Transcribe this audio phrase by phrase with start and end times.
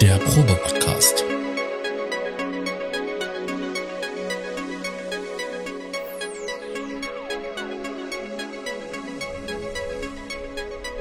[0.00, 1.24] Der Probe-Podcast.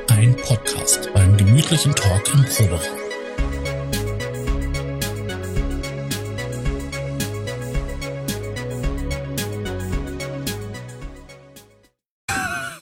[0.07, 2.81] Ein Podcast beim gemütlichen Talk im Proberaum.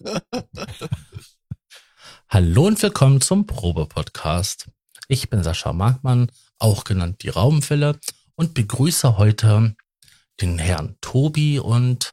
[2.29, 4.69] Hallo und willkommen zum Probe-Podcast.
[5.07, 7.99] Ich bin Sascha Markmann, auch genannt die Raumfälle,
[8.35, 9.75] und begrüße heute
[10.41, 12.11] den Herrn Tobi und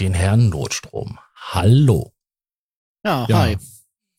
[0.00, 1.18] den Herrn Notstrom.
[1.34, 2.12] Hallo.
[3.04, 3.38] Ja, Ja.
[3.40, 3.58] hi.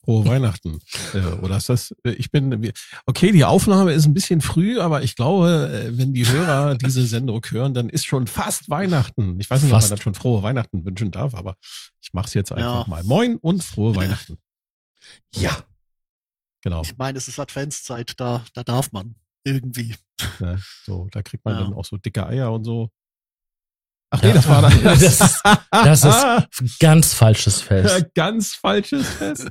[0.04, 0.80] Frohe Weihnachten.
[1.14, 2.72] Äh, oder ist das, äh, ich bin,
[3.06, 7.06] okay, die Aufnahme ist ein bisschen früh, aber ich glaube, äh, wenn die Hörer diese
[7.08, 9.40] Sendung hören, dann ist schon fast Weihnachten.
[9.40, 9.86] Ich weiß nicht, Fast.
[9.86, 11.56] ob man dann schon frohe Weihnachten wünschen darf, aber
[12.02, 12.90] ich mache es jetzt einfach Ja.
[12.90, 13.04] mal.
[13.06, 14.38] Moin und frohe Weihnachten.
[15.36, 15.58] Ja,
[16.64, 16.82] Genau.
[16.82, 19.96] Ich meine, es ist Adventszeit, da, da darf man irgendwie.
[20.40, 20.60] Ne?
[20.86, 21.62] So, da kriegt man Ja.
[21.64, 22.90] dann auch so dicke Eier und so.
[24.12, 24.28] Ach Ja.
[24.30, 24.72] nee, das war dann.
[24.84, 26.04] Das ist- das
[26.62, 28.14] ist ganz falsches Fest.
[28.16, 29.50] ganz falsches Fest.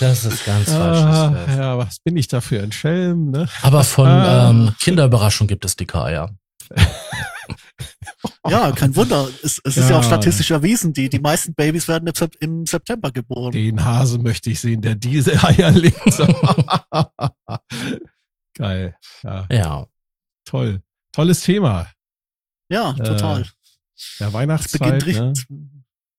[0.00, 1.58] Das ist ganz Ah, falsches Fest.
[1.58, 3.48] ja, was bin ich da für ein Schelm, ne?
[3.62, 4.50] Aber von Ah.
[4.50, 6.34] ähm, Kinderüberraschung gibt es dicke Eier.
[8.50, 9.28] Ja, kein Wunder.
[9.42, 10.08] Es, es ist ja auch Ja.
[10.08, 13.52] statistisch erwiesen, die, die meisten Babys werden im, Sep- im September geboren.
[13.52, 15.98] Den Hase möchte ich sehen, der diese Eier legt.
[18.54, 18.96] Geil.
[19.22, 19.86] Ja, Ja,
[20.44, 20.82] toll.
[21.12, 21.90] Tolles Thema.
[22.70, 23.42] Ja, Äh, total.
[24.18, 25.28] Ja, es Weihnachtszeit, beginnt ne?
[25.30, 25.46] richtig,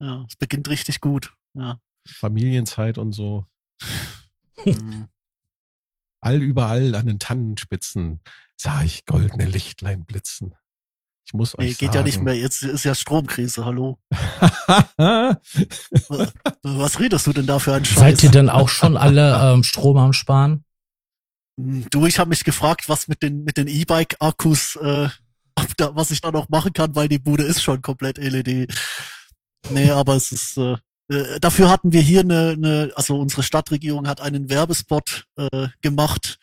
[0.01, 1.33] ja, es beginnt richtig gut.
[1.53, 1.79] Ja.
[2.07, 3.45] Familienzeit und so.
[4.63, 5.07] Hm.
[6.21, 8.19] All überall an den Tannenspitzen
[8.57, 10.53] sah ich goldene Lichtlein blitzen.
[11.29, 11.95] Ich muss euch Nee, geht sagen.
[11.95, 12.35] ja nicht mehr.
[12.35, 13.99] Jetzt ist ja Stromkrise, hallo.
[16.63, 17.99] Was redest du denn da für einen Scheiß?
[17.99, 20.63] seid ihr denn auch schon alle ähm, Strom am Sparen?
[21.59, 25.09] Hm, Du, ich habe mich gefragt, was mit den mit den E-Bike-Akkus, äh,
[25.53, 28.73] ob da, was ich da noch machen kann, weil die Bude ist schon komplett LED.
[29.69, 30.77] Nee, aber es ist äh,
[31.11, 36.39] äh, dafür hatten wir hier eine, eine, also unsere Stadtregierung hat einen Werbespot äh, gemacht,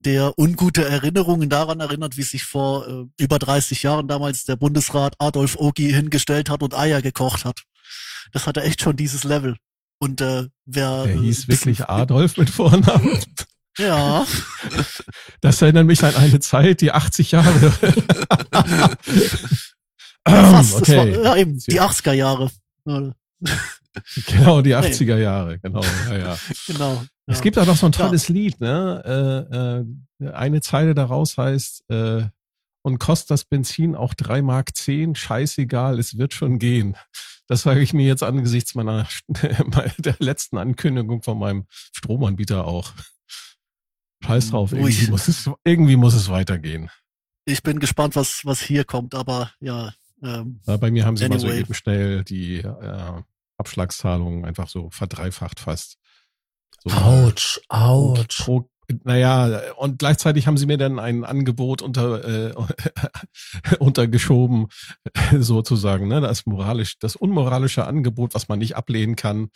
[0.00, 5.14] der ungute Erinnerungen daran erinnert, wie sich vor äh, über 30 Jahren damals der Bundesrat
[5.18, 7.62] Adolf Ogi hingestellt hat und Eier gekocht hat.
[8.32, 9.56] Das hatte echt schon dieses Level.
[10.00, 13.18] Und äh, wer Der äh, hieß bisschen- wirklich Adolf mit Vornamen.
[13.78, 14.26] Ja,
[15.40, 17.72] Das erinnert mich an eine Zeit, die 80 Jahre.
[20.28, 20.80] ja fast.
[20.80, 21.22] Das war, okay.
[21.22, 22.50] ja, eben, die 80er Jahre.
[24.26, 25.82] Genau, die 80er Jahre, genau.
[26.08, 26.38] Ja, ja.
[26.66, 27.02] Genau.
[27.26, 27.42] Es ja.
[27.42, 29.84] gibt auch noch so ein tolles Lied, ne?
[30.20, 32.24] Äh, äh, eine Zeile daraus heißt, äh,
[32.82, 36.96] und kostet das Benzin auch drei Mark zehn, scheißegal, es wird schon gehen.
[37.46, 39.06] Das sage ich mir jetzt angesichts meiner
[39.98, 42.92] der letzten Ankündigung von meinem Stromanbieter auch.
[44.24, 44.78] Scheiß drauf, Ui.
[44.78, 46.90] irgendwie muss es, irgendwie muss es weitergehen.
[47.44, 51.28] Ich bin gespannt, was, was hier kommt, aber ja, ähm, Ja, bei mir haben sie
[51.28, 51.60] mal so Anyway.
[51.60, 53.22] eben schnell die äh,
[53.58, 55.98] Abschlagszahlungen einfach so verdreifacht fast.
[56.84, 58.44] So, Autsch, autsch.
[58.44, 58.70] Pro,
[59.04, 62.54] naja, und gleichzeitig haben sie mir dann ein Angebot unter, äh,
[63.78, 64.68] untergeschoben,
[65.38, 66.20] sozusagen, ne?
[66.20, 69.50] Das moralisch, das unmoralische Angebot, was man nicht ablehnen kann.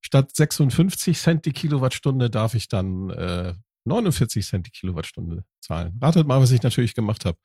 [0.00, 3.54] Statt 56 Cent die Kilowattstunde darf ich dann äh,
[3.84, 5.98] 49 Cent die Kilowattstunde zahlen.
[6.00, 7.38] Ratet mal, was ich natürlich gemacht habe.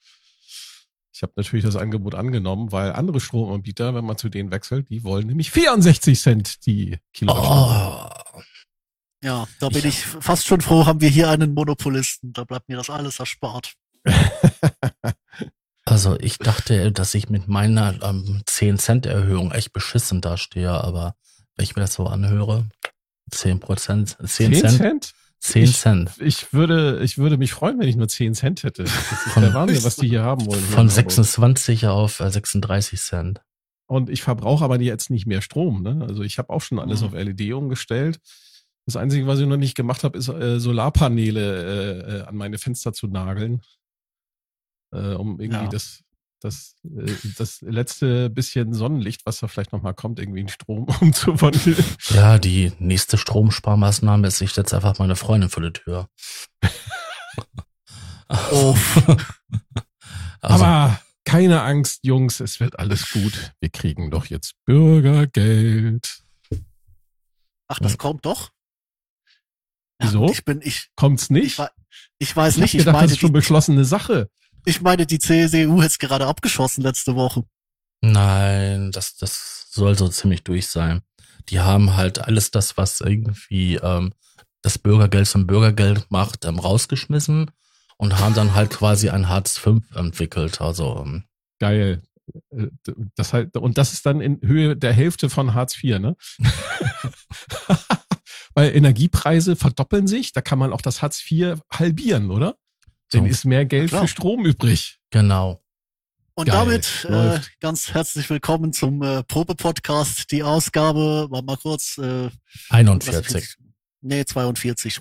[1.18, 5.04] Ich habe natürlich das Angebot angenommen, weil andere Stromanbieter, wenn man zu denen wechselt, die
[5.04, 8.24] wollen nämlich 64 Cent die Kilowattstunde.
[8.36, 8.42] Oh,
[9.24, 9.90] ja, da bin Ja.
[9.90, 12.34] ich fast schon froh, haben wir hier einen Monopolisten.
[12.34, 13.74] Da bleibt mir das alles erspart.
[15.86, 21.16] also ich dachte, dass ich mit meiner ähm, 10 Cent Erhöhung echt beschissen dastehe, aber
[21.56, 22.70] wenn ich mir das so anhöre,
[23.32, 25.14] 10 Prozent, 10 10 Cent, Cent?
[25.40, 26.12] 10 Ich- Cent.
[26.20, 28.84] Ich würde, ich würde mich freuen, wenn ich nur 10 Cent hätte.
[28.84, 30.60] Das ist Von- der Wahnsinn, was die hier haben wollen.
[30.60, 31.12] hier Von in Hamburg.
[31.12, 33.42] 26 auf äh, 36 Cent.
[33.90, 35.82] Und ich verbrauche aber jetzt nicht mehr Strom.
[35.84, 36.06] Ne?
[36.08, 37.08] Also ich habe auch schon alles Mhm.
[37.08, 38.20] auf LED umgestellt.
[38.86, 42.58] Das Einzige, was ich noch nicht gemacht habe, ist äh, Solarpaneele äh, äh, an meine
[42.58, 43.62] Fenster zu nageln,
[44.94, 45.68] äh, um irgendwie Ja.
[45.70, 46.02] das,
[46.40, 50.86] das, äh, das letzte bisschen Sonnenlicht, was da vielleicht noch mal kommt, irgendwie in Strom
[51.02, 51.84] umzuwandeln.
[52.10, 56.10] Ja, die nächste Stromsparmaßnahme ist, ich setze einfach meine Freundin vor die Tür.
[58.52, 58.76] Oh,
[60.42, 63.54] Also, Aber keine Angst, Jungs, es wird alles gut.
[63.60, 66.24] Wir kriegen doch jetzt Bürgergeld.
[67.68, 68.52] ach, das kommt doch.
[70.00, 70.30] Wieso?
[70.30, 71.60] Ich bin, ich, Kommt's ich, nicht?
[71.60, 71.70] wei-
[72.20, 74.30] ich weiß Ich nicht, ich gedacht, das meine, ist schon die, beschlossene Sache.
[74.68, 77.44] Ich meine, die CSU hat es gerade abgeschossen letzte Woche.
[78.02, 81.02] nein, das, das soll so ziemlich durch sein.
[81.50, 84.14] Die haben halt alles das, was irgendwie ähm,
[84.62, 87.52] das Bürgergeld zum Bürgergeld macht, ähm, rausgeschmissen
[87.98, 90.60] und haben dann halt quasi ein Hartz V entwickelt.
[90.60, 91.24] Also ähm,
[91.60, 92.02] Geil.
[92.52, 92.68] Äh,
[93.16, 96.18] Das halt, und das ist dann in Höhe der Hälfte von Hartz IV, ne?
[98.54, 102.58] Weil Energiepreise verdoppeln sich, da kann man auch das Hartz IV halbieren, oder?
[103.10, 103.20] So.
[103.20, 105.00] Dann ist mehr Geld für Strom übrig.
[105.12, 105.64] genau.
[106.36, 110.30] Und Geil, damit äh, ganz herzlich willkommen zum äh, Probe-Podcast.
[110.32, 112.30] Die Ausgabe, war mal kurz, äh,
[112.70, 113.56] 41.
[114.02, 115.00] nee, 42.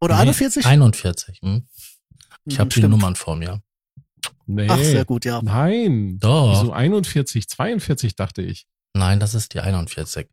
[0.00, 0.66] Oder Nee, 41?
[0.66, 1.38] 41.
[1.42, 1.68] Hm?
[2.46, 2.82] Ich Hm, habe die.
[2.82, 3.62] Nummern vor mir.
[4.46, 4.66] Nee.
[4.68, 5.40] Ach, sehr gut, ja.
[5.42, 6.18] Nein.
[6.18, 6.60] Doch.
[6.64, 8.66] So 41, 42 dachte ich.
[8.94, 10.28] Nein, das ist die 41.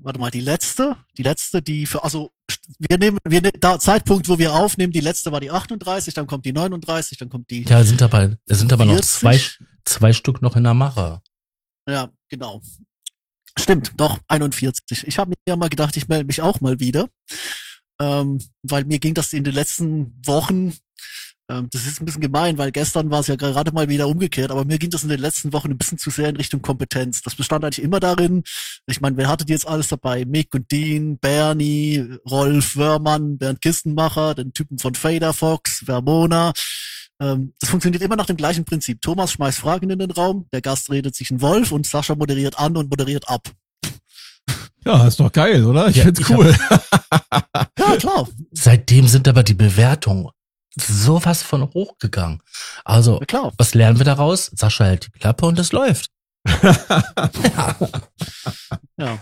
[0.00, 2.30] Warte mal, die letzte, die letzte, die für, also
[2.78, 6.26] wir nehmen, wir ne, da Zeitpunkt, wo wir aufnehmen, die letzte war die 38, dann
[6.26, 9.10] kommt die 39, dann kommt die Ja, sind aber, es sind aber noch 40.
[9.10, 9.40] zwei,
[9.84, 11.20] zwei Stück noch in der Mache.
[11.88, 12.62] Ja, genau.
[13.58, 15.06] Stimmt, doch, 41.
[15.06, 17.08] Ich habe mir ja mal gedacht, ich melde mich auch mal wieder.
[18.00, 20.72] Ähm, weil mir ging das in den letzten Wochen,
[21.48, 24.66] das ist ein bisschen gemein, weil gestern war es ja gerade mal wieder umgekehrt, aber
[24.66, 27.22] mir ging das in den letzten Wochen ein bisschen zu sehr in Richtung Kompetenz.
[27.22, 28.42] Das bestand eigentlich immer darin,
[28.86, 30.26] ich meine, wer hatte die jetzt alles dabei?
[30.26, 36.52] Mick und Dean, Bernie, Rolf Wörmann, Bernd Kistenmacher, den Typen von Fader Fox, Vermona.
[37.18, 39.00] Ähm, das funktioniert immer nach dem gleichen Prinzip.
[39.00, 42.58] Thomas schmeißt Fragen in den Raum, der Gast redet sich ein Wolf und Sascha moderiert
[42.58, 43.48] an und moderiert ab.
[44.84, 45.88] Ja, ist doch geil, oder?
[45.88, 46.54] Ich Ja, find's ich cool.
[47.78, 50.28] Ja, klar, Seitdem sind aber die Bewertungen
[50.76, 52.42] sowas von hochgegangen.
[52.84, 53.52] Also, ja, klar.
[53.56, 54.50] was lernen wir daraus?
[54.54, 56.10] Sascha hält die Klappe und es läuft.
[59.00, 59.18] Ja.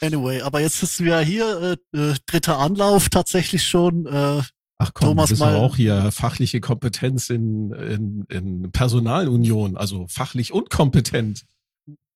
[0.00, 4.06] Anyway, aber jetzt sitzen wir hier, äh, äh, dritter Anlauf tatsächlich schon.
[4.06, 4.40] Äh,
[4.78, 10.06] Ach komm, Thomas das ist mal- auch hier fachliche Kompetenz in, in, in Personalunion, also
[10.08, 11.44] fachlich und kompetent.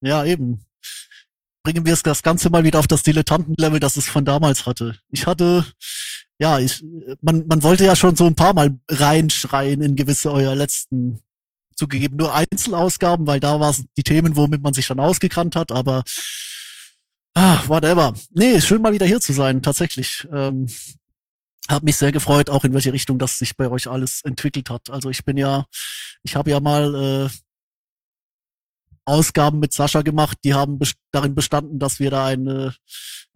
[0.01, 0.65] ja, eben.
[1.63, 4.99] Bringen wir es das Ganze mal wieder auf das Dilettantenlevel, das es von damals hatte.
[5.11, 5.65] Ich hatte,
[6.39, 6.85] ja, ich,
[7.21, 11.21] man, man wollte ja schon so ein paar Mal reinschreien in gewisse eurer letzten,
[11.77, 16.03] zugegeben nur Einzelausgaben, weil da waren die Themen, womit man sich dann ausgekannt hat, aber
[17.35, 18.15] ah, whatever.
[18.33, 20.27] Nee, schön mal wieder hier zu sein, tatsächlich.
[20.33, 20.67] Ähm,
[21.69, 24.91] hab mich sehr gefreut, auch in welche Richtung das sich bei euch alles entwickelt hat.
[24.91, 25.67] Also ich bin ja,
[26.23, 27.29] ich habe ja mal äh,
[29.05, 32.71] Ausgaben mit Sascha gemacht, die haben best darin bestanden, dass wir da ein äh,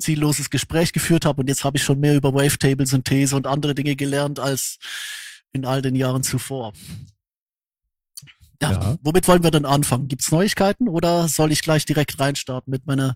[0.01, 3.97] zielloses Gespräch geführt haben und jetzt habe ich schon mehr über Wavetable-Synthese und andere Dinge
[3.97, 4.79] gelernt als
[5.53, 6.73] in all den Jahren zuvor.
[8.61, 8.97] Ja, Ja.
[9.03, 10.09] womit wollen wir denn anfangen?
[10.09, 13.15] Gibt's Neuigkeiten oder soll ich gleich direkt reinstarten mit meiner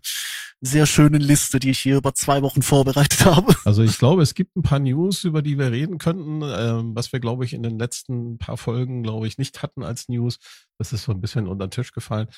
[0.60, 3.54] sehr schönen Liste, die ich hier über zwei Wochen vorbereitet habe?
[3.64, 7.12] Also ich glaube, es gibt ein paar News, über die wir reden könnten, ähm, was
[7.12, 10.38] wir, glaube ich, in den letzten paar Folgen, glaube ich, nicht hatten als News.
[10.78, 12.28] Das ist so ein bisschen unter den Tisch gefallen.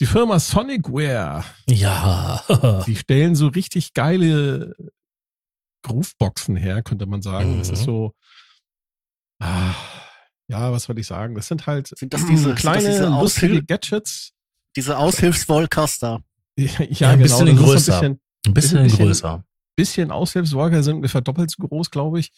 [0.00, 2.42] Die Firma Sonicware, Ja.
[2.86, 4.74] die stellen so richtig geile
[5.84, 7.58] Grooveboxen her, könnte man sagen.
[7.58, 7.84] Das ist Mhm.
[7.84, 8.14] so,
[9.40, 9.74] ah,
[10.50, 11.34] ja, was soll ich sagen?
[11.36, 14.32] Das sind halt Sind das diese- sind das kleine, diese lustige Gadgets.
[14.76, 16.22] Diese Aushilfsvolcaster.
[16.58, 18.00] Ja, Ja, ein bisschen das ist so größer.
[18.00, 19.44] Ein bisschen, Ein bisschen, bisschen- größer.
[19.76, 22.30] bisschen Aushilfsworker sind ungefähr doppelt so groß, glaube ich.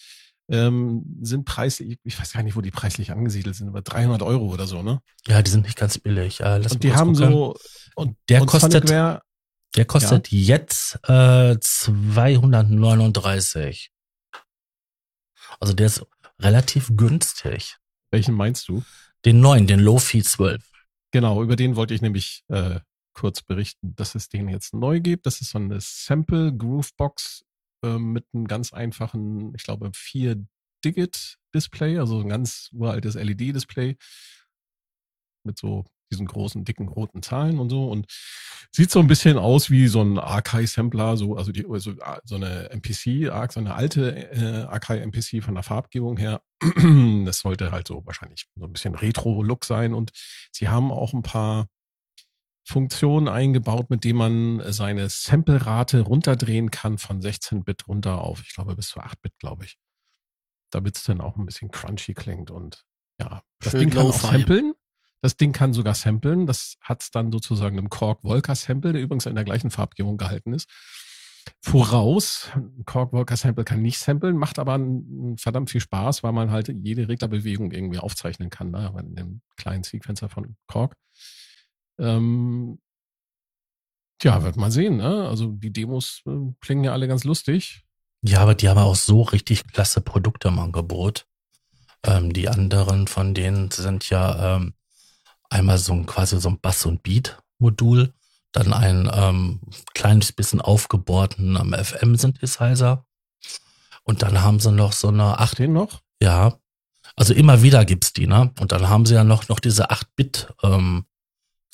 [0.48, 4.52] Ähm, sind preislich, ich weiß gar nicht, wo die preislich angesiedelt sind, aber 300 Euro
[4.52, 5.00] oder so, ne?
[5.26, 6.40] Ja, die sind nicht ganz billig.
[6.40, 7.32] Äh, lass Und mich die kurz haben gucken.
[7.32, 7.56] so,
[7.94, 9.22] und Der und kostet, Sonicware,
[9.76, 13.90] der kostet jetzt äh, 239.
[15.60, 16.04] Also der ist
[16.40, 17.76] relativ günstig.
[18.12, 18.82] Welchen meinst du?
[19.24, 20.62] Den neuen, den Lofi 12.
[21.10, 22.80] Genau, über den wollte ich nämlich äh,
[23.12, 25.26] kurz berichten, dass es den jetzt neu gibt.
[25.26, 27.44] Das ist so eine Sample Groovebox
[27.84, 30.46] äh, mit einem ganz einfachen, ich glaube, 4
[30.84, 33.96] Digit Display, also ein ganz uraltes LED-Display
[35.44, 38.06] mit so diesen großen, dicken, roten Zahlen und so und
[38.70, 42.70] sieht so ein bisschen aus wie so ein Archive-Sampler, so, also die, so, so eine
[42.70, 46.42] MPC, so eine alte äh, Archive-MPC von der Farbgebung her.
[47.24, 50.10] Das sollte halt so wahrscheinlich so ein bisschen Retro-Look sein und
[50.52, 51.66] sie haben auch ein paar
[52.64, 58.76] Funktionen eingebaut, mit denen man seine Sample-Rate runterdrehen kann von 16-Bit runter auf, ich glaube,
[58.76, 59.76] bis zu 8-Bit, glaube ich.
[60.70, 62.84] Damit es dann auch ein bisschen crunchy klingt und
[63.20, 64.74] ja, das Schön Ding kann auch samplen.
[65.22, 66.46] Das Ding kann sogar samplen.
[66.46, 70.52] Das hat dann sozusagen einem Korg Volker Sample, der übrigens in der gleichen Farbgebung gehalten
[70.52, 70.68] ist.
[71.60, 74.78] Voraus, ein Korg Volker Sample kann nicht samplen, macht aber
[75.36, 78.92] verdammt viel Spaß, weil man halt jede Reglerbewegung irgendwie aufzeichnen kann, ne?
[78.98, 80.96] in dem kleinen Sequencer von Korg.
[81.98, 82.80] Ähm,
[84.18, 85.28] tja, wird man sehen, ne?
[85.28, 87.82] Also die Demos äh, klingen ja alle ganz lustig.
[88.22, 91.26] Ja, aber die haben auch so richtig klasse Produkte im Angebot.
[92.04, 94.74] Ähm, die anderen von denen sind ja ähm,
[95.52, 98.12] einmal so ein quasi so ein Bass- und Beat-Modul,
[98.52, 99.60] dann ein ähm,
[99.94, 103.04] kleines bisschen aufgebohrten am FM-Synthesizer
[104.04, 106.02] und dann haben sie noch so eine Ach, acht, den noch?
[106.20, 106.58] ja,
[107.16, 108.52] Also immer wieder gibt's die, ne?
[108.60, 111.04] Und dann haben sie ja noch, noch diese 8-Bit ähm,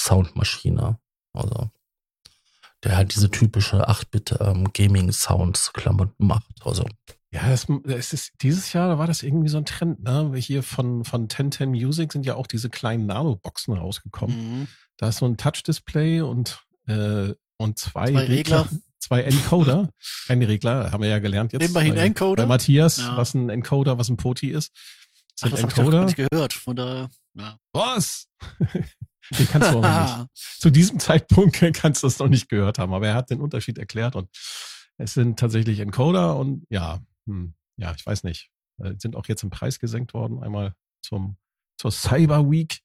[0.00, 0.98] Soundmaschine.
[1.32, 1.70] Also
[2.84, 6.44] der halt diese typische 8-Bit ähm, Gaming Sounds Klamotten macht.
[6.64, 6.84] Also
[7.30, 10.32] Ja, das, das ist, dieses Jahr war das irgendwie so ein Trend, ne?
[10.36, 14.60] Hier von, von 1010 Music sind ja auch diese kleinen Nano-Boxen rausgekommen.
[14.60, 14.68] Mhm.
[14.96, 18.68] Da ist so ein Touch-Display und, äh, und zwei, Zwei Regler.
[18.98, 19.90] zwei Encoder.
[20.28, 21.68] Ein Regler, haben wir ja gelernt jetzt.
[21.68, 22.42] Immerhin bei, Encoder.
[22.44, 23.16] Bei Matthias, Ja.
[23.16, 24.72] was ein Encoder, was ein Poti ist.
[24.74, 26.04] Ach, Sind das hab ich Encoder.
[26.06, 26.52] nicht gehört.
[26.54, 27.58] Von der, ja.
[27.72, 28.26] Was?
[29.38, 30.28] Den kannst du auch noch nicht.
[30.60, 33.76] Zu diesem Zeitpunkt kannst du das noch nicht gehört haben, aber er hat den Unterschied
[33.76, 34.28] erklärt und
[34.96, 38.50] es sind tatsächlich Encoder und ja, hm, ja, ich weiß nicht.
[38.82, 41.36] Äh, Sind auch jetzt im Preis gesenkt worden, einmal zum,
[41.76, 42.80] zur Cyber Week.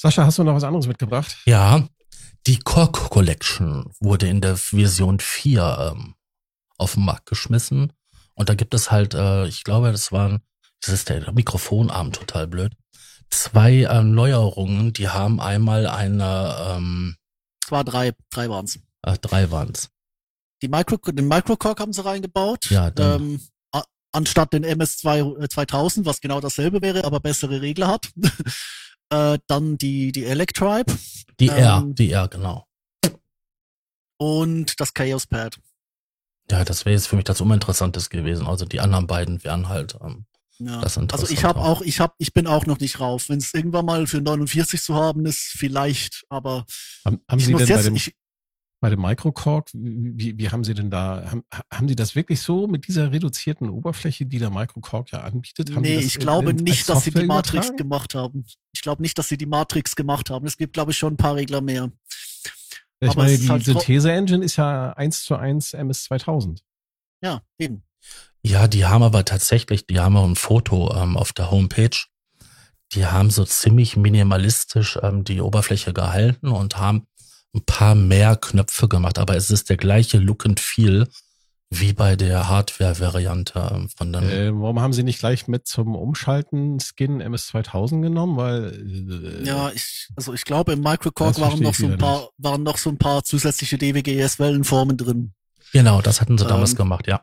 [0.00, 1.36] Sascha, hast du noch was anderes mitgebracht?
[1.46, 1.88] Ja,
[2.46, 6.14] die Korg Collection wurde in der Version 4 ähm,
[6.76, 7.92] auf den Markt geschmissen.
[8.34, 10.40] Und da gibt es halt, äh, ich glaube, das waren,
[10.80, 12.76] das ist der Mikrofonarm total blöd.
[13.30, 17.16] Zwei äh, Neuerungen, die haben einmal eine, ähm,
[17.64, 18.78] Es war drei, drei waren's.
[19.02, 19.90] äh, drei waren's.
[20.62, 22.70] Die Micro, den Microcork haben sie reingebaut.
[22.70, 23.40] Ja, dann- ähm,
[24.10, 28.10] anstatt den MS2 äh, 2000, was genau dasselbe wäre, aber bessere Regler hat.
[29.10, 30.92] äh, dann die, die Electribe
[31.38, 32.66] Die R, Ähm, die R, genau.
[34.18, 35.58] und das Chaos Pad.
[36.50, 38.46] Ja, das wäre jetzt für mich das Uninteressantes gewesen.
[38.46, 40.24] Also die anderen beiden wären halt, ähm,
[40.58, 40.80] Ja.
[40.80, 41.82] Das also ich habe auch.
[41.82, 43.28] ich habe, ich bin auch noch nicht rauf.
[43.28, 46.64] Wenn es irgendwann mal für 49 zu haben ist, vielleicht, aber
[47.04, 48.16] Haben, haben ich Sie muss denn bei jetzt, dem, ich,
[48.80, 51.42] bei dem Microcork, wie, wie, wie haben Sie denn da, haben,
[51.72, 55.74] haben Sie das wirklich so mit dieser reduzierten Oberfläche, die der Microcork ja anbietet?
[55.74, 57.76] Haben nee, das ich glaube in- nicht, dass sie die Software Matrix übertragen?
[57.76, 58.44] gemacht haben.
[58.72, 60.46] Ich glaube nicht, dass sie die Matrix gemacht haben.
[60.46, 61.90] Es gibt, glaube ich, schon ein paar Regler mehr.
[63.00, 66.60] Ich aber meine, die halt Synthese-Engine ist ja eins zu eins MS2000.
[67.22, 67.82] Ja, eben.
[68.42, 71.96] Ja, die haben aber tatsächlich, die haben auch ein Foto ähm, auf der Homepage.
[72.92, 77.06] Die haben so ziemlich minimalistisch ähm, die Oberfläche gehalten und haben
[77.54, 79.18] ein paar mehr Knöpfe gemacht.
[79.18, 81.08] Aber es ist der gleiche Look and Feel
[81.70, 84.22] wie bei der Hardware-Variante von den.
[84.28, 88.36] Äh, warum haben Sie nicht gleich mit zum Umschalten Skin MS2000 genommen?
[88.38, 92.30] Weil äh, Ja, ich, also ich glaube, im Microcork Das waren noch so ein paar,
[92.38, 95.34] waren noch so ein paar zusätzliche DWGS-Wellenformen drin.
[95.72, 97.22] Genau, das hatten sie damals Ähm, gemacht, ja.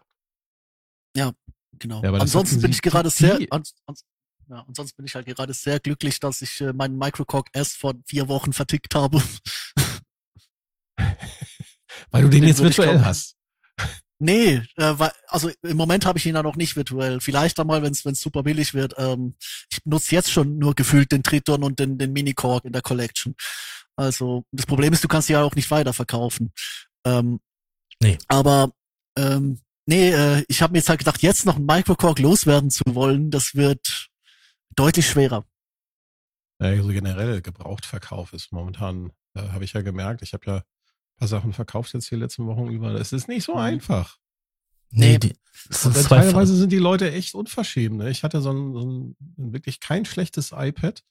[1.79, 2.01] Genau.
[2.01, 4.05] Ja, aber das ansonsten bin ich gerade sehr, ans, ans,
[4.49, 7.93] ja, ansonsten bin ich halt gerade sehr glücklich, dass ich äh, meinen Microcork S vor
[8.05, 9.21] vier Wochen vertickt habe.
[12.15, 13.35] weil du den Den jetzt virtuell hast.
[14.17, 17.19] Nee, äh, weil, also im Moment habe ich ihn ja noch nicht virtuell.
[17.19, 18.93] Vielleicht einmal, wenn es super billig wird.
[18.97, 19.35] Ähm,
[19.69, 23.35] ich benutze jetzt schon nur gefühlt den Triton und den, den Mini-Cork in der Collection.
[23.97, 26.53] Also das Problem ist, du kannst ja auch nicht weiterverkaufen.
[27.05, 27.39] Ähm,
[28.01, 28.17] Nee.
[28.27, 28.71] Aber
[29.17, 32.83] ähm, nee, äh, ich habe mir jetzt halt gedacht, jetzt noch einen Microcork loswerden zu
[32.87, 34.09] wollen, das wird
[34.75, 35.45] deutlich schwerer.
[36.59, 40.21] Also generell Gebrauchtverkauf ist momentan, äh, habe ich ja gemerkt.
[40.21, 40.63] Ich habe ja
[41.17, 42.93] paar Sachen verkauft jetzt die letzten Wochen über.
[42.95, 43.59] Es ist nicht so Mhm.
[43.59, 44.17] einfach.
[44.91, 45.33] Nee, die,
[46.07, 47.97] teilweise sind die Leute echt unverschämt.
[47.97, 48.09] Ne?
[48.11, 51.03] Ich hatte so ein, so ein wirklich kein schlechtes iPad,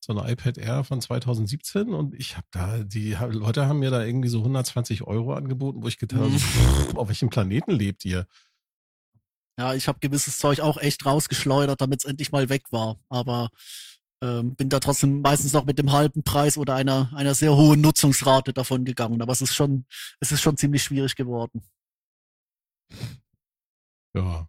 [0.00, 4.04] so ein iPad Air von 2017 und ich habe da, die Leute haben mir da
[4.04, 6.96] irgendwie so 120 Euro angeboten, wo ich gedacht habe, Mhm.
[6.98, 8.26] auf welchem Planeten lebt ihr?
[9.58, 13.00] Ja, ich habe gewisses Zeug auch echt rausgeschleudert, damit es endlich mal weg war.
[13.08, 13.48] Aber
[14.22, 17.80] ähm, bin da trotzdem meistens noch mit dem halben Preis oder einer einer sehr hohen
[17.80, 19.22] Nutzungsrate davon gegangen.
[19.22, 19.84] Aber es ist schon
[20.20, 21.62] es ist schon ziemlich schwierig geworden.
[24.16, 24.48] Ja.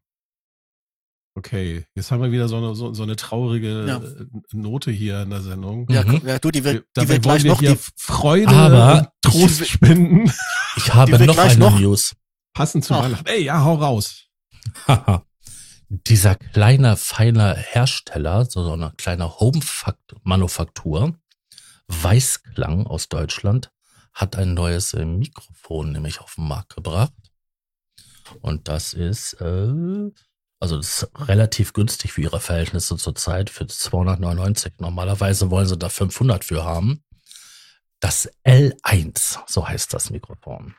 [1.38, 3.98] Okay, jetzt haben wir wieder so eine, so, so eine traurige Ja.
[3.98, 5.82] äh, Note hier in der Sendung.
[5.88, 5.94] Mhm.
[5.94, 8.50] Ja, ja, du, die wird, die Dabei wird wollen gleich wir noch hier die, Freude
[8.56, 10.32] Aber und Trost ich- spenden.
[10.76, 12.14] Ich habe noch gleich eine noch- News.
[12.54, 13.04] Passend zu Ach.
[13.04, 13.26] Weihnachten.
[13.28, 14.26] Ey, ja, hau raus.
[14.88, 15.24] Haha.
[15.90, 21.16] Dieser kleine, feine Hersteller, so eine kleine Home-Manufaktur,
[21.88, 23.72] Weißklang aus Deutschland,
[24.14, 27.14] hat ein neues äh, Mikrofon nämlich auf den Markt gebracht.
[28.42, 30.12] Und das ist, äh,
[30.60, 34.74] also das ist relativ günstig für ihre Verhältnisse zurzeit, für 299.
[34.78, 37.04] Normalerweise wollen sie da 500 für haben.
[38.00, 40.76] Das L1, so heißt das Mikrofon.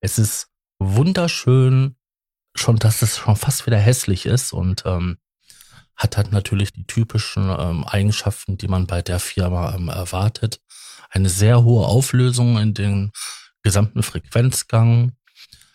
[0.00, 1.96] Es ist wunderschön,
[2.58, 5.18] schon, dass es schon fast wieder hässlich ist und ähm,
[5.96, 10.60] hat halt natürlich die typischen ähm, Eigenschaften, die man bei der Firma ähm, erwartet.
[11.10, 13.10] Eine sehr hohe Auflösung in den
[13.62, 15.12] gesamten Frequenzgang.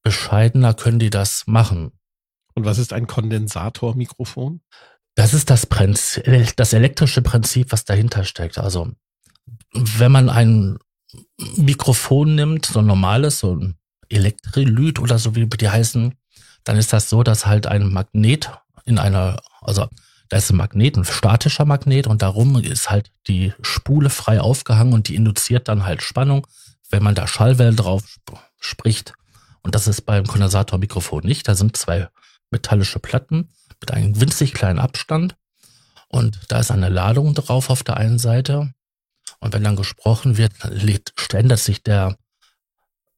[0.02, 1.92] bescheidener können die das machen.
[2.54, 4.61] Und was ist ein Kondensatormikrofon?
[5.14, 8.59] Das ist das Prinzip, das elektrische Prinzip, was dahinter steckt.
[8.59, 8.92] Also,
[9.73, 10.78] wenn man ein
[11.57, 13.76] Mikrofon nimmt, so ein normales, so ein
[14.09, 16.14] Elektrolyt oder so wie die heißen,
[16.64, 18.50] dann ist das so, dass halt ein Magnet
[18.85, 19.88] in einer, also
[20.28, 24.95] da ist ein Magnet, ein statischer Magnet und darum ist halt die Spule frei aufgehangen
[24.95, 26.47] und die induziert dann halt Spannung,
[26.90, 29.12] wenn man da Schallwellen drauf sp spricht.
[29.62, 31.49] Und das ist beim Kondensatormikrofon nicht.
[31.49, 32.09] Da sind zwei
[32.50, 33.49] metallische Platten
[33.83, 35.37] mit einem winzig kleinen Abstand
[36.09, 38.73] und da ist eine Ladung drauf auf der einen Seite.
[39.41, 40.53] Und wenn dann gesprochen wird,
[41.33, 42.17] ändert sich der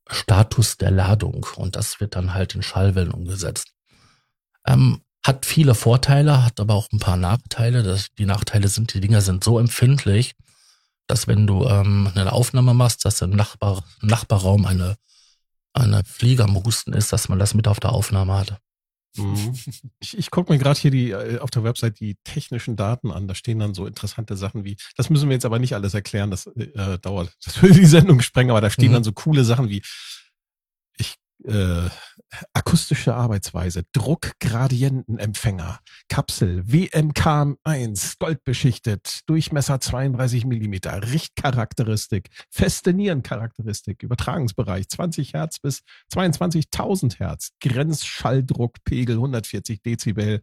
[0.09, 3.73] Status der Ladung und das wird dann halt in Schallwellen umgesetzt.
[4.67, 7.83] Ähm, hat viele Vorteile, hat aber auch ein paar Nachteile.
[7.83, 10.35] Das, die Nachteile sind, die Dinger sind so empfindlich,
[11.07, 14.97] dass wenn du ähm, eine Aufnahme machst, dass im Nachbar, Nachbarraum eine,
[15.73, 18.61] eine Fliege am Husten ist, dass man das mit auf der Aufnahme hat.
[19.17, 19.55] Mhm.
[20.01, 23.27] Ich, ich gucke mir gerade hier die äh, auf der Website die technischen Daten an.
[23.29, 26.31] Da stehen dann so interessante Sachen wie, das müssen wir jetzt aber nicht alles erklären,
[26.31, 28.95] das äh, dauert, das würde die Sendung sprengen, aber da stehen Mhm.
[28.95, 29.83] dann so coole Sachen wie
[30.99, 31.89] ich, äh,
[32.53, 45.59] akustische Arbeitsweise, Druckgradientenempfänger, Kapsel, WMK1, goldbeschichtet, Durchmesser 32 Millimeter, Richtcharakteristik, feste Nierencharakteristik, Übertragungsbereich 20 Hertz
[45.61, 50.43] bis 22.000 Hertz, Grenzschalldruckpegel 140 Dezibel,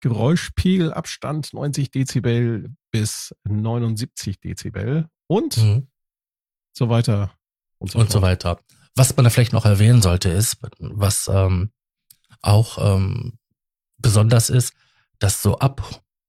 [0.00, 5.88] Geräuschpegelabstand 90 Dezibel bis 79 Dezibel und Mhm.
[6.72, 7.32] so weiter
[7.78, 8.60] und so, und so weiter.
[8.96, 11.70] Was man da vielleicht noch erwähnen sollte, ist, was ähm,
[12.42, 13.38] auch ähm,
[13.98, 14.74] besonders ist,
[15.18, 15.82] dass so ab,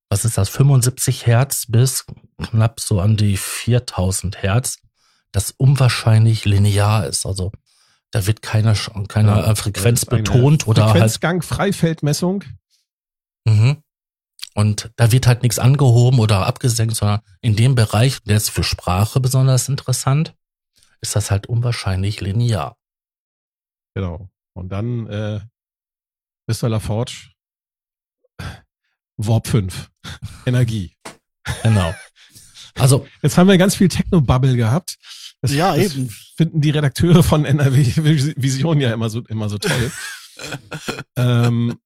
[0.10, 2.06] was ist das, 75 Hertz bis
[2.42, 4.80] knapp so an die 4000 Hertz,
[5.32, 7.26] das unwahrscheinlich linear ist.
[7.26, 7.52] Also
[8.12, 8.74] da wird keine,
[9.08, 12.44] keine Ja, Frequenz betont oder halt Frequenzgang, Freifeldmessung.
[13.46, 13.84] Mhm.
[14.54, 18.64] Und da wird halt nichts angehoben oder abgesenkt, sondern in dem Bereich, der ist für
[18.64, 20.34] Sprache besonders interessant,
[21.06, 22.78] ist das halt unwahrscheinlich linear.
[23.94, 24.30] Genau.
[24.54, 25.40] Und dann äh,
[26.48, 26.68] Mr.
[26.70, 27.32] LaForge,
[29.18, 29.92] Warp 5,
[30.46, 30.96] Energie.
[31.64, 31.94] Genau.
[32.76, 34.98] Also, Jetzt haben wir ganz viel Techno-Bubble gehabt.
[35.42, 36.10] Das, Ja, das eben.
[36.10, 37.86] finden die Redakteure von NRW
[38.38, 39.92] Vision ja immer so, immer so toll.
[41.16, 41.78] ähm,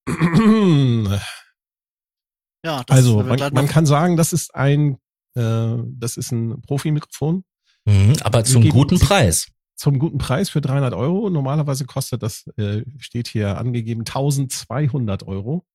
[2.64, 4.98] Ja, das also, man, man kann sagen, das ist ein,
[5.36, 7.44] äh, das ist ein Profi-Mikrofon
[7.89, 9.47] mhm, aber zum geben- guten Preis.
[9.75, 11.30] zum guten Preis für 300 Euro.
[11.30, 15.65] Normalerweise kostet das, äh, steht hier angegeben, 1200 Euro.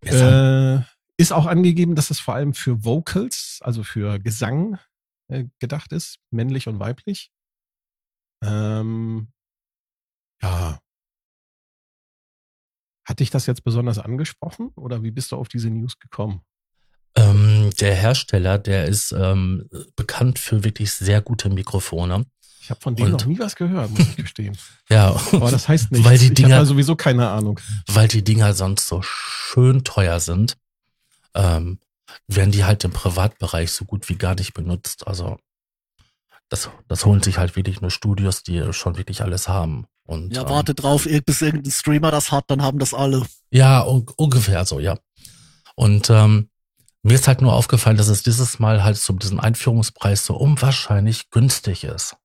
[0.00, 0.80] Ist Äh,
[1.20, 4.78] ist auch angegeben, dass es vor allem für Vocals, also für Gesang
[5.30, 7.30] äh, gedacht ist, männlich und weiblich.
[8.42, 9.32] Ähm,
[10.40, 10.78] ja.
[13.06, 16.42] Hat dich das jetzt besonders angesprochen oder wie bist du auf diese News gekommen?
[17.18, 22.24] Ähm, der Hersteller, der ist ähm, bekannt für wirklich sehr gute Mikrofone.
[22.62, 24.56] Ich habe von denen Und- noch nie was gehört, muss ich gestehen.
[24.90, 26.06] Ja, Aber das heißt nichts.
[26.06, 27.58] Weil die ich Dinger- habe da sowieso keine Ahnung.
[27.86, 30.56] weil die Dinger sonst so schön teuer sind,
[31.34, 31.78] ähm,
[32.26, 35.06] werden die halt im Privatbereich so gut wie gar nicht benutzt.
[35.06, 35.38] Also
[36.48, 39.86] das, das holen sich halt wirklich nur Studios, die schon wirklich alles haben.
[40.04, 43.24] Und, Ja, ähm, warte drauf, ir- bis irgendein Streamer das hat, dann haben das alle.
[43.50, 44.98] Ja, un ungefähr so, ja.
[45.74, 46.48] Und ähm,
[47.02, 51.30] mir ist halt nur aufgefallen, dass es dieses Mal halt zu diesem Einführungspreis so unwahrscheinlich
[51.30, 52.16] günstig ist.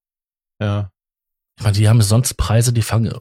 [0.59, 0.91] Ja.
[1.57, 3.13] Ich meine, die haben sonst Preise, die fangen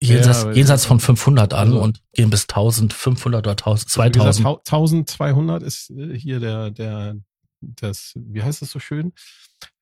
[0.00, 4.10] jenseits, aber- jenseits von 500 an Also- und gehen bis 1500 oder 1000, Also wie
[4.12, 4.44] gesagt, 2000.
[4.44, 7.16] tau- 1200 ist äh, hier der, der,
[7.60, 9.12] das, wie heißt das so schön?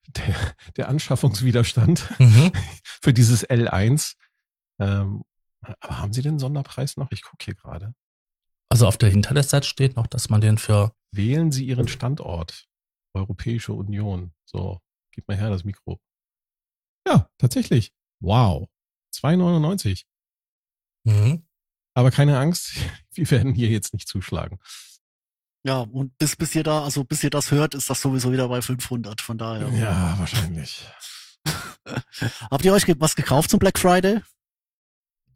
[0.09, 0.35] Der,
[0.77, 2.53] der Anschaffungswiderstand Mhm.
[3.03, 4.15] für dieses L1.
[4.81, 5.23] Ähm,
[5.81, 7.13] aber haben Sie den Sonderpreis noch?
[7.13, 7.93] Ich gucke hier gerade.
[8.71, 12.69] Also auf der Internetseite steht noch, dass man den für, Wählen Sie Ihren Standort.
[13.15, 14.33] Europäische Union.
[14.45, 14.81] So,
[15.13, 16.01] gib mal her das Mikro.
[17.07, 17.93] Ja, tatsächlich.
[18.21, 18.69] Wow.
[19.13, 20.05] 2,99.
[21.05, 21.45] mhm.
[21.95, 22.75] Aber keine Angst,
[23.15, 24.61] wir werden hier jetzt nicht zuschlagen.
[25.67, 28.49] Ja, und bis, bis ihr da, also bis ihr das hört, ist das sowieso wieder
[28.49, 29.69] bei 500, von daher.
[29.71, 30.87] Ja, wahrscheinlich.
[32.51, 34.21] Habt ihr euch was gekauft zum Black Friday?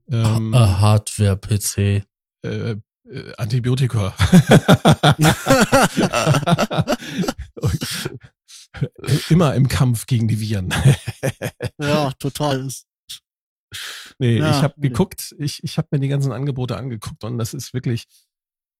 [0.08, 2.06] Ähm, Äh, Hardware, PC.
[2.42, 2.76] äh,
[3.10, 4.14] äh, Antibiotika.
[9.28, 10.72] Immer im Kampf gegen die Viren.
[11.78, 12.68] ja, total.
[14.18, 17.54] Nee, ja, ich habe geguckt, ich, ich habe mir die ganzen Angebote angeguckt und das
[17.54, 18.04] ist wirklich,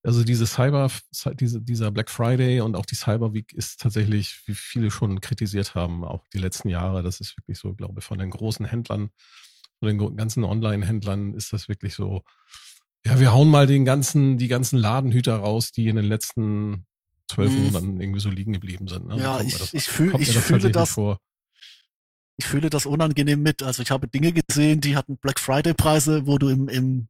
[0.04, 0.90] also diese Cyber,
[1.34, 5.74] diese, dieser Black Friday und auch die Cyber Week ist tatsächlich, wie viele schon kritisiert
[5.74, 9.10] haben, auch die letzten Jahre, das ist wirklich so, glaube ich, von den großen Händlern,
[9.80, 12.22] von den ganzen Online-Händlern ist das wirklich so,
[13.06, 16.86] ja, wir hauen mal den ganzen, die ganzen Ladenhüter raus, die in den letzten
[17.28, 17.64] zwölf hm.
[17.64, 19.06] Monaten irgendwie so liegen geblieben sind.
[19.06, 19.18] Ne?
[19.18, 20.92] Ja, ich, das, ich, fühl, ich das fühle das.
[20.92, 21.18] Vor.
[22.36, 23.62] Ich fühle das unangenehm mit.
[23.62, 27.08] Also ich habe Dinge gesehen, die hatten Black Friday Preise, wo du im, im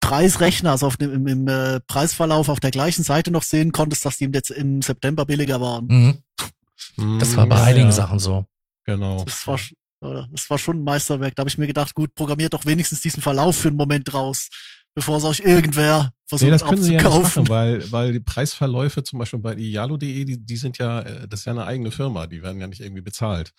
[0.00, 4.04] Preisrechner, also auf dem, im, im äh, Preisverlauf auf der gleichen Seite noch sehen konntest,
[4.04, 5.86] dass die im, Dez im September billiger waren.
[5.86, 7.18] Mhm.
[7.18, 7.92] Das war bei ja, einigen ja.
[7.92, 8.46] Sachen so.
[8.84, 9.22] Genau.
[9.24, 9.60] Das war,
[10.00, 11.36] das war schon ein Meisterwerk.
[11.36, 14.48] Da habe ich mir gedacht, gut, programmiert doch wenigstens diesen Verlauf für einen Moment raus
[14.94, 18.20] bevor es euch irgendwer versucht nee, das können sie ja nicht machen, weil, weil die
[18.20, 21.90] Preisverläufe zum Beispiel bei ialo.de, die, die sind ja, äh, das ist ja eine eigene
[21.90, 23.52] Firma, die werden ja nicht irgendwie bezahlt.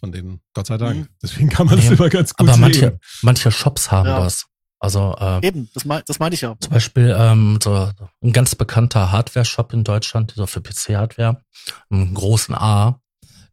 [0.00, 0.96] Von denen, Gott sei Dank.
[0.96, 1.08] Mhm.
[1.22, 4.20] Deswegen kann man nee, das immer ganz gut aber manche, manche Shops haben ja.
[4.20, 4.46] das.
[4.80, 6.54] Also äh, eben, das, mein, das meine ich ja.
[6.60, 7.90] Zum Beispiel ähm, so
[8.22, 11.40] ein ganz bekannter Hardware-Shop in Deutschland, so für PC-Hardware,
[11.88, 13.00] einen großen A,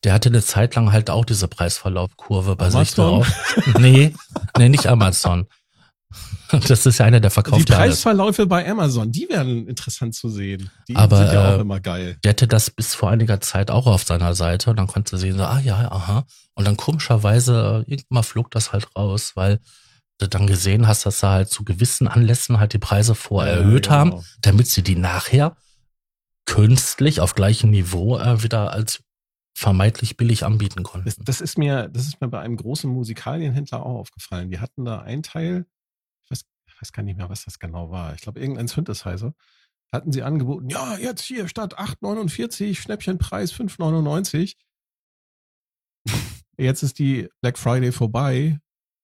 [0.03, 2.83] der hatte eine Zeit lang halt auch diese Preisverlaufkurve bei Amazon?
[2.83, 3.55] sich drauf.
[3.79, 4.13] nee,
[4.57, 5.47] nee, nicht Amazon.
[6.67, 7.65] Das ist ja einer der verkauften.
[7.65, 10.69] Die Preisverläufe bei Amazon, die werden interessant zu sehen.
[10.87, 12.17] Die Aber, sind ja auch äh, immer geil.
[12.23, 15.37] Der hatte das bis vor einiger Zeit auch auf seiner Seite und dann konnte sehen,
[15.37, 16.25] so, ah ja, aha.
[16.55, 19.59] Und dann komischerweise, äh, irgendwann flog das halt raus, weil
[20.17, 23.59] du dann gesehen hast, dass sie halt zu gewissen Anlässen halt die Preise vorher ja,
[23.61, 23.95] erhöht genau.
[23.95, 25.55] haben, damit sie die nachher
[26.45, 29.01] künstlich auf gleichem Niveau äh, wieder als
[29.53, 31.05] vermeintlich billig anbieten konnten.
[31.05, 34.49] Das, das, ist mir, das ist mir bei einem großen Musikalienhändler auch aufgefallen.
[34.49, 35.65] Die hatten da einen Teil,
[36.81, 38.13] weiß gar nicht mehr, was das genau war.
[38.15, 39.33] Ich glaube, irgendein Synthesizer.
[39.93, 44.55] Hatten sie angeboten, ja, jetzt hier statt 8,49 Schnäppchenpreis 5,99.
[46.57, 48.59] jetzt ist die Black Friday vorbei.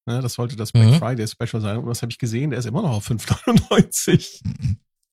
[0.08, 0.96] Ne, das sollte das Black mhm.
[0.96, 1.78] Friday Special sein.
[1.78, 4.42] Und das habe ich gesehen, der ist immer noch auf 5,99.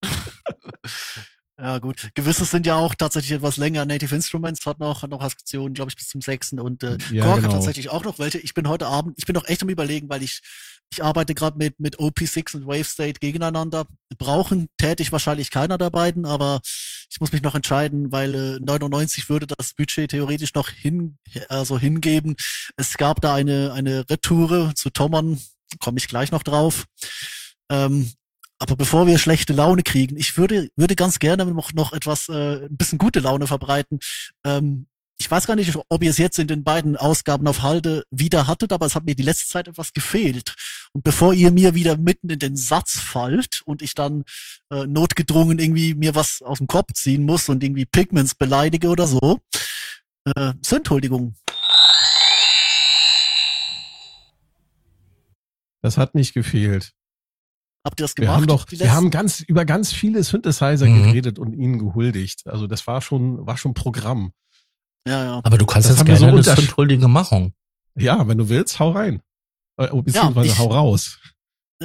[1.57, 2.11] Ja, gut.
[2.15, 3.87] Gewisse sind ja auch tatsächlich etwas länger.
[3.87, 6.55] Native Instruments hat noch, hat noch Aktionen, glaube ich, bis zum 6.
[6.55, 7.49] Und äh, ja, Korg genau.
[7.49, 8.39] hat tatsächlich auch noch welche.
[8.39, 10.41] Ich bin heute Abend, ich bin noch echt am überlegen, weil ich
[10.95, 13.87] ich arbeite gerade mit, mit OP6 und WaveState gegeneinander.
[14.17, 16.61] Brauchen täte ich wahrscheinlich keiner der beiden, aber
[17.11, 21.79] ich muss mich noch entscheiden, weil äh, 99 würde das Budget theoretisch noch hin, also
[21.79, 22.37] hingeben.
[22.77, 25.41] Es gab da eine, eine Retoure zu Tommern,
[25.81, 26.85] komme ich gleich noch drauf.
[27.71, 28.13] Ähm,
[28.61, 32.67] aber bevor wir schlechte Laune kriegen, ich würde, würde ganz gerne noch, noch etwas, äh,
[32.67, 33.99] ein bisschen gute Laune verbreiten.
[34.45, 34.87] Ähm,
[35.25, 38.47] ich weiß gar nicht, ob ihr es jetzt in den beiden Ausgaben auf Halde wieder
[38.47, 40.55] hattet, aber es hat mir die letzte Zeit etwas gefehlt.
[40.93, 44.25] Und bevor ihr mir wieder mitten in den Satz fallt und ich dann
[44.71, 49.07] äh, notgedrungen irgendwie mir was aus dem Kopf ziehen muss und irgendwie Pigments beleidige oder
[49.07, 49.41] so,
[50.27, 51.35] äh, Entschuldigung.
[55.81, 56.93] Das hat nicht gefehlt.
[57.83, 58.29] Habt ihr das gemacht?
[58.29, 61.03] Wir haben doch, wir haben ganz über ganz viele Synthesizer mhm.
[61.03, 62.47] geredet und ihnen gehuldigt.
[62.47, 64.35] Also das war schon, war schon Programm.
[65.07, 65.41] Ja, ja.
[65.43, 67.55] Aber du kannst das jetzt gerne so eine Zündhuldige machen.
[67.97, 69.23] Ja, wenn du willst, hau rein.
[69.77, 71.19] Äh, oh, beziehungsweise ja, ich, hau raus.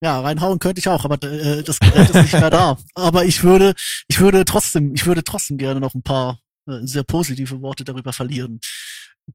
[0.00, 2.78] ja, reinhauen könnte ich auch, aber äh, das Gerät ist nicht mehr da.
[2.94, 3.74] Aber ich würde,
[4.08, 8.12] ich würde trotzdem, ich würde trotzdem gerne noch ein paar äh, sehr positive Worte darüber
[8.12, 8.60] verlieren.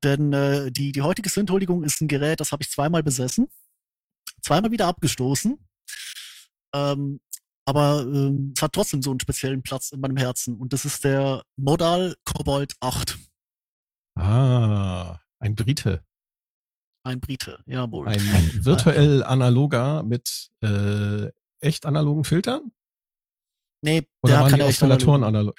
[0.04, 3.48] Denn äh, die, die heutige Synthuldigung ist ein Gerät, das habe ich zweimal besessen,
[4.42, 5.60] zweimal wieder abgestoßen.
[6.74, 7.20] Ähm,
[7.66, 11.04] aber ähm, es hat trotzdem so einen speziellen Platz in meinem Herzen und das ist
[11.04, 13.18] der Modal Cobalt 8.
[14.16, 16.04] Ah, ein Brite.
[17.06, 18.08] Ein Brite, jawohl.
[18.08, 22.72] Ein virtuell analoger mit äh, echt analogen Filtern?
[23.82, 25.58] Nee, Oder der waren die Oszillatoren analog?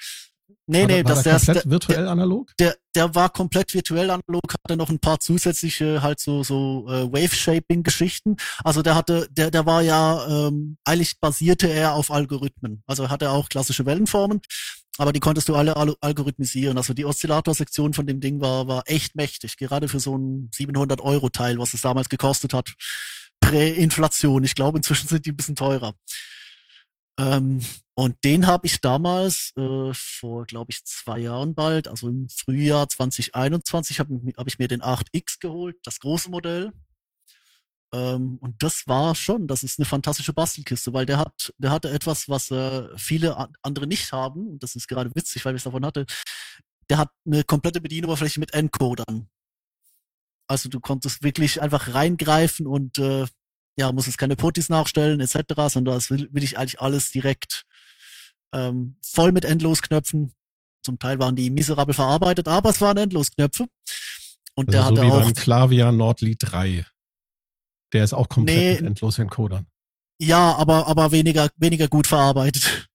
[0.67, 2.51] Nee, war, nee, war das der komplett der, virtuell der, analog?
[2.59, 7.11] Der, der war komplett virtuell analog, hatte noch ein paar zusätzliche halt so so äh,
[7.11, 8.37] Wave Shaping Geschichten.
[8.63, 12.81] Also der hatte der der war ja ähm, eigentlich basierte er auf Algorithmen.
[12.87, 14.41] Also hatte auch klassische Wellenformen,
[14.97, 16.77] aber die konntest du alle al algorithmisieren.
[16.77, 20.99] Also die Oszillatorsektion von dem Ding war war echt mächtig, gerade für so ein 700
[21.01, 22.73] Euro Teil, was es damals gekostet hat.
[23.39, 24.43] Prä-Inflation.
[24.43, 25.93] Ich glaube, inzwischen sind die ein bisschen teurer.
[27.17, 27.61] Ähm,
[27.95, 32.89] und den habe ich damals äh, vor, glaube ich, zwei Jahren bald, also im Frühjahr
[32.89, 36.73] 2021, habe hab ich mir den 8X geholt, das große Modell.
[37.93, 41.89] Ähm, und das war schon, das ist eine fantastische Bastelkiste, weil der hat, der hatte
[41.89, 44.47] etwas, was äh, viele andere nicht haben.
[44.49, 46.05] Und das ist gerade witzig, weil ich es davon hatte.
[46.89, 49.29] Der hat eine komplette Bedienoberfläche mit Encodern.
[50.47, 53.25] Also du konntest wirklich einfach reingreifen und äh,
[53.77, 57.65] ja, muss es keine Potis nachstellen etc., sondern das will, will ich eigentlich alles direkt
[58.53, 60.33] ähm, voll mit Endlosknöpfen.
[60.83, 63.65] zum Teil waren die miserabel verarbeitet, aber es waren Endlosknöpfe.
[64.55, 66.85] Und Also der so hatte wie auch, beim Klavier Nordlied 3.
[67.91, 68.73] Der ist auch komplett Nee.
[68.75, 69.65] mit endlos Encodern.
[70.19, 72.87] ja, aber, aber weniger, weniger gut verarbeitet.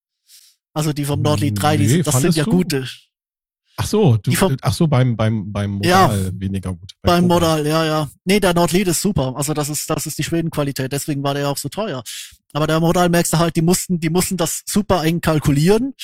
[0.72, 2.50] Also die vom Nordlied 3, die, Nee, sind- das sind ja du?
[2.52, 2.88] gute.
[3.82, 6.08] Ach so, du, vom- ach so, beim, beim, beim Ja.
[6.08, 6.92] Modal weniger gut.
[7.02, 7.34] Beim Cobra.
[7.34, 8.10] Modal, ja, ja.
[8.24, 9.34] Nee, der Nordlied ist super.
[9.36, 10.92] Also das ist, das ist die Schwedenqualität.
[10.92, 12.02] Deswegen war der ja auch so teuer.
[12.52, 15.94] Aber der Modal merkst du halt, die mussten, die mussten das super eng kalkulieren.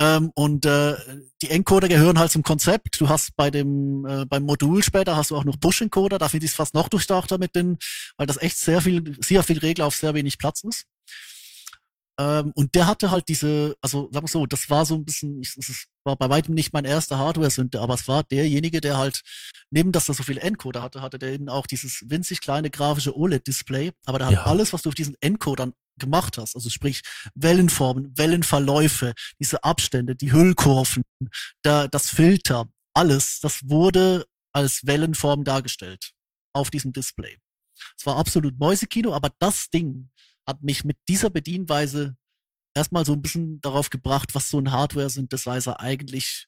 [0.00, 0.94] Ähm, und äh,
[1.40, 3.00] die Encoder gehören halt zum Konzept.
[3.00, 6.18] Du hast bei dem, äh, beim Modul später hast du auch noch Push-Encoder.
[6.18, 7.78] Da finde ich es fast noch durchdachter mit den,
[8.18, 10.84] weil das echt sehr viel, sehr viel Regler auf sehr wenig Platz ist.
[12.22, 15.40] Ähm, und der hatte halt diese, also sagen wir so, das war so ein bisschen,
[15.40, 19.22] ich, es war bei weitem nicht mein erster Hardware-Sünde, aber es war derjenige, der halt
[19.70, 23.16] neben dass er so viel Encoder hatte, hatte der eben auch dieses winzig kleine grafische
[23.16, 24.44] OLED-Display, aber der hat Ja.
[24.44, 27.02] alles, was du auf diesen Encodern gemacht hast, also sprich
[27.34, 31.02] Wellenformen, Wellenverläufe, diese Abstände, die Hüllkurven,
[31.64, 36.12] der, das Filter, alles, das wurde als Wellenform dargestellt
[36.54, 37.38] auf diesem Display.
[37.98, 40.10] Es war absolut Mäusekino, aber das Ding
[40.46, 42.16] hat mich mit dieser Bedienweise
[42.74, 46.46] erstmal so ein bisschen darauf gebracht, was so ein Hardware-Synthesizer eigentlich,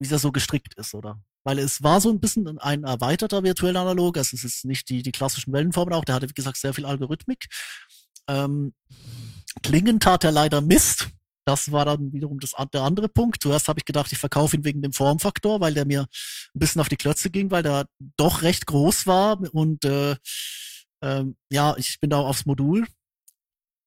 [0.00, 1.22] wie der so gestrickt ist, oder?
[1.44, 5.02] Weil es war so ein bisschen ein erweiterter virtueller Analog, also es ist nicht die,
[5.02, 7.46] die klassischen Wellenformen auch, der hatte, wie gesagt, sehr viel Algorithmik.
[8.28, 8.74] Ähm,
[9.62, 11.08] Klingen tat er leider Mist.
[11.46, 13.42] Das war dann wiederum das, der andere Punkt.
[13.42, 16.80] Zuerst habe ich gedacht, ich verkaufe ihn wegen dem Formfaktor, weil der mir ein bisschen
[16.80, 20.16] auf die Klötze ging, weil der doch recht groß war und äh,
[21.02, 22.86] ähm, ja, ich bin da aufs Modul.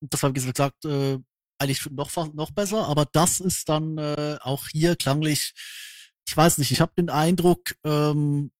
[0.01, 1.19] Das habe ich gesagt, äh,
[1.59, 5.53] eigentlich noch noch besser, aber das ist dann äh, auch hier klanglich.
[6.27, 8.51] Ich weiß nicht, ich habe den Eindruck, ähm,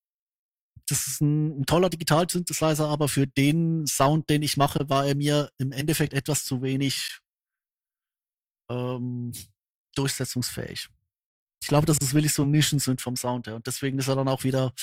[0.87, 5.15] das ist ein, ein toller Digital-Synthesizer, aber für den Sound, den ich mache, war er
[5.15, 7.19] mir im Endeffekt etwas zu wenig
[8.69, 9.31] ähm,
[9.95, 10.89] durchsetzungsfähig.
[11.61, 13.55] Ich glaube, das ist wirklich so Nischen sind vom Sound her.
[13.55, 14.73] Und deswegen ist er dann auch wieder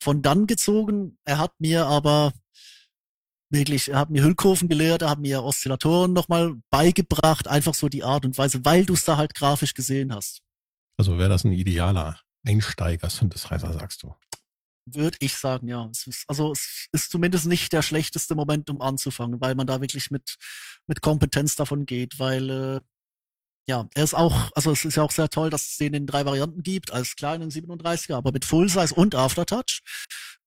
[0.00, 1.18] von dann gezogen.
[1.24, 2.32] Er hat mir aber
[3.50, 8.04] wirklich, er hat mir Hüllkurven gelehrt, er hat mir Oszillatoren nochmal beigebracht, einfach so die
[8.04, 10.40] Art und Weise, weil du es da halt grafisch gesehen hast.
[10.96, 14.14] Also wäre das ein idealer Einsteiger-Synthesizer, sagst du.
[14.86, 15.88] Würde ich sagen, ja.
[15.90, 19.80] Es ist, also es ist zumindest nicht der schlechteste Moment, um anzufangen, weil man da
[19.80, 20.36] wirklich mit,
[20.86, 22.80] mit Kompetenz davon geht, weil äh,
[23.68, 26.06] ja, er ist auch, also es ist ja auch sehr toll, dass es den in
[26.06, 29.80] drei Varianten gibt, als kleinen 37er, aber mit Full Size und Aftertouch.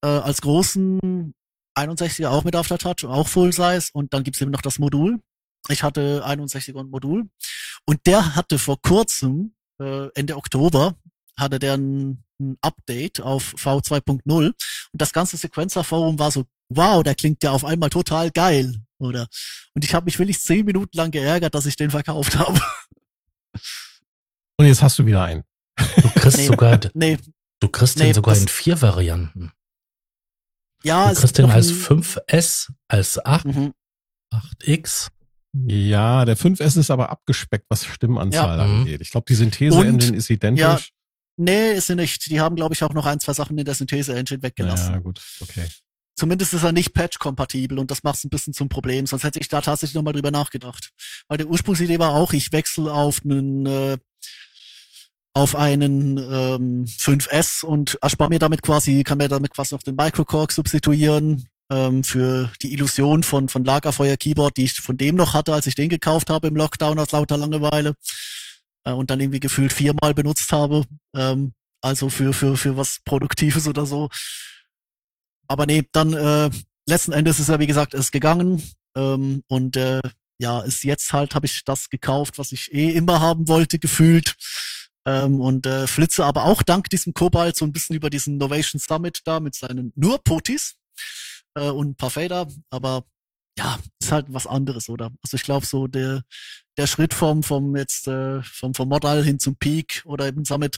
[0.03, 1.33] Äh, als großen
[1.75, 5.19] 61er auch mit Aftertouch und auch Full Size und dann gibt's eben noch das Modul.
[5.69, 7.29] Ich hatte 61er und Modul
[7.86, 10.95] und der hatte vor kurzem, äh, Ende Oktober,
[11.38, 14.53] hatte der ein, ein Update auf V2.0 und
[14.93, 19.27] das ganze Sequencer-Forum war so, wow, der klingt ja auf einmal total geil, oder?
[19.73, 22.59] Und ich habe mich wirklich zehn Minuten lang geärgert, dass ich den verkauft habe.
[24.57, 25.43] Und jetzt hast du wieder einen.
[25.77, 26.47] Du kriegst Nee.
[26.47, 27.17] sogar, nee,
[27.59, 29.51] du kriegst Nee, den sogar in vier Varianten.
[30.83, 33.73] Ja, Du es kriegst den als ein- 5S, als 8, Mhm.
[34.31, 35.09] 8X.
[35.67, 38.63] Ja, der 5S ist aber abgespeckt, was Stimmanzahl Ja.
[38.65, 39.01] Angeht.
[39.01, 40.61] Ich glaube, die Synthese-Engine ist identisch.
[40.61, 40.79] Ja,
[41.35, 42.29] Nee, ist sie nicht.
[42.29, 44.93] Die haben, glaube ich, auch noch ein, zwei Sachen in der Synthese-Engine weggelassen.
[44.93, 45.65] ja, gut, okay.
[46.15, 49.07] Zumindest ist er nicht patch-kompatibel und das macht es ein bisschen zum Problem.
[49.07, 50.91] Sonst hätte ich da tatsächlich nochmal drüber nachgedacht.
[51.27, 53.97] Weil die Ursprungsidee war auch, ich wechsle auf einen äh,
[55.33, 59.95] auf einen ähm, 5S und erspare mir damit quasi, kann mir damit quasi noch den
[59.95, 65.33] Microcork substituieren ähm, für die Illusion von von Lagerfeuer Keyboard, die ich von dem noch
[65.33, 67.95] hatte, als ich den gekauft habe im Lockdown aus lauter Langeweile
[68.85, 70.83] äh, und dann irgendwie gefühlt viermal benutzt habe.
[71.15, 74.09] Ähm, also für für für was Produktives oder so.
[75.47, 76.49] Aber nee, dann äh,
[76.87, 78.61] letzten Endes ist er, wie gesagt, ist gegangen.
[78.95, 80.01] Ähm, und äh,
[80.39, 84.35] ja, ist jetzt halt, habe ich das gekauft, was ich eh immer haben wollte, gefühlt.
[85.05, 88.79] Ähm, und äh, flitze aber auch dank diesem Kobalt so ein bisschen über diesen Novation
[88.79, 90.75] Summit da mit seinen nur Potis
[91.55, 92.47] äh, und ein paar Fader.
[92.69, 93.03] Aber
[93.57, 95.11] ja, ist halt was anderes, oder?
[95.21, 96.23] Also ich glaube so der
[96.77, 100.77] der Schritt vom vom jetzt äh, vom vom Modal hin zum Peak oder eben Summit,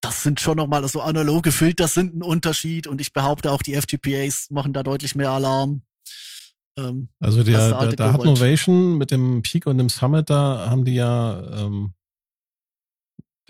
[0.00, 3.74] das sind schon nochmal so analoge Filter sind ein Unterschied und ich behaupte auch die
[3.74, 5.82] FTPAs machen da deutlich mehr Alarm.
[6.78, 8.24] Ähm, Also der, der der, da hat.
[8.24, 11.94] Novation mit dem Peak und dem Summit, da haben die ja, ähm,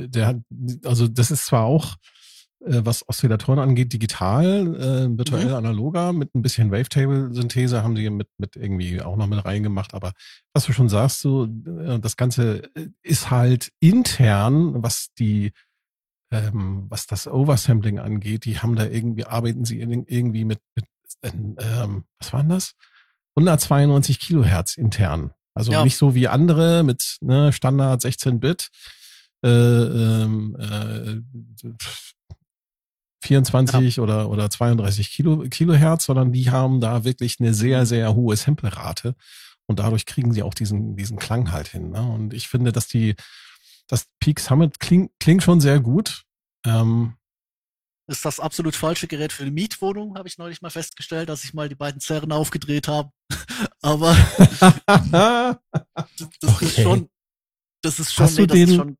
[0.09, 0.37] der- hat,
[0.85, 1.97] also das ist zwar auch,
[2.65, 5.55] äh, was Oszillatoren angeht, digital, äh, virtuell Mhm.
[5.55, 10.13] analoger, mit ein bisschen Wavetable-Synthese haben die mit, mit irgendwie auch noch mit reingemacht, aber
[10.53, 12.63] was du schon sagst, so, äh, das Ganze
[13.03, 15.53] ist halt intern, was die,
[16.33, 20.85] ähm, was das Oversampling angeht, die haben da irgendwie, arbeiten sie in- irgendwie mit, mit
[21.23, 22.75] ähm, was war denn das?
[23.37, 25.33] 192 Kilohertz intern.
[25.55, 25.83] Also Ja.
[25.85, 28.69] nicht so wie andere mit ne, Standard 16 Bit,
[29.43, 31.21] äh, ähm, äh,
[33.23, 34.03] 24 ja.
[34.03, 39.15] oder, oder 32 Kilo, Kilohertz, sondern die haben da wirklich eine sehr, sehr hohe Samplerate.
[39.67, 41.91] Und dadurch kriegen sie auch diesen, diesen Klang halt hin.
[41.91, 42.03] Ne?
[42.03, 43.15] Und ich finde, dass die,
[43.87, 46.25] das Peak Summit klingt, klingt schon sehr gut.
[46.67, 47.15] Ähm,
[48.09, 51.55] ist das absolut falsche Gerät für eine Mietwohnung, habe ich neulich mal festgestellt, dass ich
[51.55, 53.13] mal die beiden Zerren aufgedreht habe.
[53.83, 54.13] Aber
[54.97, 55.59] das,
[56.41, 56.65] das okay.
[56.65, 57.09] ist schon,
[57.83, 58.97] das ist schon, hast nee, du den, schon,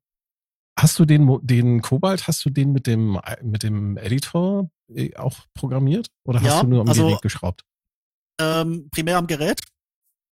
[0.77, 5.37] Hast du den, den Kobalt, hast du den mit dem, mit dem Editor äh, auch
[5.53, 6.07] programmiert?
[6.23, 7.63] Oder hast ja, du nur am also, Gerät geschraubt?
[8.39, 9.61] Ähm, primär am Gerät.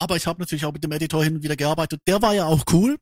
[0.01, 2.01] Aber ich habe natürlich auch mit dem Editor hin und wieder gearbeitet.
[2.07, 2.99] Der war ja auch cool.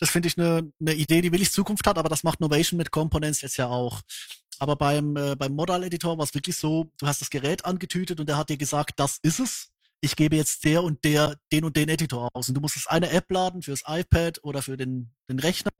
[0.00, 2.90] Das finde ich eine ne Idee, die willig Zukunft hat, aber das macht Novation mit
[2.90, 4.00] Components jetzt ja auch.
[4.58, 8.28] Aber beim, äh, beim Modal-Editor war es wirklich so, du hast das Gerät angetütet und
[8.28, 9.70] der hat dir gesagt, das ist es.
[10.04, 12.48] Ich gebe jetzt der und der den und den Editor aus.
[12.48, 15.70] Und du musstest eine App laden fürs iPad oder für den, den Rechner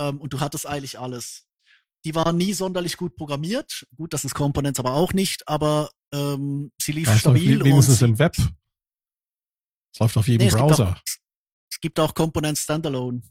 [0.00, 1.46] ähm, und du hattest eigentlich alles.
[2.04, 3.86] Die war nie sonderlich gut programmiert.
[3.96, 7.62] Gut, das ist Components aber auch nicht, aber ähm, sie lief das stabil.
[7.64, 8.36] Wenigstens im Web.
[9.92, 10.70] Es läuft auf jedem nee, Browser.
[10.70, 11.02] Es gibt, auch,
[11.70, 13.22] es gibt auch Components Standalone.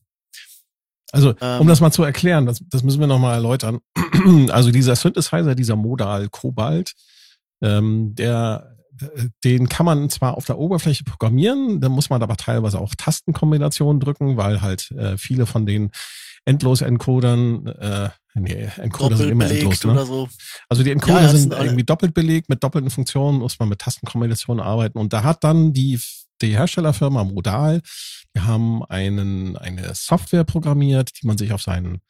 [1.12, 3.80] Also, ähm, um das mal zu erklären, das, das müssen wir nochmal erläutern.
[4.50, 6.94] also dieser Synthesizer, dieser Modal Cobalt,
[7.62, 8.78] ähm, der,
[9.44, 14.00] den kann man zwar auf der Oberfläche programmieren, da muss man aber teilweise auch Tastenkombinationen
[14.00, 15.92] drücken, weil halt äh, viele von den
[16.46, 20.06] Endlos-Encodern, äh, nee, Encoder sind immer endlos, ne?
[20.06, 20.28] So.
[20.70, 24.64] Also die Encoder ja, sind irgendwie doppelt belegt, mit doppelten Funktionen muss man mit Tastenkombinationen
[24.64, 26.00] arbeiten und da hat dann die
[26.42, 27.82] die Herstellerfirma Modal,
[28.36, 32.02] die haben einen, eine Software programmiert, die man sich auf seinen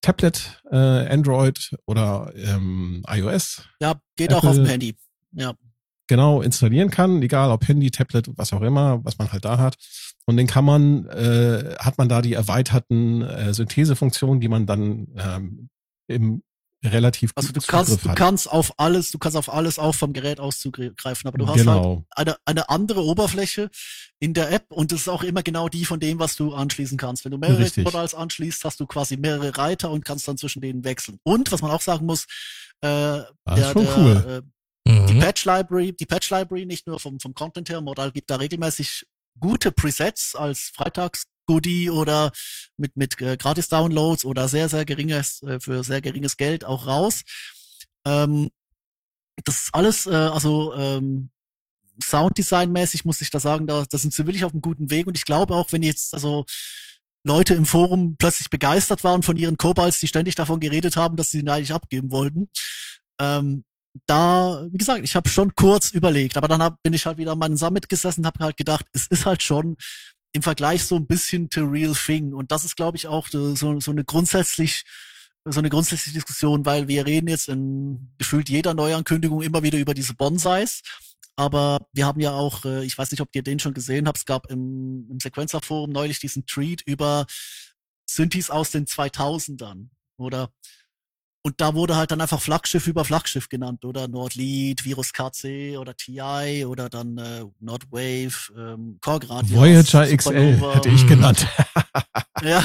[0.00, 3.62] Tablet, äh, Android oder ähm, iOS.
[3.80, 4.96] Ja, geht Apple, auch auf dem Handy.
[5.32, 5.54] Ja.
[6.10, 9.76] Genau, installieren kann, egal ob Handy, Tablet, was auch immer, was man halt da hat.
[10.26, 15.06] Und den kann man, äh, hat man da die erweiterten äh, Synthesefunktionen, die man dann
[15.16, 15.68] ähm,
[16.08, 16.42] im
[16.84, 20.40] relativ also du kannst du kannst auf alles du kannst auf alles auch vom Gerät
[20.40, 22.06] aus zugreifen aber du hast genau.
[22.16, 23.70] halt eine eine andere Oberfläche
[24.18, 26.96] in der App und das ist auch immer genau die von dem was du anschließen
[26.96, 27.84] kannst wenn du mehrere Richtig.
[27.84, 31.60] Portals anschließt hast du quasi mehrere Reiter und kannst dann zwischen denen wechseln und was
[31.60, 32.24] man auch sagen muss
[32.80, 34.42] äh, das der, ist schon der, cool.
[34.90, 35.06] Äh, mhm.
[35.06, 38.36] die Patch Library die Patch Library nicht nur vom vom Content her Modal gibt da
[38.36, 39.06] regelmäßig
[39.38, 42.30] gute Presets als Freitags Goodie oder
[42.76, 47.22] mit, mit äh, Gratis-Downloads oder sehr, sehr geringes, äh, für sehr geringes Geld auch raus.
[48.04, 48.50] Ähm,
[49.44, 51.30] das ist alles, äh, also ähm,
[52.00, 55.18] Sounddesign-mäßig muss ich da sagen, da, da sind sie wirklich auf einem guten Weg und
[55.18, 56.44] ich glaube auch, wenn jetzt, also
[57.24, 61.30] Leute im Forum plötzlich begeistert waren von ihren Kobalts, die ständig davon geredet haben, dass
[61.30, 62.48] sie ihn eigentlich abgeben wollten.
[63.20, 63.64] Ähm,
[64.06, 67.32] da, wie gesagt, ich habe schon kurz überlegt, aber dann hab, bin ich halt wieder
[67.32, 69.76] an meinem Summit gesessen, habe halt gedacht, es ist halt schon
[70.32, 72.32] im Vergleich so ein bisschen to real thing.
[72.32, 74.84] Und das ist, glaube ich, auch so, so eine grundsätzlich
[75.44, 79.94] so eine grundsätzliche Diskussion, weil wir reden jetzt in gefühlt jeder Neuankündigung immer wieder über
[79.94, 80.82] diese Bonsais.
[81.36, 84.18] Aber wir haben ja auch, äh, ich weiß nicht, ob ihr den schon gesehen habt,
[84.18, 87.26] es gab im, im Sequencer-Forum neulich diesen Tweet über
[88.06, 89.88] Synthes aus den 2000ern.
[90.18, 90.52] Oder
[91.42, 95.96] und da wurde halt dann einfach Flaggschiff über Flaggschiff genannt, oder Nordlead, Virus KC oder
[95.96, 99.50] TI oder dann äh, Nordwave, ähm, Korgrad.
[99.50, 101.46] Voyager XL hätte ich genannt.
[102.42, 102.64] ja.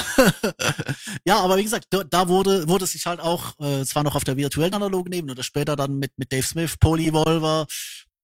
[1.26, 4.24] ja, aber wie gesagt, da, da wurde, wurde sich halt auch, äh, zwar noch auf
[4.24, 7.68] der virtuellen analogen Ebene oder später dann mit, mit Dave Smith, Polyvolver,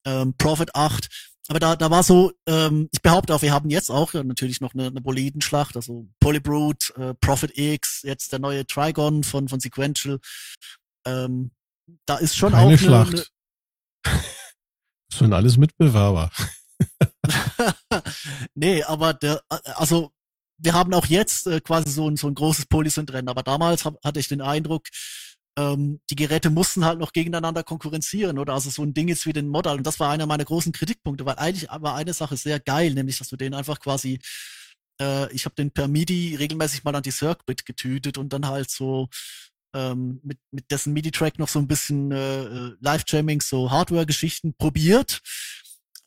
[0.06, 3.89] ähm, Prophet 8, aber da, da war so, ähm, ich behaupte auch, wir haben jetzt
[3.89, 8.65] auch ja, natürlich noch eine, eine Bolidenschlacht, also Polybrute, äh, Prophet X, jetzt der neue
[8.65, 10.19] Trigon von, von Sequential.
[11.06, 11.51] Ähm,
[12.06, 13.13] da ist schon Keine auch Schlacht.
[13.13, 13.25] Eine,
[14.04, 14.23] eine
[15.10, 16.32] das sind alles Mitbewerber.
[18.56, 20.12] nee, aber der, also
[20.58, 24.04] wir haben auch jetzt äh, quasi so ein, so ein großes Polysynth-Rennen, aber damals hab,
[24.04, 24.88] hatte ich den Eindruck,
[25.58, 28.54] ähm, die Geräte mussten halt noch gegeneinander konkurrenzieren oder?
[28.54, 31.26] Also so ein Ding jetzt wie den Modal und das war einer meiner großen Kritikpunkte,
[31.26, 34.20] weil eigentlich war eine Sache sehr geil, nämlich dass du den einfach quasi
[35.02, 38.69] äh, ich habe den per MIDI regelmäßig mal an die Circuit getütet und dann halt
[38.69, 39.10] so
[39.73, 45.21] ähm, mit, mit dessen MIDI-Track noch so ein bisschen äh, äh Live-Jamming, so Hardware-Geschichten probiert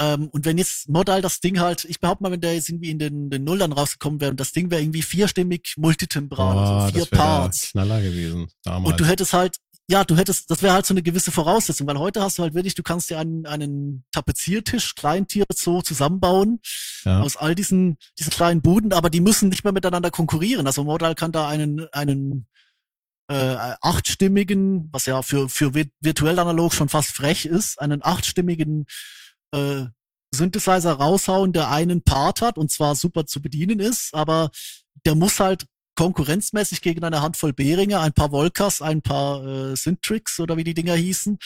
[0.01, 2.91] ähm, und wenn jetzt Modal das Ding halt, ich behaupte mal, wenn der jetzt irgendwie
[2.91, 6.93] in den, den Nullern rausgekommen wäre und das Ding wäre irgendwie vierstimmig multitembral, oh, also
[6.93, 7.67] vier das Parts.
[7.69, 8.91] Schneller gewesen damals.
[8.91, 11.99] Und du hättest halt, ja, du hättest, das wäre halt so eine gewisse Voraussetzung, weil
[11.99, 16.61] heute hast du halt wirklich, du kannst dir einen, einen Tapeziertisch, Kleintier so zusammenbauen
[17.05, 17.21] ja.
[17.21, 20.67] aus all diesen, diesen kleinen Buden, aber die müssen nicht mehr miteinander konkurrieren.
[20.67, 22.47] Also Modal kann da einen, einen
[23.29, 28.87] äh, achtstimmigen, was ja für, für virtuell analog schon fast frech ist, einen achtstimmigen
[29.53, 29.85] äh,
[30.35, 34.51] Synthesizer raushauen, der einen Part hat und zwar super zu bedienen ist, aber
[35.07, 35.67] der muss halt
[35.97, 40.75] konkurrenzmäßig gegen eine Handvoll Behringer, ein paar Volkas, ein paar äh, Syntrix oder wie die
[40.75, 41.39] Dinger hießen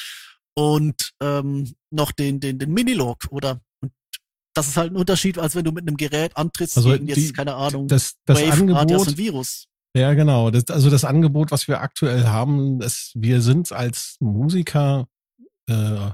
[0.54, 3.92] und ähm, noch den, den, den Minilog oder und
[4.54, 7.18] das ist halt ein Unterschied, als wenn du mit einem Gerät antrittst Also gegen jetzt,
[7.18, 9.66] die- keine Ahnung, Das, das Wave, Radius Angebot, und Virus.
[9.94, 15.06] ja genau, das, also das Angebot, was wir aktuell haben, ist, wir sind als Musiker
[15.68, 16.10] äh,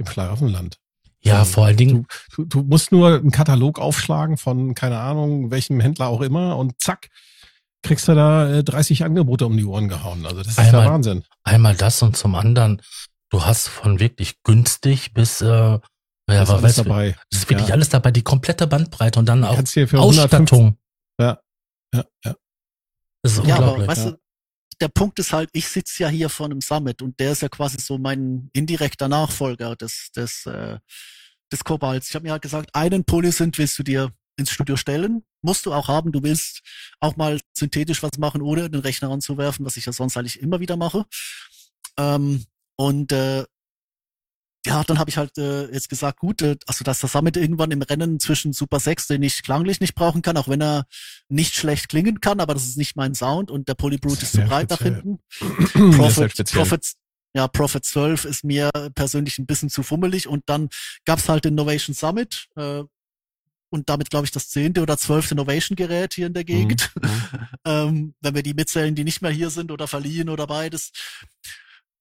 [0.00, 0.76] im Schlaraffenland.
[1.22, 5.78] Ja, vor allen Dingen, Du, du musst nur einen Katalog aufschlagen von, keine Ahnung, welchem
[5.80, 7.08] Händler auch immer und zack,
[7.82, 10.24] kriegst du da äh, 30 Angebote um die Ohren gehauen.
[10.24, 11.24] Also das ist Einmal- der Wahnsinn.
[11.44, 12.80] einmal das und zum anderen,
[13.30, 15.76] du hast von wirklich günstig bis, äh, ja,
[16.28, 17.16] ist aber alles weißt du, dabei.
[17.30, 17.74] es ist wirklich Ja.
[17.74, 20.78] alles dabei, die komplette Bandbreite und dann Du auch für 150, Ausstattung.
[21.20, 21.38] ja,
[21.94, 22.34] ja, ja.
[23.22, 23.88] Das ist Ja, aber unglaublich.
[23.88, 24.10] weißt ja.
[24.12, 24.18] du,
[24.80, 27.48] der Punkt ist halt, ich sitze ja hier vor einem Summit und der ist ja
[27.48, 30.78] quasi so mein indirekter Nachfolger des, des, äh,
[31.52, 32.08] des Kobalts.
[32.08, 35.72] Ich habe mir halt gesagt, einen Polysynth willst du dir ins Studio stellen, musst du
[35.72, 36.12] auch haben.
[36.12, 36.62] Du willst
[36.98, 40.60] auch mal synthetisch was machen, ohne den Rechner anzuwerfen, was ich ja sonst eigentlich immer
[40.60, 41.04] wieder mache.
[41.98, 42.44] Ähm,
[42.76, 43.44] und äh,
[44.66, 47.70] ja, dann habe ich halt äh, jetzt gesagt, gut, äh, also dass das Summit irgendwann
[47.70, 50.84] im Rennen zwischen Super 6, den ich klanglich nicht brauchen kann, auch wenn er
[51.28, 54.42] nicht schlecht klingen kann, aber das ist nicht mein Sound und der Polybrute ist zu
[54.42, 55.02] breit nach speziell.
[55.02, 55.96] hinten.
[55.96, 56.52] Prophet.
[56.52, 56.92] Prophet,
[57.34, 60.68] ja, Prophet 12 ist mir persönlich ein bisschen zu fummelig und dann
[61.06, 62.82] gab's halt den Novation Summit äh,
[63.70, 66.92] und damit glaube ich das zehnte oder zwölfte Novation Gerät hier in der Gegend.
[67.64, 70.90] ähm, wenn wir die mitzählen, die nicht mehr hier sind oder verliehen oder beides.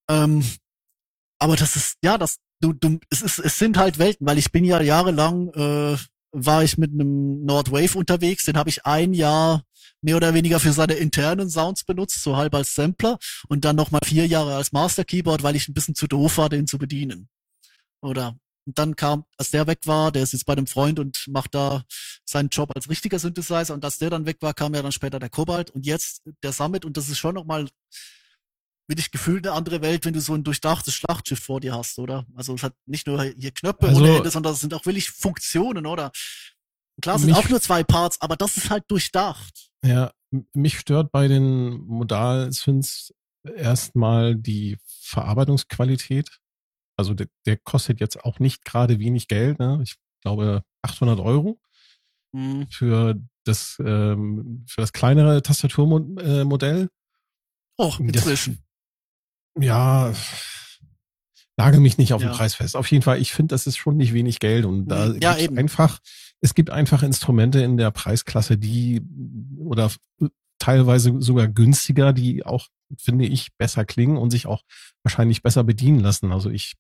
[0.10, 0.44] Ähm,
[1.38, 4.52] aber das ist, ja, das, du, du, es ist, es sind halt Welten, weil ich
[4.52, 5.98] bin ja jahrelang, äh,
[6.32, 9.64] war ich mit einem Nordwave unterwegs, den habe ich ein Jahr
[10.02, 13.18] mehr oder weniger für seine internen Sounds benutzt, so halb als Sampler.
[13.48, 16.50] Und dann nochmal vier Jahre als Master Keyboard, weil ich ein bisschen zu doof war,
[16.50, 17.30] den zu bedienen.
[18.02, 18.38] Oder
[18.70, 21.56] und dann kam, als der weg war, der ist jetzt bei einem Freund und macht
[21.56, 21.84] da
[22.24, 23.74] seinen Job als richtiger Synthesizer.
[23.74, 25.72] Und als der dann weg war, kam ja dann später der Kobalt.
[25.72, 26.86] Und jetzt der Summit.
[26.86, 27.68] Und das ist schon nochmal,
[28.90, 32.00] wie ich gefühlt eine andere Welt, wenn du so ein durchdachtes Schlachtschiff vor dir hast,
[32.00, 32.26] oder?
[32.36, 35.10] Also es hat nicht nur hier Knöpfe Also- ohne Ende, sondern es sind auch wirklich
[35.12, 36.12] Funktionen, oder?
[37.02, 39.70] Klar, es sind Mich- auch nur zwei Parts, aber das ist halt durchdacht.
[39.86, 40.12] Ja,
[40.54, 43.14] mich stört bei den Modal-Synths
[43.56, 46.40] erstmal die Verarbeitungsqualität.
[46.98, 49.60] Also der, der kostet jetzt auch nicht gerade wenig Geld.
[49.60, 49.80] Ne?
[49.84, 51.60] Ich glaube 800 Euro
[52.36, 52.68] Hm.
[52.70, 53.16] für
[53.46, 56.90] das ähm, für das kleinere Tastaturmodell.
[57.78, 58.64] Oh, Das- inzwischen.
[59.58, 60.14] Ja,
[61.58, 62.36] lage mich nicht auf den Ja.
[62.38, 62.76] Preis fest.
[62.76, 65.20] Auf jeden Fall, ich finde, das ist schon nicht wenig Geld und da Mhm.
[65.22, 66.00] Ja, gibt's einfach,
[66.42, 69.02] es gibt einfach Instrumente in der Preisklasse, die
[69.58, 69.92] oder
[70.58, 74.64] teilweise sogar günstiger, die auch, finde ich, besser klingen und sich auch
[75.04, 76.32] wahrscheinlich besser bedienen lassen.
[76.32, 76.76] Also ich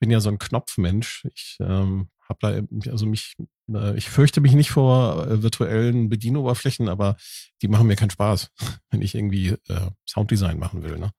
[0.00, 1.26] bin ja so ein Knopfmensch.
[1.34, 3.34] Ich ähm, habe da, also mich,
[3.72, 7.16] äh, ich fürchte mich nicht vor äh, virtuellen Bedienoberflächen, aber
[7.62, 8.50] die machen mir keinen Spaß,
[8.90, 10.98] wenn ich irgendwie äh, Sounddesign machen will.
[10.98, 11.10] Ne?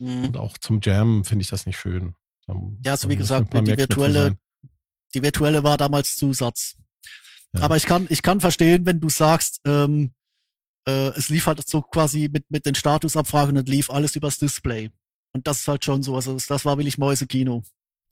[0.00, 0.24] Hm.
[0.24, 2.14] Und auch zum Jam finde ich das nicht schön.
[2.46, 4.36] Da- Ja, also da wie gesagt, die virtuelle-.
[5.14, 6.76] Die virtuelle war damals Zusatz.
[7.52, 7.62] Ja.
[7.62, 10.12] Aber ich kann, ich kann verstehen, wenn du sagst, ähm,
[10.86, 14.90] äh, es lief halt so quasi mit, mit den Statusabfragen und lief alles übers Display.
[15.32, 17.64] Und das ist halt schon so, also das, das war wirklich Mäusekino.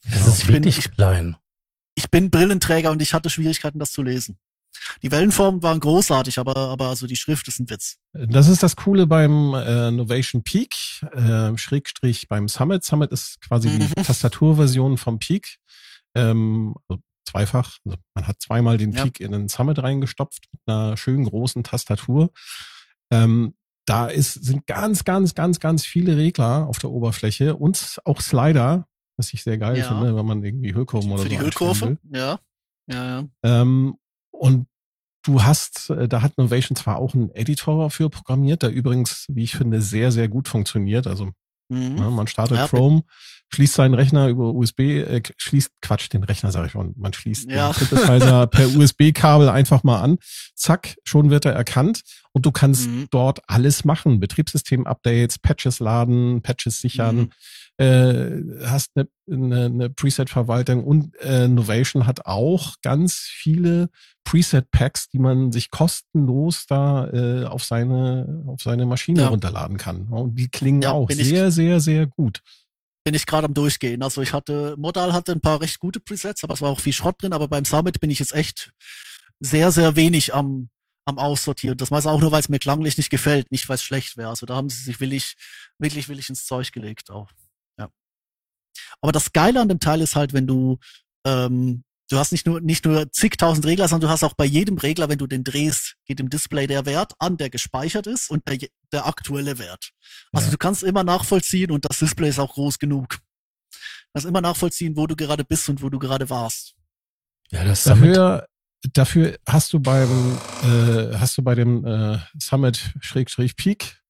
[0.04, 1.36] Es Ja, ist ich bin- wirklich ich- klein.
[1.94, 4.38] Ich bin Brillenträger und ich hatte Schwierigkeiten, das zu lesen.
[5.02, 7.96] Die Wellenformen waren großartig, aber, aber also die Schrift ist ein Witz.
[8.12, 10.74] Das ist das Coole beim äh, Novation Peak,
[11.12, 12.84] äh, Schrägstrich beim Summit.
[12.84, 13.94] Summit ist quasi die Mhm.
[14.04, 15.58] Tastaturversion vom Peak.
[16.14, 17.76] Ähm, also zweifach.
[17.84, 19.04] Also man hat zweimal den Ja.
[19.04, 22.30] Peak in den Summit reingestopft mit einer schönen großen Tastatur.
[23.10, 23.54] Ähm,
[23.86, 28.86] da ist, sind ganz, ganz, ganz, ganz viele Regler auf der Oberfläche und auch Slider,
[29.16, 29.88] was ich sehr geil Ja.
[29.88, 31.88] finde, wenn man irgendwie Hüllkurven oder Für so die einstellen will.
[31.88, 32.38] Hüllkurve, ja.
[32.90, 33.28] Ja, ja.
[33.42, 33.96] Ähm,
[34.38, 34.66] und
[35.24, 39.44] du hast, äh, da hat Novation zwar auch einen Editor für programmiert, der übrigens, wie
[39.44, 41.06] ich finde, sehr, sehr gut funktioniert.
[41.06, 41.30] Also
[41.70, 41.96] Mhm.
[41.96, 43.02] ne, man startet Ja, Chrome,
[43.52, 47.50] schließt seinen Rechner über USB, äh, schließt, Quatsch, den Rechner sage ich schon, man schließt
[47.50, 47.72] Ja.
[47.72, 50.16] den Synthesizer per USB-Kabel einfach mal an,
[50.54, 52.00] zack, schon wird er erkannt
[52.32, 53.08] und du kannst Mhm.
[53.10, 54.18] dort alles machen.
[54.18, 57.30] Betriebssystem-Updates, Patches laden, Patches sichern, Mhm.
[57.78, 63.88] Äh, hast eine, eine, eine Preset-Verwaltung und äh, Novation hat auch ganz viele
[64.24, 69.28] Preset-Packs, die man sich kostenlos da äh, auf seine auf seine Maschine Ja.
[69.28, 70.08] runterladen kann.
[70.08, 72.42] Und die klingen Ja, auch bin ich- sehr, sehr, sehr gut.
[73.04, 74.02] bin ich gerade am Durchgehen.
[74.02, 76.92] Also ich hatte, Modal hatte ein paar recht gute Presets, aber es war auch viel
[76.92, 78.72] Schrott drin, aber beim Summit bin ich jetzt echt
[79.40, 80.68] sehr, sehr wenig am,
[81.06, 81.78] am Aussortieren.
[81.78, 84.28] Das meist auch nur, weil es mir klanglich nicht gefällt, nicht weil es schlecht wäre.
[84.28, 85.36] Also da haben sie sich willig,
[85.78, 87.30] wirklich willig ins Zeug gelegt auch.
[89.00, 90.78] Aber das Geile an dem Teil ist halt, wenn du
[91.26, 94.78] ähm, du hast nicht nur, nicht nur zigtausend Regler, sondern du hast auch bei jedem
[94.78, 98.48] Regler, wenn du den drehst, geht im Display der Wert an, der gespeichert ist und
[98.48, 98.58] der,
[98.92, 99.90] der aktuelle Wert.
[100.32, 100.52] Also Ja.
[100.52, 103.18] du kannst immer nachvollziehen und das Display ist auch groß genug.
[103.70, 103.78] Du
[104.14, 106.74] kannst immer nachvollziehen, wo du gerade bist und wo du gerade warst.
[107.50, 108.16] Ja, das Summit.
[108.16, 108.46] Dafür,
[108.94, 114.00] dafür hast du beim, äh, hast du bei dem äh, Summit Schrägstrich Peak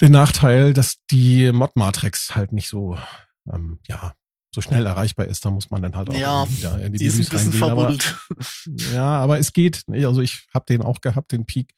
[0.00, 2.98] den Nachteil, dass die Mod-Matrix halt nicht so,
[3.52, 4.14] ähm, ja,
[4.54, 5.44] so schnell erreichbar ist.
[5.44, 7.62] Da muss man dann halt auch Ja, wieder in die, Die ist ein Menüs bisschen
[7.62, 8.02] reingehen.
[8.68, 9.82] Aber, ja, aber es geht.
[9.90, 11.74] Also ich habe den auch gehabt, den Peak,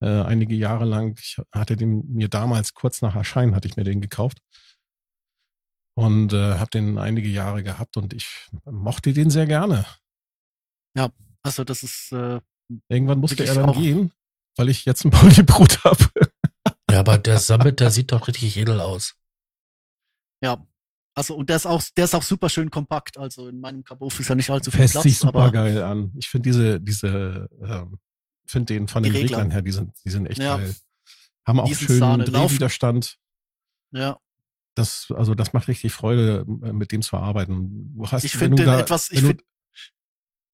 [0.00, 1.18] äh, einige Jahre lang.
[1.20, 4.38] Ich hatte den mir damals kurz nach Erscheinen hatte ich mir den gekauft
[5.94, 9.84] und äh, habe den einige Jahre gehabt und ich mochte den sehr gerne.
[11.44, 12.40] Also das ist, äh,
[12.88, 13.76] Irgendwann musste er dann auch.
[13.76, 14.12] gehen,
[14.56, 16.04] weil ich jetzt ein Polybrut habe.
[16.88, 19.14] Ja, aber der Summit, der sieht doch richtig edel aus.
[20.40, 20.64] ja.
[21.14, 23.18] Also, und der ist auch, der ist auch super schön kompakt.
[23.18, 26.12] Also in meinem Kabuff ist ja nicht allzu viel Fässt Platz, sich super geil an.
[26.16, 27.98] Ich finde diese, diese, ähm,
[28.46, 29.38] finde den von den Regler.
[29.38, 30.56] Reglern her, die sind, die sind echt Ja.
[30.56, 30.74] geil.
[31.46, 32.24] Haben auch Die sind schönen Sahne.
[32.24, 33.18] Drehwiderstand.
[33.92, 34.18] ja.
[34.74, 37.94] Das, also das macht richtig Freude, mit dem zu arbeiten.
[37.94, 39.44] Du hast, Ich finde den da- etwas, ich finde,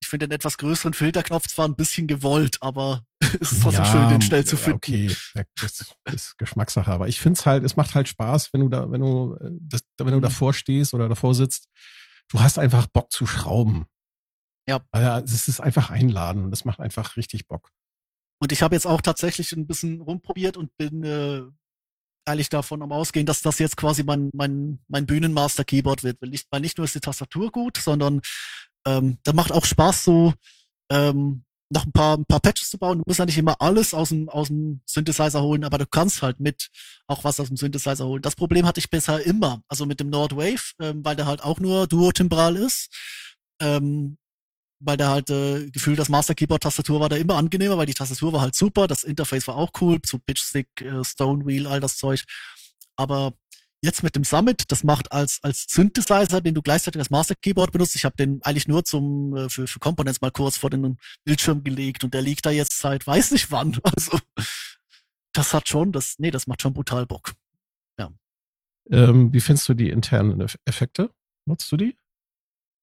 [0.01, 3.03] ich finde den etwas größeren Filterknopf zwar ein bisschen gewollt, aber
[3.41, 4.77] es ist trotzdem Ja, schön, den schnell zu finden.
[4.77, 5.15] Okay,
[5.61, 8.89] das ist Geschmackssache, aber ich finde es halt, es macht halt Spaß, wenn du da,
[8.91, 10.21] wenn du, äh, das, wenn du Mhm.
[10.21, 11.67] davor stehst oder davor sitzt.
[12.31, 13.85] Du hast einfach Bock zu schrauben.
[14.67, 14.81] Ja.
[14.91, 17.71] Also, es ist einfach einladen und das macht einfach richtig Bock.
[18.41, 21.41] Und ich habe jetzt auch tatsächlich ein bisschen rumprobiert und bin äh,
[22.27, 26.21] ehrlich davon am Ausgehen, dass das jetzt quasi mein, mein, mein Bühnenmaster-Keyboard wird.
[26.21, 28.21] Weil nicht, weil nicht nur ist die Tastatur gut, sondern
[28.85, 30.33] ähm, da macht auch Spaß, so
[30.91, 32.99] ähm, noch ein paar, ein paar Patches zu bauen.
[32.99, 36.21] Du musst ja nicht immer alles aus dem, aus dem Synthesizer holen, aber du kannst
[36.21, 36.69] halt mit
[37.07, 38.21] auch was aus dem Synthesizer holen.
[38.21, 39.61] Das Problem hatte ich bisher immer.
[39.67, 42.89] Also mit dem Nordwave, ähm, weil der halt auch nur duotimbral ist.
[43.61, 44.17] Ähm,
[44.79, 47.93] weil der halt äh, gefühlt das Master Keyboard Tastatur war da immer angenehmer, weil die
[47.93, 51.97] Tastatur war halt super, das Interface war auch cool, so Pitchstick, äh, Stonewheel, all das
[51.97, 52.23] Zeug.
[52.95, 53.33] Aber
[53.81, 57.71] jetzt mit dem Summit, das macht als als Synthesizer, den du gleichzeitig als Master Keyboard
[57.71, 57.95] benutzt.
[57.95, 61.63] Ich habe den eigentlich nur zum äh, für für Components mal kurz vor den Bildschirm
[61.63, 63.79] gelegt und der liegt da jetzt seit weiß nicht wann.
[63.83, 64.19] Also
[65.33, 67.33] das hat schon, das nee, das macht schon brutal Bock.
[68.91, 71.11] Ähm, wie findest du die internen Eff- Effekte?
[71.45, 71.97] Nutzt du die?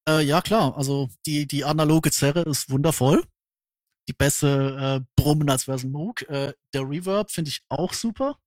[0.09, 0.76] Äh, ja, klar.
[0.76, 3.24] Also die, die analoge Zerre ist wundervoll.
[4.09, 6.22] Die Bässe äh, brummen, als wäre es ein Moog.
[6.28, 8.38] Äh, der Reverb finde ich auch super.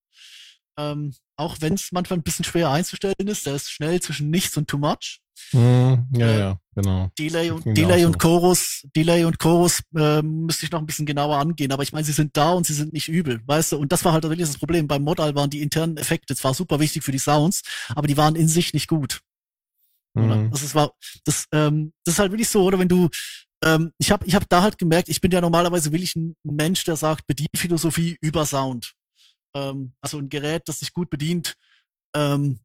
[0.79, 3.45] Ähm, auch wenn es manchmal ein bisschen schwer einzustellen ist.
[3.45, 5.19] Der ist schnell zwischen nichts und too much.
[5.51, 7.09] Hm, ja, Äh, ja, genau.
[7.17, 8.19] Delay und, Delay und so.
[8.19, 11.71] Chorus, Delay und Chorus äh, müsste ich noch ein bisschen genauer angehen.
[11.71, 13.77] Aber ich meine, sie sind da und sie sind nicht übel, weißt du?
[13.77, 14.87] Und das war halt wirklich das Problem.
[14.87, 18.35] Beim Modal waren die internen Effekte zwar super wichtig für die Sounds, aber die waren
[18.35, 19.21] in sich nicht gut.
[20.17, 20.51] Hm.
[20.51, 23.09] Das ist, war, das, ähm, das ist halt wirklich so, oder wenn du,
[23.63, 26.83] ähm, ich habe ich hab da halt gemerkt, ich bin ja normalerweise wirklich ein Mensch,
[26.83, 28.93] der sagt, Bedienphilosophie über Sound.
[29.55, 31.55] Ähm, also ein Gerät, das sich gut bedient
[32.15, 32.59] ähm,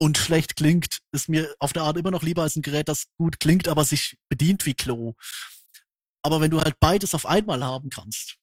[0.00, 3.06] und schlecht klingt, ist mir auf der Art immer noch lieber als ein Gerät, das
[3.18, 5.14] gut klingt, aber sich bedient wie Klo.
[6.22, 8.36] Aber wenn du halt beides auf einmal haben kannst,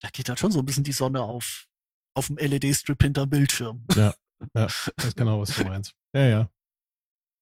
[0.00, 1.66] da geht halt schon so ein bisschen die Sonne auf,
[2.14, 3.84] auf dem LED-Strip hinterm Bildschirm.
[3.94, 5.94] Ja, ich weiß genau, was du meinst.
[6.14, 6.50] Ja, ja.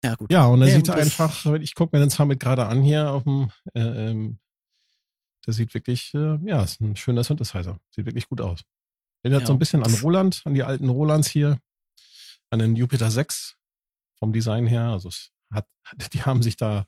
[0.05, 0.31] Ja, gut.
[0.31, 3.11] Ja, und er Ja, sieht das- einfach, ich gucke mir den Summit gerade an hier
[3.11, 4.39] auf dem, äh, ähm,
[5.47, 7.81] der sieht wirklich, äh, ja, ist ein schöner Synthesizer.
[7.91, 8.61] Sieht wirklich gut aus.
[9.25, 9.47] Erinnert Ja.
[9.49, 11.59] so ein bisschen an Roland, an die alten Rolands hier,
[12.51, 13.57] an den Jupiter 6
[14.19, 14.85] vom Design her.
[14.91, 15.67] Also es hat,
[16.13, 16.85] die haben sich da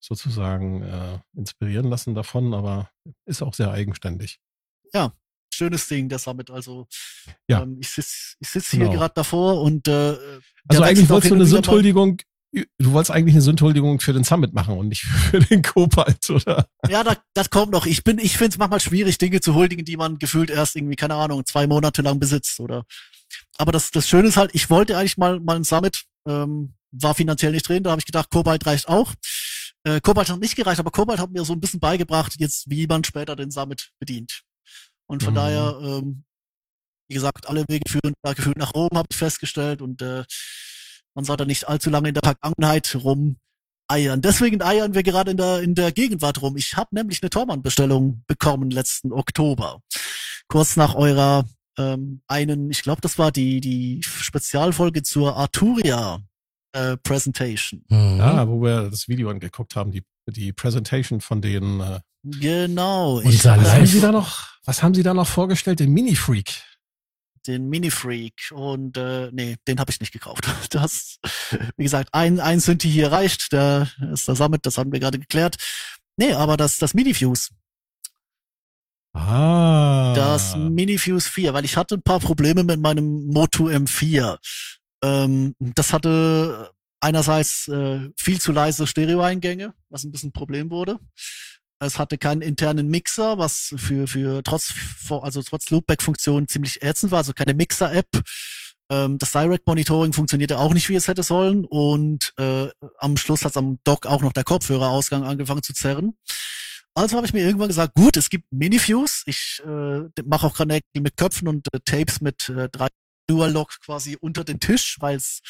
[0.00, 2.90] sozusagen äh, inspirieren lassen davon, aber
[3.26, 4.40] ist auch sehr eigenständig.
[5.54, 6.50] schönes Ding, der Summit.
[6.50, 6.88] Also
[7.48, 7.62] Ja.
[7.62, 8.92] ähm, ich sitz, ich sitz hier Genau.
[8.94, 12.16] gerade davor und äh, Also der eigentlich wolltest du eine Sündhuldigung,
[12.78, 16.68] du wolltest eigentlich eine Sündhuldigung für den Summit machen und nicht für den Cobalt, oder?
[16.88, 17.86] Ja, da, das kommt noch.
[17.86, 20.96] Ich bin, ich finde es manchmal schwierig, Dinge zu huldigen, die man gefühlt erst irgendwie,
[20.96, 22.84] keine Ahnung, zwei Monate lang besitzt, oder.
[23.58, 27.14] Aber das, das Schöne ist halt, ich wollte eigentlich mal, mal ein Summit, ähm, war
[27.14, 29.12] finanziell nicht drin, da habe ich gedacht, Kobalt reicht auch.
[29.84, 32.86] Äh, Kobalt hat nicht gereicht, aber Kobalt hat mir so ein bisschen beigebracht, jetzt wie
[32.86, 34.42] man später den Summit bedient.
[35.06, 35.36] Und von Mhm.
[35.36, 36.24] daher, ähm,
[37.08, 39.82] wie gesagt, alle Wege führen da gefühlt nach Rom, habe ich festgestellt.
[39.82, 40.24] Und äh,
[41.14, 43.36] man sollte nicht allzu lange in der Vergangenheit rum
[43.88, 44.22] eiern.
[44.22, 46.56] Deswegen eiern wir gerade in der, in der Gegenwart rum.
[46.56, 49.80] Ich habe nämlich eine Tormann-Bestellung bekommen letzten Oktober.
[50.48, 51.44] Kurz nach eurer
[51.78, 56.20] ähm, einen, ich glaube, das war die, die Spezialfolge zur Arturia
[56.72, 57.84] äh, Presentation.
[57.88, 58.18] Mhm.
[58.18, 63.18] Ja, wo wir das Video angeguckt haben, die, die Präsentation von den, äh, Genau.
[63.18, 65.80] Unser ich, was haben Sie da noch, was haben Sie da noch vorgestellt?
[65.80, 66.62] Den Mini-Freak.
[67.46, 70.46] Den Mini Freak und äh, nee, den habe ich nicht gekauft.
[70.70, 71.18] Das,
[71.76, 73.52] wie gesagt, ein ein Synthi hier reicht.
[73.52, 75.56] Der ist der Summit, das haben wir gerade geklärt.
[76.16, 77.50] Nee, aber das das Mini Fuse,
[79.16, 80.12] Ah.
[80.16, 84.38] das Mini Fuse 4, weil ich hatte ein paar Probleme mit meinem Moto M4.
[85.04, 90.98] Ähm, das hatte einerseits äh, viel zu leise Stereoeingänge, was ein bisschen ein Problem wurde.
[91.80, 94.74] Es hatte keinen internen Mixer, was für, für trotz,
[95.10, 98.08] also trotz Loopback-Funktion ziemlich ätzend war, also keine Mixer-App.
[98.90, 101.64] Ähm, das Direct Monitoring funktionierte auch nicht, wie es hätte sollen.
[101.64, 102.68] Und äh,
[102.98, 106.16] am Schluss hat am Dock auch noch der Kopfhörerausgang angefangen zu zerren.
[106.94, 109.24] Also habe ich mir irgendwann gesagt, gut, es gibt Minifuse.
[109.26, 112.88] Ich äh, mache auch Connecting mit Köpfen und äh, Tapes mit äh, drei
[113.26, 115.40] Dual-Lock quasi unter den Tisch, weil es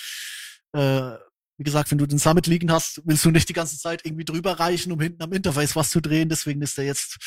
[0.73, 1.13] äh,
[1.57, 4.25] wie gesagt, wenn du den Summit liegen hast, willst du nicht die ganze Zeit irgendwie
[4.25, 6.29] drüber reichen, um hinten am Interface was zu drehen.
[6.29, 7.19] Deswegen ist der jetzt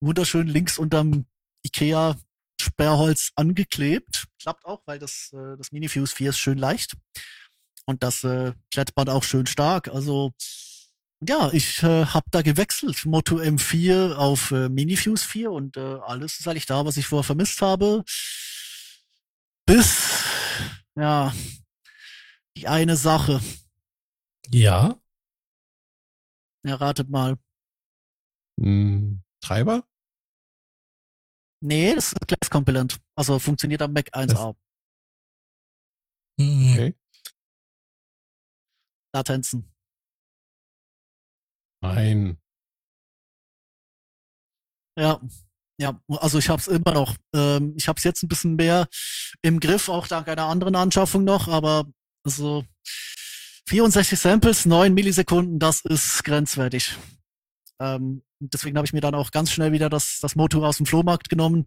[0.00, 1.26] wunderschön links unterm
[1.64, 2.16] Ikea
[2.60, 4.26] Sperrholz angeklebt.
[4.40, 6.96] Klappt auch, weil das, äh, das Minifuse 4 ist schön leicht.
[7.86, 9.88] Und das äh, klettert auch schön stark.
[9.88, 10.32] Also
[11.26, 13.04] ja, ich äh, habe da gewechselt.
[13.04, 17.24] Moto M4 auf äh, Minifuse 4 und äh, alles ist eigentlich da, was ich vorher
[17.24, 18.04] vermisst habe.
[19.66, 20.22] Bis,
[20.96, 21.32] ja,
[22.56, 23.40] die eine Sache.
[24.52, 25.00] Ja.
[26.64, 27.38] Erratet mal.
[28.60, 29.84] Hm, Treiber?
[31.60, 33.00] Nee, das ist Glass Compilant.
[33.16, 34.54] Also funktioniert am Mac 1A.
[36.40, 36.94] Hm, Okay.
[39.14, 39.72] Latenzen.
[41.82, 42.38] Nein.
[44.98, 45.20] Ja.
[45.80, 47.16] Ja, also ich habe es immer noch.
[47.32, 48.88] Ähm, ich habe es jetzt ein bisschen mehr
[49.42, 51.86] im Griff, auch dank einer anderen Anschaffung noch, aber
[52.24, 52.64] also
[53.68, 56.96] 64 Samples, 9 Millisekunden, das ist grenzwertig.
[57.78, 60.86] Ähm, deswegen habe ich mir dann auch ganz schnell wieder das, das Motor aus dem
[60.86, 61.66] Flohmarkt genommen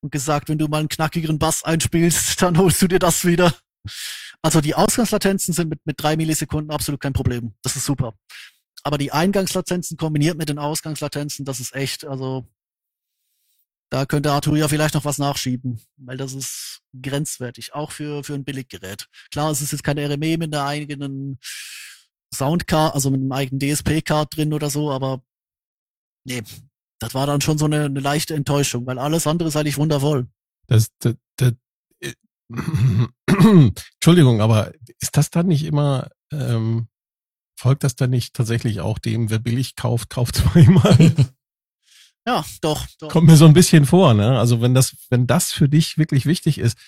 [0.00, 3.52] und gesagt, wenn du mal einen knackigeren Bass einspielst, dann holst du dir das wieder.
[4.40, 7.54] Also die Ausgangslatenzen sind mit, mit drei Millisekunden absolut kein Problem.
[7.62, 8.14] Das ist super.
[8.84, 12.46] Aber die Eingangslatenzen kombiniert mit den Ausgangslatenzen, das ist echt, also
[13.92, 18.32] da könnte Arthur ja vielleicht noch was nachschieben, weil das ist grenzwertig, auch für, für
[18.32, 19.06] ein Billiggerät.
[19.30, 21.38] Klar, es ist jetzt kein RME mit einer eigenen
[22.34, 25.22] Soundcard, also mit einem eigenen DSP-Card drin oder so, aber
[26.24, 26.42] nee,
[27.00, 30.26] das war dann schon so eine, eine leichte Enttäuschung, weil alles andere ist eigentlich wundervoll.
[30.68, 31.52] Das, das, das,
[32.00, 32.14] äh,
[33.98, 36.88] Entschuldigung, aber ist das dann nicht immer, ähm,
[37.58, 41.14] folgt das dann nicht tatsächlich auch dem, wer billig kauft, kauft zweimal?
[42.26, 43.08] Ja, doch, doch.
[43.08, 44.38] Kommt mir so ein bisschen vor, ne?
[44.38, 46.78] Also wenn das, wenn das für dich wirklich wichtig ist,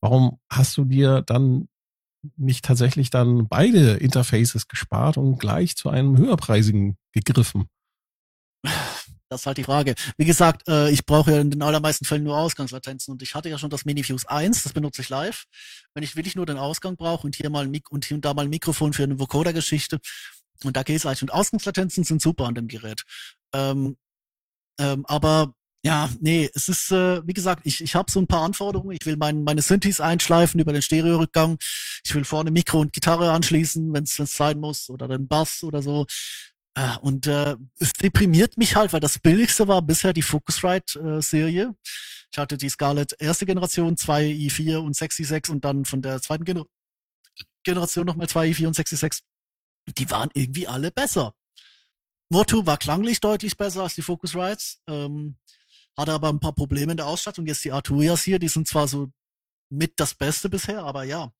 [0.00, 1.68] warum hast du dir dann
[2.36, 7.68] nicht tatsächlich dann beide Interfaces gespart und gleich zu einem höherpreisigen gegriffen?
[9.32, 9.94] Das ist halt die Frage.
[10.18, 13.48] Wie gesagt, äh, ich brauche ja in den allermeisten Fällen nur Ausgangslatenzen und ich hatte
[13.48, 15.44] ja schon das Minifuse 1, das benutze ich live.
[15.94, 18.26] Wenn ich wirklich nur den Ausgang brauche und hier mal ein Mik und hier und
[18.26, 20.00] da mal ein Mikrofon für eine Vocoder-Geschichte
[20.64, 21.22] und da geht's eigentlich.
[21.22, 23.04] Und Ausgangslatenzen sind super an dem Gerät.
[23.54, 23.96] Ähm,
[24.78, 25.54] ähm, aber
[25.84, 28.96] ja, nee, es ist, äh, wie gesagt, ich, ich habe so ein paar Anforderungen.
[28.98, 31.58] Ich will mein, meine Synthes einschleifen über den Stereorückgang.
[32.04, 35.82] Ich will vorne Mikro und Gitarre anschließen, wenn es sein muss, oder den Bass oder
[35.82, 36.06] so.
[36.74, 41.74] Äh, und äh, es deprimiert mich halt, weil das billigste war bisher die Focusrite-Serie.
[42.32, 46.22] ich hatte die Scarlett erste Generation, 2 i4 und 6 i6 und dann von der
[46.22, 46.64] zweiten Gener
[47.64, 49.20] Generation nochmal 2 i4 und 6 i6.
[49.98, 51.34] Die waren irgendwie alle besser.
[52.32, 55.36] Motu war klanglich deutlich besser als die Focusrites, ähm,
[55.96, 57.46] hatte aber ein paar Probleme in der Ausstattung.
[57.46, 59.10] Jetzt die Arturias hier, die sind zwar so
[59.68, 61.30] mit das Beste bisher, aber ja.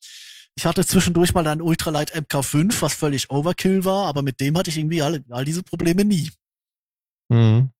[0.54, 4.68] Ich hatte zwischendurch mal ein Ultralight MK5, was völlig Overkill war, aber mit dem hatte
[4.68, 6.30] ich irgendwie alle, all diese Probleme nie.
[7.30, 7.70] Mhm.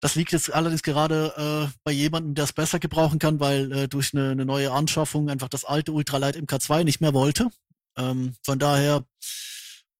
[0.00, 3.88] Das liegt jetzt allerdings gerade äh, bei jemandem, der es besser gebrauchen kann, weil äh,
[3.88, 7.48] durch eine, eine neue Anschaffung einfach das alte Ultralight MK2 nicht mehr wollte.
[7.96, 9.04] Ähm, von daher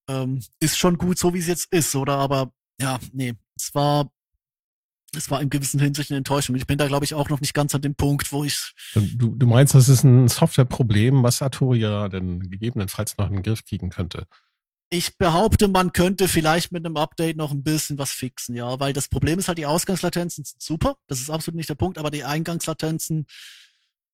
[0.09, 2.15] ähm, ist schon gut, so wie es jetzt ist, oder?
[2.15, 4.11] Aber ja, nee, es war
[5.17, 6.57] es war in gewissen Hinsicht eine Enttäuschung.
[6.57, 9.37] Ich bin da, glaube ich, auch noch nicht ganz an dem Punkt, wo ich Du,
[9.37, 13.91] du meinst, das ist ein Softwareproblem, was Arturia denn gegebenenfalls noch in den Griff kriegen
[13.91, 14.27] könnte?
[14.95, 18.93] ich behaupte, man könnte vielleicht mit einem Update noch ein bisschen was fixen, ja, weil
[18.93, 22.11] das Problem ist halt, die Ausgangslatenzen sind super, das ist absolut nicht der Punkt, aber
[22.11, 23.27] die Eingangslatenzen,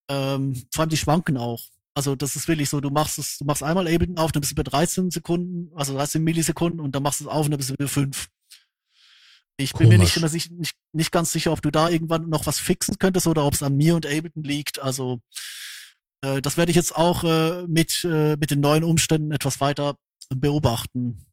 [0.08, 1.62] ähm, vor allem die schwanken auch.
[2.00, 4.52] Also das ist wirklich so, du machst es, du machst einmal Ableton auf, dann bist
[4.52, 7.58] du bei 13 Sekunden, also 13 Millisekunden und dann machst du es auf und dann
[7.58, 8.26] bist du bei 5.
[9.58, 10.16] Ich bin mir nicht, Komisch.
[10.16, 13.44] immer sich- nicht, nicht ganz sicher, ob du da irgendwann noch was fixen könntest oder
[13.44, 14.78] ob es an mir und Ableton liegt.
[14.80, 15.20] Also
[16.22, 19.96] äh, das werde ich jetzt auch äh, mit, äh, mit den neuen Umständen etwas weiter
[20.34, 21.26] beobachten.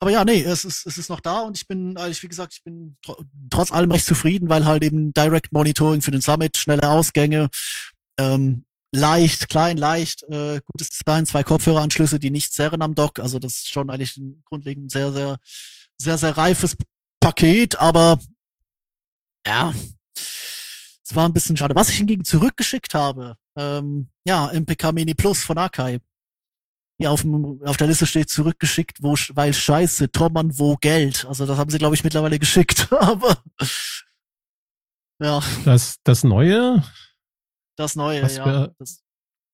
[0.00, 2.54] Aber ja, nee, es ist, es ist noch da und ich bin, also wie gesagt,
[2.54, 3.16] ich bin tr
[3.48, 7.48] trotz allem recht zufrieden, weil halt eben Direct Monitoring für den Summit, schnelle Ausgänge,
[8.18, 8.64] Ähm,
[8.94, 13.18] leicht, klein, leicht, äh, gutes Design, zwei Kopfhöreranschlüsse, die nicht zerren am Dock.
[13.18, 15.38] Also das ist schon eigentlich ein grundlegend sehr, sehr,
[15.98, 16.76] sehr, sehr reifes
[17.20, 18.18] Paket, aber
[19.46, 19.74] ja,
[20.16, 21.74] es war ein bisschen schade.
[21.74, 26.00] Was ich hingegen zurückgeschickt habe, ähm, ja, MPK Mini Plus von Akai.
[26.98, 31.24] Ja, auf, dem, auf der Liste steht zurückgeschickt, wo, weil scheiße, Tormann, wo Geld.
[31.24, 32.92] Also das haben sie, glaube ich, mittlerweile geschickt.
[33.00, 33.42] Aber
[35.20, 35.42] ja.
[35.64, 36.84] Das, das Neue?
[37.76, 38.68] Das Neue, Was ja.
[38.78, 39.02] Das,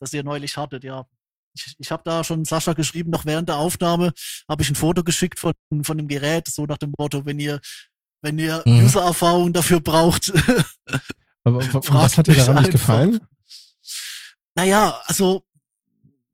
[0.00, 1.06] das ihr neulich hattet, ja.
[1.54, 4.12] Ich, ich habe da schon Sascha geschrieben, noch während der Aufnahme
[4.48, 5.52] habe ich ein Foto geschickt von,
[5.82, 7.60] von dem Gerät, so nach dem Motto, wenn ihr,
[8.22, 8.84] wenn ihr Mhm.
[8.84, 10.32] User-Erfahrung dafür braucht.
[11.44, 12.72] Aber, was hat dir daran nicht einfach.
[12.72, 13.20] gefallen?
[14.54, 15.42] naja, also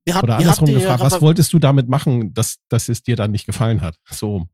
[0.05, 3.17] wir hatten, Oder wir andersrum gefragt, was wolltest du damit machen, dass, dass es dir
[3.17, 3.99] dann nicht gefallen hat?
[4.11, 4.47] So.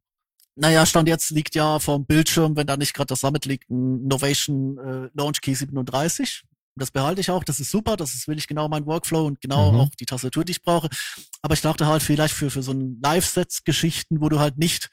[0.55, 4.07] Naja, Stand jetzt liegt ja vom Bildschirm, wenn da nicht gerade das Summit liegt, ein
[4.07, 6.45] Novation äh, Launch Key 37.
[6.75, 9.41] Und Das behalte ich auch, das ist super, das ist wirklich genau mein Workflow und
[9.41, 9.81] genau Mhm.
[9.81, 10.89] auch die Tastatur, die ich brauche.
[11.43, 14.89] Aber ich dachte halt vielleicht für, für so ein Live-Sets-Geschichten, wo du halt nicht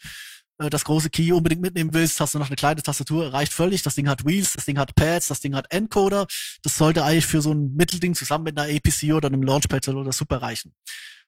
[0.60, 3.82] äh, das große Key unbedingt mitnehmen willst, hast du noch eine kleine Tastatur, reicht völlig.
[3.82, 6.28] Das Ding hat Wheels, das Ding hat Pads, das Ding hat Encoder.
[6.64, 10.12] Das sollte eigentlich für so ein Mittelding zusammen mit einer APC oder einem Launchpad oder
[10.12, 10.74] super reichen.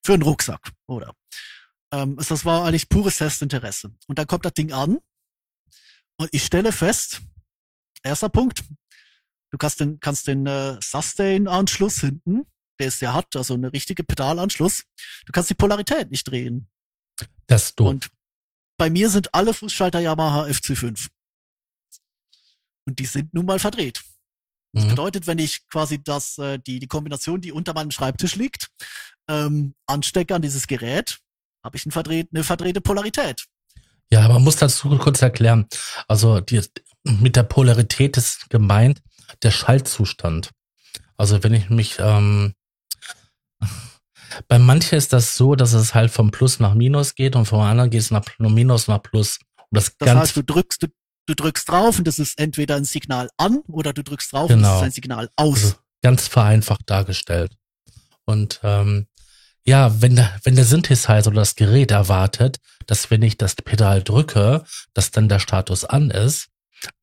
[0.03, 1.13] Für einen Rucksack, oder?
[1.93, 3.93] Ähm, also das war eigentlich pures Testinteresse.
[4.07, 4.97] Und dann kommt das Ding an
[6.17, 7.21] und ich stelle fest,
[8.03, 8.63] erster Punkt,
[9.51, 12.43] du kannst den, kannst den äh, Sustain-Anschluss hinten,
[12.79, 14.83] der es ja hat, also eine richtige Pedalanschluss,
[15.25, 16.67] du kannst die Polarität nicht drehen.
[17.47, 17.87] Das ist doof.
[17.89, 18.09] Und
[18.77, 21.09] bei mir sind alle Fußschalter Yamaha FC5.
[22.87, 24.01] Und die sind nun mal verdreht.
[24.73, 24.89] Das Mhm.
[24.89, 28.69] bedeutet, wenn ich quasi das, äh, die, die Kombination, die unter meinem Schreibtisch liegt,
[29.27, 31.19] ähm, anstecke an dieses Gerät,
[31.63, 33.45] habe ich ein verdreht, eine verdrehte Polarität.
[34.11, 35.67] Ja, man muss dazu kurz erklären.
[36.07, 36.61] Also die,
[37.03, 39.01] mit der Polarität ist gemeint
[39.43, 40.51] der Schaltzustand.
[41.17, 42.53] Also wenn ich mich, ähm,
[44.47, 47.61] bei manchen ist das so, dass es halt vom Plus nach Minus geht und vom
[47.61, 49.39] anderen geht es nach Minus nach Plus.
[49.69, 50.87] Und das, Das ganz, heißt, du drückst, du,
[51.27, 54.57] du drückst drauf und das ist entweder ein Signal an oder du drückst drauf und
[54.57, 54.67] Genau.
[54.69, 55.63] das ist ein Signal aus.
[55.63, 57.55] also ganz vereinfacht dargestellt.
[58.25, 59.07] Und ähm,
[59.65, 62.57] ja, wenn der, wenn der Synthesizer oder das Gerät erwartet,
[62.87, 64.63] dass wenn ich das Pedal drücke,
[64.93, 66.47] dass dann der Status an ist,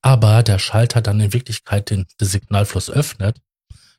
[0.03, 3.41] aber der Schalter dann in Wirklichkeit den, den Signalfluss öffnet,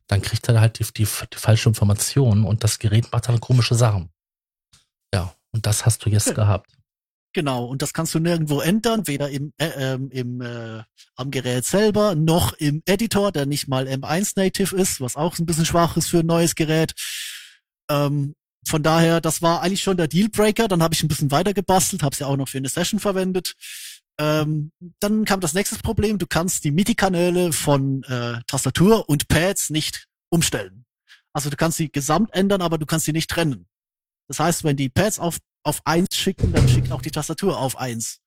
[0.08, 3.76] dann kriegt er halt die, die, die falsche Information und das Gerät macht dann komische
[3.76, 4.10] Sachen.
[5.14, 6.34] Ja, und das hast du jetzt Ja.
[6.34, 6.72] gehabt.
[7.34, 10.82] Genau, und das kannst du nirgendwo ändern, weder im, äh, ähm, im äh,
[11.16, 15.46] am Gerät selber, noch im Editor, der nicht mal M1 Native ist, was auch ein
[15.46, 16.94] bisschen schwach ist für ein neues Gerät.
[17.88, 18.34] Ähm,
[18.68, 20.68] von daher, das war eigentlich schon der Dealbreaker.
[20.68, 23.00] Dann habe ich ein bisschen weiter gebastelt, habe es ja auch noch für eine Session
[23.00, 23.56] verwendet.
[24.20, 29.70] Ähm, dann kam das nächste Problem, du kannst die MIDI-Kanäle von äh, Tastatur und Pads
[29.70, 30.86] nicht umstellen.
[31.32, 33.66] Also du kannst sie gesamt ändern, aber du kannst sie nicht trennen.
[34.28, 37.78] Das heißt, wenn die Pads auf, auf eins schicken, dann schickt auch die Tastatur auf
[37.78, 38.20] eins.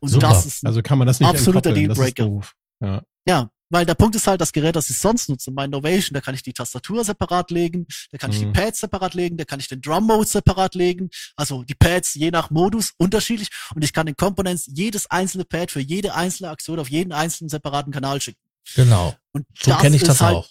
[0.00, 0.28] Und Super.
[0.28, 2.40] das ist, Also kann man das nicht Absoluter Dealbreaker.
[2.80, 3.02] Ja.
[3.26, 6.20] ja, weil der Punkt ist halt, das Gerät, das ich sonst nutze, mein Novation, da
[6.20, 8.52] kann ich die Tastatur separat legen, da kann ich die Mhm.
[8.52, 12.30] Pads separat legen, da kann ich den Drum Mode separat legen, also die Pads je
[12.30, 16.78] nach Modus unterschiedlich und ich kann den Components jedes einzelne Pad für jede einzelne Aktion
[16.78, 18.40] auf jeden einzelnen separaten Kanal schicken.
[18.74, 19.14] Genau.
[19.32, 20.48] Und So kenne ich das halt, auch.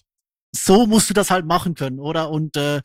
[0.55, 2.31] so musst du das halt machen können, oder?
[2.31, 2.81] Und äh,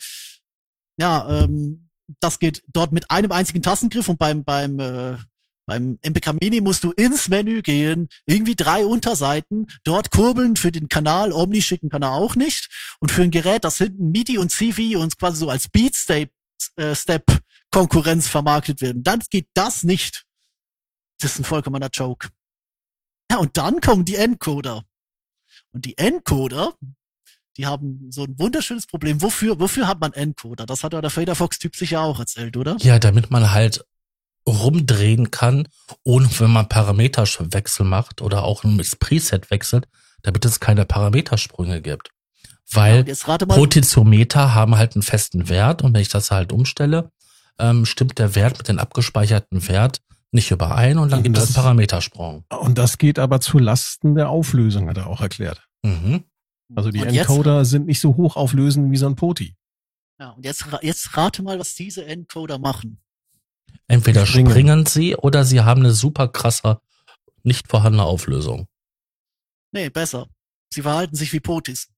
[0.98, 1.88] ja, ähm,
[2.20, 5.16] das geht dort mit einem einzigen Tastengriff und beim beim äh,
[5.66, 10.88] beim MPK Mini musst du ins Menü gehen, irgendwie drei Unterseiten, dort kurbeln für den
[10.88, 12.68] Kanal, Omni schicken kann er auch nicht.
[13.00, 16.30] Und für ein Gerät, das hinten MIDI und CV uns quasi so als Beat Step,
[16.76, 20.24] äh, vermarktet werden, dann geht das nicht.
[21.20, 22.28] Das ist ein vollkommener Joke.
[23.30, 24.84] Ja, und dann kommen die Encoder.
[25.72, 26.74] Und die Encoder,
[27.56, 29.22] die haben so ein wunderschönes Problem.
[29.22, 30.66] Wofür, wofür hat man Encoder?
[30.66, 32.76] Das hat ja der Fader Fox Typ sicher auch erzählt, oder?
[32.80, 33.84] Ja, damit man halt
[34.46, 35.68] rumdrehen kann,
[36.02, 39.86] ohne wenn man Parameterwechsel macht oder auch ein Preset wechselt,
[40.22, 42.10] damit es keine Parametersprünge gibt.
[42.70, 47.10] Weil jetzt mal, Potentiometer haben halt einen festen Wert und wenn ich das halt umstelle,
[47.58, 50.00] ähm, stimmt der Wert mit dem abgespeicherten Wert
[50.32, 52.44] nicht überein und dann Und gibt es einen Parametersprung.
[52.58, 55.62] Und das geht aber zu Lasten der Auflösung, hat er auch erklärt.
[55.82, 56.24] Mhm.
[56.74, 59.54] Also die Und jetzt- Encoder sind nicht so hoch auflösend wie so ein Poti.
[60.18, 62.98] ja, und jetzt, jetzt rate mal, was diese Encoder machen.
[63.86, 64.50] Entweder Springen.
[64.50, 66.80] springen sie oder sie haben eine super krasse,
[67.42, 68.66] nicht vorhandene Auflösung.
[69.72, 70.28] Nee, besser.
[70.72, 71.88] Sie verhalten sich wie Potis.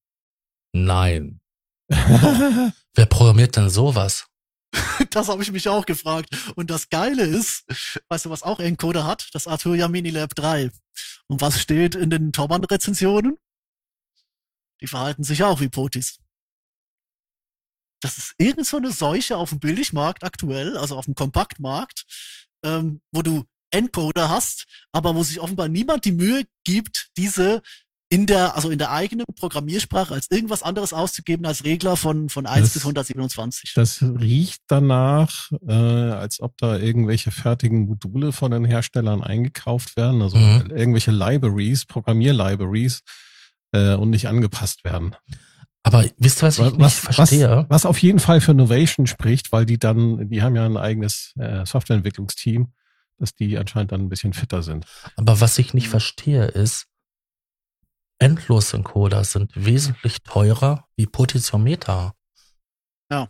[0.73, 1.41] Nein.
[1.89, 4.27] Wer programmiert denn sowas?
[5.11, 6.29] Das habe ich mich auch gefragt.
[6.57, 7.65] Und das Geile ist,
[8.09, 9.29] weißt du, was auch Encoder hat?
[9.33, 10.71] Das Arturia Mini Lab 3.
[11.29, 13.39] Und was steht in den Tormann-Rezensionen?
[14.81, 16.19] Die verhalten sich auch wie Potis.
[18.07, 22.05] Das ist irgend so eine Seuche auf dem Billigmarkt aktuell, also auf dem Kompaktmarkt,
[22.65, 27.63] ähm, wo du Encoder hast, aber wo sich offenbar niemand die Mühe gibt, diese
[28.09, 32.47] in der, also in der eigenen Programmiersprache als irgendwas anderes auszugeben als Regler von, von
[32.47, 33.73] 1 Das- bis 127.
[33.75, 40.23] Das riecht danach, äh, als ob da irgendwelche fertigen Module von den Herstellern eingekauft werden,
[40.23, 40.71] also Mhm.
[40.71, 43.01] irgendwelche Libraries, Programmierlibraries
[43.73, 45.17] äh, und nicht angepasst werden.
[45.87, 47.65] Aber wisst ihr, was ich Was, nicht was, verstehe?
[47.69, 51.33] was auf jeden Fall für Novation spricht, weil die dann, die haben ja ein eigenes
[51.39, 52.73] äh, Softwareentwicklungsteam,
[53.19, 54.85] dass die anscheinend dann ein bisschen fitter sind.
[55.15, 56.87] Aber was ich nicht verstehe ist,
[58.19, 62.15] Endlosencoder sind wesentlich teurer wie Potentiometer.
[63.11, 63.29] Ja.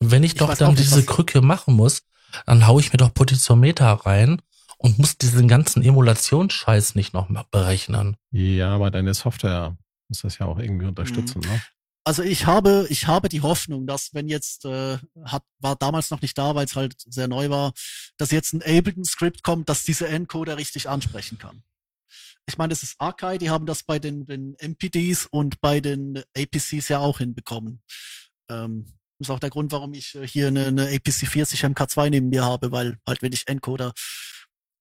[0.00, 2.02] Wenn ich, Ich doch dann nicht, diese was- Krücke machen muss,
[2.44, 4.42] dann hau ich mir doch Potentiometer rein
[4.78, 8.16] und muss diesen ganzen Emulationsscheiß nicht noch mal berechnen.
[8.32, 9.78] Ja, aber deine Software
[10.08, 11.62] muss das ja auch irgendwie unterstützen, ne?
[12.06, 16.22] Also ich habe, ich habe die Hoffnung, dass wenn jetzt, äh, hat, war damals noch
[16.22, 17.72] nicht da, weil es halt sehr neu war,
[18.16, 21.64] dass jetzt ein Ableton-Skript kommt, das diese Encoder richtig ansprechen kann.
[22.46, 26.22] Ich meine, das ist Archive, die haben das bei den, den MPDs und bei den
[26.36, 27.82] APCs ja auch hinbekommen.
[28.48, 32.10] Ähm, das ist auch der Grund, warum ich äh, hier eine, eine APC 40 MK2
[32.10, 33.92] neben mir habe, weil halt wenig Encoder.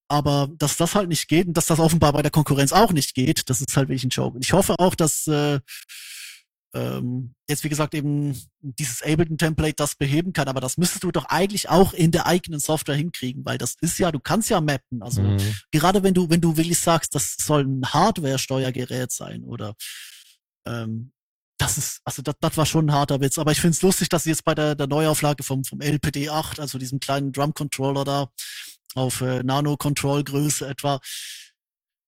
[0.08, 3.16] Aber dass das halt nicht geht und dass das offenbar bei der Konkurrenz auch nicht
[3.16, 4.36] geht, das ist halt wirklich ein Joke.
[4.36, 5.60] Und ich hoffe auch, dass äh,
[6.76, 11.26] ähm, jetzt wie gesagt eben dieses Ableton-Template das beheben kann, aber das müsstest du doch
[11.26, 15.02] eigentlich auch in der eigenen Software hinkriegen, weil das ist ja, du kannst ja mappen.
[15.02, 15.56] Also Mhm.
[15.72, 19.76] gerade wenn du, wenn du wirklich sagst, das soll ein Hardware-Steuergerät sein oder
[20.68, 21.12] ähm,
[21.58, 23.38] das ist, also das, das war schon ein harter Witz.
[23.38, 26.28] Aber ich finde es lustig, dass sie jetzt bei der, der Neuauflage vom, vom LPD
[26.30, 28.30] 8, also diesem kleinen Drum-Controller da,
[28.96, 31.00] auf äh, Nano-Control-Größe etwa,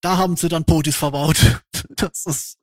[0.08, 1.38] da haben sie dann Potis verbaut.
[1.96, 2.58] Das ist,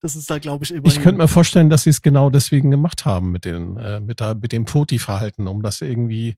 [0.00, 0.86] das ist da, glaube ich, immer.
[0.86, 4.20] Ich könnte mir vorstellen, dass sie es genau deswegen gemacht haben mit den, äh, mit,
[4.20, 6.36] der, mit dem Poti-Verhalten, um das irgendwie,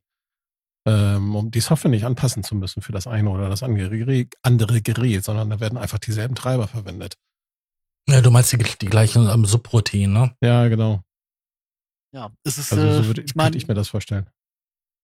[0.86, 3.90] ähm, um die Software nicht anpassen zu müssen für das eine oder das andere
[4.82, 7.16] Gerät, sondern da werden einfach dieselben Treiber verwendet.
[8.08, 10.36] Ja, du meinst die, die gleichen ähm, Subroutinen, ne?
[10.42, 11.02] Ja, genau.
[12.14, 14.28] ja, es ist, Also äh, so würde ich ich, meine, könnte ich mir das vorstellen.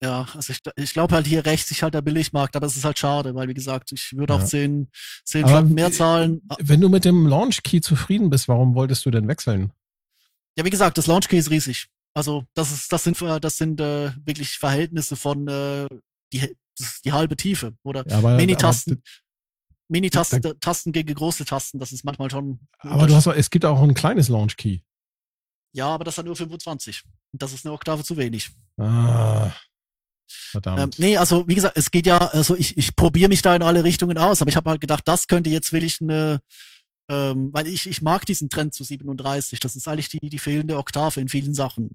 [0.04, 2.84] Ja, also ich, ich glaube halt hier rächt sich halt der Billigmarkt, aber es ist
[2.84, 4.40] halt schade, weil wie gesagt, ich würde Ja.
[4.40, 4.90] auch zehn,
[5.24, 6.42] zehn Aber Franken mehr zahlen.
[6.60, 9.72] Wenn du mit dem Launch Key zufrieden bist, warum wolltest du denn wechseln?
[10.58, 11.88] Ja, wie gesagt, das Launch Key ist riesig.
[12.14, 15.88] Also das ist, das sind, äh, das sind äh, wirklich Verhältnisse von äh,
[16.34, 16.56] die,
[17.04, 19.02] die halbe Tiefe oder Ja, Mini-Tasten,
[19.88, 21.80] Mini-Tasten, Tasten gegen große Tasten.
[21.80, 22.60] Das ist manchmal schon.
[22.80, 24.80] Aber, du hast, es gibt auch ein kleines Launch Key.
[25.74, 27.04] ja, aber das hat nur 25.
[27.34, 28.50] Und das ist eine Oktave zu wenig.
[28.78, 29.52] Ah,
[30.28, 31.00] Ähm, verdammt.
[31.00, 33.84] nee, also wie gesagt, es geht ja, also ich, ich probiere mich da in alle
[33.84, 36.40] Richtungen aus, aber ich habe halt gedacht, das könnte jetzt wirklich eine,
[37.10, 39.60] ähm, weil ich, ich mag diesen Trend zu 37.
[39.60, 41.92] Das ist eigentlich die, die fehlende Oktave in vielen Sachen.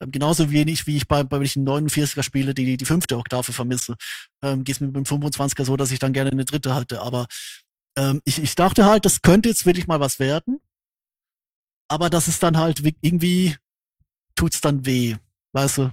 [0.00, 3.16] Ähm, genauso wenig, wie ich bei, bei wenn ich einen 49er spiele, die, die fünfte
[3.18, 3.96] Oktave vermisse.
[4.42, 7.00] Ähm, geht es mir mit dem 25er so, dass ich dann gerne eine dritte halte.
[7.02, 7.26] Aber
[7.98, 10.60] ähm, ich, ich dachte halt, das könnte jetzt wirklich mal was werden.
[11.88, 13.56] Aber das ist dann halt wi- irgendwie,
[14.36, 15.16] tut's dann weh.
[15.52, 15.92] Weißt du,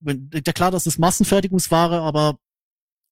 [0.00, 2.38] ja klar, das ist Massenfertigungsware, aber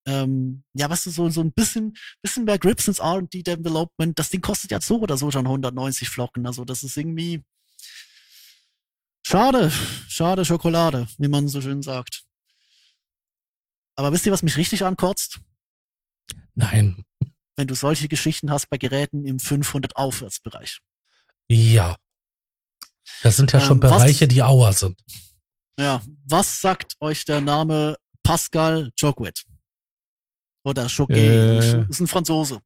[0.07, 4.29] ähm, ja, weißt du, so, so ein bisschen, bisschen mehr Grips ins R&D Development, das
[4.31, 7.43] Ding kostet ja so oder so schon 190 Flocken, also das ist irgendwie
[9.27, 9.71] schade,
[10.09, 12.25] schade Schokolade, wie man so schön sagt.
[13.97, 15.41] Aber wisst ihr, was mich richtig ankotzt?
[16.55, 17.05] Nein.
[17.57, 20.81] Wenn du solche Geschichten hast bei Geräten im 500 Aufwärtsbereich.
[21.49, 21.97] Ja.
[23.23, 25.01] Das sind ja schon Ähm, was- Bereiche, die Auer sind.
[25.79, 29.45] Ja, was sagt euch der Name Pascal Joguet?
[30.65, 31.17] Oder Choquet?
[31.17, 31.85] Äh.
[31.89, 32.61] ist ein Franzose.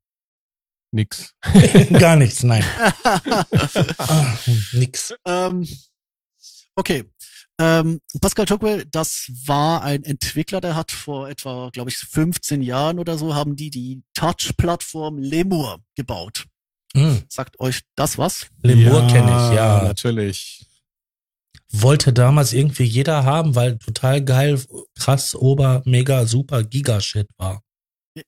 [0.92, 1.34] Nix.
[1.98, 2.64] Gar nichts, nein.
[3.98, 4.38] Ah,
[4.72, 5.14] nix.
[5.26, 5.66] ähm,
[6.76, 7.04] okay.
[7.60, 13.00] Ähm, Pascal Chokwe, das war ein Entwickler, der hat vor etwa, glaube ich, 15 Jahren
[13.00, 16.46] oder so, haben die die Touch-Plattform Lemur gebaut.
[16.94, 17.24] Hm.
[17.28, 18.46] Sagt euch das was?
[18.62, 19.82] Lemur kenne ich, ja.
[19.82, 20.64] Natürlich.
[21.72, 24.60] Wollte damals irgendwie jeder haben, weil total geil,
[24.98, 27.62] krass, ober, mega, super, Giga-Shit war.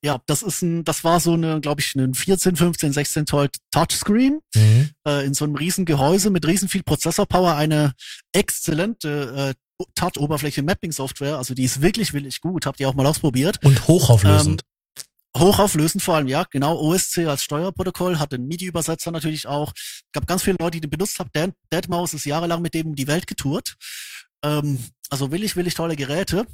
[0.04, 3.48] Ja, das ist ein, das war so eine, glaube ich, ein 14, 15, 16 Zoll
[3.72, 4.90] Touchscreen Mhm.
[5.06, 7.94] äh, in so einem riesen Gehäuse mit riesen viel Prozessorpower, eine
[8.32, 13.58] exzellente äh, Touch-Oberfläche-Mapping-Software, also die ist wirklich, wirklich gut, habt ihr auch mal ausprobiert.
[13.64, 14.62] Und hochauflösend.
[15.36, 16.78] Hochauflösend vor allem, ja, genau.
[16.78, 19.72] OSC als Steuerprotokoll, hat den MIDI-Übersetzer natürlich auch.
[20.12, 21.30] Gab ganz viele Leute, die den benutzt haben.
[21.32, 23.76] Dan, Deadmaus ist jahrelang mit dem um die Welt getourt.
[24.42, 26.46] Ähm, also willig, willig tolle Geräte.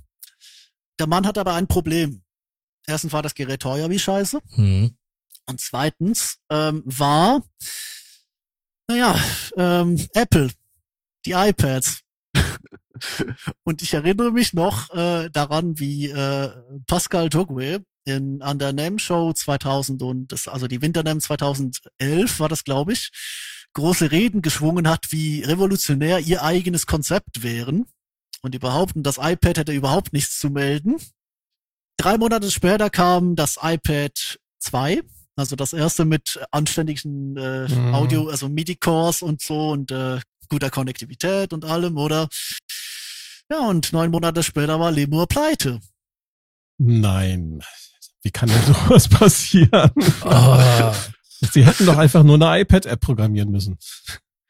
[0.99, 2.23] Der Mann hat aber ein Problem.
[2.87, 4.41] Erstens war das Gerät teuer wie Scheiße.
[4.57, 4.97] Mhm.
[5.47, 7.43] Und zweitens ähm, war
[8.89, 9.19] Naja,
[9.57, 10.51] ähm, Apple,
[11.25, 12.03] die iPads.
[13.65, 16.51] Und ich erinnere mich noch äh, daran, wie äh,
[16.87, 22.41] Pascal Togwe in, an der NAM Show 2000 und das, also die Winter NAM 2011
[22.41, 23.11] war das, glaube ich,
[23.75, 27.85] große Reden geschwungen hat, wie revolutionär ihr eigenes Konzept wären.
[28.43, 30.97] Und die behaupten, das iPad hätte überhaupt nichts zu melden.
[31.99, 35.03] Drei Monate später kam das iPad 2,
[35.35, 37.95] also das erste mit anständigen äh, mhm.
[37.95, 42.29] Audio, also MIDI-Cores und so und äh, guter Konnektivität und allem, oder?
[43.51, 45.81] Ja, und neun Monate später war Lemur pleite.
[46.79, 47.63] Nein.
[48.27, 49.89] Wie kann denn sowas passieren?
[50.25, 50.93] Oh.
[51.53, 53.79] Sie hätten doch einfach nur eine iPad-App programmieren müssen.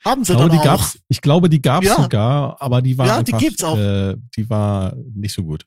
[0.02, 0.78] Haben sie ich glaube, dann die auch.
[0.78, 1.96] Gab's, ich glaube, die gab's ja.
[1.96, 3.76] sogar, aber die war ja, einfach, die gibt's auch.
[3.76, 5.66] Äh, die war nicht so gut.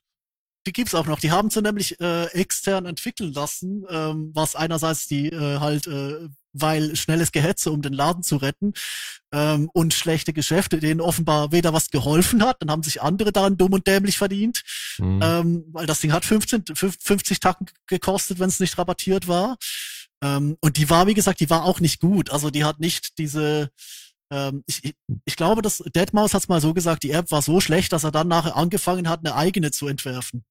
[0.66, 1.20] Die gibt's auch noch.
[1.20, 6.28] Die haben sie nämlich äh, extern entwickeln lassen, ähm, was einerseits die äh, halt, äh,
[6.52, 8.72] weil schnelles Gehetze, um den Laden zu retten
[9.32, 13.56] ähm, und schlechte Geschäfte, denen offenbar weder was geholfen hat, dann haben sich andere daran
[13.56, 14.62] dumm und dämlich verdient,
[14.98, 15.20] mhm.
[15.22, 19.56] ähm, weil das Ding hat 15, 50 Tacken gekostet, wenn es nicht rabattiert war.
[20.22, 22.30] Ähm, und die war, wie gesagt, die war auch nicht gut.
[22.30, 23.70] Also die hat nicht diese
[24.32, 24.94] ähm, ich,
[25.24, 28.04] ich glaube, dass Deadmaus hat es mal so gesagt, die App war so schlecht, dass
[28.04, 30.44] er dann nachher angefangen hat, eine eigene zu entwerfen.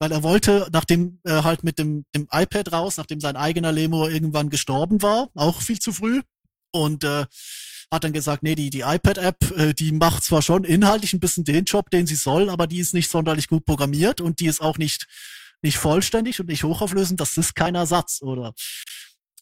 [0.00, 4.10] Weil er wollte, nachdem er halt mit dem, dem iPad raus, nachdem sein eigener Lemur
[4.10, 6.22] irgendwann gestorben war, auch viel zu früh,
[6.72, 7.26] und äh,
[7.92, 11.44] hat dann gesagt, nee, die, die iPad-App, äh, die macht zwar schon inhaltlich ein bisschen
[11.44, 14.60] den Job, den sie soll, aber die ist nicht sonderlich gut programmiert und die ist
[14.60, 15.06] auch nicht,
[15.62, 18.54] nicht vollständig und nicht hochauflösend, das ist kein Ersatz, oder?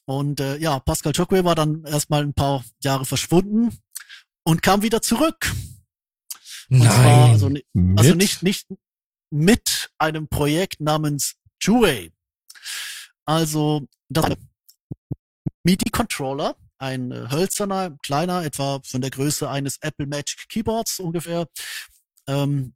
[0.07, 3.77] Und äh, ja, Pascal Chokwe war dann erstmal ein paar Jahre verschwunden
[4.43, 5.53] und kam wieder zurück.
[6.71, 6.91] Und Nein.
[6.91, 7.51] Zwar, also,
[7.97, 8.67] also nicht, nicht
[9.31, 12.11] mit einem Projekt namens Jue.
[13.25, 14.37] Also das
[15.65, 21.47] MIDI-Controller, ein äh, hölzerner, kleiner, etwa von der Größe eines Apple Magic Keyboards ungefähr.
[22.27, 22.75] Ähm,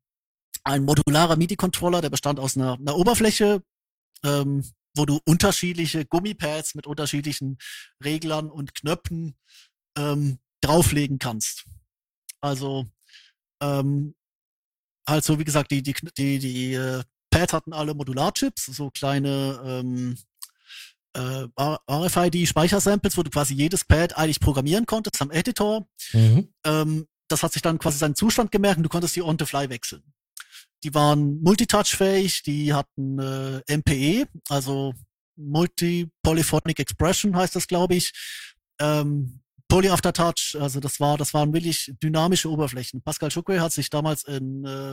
[0.64, 3.62] ein modularer MIDI-Controller, der bestand aus einer, einer Oberfläche,
[4.24, 7.58] ähm, wo du unterschiedliche Gummipads mit unterschiedlichen
[8.04, 9.36] Reglern und Knöpfen
[9.96, 11.64] ähm, drauflegen kannst.
[12.40, 12.86] Also
[13.62, 14.14] ähm,
[15.08, 19.60] halt so wie gesagt, die die die die äh, Pads hatten alle Modularchips, so kleine
[19.64, 20.16] ähm,
[21.14, 21.46] äh,
[21.90, 25.86] RFID-Speichersamples, wo du quasi jedes Pad eigentlich programmieren konntest am Editor.
[26.12, 26.52] Mhm.
[26.64, 29.46] Ähm, das hat sich dann quasi seinen Zustand gemerkt und du konntest die on the
[29.46, 30.02] fly wechseln.
[30.84, 34.92] Die waren multitouch-fähig, die hatten äh, MPE, also
[35.36, 38.12] Multi-Polyphonic Expression heißt das, glaube ich.
[38.80, 39.40] Ähm,
[39.72, 43.00] Poly After Touch, also das war, das waren wirklich dynamische Oberflächen.
[43.00, 44.92] Pascal Chukwe hat sich damals in äh,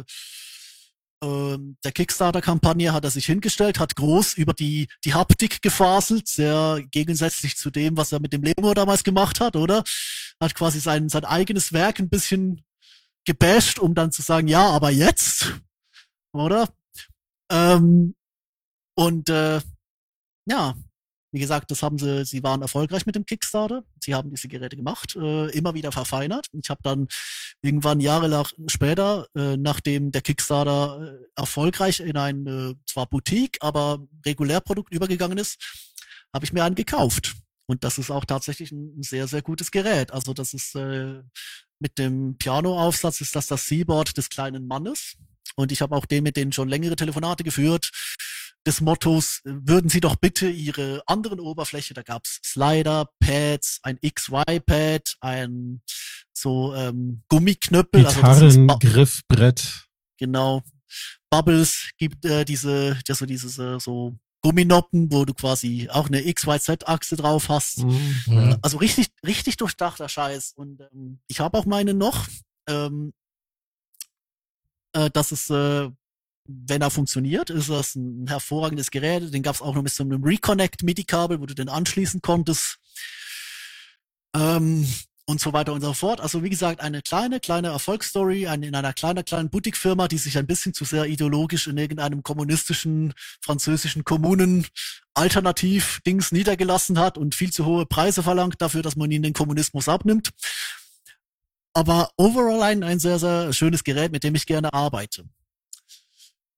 [1.21, 6.81] äh, der Kickstarter-Kampagne hat er sich hingestellt, hat groß über die, die Haptik gefaselt, sehr
[6.91, 9.83] gegensätzlich zu dem, was er mit dem Lemur damals gemacht hat, oder?
[10.39, 12.63] Hat quasi sein, sein eigenes Werk ein bisschen
[13.25, 15.59] gebasht, um dann zu sagen, ja, aber jetzt,
[16.31, 16.69] oder?
[17.51, 18.15] Ähm,
[18.95, 19.59] und äh,
[20.45, 20.73] ja,
[21.31, 23.83] wie gesagt, das haben sie, sie waren erfolgreich mit dem Kickstarter.
[24.03, 26.47] Sie haben diese Geräte gemacht, äh, immer wieder verfeinert.
[26.53, 27.07] Ich habe dann
[27.61, 33.57] irgendwann Jahre nach, später, äh, nachdem der Kickstarter äh, erfolgreich in ein äh, zwar Boutique,
[33.61, 35.57] aber Regulärprodukt übergegangen ist,
[36.33, 37.35] habe ich mir einen gekauft.
[37.67, 40.11] Und das ist auch tatsächlich ein sehr, sehr gutes Gerät.
[40.11, 41.21] Also das ist äh,
[41.79, 45.15] mit dem Piano-Aufsatz ist das das Seaboard des kleinen Mannes.
[45.55, 47.91] Und ich habe auch den mit denen schon längere Telefonate geführt
[48.65, 55.15] des Mottos, würden Sie doch bitte Ihre anderen Oberfläche, da gab's Slider, Pads, ein XY-Pad,
[55.21, 55.81] ein
[56.33, 58.03] so ähm, Gummiknöppel.
[58.03, 59.87] Gitarren, also Griffbrett.
[60.17, 60.63] Genau.
[61.29, 66.21] Bubbles gibt äh, diese, ja, so dieses äh, so Gumminoppen, wo du quasi auch eine
[66.33, 67.83] XYZ-Achse drauf hast.
[67.83, 68.23] Mhm.
[68.27, 70.53] Äh, also richtig, richtig durchdachter Scheiß.
[70.53, 72.27] Und ähm, ich habe auch meine noch.
[72.67, 73.13] Ähm,
[74.93, 75.89] äh, das ist äh,
[76.49, 79.33] wenn er funktioniert, ist das ein hervorragendes Gerät.
[79.33, 82.77] Den gab es auch noch mit so einem Reconnect-MIDI-Kabel, wo du den anschließen konntest.
[84.35, 84.87] Ähm,
[85.29, 86.21] und so weiter und so fort.
[86.21, 90.39] Also wie gesagt, eine kleine, kleine Erfolgsstory eine, in einer kleinen, kleinen Boutique-Firma, die sich
[90.39, 94.65] ein bisschen zu sehr ideologisch in irgendeinem kommunistischen französischen Kommunen
[95.13, 99.87] Alternativ-Dings niedergelassen hat und viel zu hohe Preise verlangt dafür, dass man ihnen den Kommunismus
[99.87, 100.31] abnimmt.
[101.75, 105.25] Aber overall ein, ein sehr, sehr schönes Gerät, mit dem ich gerne arbeite.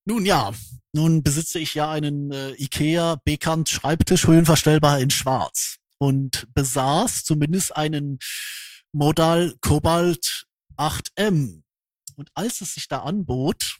[0.05, 0.51] Nun ja,
[0.93, 7.75] nun besitze ich ja einen äh, IKEA bekannt Schreibtisch höhenverstellbar in Schwarz und besaß zumindest
[7.75, 8.17] einen
[8.91, 10.45] Modal Cobalt
[10.77, 11.61] 8M.
[12.15, 13.77] Und als es sich da anbot,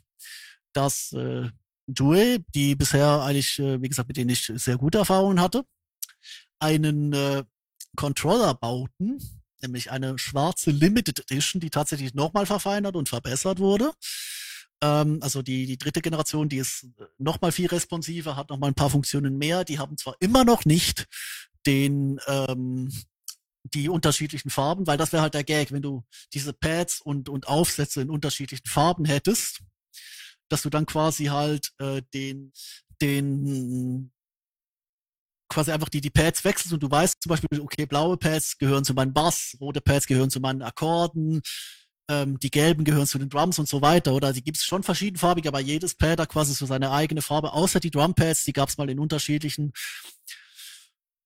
[0.74, 1.49] dass äh,
[1.88, 5.65] Due, die bisher eigentlich, äh, wie gesagt, mit denen ich sehr gute Erfahrungen hatte,
[6.59, 7.43] einen äh,
[7.95, 9.19] Controller bauten,
[9.61, 13.91] nämlich eine schwarze Limited Edition, die tatsächlich nochmal verfeinert und verbessert wurde.
[14.82, 18.89] Ähm, also die, die dritte Generation, die ist nochmal viel responsiver, hat nochmal ein paar
[18.89, 19.63] Funktionen mehr.
[19.63, 21.07] Die haben zwar immer noch nicht
[21.65, 22.89] den ähm,
[23.63, 26.03] die unterschiedlichen Farben, weil das wäre halt der Gag, wenn du
[26.34, 29.61] diese Pads und, und Aufsätze in unterschiedlichen Farben hättest,
[30.49, 32.51] dass du dann quasi halt äh, den,
[33.01, 34.11] den
[35.49, 38.84] quasi einfach die, die Pads wechselst und du weißt zum Beispiel, okay, blaue Pads gehören
[38.84, 41.41] zu meinen Bass, rote Pads gehören zu meinen Akkorden,
[42.12, 44.14] ähm, die gelben gehören zu den Drums und so weiter.
[44.14, 47.80] Oder die gibt's schon verschiedenfarbig, aber jedes Pad hat quasi so seine eigene Farbe, außer
[47.80, 49.72] die Drumpads, die gab's mal in unterschiedlichen.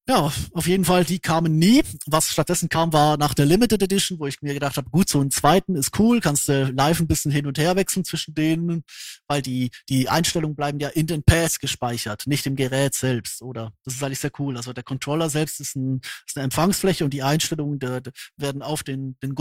[0.07, 1.81] Ja, auf jeden Fall, die kamen nie.
[2.05, 5.19] Was stattdessen kam, war nach der Limited Edition, wo ich mir gedacht habe, gut, so
[5.19, 8.83] einen zweiten ist cool, kannst du live ein bisschen hin und her wechseln zwischen denen,
[9.27, 13.73] weil die, die Einstellungen bleiben ja in den Pads gespeichert, nicht im Gerät selbst, oder?
[13.83, 14.57] Das ist eigentlich sehr cool.
[14.57, 18.61] Also der Controller selbst ist, ein, ist eine Empfangsfläche und die Einstellungen der, der werden
[18.61, 19.33] auf den, den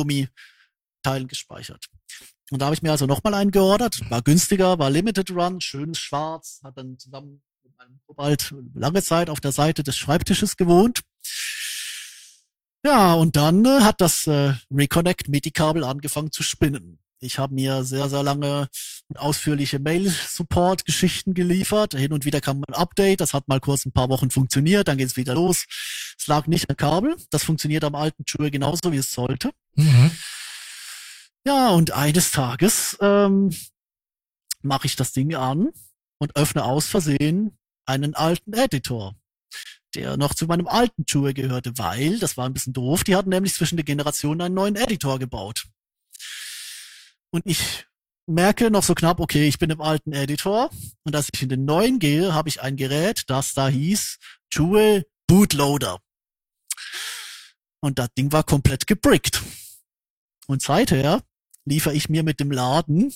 [1.05, 1.87] Gummiteilen gespeichert.
[2.51, 5.99] Und da habe ich mir also nochmal einen geordert, war günstiger, war Limited Run, schönes
[5.99, 7.43] Schwarz, hat dann zusammen
[8.15, 11.01] bald lange Zeit auf der Seite des Schreibtisches gewohnt.
[12.85, 16.99] Ja, und dann äh, hat das äh, Reconnect MIDI-Kabel angefangen zu spinnen.
[17.19, 18.69] Ich habe mir sehr, sehr lange
[19.09, 21.95] und ausführliche Mail-Support-Geschichten geliefert.
[21.95, 24.99] Hin und wieder kam ein Update, das hat mal kurz ein paar Wochen funktioniert, dann
[24.99, 25.65] geht's wieder los.
[26.19, 29.51] Es lag nicht am Kabel, das funktioniert am alten Schuhe genauso, wie es sollte.
[29.77, 30.11] Mhm.
[31.47, 33.55] Ja, und eines Tages ähm,
[34.63, 35.73] mache ich das Ding an
[36.19, 39.15] und öffne aus Versehen einen alten Editor,
[39.95, 43.29] der noch zu meinem alten Schuhe gehörte, weil, das war ein bisschen doof, die hatten
[43.29, 45.67] nämlich zwischen den Generationen einen neuen Editor gebaut.
[47.31, 47.85] Und ich
[48.27, 50.71] merke noch so knapp, okay, ich bin im alten Editor
[51.03, 54.19] und als ich in den neuen gehe, habe ich ein Gerät, das da hieß
[54.51, 56.01] Jewel Bootloader.
[57.83, 59.43] Und das Ding war komplett gebrickt.
[60.47, 61.23] Und seither
[61.65, 63.13] liefere ich mir mit dem Laden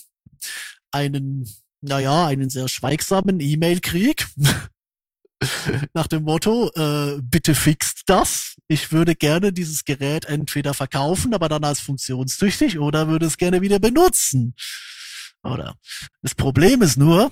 [0.91, 1.47] einen
[1.81, 4.27] naja, einen sehr schweigsamen E-Mail-Krieg.
[5.95, 8.57] Nach dem Motto, äh, bitte fixt das.
[8.67, 13.61] Ich würde gerne dieses Gerät entweder verkaufen, aber dann als funktionstüchtig oder würde es gerne
[13.61, 14.55] wieder benutzen.
[15.45, 15.77] Oder
[16.23, 17.31] das Problem ist nur,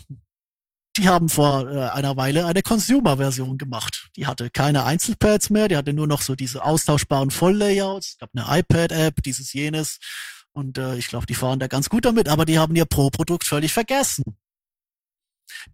[0.96, 4.08] die haben vor äh, einer Weile eine Consumer-Version gemacht.
[4.14, 8.10] Die hatte keine Einzelpads mehr, die hatte nur noch so diese austauschbaren Volllayouts.
[8.10, 9.98] Es gab eine iPad-App, dieses jenes.
[10.56, 13.44] Und äh, ich glaube, die fahren da ganz gut damit, aber die haben ihr Pro-Produkt
[13.44, 14.24] völlig vergessen.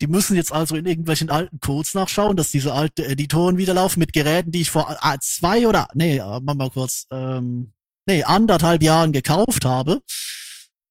[0.01, 4.01] Die müssen jetzt also in irgendwelchen alten Codes nachschauen, dass diese alten Editoren wieder laufen
[4.01, 7.73] mit Geräten, die ich vor äh, zwei oder, nee, äh, mach mal kurz, ähm,
[8.07, 10.03] nee, anderthalb Jahren gekauft habe.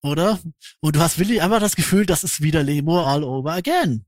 [0.04, 0.40] Oder?
[0.80, 4.06] Und du hast wirklich einfach das Gefühl, das ist wieder Lemur all over again.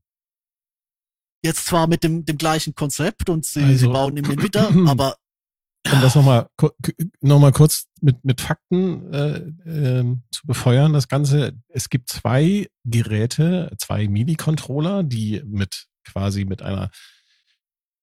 [1.44, 5.18] Jetzt zwar mit dem, dem gleichen Konzept und sie, also, sie bauen im Winter, aber
[5.92, 6.48] um das nochmal
[7.20, 9.36] noch mal kurz mit, mit Fakten äh,
[9.68, 16.62] äh, zu befeuern, das Ganze, es gibt zwei Geräte, zwei MIDI-Controller, die mit quasi mit
[16.62, 16.90] einer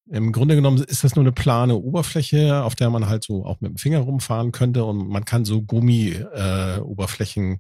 [0.10, 3.62] im Grunde genommen ist das nur eine plane Oberfläche, auf der man halt so auch
[3.62, 7.60] mit dem Finger rumfahren könnte und man kann so Gummi-Oberflächen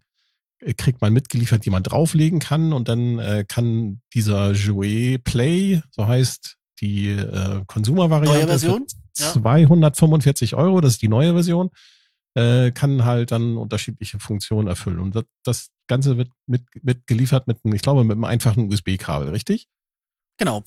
[0.60, 5.82] äh, kriegt man mitgeliefert, die man drauflegen kann und dann äh, kann dieser Jouet Play,
[5.92, 8.40] so heißt die äh, Consumer-Variante.
[8.40, 8.86] Neue Version?
[9.14, 11.70] 245 Euro, das ist die neue Version,
[12.34, 15.00] äh, kann halt dann unterschiedliche Funktionen erfüllen.
[15.00, 19.30] Und das, das Ganze wird mit, mit geliefert mit, ich glaube, mit einem einfachen USB-Kabel,
[19.30, 19.68] richtig?
[20.38, 20.64] Genau.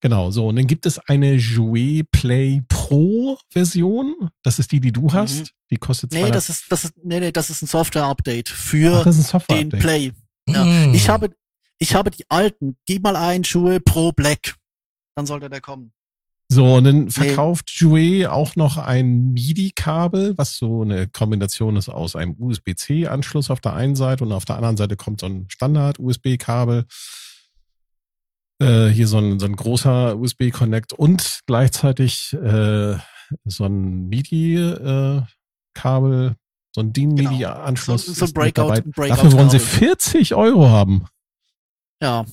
[0.00, 0.48] Genau, so.
[0.48, 4.30] Und dann gibt es eine Jouet Play Pro Version.
[4.42, 5.12] Das ist die, die du mhm.
[5.12, 5.40] hast.
[5.40, 5.48] Mhm.
[5.70, 9.12] Die kostet Nee, das ist, das ist, nee, nee, das ist ein Software-Update für Ach,
[9.12, 10.12] Software den Play.
[10.48, 10.64] Ja.
[10.64, 10.94] Mhm.
[10.94, 11.30] Ich habe,
[11.78, 12.76] ich habe die alten.
[12.86, 14.56] Gib mal ein Jouet Pro Black.
[15.16, 15.92] Dann sollte der kommen.
[16.48, 17.86] So, und dann verkauft nee.
[17.86, 23.74] Jouet auch noch ein MIDI-Kabel, was so eine Kombination ist aus einem USB-C-Anschluss auf der
[23.74, 26.86] einen Seite und auf der anderen Seite kommt so ein Standard-USB-Kabel.
[28.60, 32.96] Äh, hier so ein, so ein großer USB-Connect und gleichzeitig äh,
[33.44, 35.26] so ein MIDI-Kabel,
[35.74, 36.34] äh,
[36.72, 38.04] so ein DIN-MIDI-Anschluss.
[38.04, 38.14] Genau.
[38.14, 41.06] So, so Breakout, Breakout Dafür wollen sie 40 Euro haben.
[42.00, 42.24] Ja.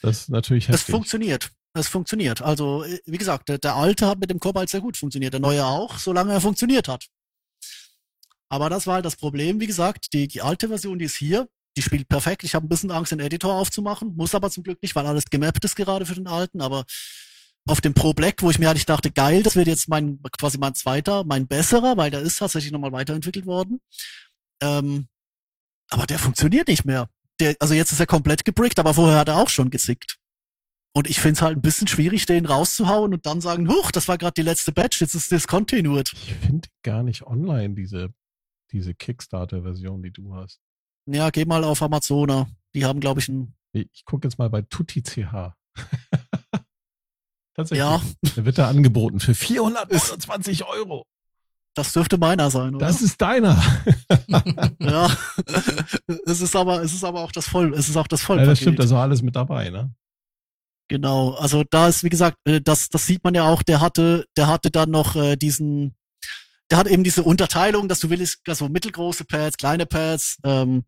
[0.00, 0.86] Das ist natürlich heftig.
[0.86, 1.50] Das funktioniert.
[1.74, 2.42] Es funktioniert.
[2.42, 5.40] Also, äh, wie gesagt, der, der alte hat mit dem Cobalt sehr gut funktioniert, der
[5.40, 7.06] neue auch, solange er funktioniert hat.
[8.48, 11.48] Aber das war halt das Problem, wie gesagt, die, die alte Version, die ist hier,
[11.76, 12.44] die spielt perfekt.
[12.44, 15.26] Ich habe ein bisschen Angst, den Editor aufzumachen, muss aber zum Glück nicht, weil alles
[15.26, 16.84] gemappt ist gerade für den alten, aber
[17.68, 20.56] auf dem Pro Black, wo ich mir eigentlich dachte, geil, das wird jetzt mein, quasi
[20.58, 23.80] mein zweiter, mein besserer, weil der ist tatsächlich nochmal weiterentwickelt worden.
[24.62, 25.08] Ähm,
[25.90, 27.08] aber der funktioniert nicht mehr.
[27.40, 30.18] Der, also jetzt ist er komplett gebrickt, aber vorher hat er auch schon gesickt.
[30.98, 34.08] Und ich finde es halt ein bisschen schwierig, den rauszuhauen und dann sagen, huch, das
[34.08, 36.12] war gerade die letzte Batch, jetzt ist discontinued.
[36.12, 38.12] Ich finde gar nicht online diese,
[38.72, 40.58] diese Kickstarter-Version, die du hast.
[41.06, 42.48] Ja, geh mal auf Amazona.
[42.74, 43.54] Die haben, glaube ich, ein.
[43.70, 45.52] Ich gucke jetzt mal bei TutiCH.
[47.54, 47.78] Tatsächlich.
[47.78, 48.02] Ja,
[48.34, 51.06] Der wird da angeboten für 429 Euro.
[51.74, 52.88] das dürfte meiner sein, oder?
[52.88, 53.56] Das ist deiner.
[54.80, 55.16] ja.
[56.26, 58.50] es ist aber, es ist aber auch das Voll, es ist auch das Ja, Vollpaket.
[58.50, 59.94] das stimmt, auch alles mit dabei, ne?
[60.88, 64.24] Genau, also da ist, wie gesagt, äh, das, das sieht man ja auch, der hatte,
[64.36, 65.94] der hatte dann noch äh, diesen,
[66.70, 70.84] der hat eben diese Unterteilung, dass du willst, also mittelgroße Pads, kleine Pads, ähm,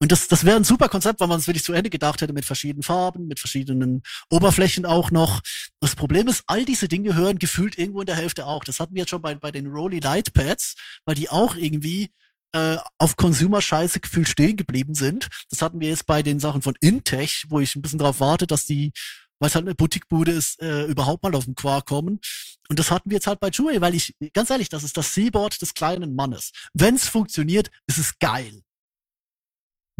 [0.00, 2.32] und das, das wäre ein super Konzept, wenn man es wirklich zu Ende gedacht hätte,
[2.32, 5.40] mit verschiedenen Farben, mit verschiedenen Oberflächen auch noch.
[5.80, 8.62] Das Problem ist, all diese Dinge hören gefühlt irgendwo in der Hälfte auch.
[8.62, 12.10] Das hatten wir jetzt schon bei, bei den Rolly Light Pads, weil die auch irgendwie
[12.52, 15.28] äh, auf Consumer-Scheiße gefühlt stehen geblieben sind.
[15.50, 18.46] Das hatten wir jetzt bei den Sachen von Intech, wo ich ein bisschen darauf warte,
[18.46, 18.92] dass die,
[19.40, 22.20] weil es halt eine Boutiquebude ist, äh, überhaupt mal auf den Quark kommen.
[22.68, 25.14] Und das hatten wir jetzt halt bei Jewel, weil ich, ganz ehrlich, das ist das
[25.14, 26.52] Seaboard des kleinen Mannes.
[26.74, 28.62] Wenn es funktioniert, ist es geil.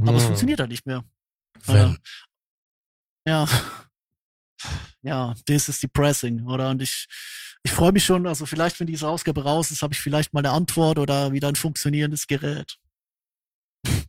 [0.01, 0.27] Aber es Hm.
[0.29, 1.05] funktioniert halt nicht mehr.
[1.65, 1.99] Wenn.
[3.27, 3.49] Ja.
[5.03, 6.71] Ja, this is depressing, oder?
[6.71, 7.07] Und ich,
[7.63, 10.41] ich freue mich schon, also vielleicht, wenn diese Ausgabe raus ist, habe ich vielleicht mal
[10.41, 12.77] eine Antwort oder wieder ein funktionierendes Gerät.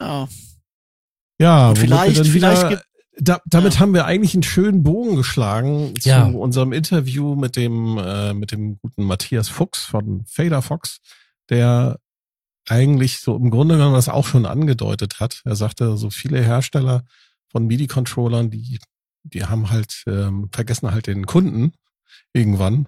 [0.00, 0.28] ja.
[1.40, 2.84] Ja, vielleicht- vielleicht gibt-
[3.20, 3.80] da, damit Ja.
[3.80, 6.24] haben wir eigentlich einen schönen Bogen geschlagen zu Ja.
[6.26, 10.98] unserem Interview mit dem, äh, mit dem guten Matthias Fuchs von Fader Fox,
[11.48, 11.98] der
[12.68, 15.42] eigentlich so im Grunde genommen das auch schon angedeutet hat.
[15.44, 17.02] Er sagte, so viele Hersteller
[17.48, 18.78] von MIDI-Controllern, die,
[19.24, 21.72] die haben halt, ähm, vergessen halt den Kunden
[22.32, 22.86] irgendwann.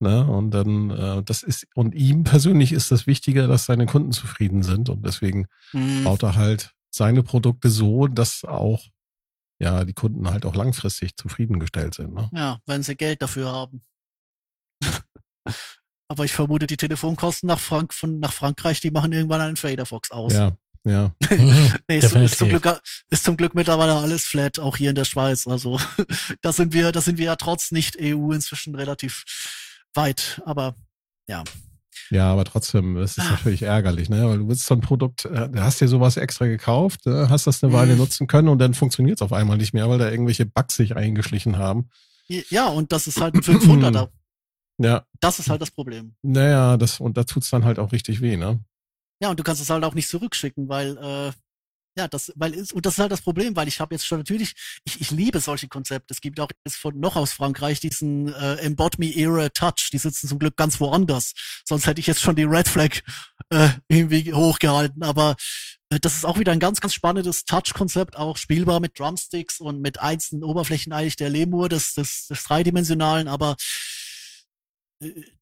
[0.00, 0.26] Ne?
[0.26, 4.62] Und dann, äh, das ist, und ihm persönlich ist das wichtiger, dass seine Kunden zufrieden
[4.62, 4.88] sind.
[4.88, 6.04] Und deswegen Hm.
[6.04, 8.82] baut er halt seine Produkte so, dass auch
[9.60, 12.14] ja die Kunden halt auch langfristig zufriedengestellt sind.
[12.14, 12.28] Ne?
[12.32, 13.82] Ja, wenn sie Geld dafür haben.
[16.08, 20.10] Aber ich vermute, die Telefonkosten nach, Frank von, nach Frankreich, die machen irgendwann einen Faderfox
[20.10, 20.32] aus.
[20.32, 21.14] Ja, ja.
[21.88, 22.48] Nee, ist, ist, zum.
[22.48, 22.80] Glück,
[23.10, 25.46] ist zum Glück mittlerweile alles flat, auch hier in der Schweiz.
[25.46, 25.78] Also
[26.40, 29.24] da sind wir, da sind wir ja trotz nicht EU inzwischen relativ
[29.94, 30.40] weit.
[30.44, 30.74] Aber
[31.28, 31.44] ja.
[32.10, 33.22] Ja, aber trotzdem, es Ah.
[33.22, 34.26] ist natürlich ärgerlich, ne?
[34.28, 37.46] Weil du willst so ein Produkt, äh, du hast dir sowas extra gekauft, äh, hast
[37.46, 37.98] das eine Weile Mhm.
[37.98, 40.96] nutzen können und dann funktioniert es auf einmal nicht mehr, weil da irgendwelche Bugs sich
[40.96, 41.90] eingeschlichen haben.
[42.28, 44.08] Ja, und das ist halt ein 500er.
[44.82, 46.14] Ja, Das ist halt das Problem.
[46.22, 48.60] naja, das, und da tut's dann halt auch richtig weh, ne?
[49.20, 51.32] Ja, und du kannst es halt auch nicht zurückschicken, weil äh,
[52.00, 54.54] ja, das, weil und das ist halt das Problem, weil ich habe jetzt schon natürlich,
[54.84, 56.14] ich, ich liebe solche Konzepte.
[56.14, 59.90] Es gibt auch jetzt von noch aus Frankreich diesen äh, Embot Me Era Touch.
[59.92, 61.34] Die sitzen zum Glück ganz woanders.
[61.66, 63.00] Sonst hätte ich jetzt schon die Red Flag
[63.50, 65.02] äh, irgendwie hochgehalten.
[65.02, 65.36] Aber
[65.90, 69.80] äh, das ist auch wieder ein ganz, ganz spannendes Touch-Konzept, auch spielbar mit Drumsticks und
[69.80, 73.56] mit einzelnen Oberflächen eigentlich der Lemur des, des, des dreidimensionalen, aber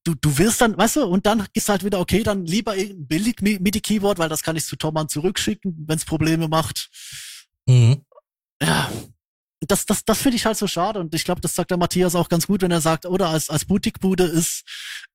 [0.03, 3.07] du, du wirst dann, weißt du, und dann ist halt wieder, okay, dann lieber irgendein
[3.07, 6.89] billig Mi- MIDI-Keyboard, weil das kann ich zu Thomann zurückschicken, wenn es Probleme macht.
[7.67, 8.03] Mhm.
[8.61, 8.91] Ja.
[9.67, 12.15] Das, das, das finde ich halt so schade und ich glaube, das sagt der Matthias
[12.15, 14.63] auch ganz gut, wenn er sagt, oder als, als Boutique-Bude ist,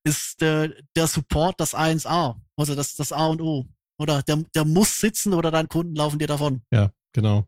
[0.03, 3.65] ist der, der Support das 1A, also das, das A und O.
[3.97, 6.61] Oder der, der muss sitzen oder deine Kunden laufen dir davon.
[6.71, 7.47] Ja, genau.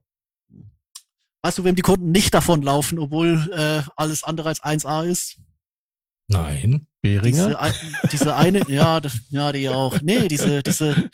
[1.44, 5.38] Weißt du, wem die Kunden nicht davon laufen, obwohl äh, alles andere als 1A ist?
[6.28, 6.88] Nein.
[7.02, 7.58] Beringer?
[7.72, 10.02] Diese, diese eine, ja, das, ja, die auch.
[10.02, 11.10] Nee, diese, diese,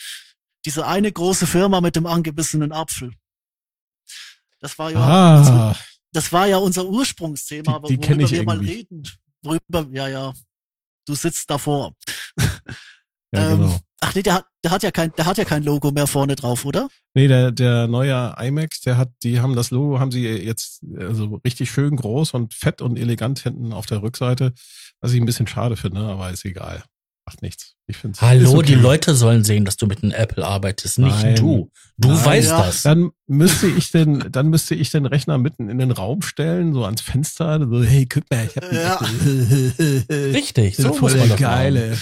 [0.66, 3.12] diese eine große Firma mit dem angebissenen Apfel.
[4.60, 5.76] Das war ja, Ah,
[6.14, 8.74] das war ja unser Ursprungsthema, Die- die worüber ich wir mal irgendwie.
[8.74, 9.04] reden.
[9.44, 10.34] Worüber, ja, ja.
[11.06, 11.94] Du sitzt davor.
[12.40, 13.80] ja, Ähm, genau.
[14.06, 16.36] Ach nee, der hat, der hat ja kein, der hat ja kein Logo mehr vorne
[16.36, 16.90] drauf, oder?
[17.14, 21.40] Nee, der, der neue iMac, der hat, die haben das Logo, haben sie jetzt also
[21.46, 24.52] richtig schön groß und fett und elegant hinten auf der Rückseite,
[25.00, 26.84] was ich ein bisschen schade finde, aber ist egal.
[27.26, 27.76] Macht nichts.
[27.88, 31.36] Ich finde Hallo, die Leute sollen sehen, dass du mit einem Apple arbeitest, nicht Nein.
[31.36, 31.72] du.
[31.98, 32.66] Du Nein, weißt ja.
[32.66, 32.84] das.
[32.84, 36.84] Dann müsste ich den, dann müsste ich den Rechner mitten in den Raum stellen, so
[36.84, 39.00] ans Fenster, so, hey, guck mal, ich hab Ja.
[40.34, 41.98] Richtig, so voll muss man geile.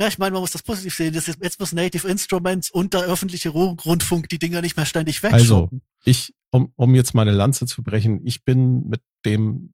[0.00, 1.14] Ja, ich meine, man muss das positiv sehen.
[1.14, 4.84] Das ist, jetzt muss Native Instruments und der öffentliche Ru- Rundfunk die Dinger nicht mehr
[4.86, 5.82] ständig Also, wegschoppen.
[6.04, 9.72] ich, um, um jetzt meine Lanze zu brechen, ich bin mit dem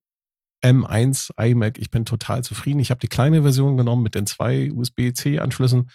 [0.64, 2.78] M1 iMac, ich bin total zufrieden.
[2.78, 5.90] Ich habe die kleine Version genommen mit den zwei USB-C-Anschlüssen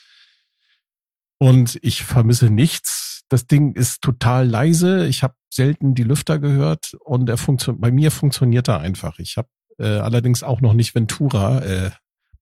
[1.39, 3.21] und ich vermisse nichts.
[3.29, 5.05] Das Ding ist total leise.
[5.07, 7.81] Ich habe selten die Lüfter gehört und er funktioniert.
[7.81, 9.19] Bei mir funktioniert er einfach.
[9.19, 9.47] Ich habe
[9.79, 11.61] äh, allerdings auch noch nicht Ventura.
[11.63, 11.91] Äh,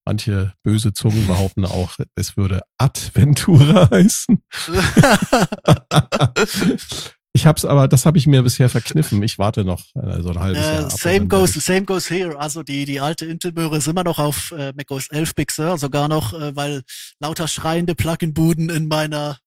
[0.06, 4.42] manche böse Zungen behaupten auch, es würde Adventura heißen.
[7.36, 9.22] Ich hab's aber, das habe ich mir bisher verkniffen.
[9.22, 10.90] Ich warte noch äh, so ein halbes Äh, Jahr.
[10.90, 12.40] same goes, same goes here.
[12.40, 16.08] Also die, die alte Intel-Möhre ist immer noch auf äh, macOS 11 Big Sur, sogar
[16.08, 16.84] noch, äh, weil
[17.20, 19.38] lauter schreiende Plugin-Buden in meiner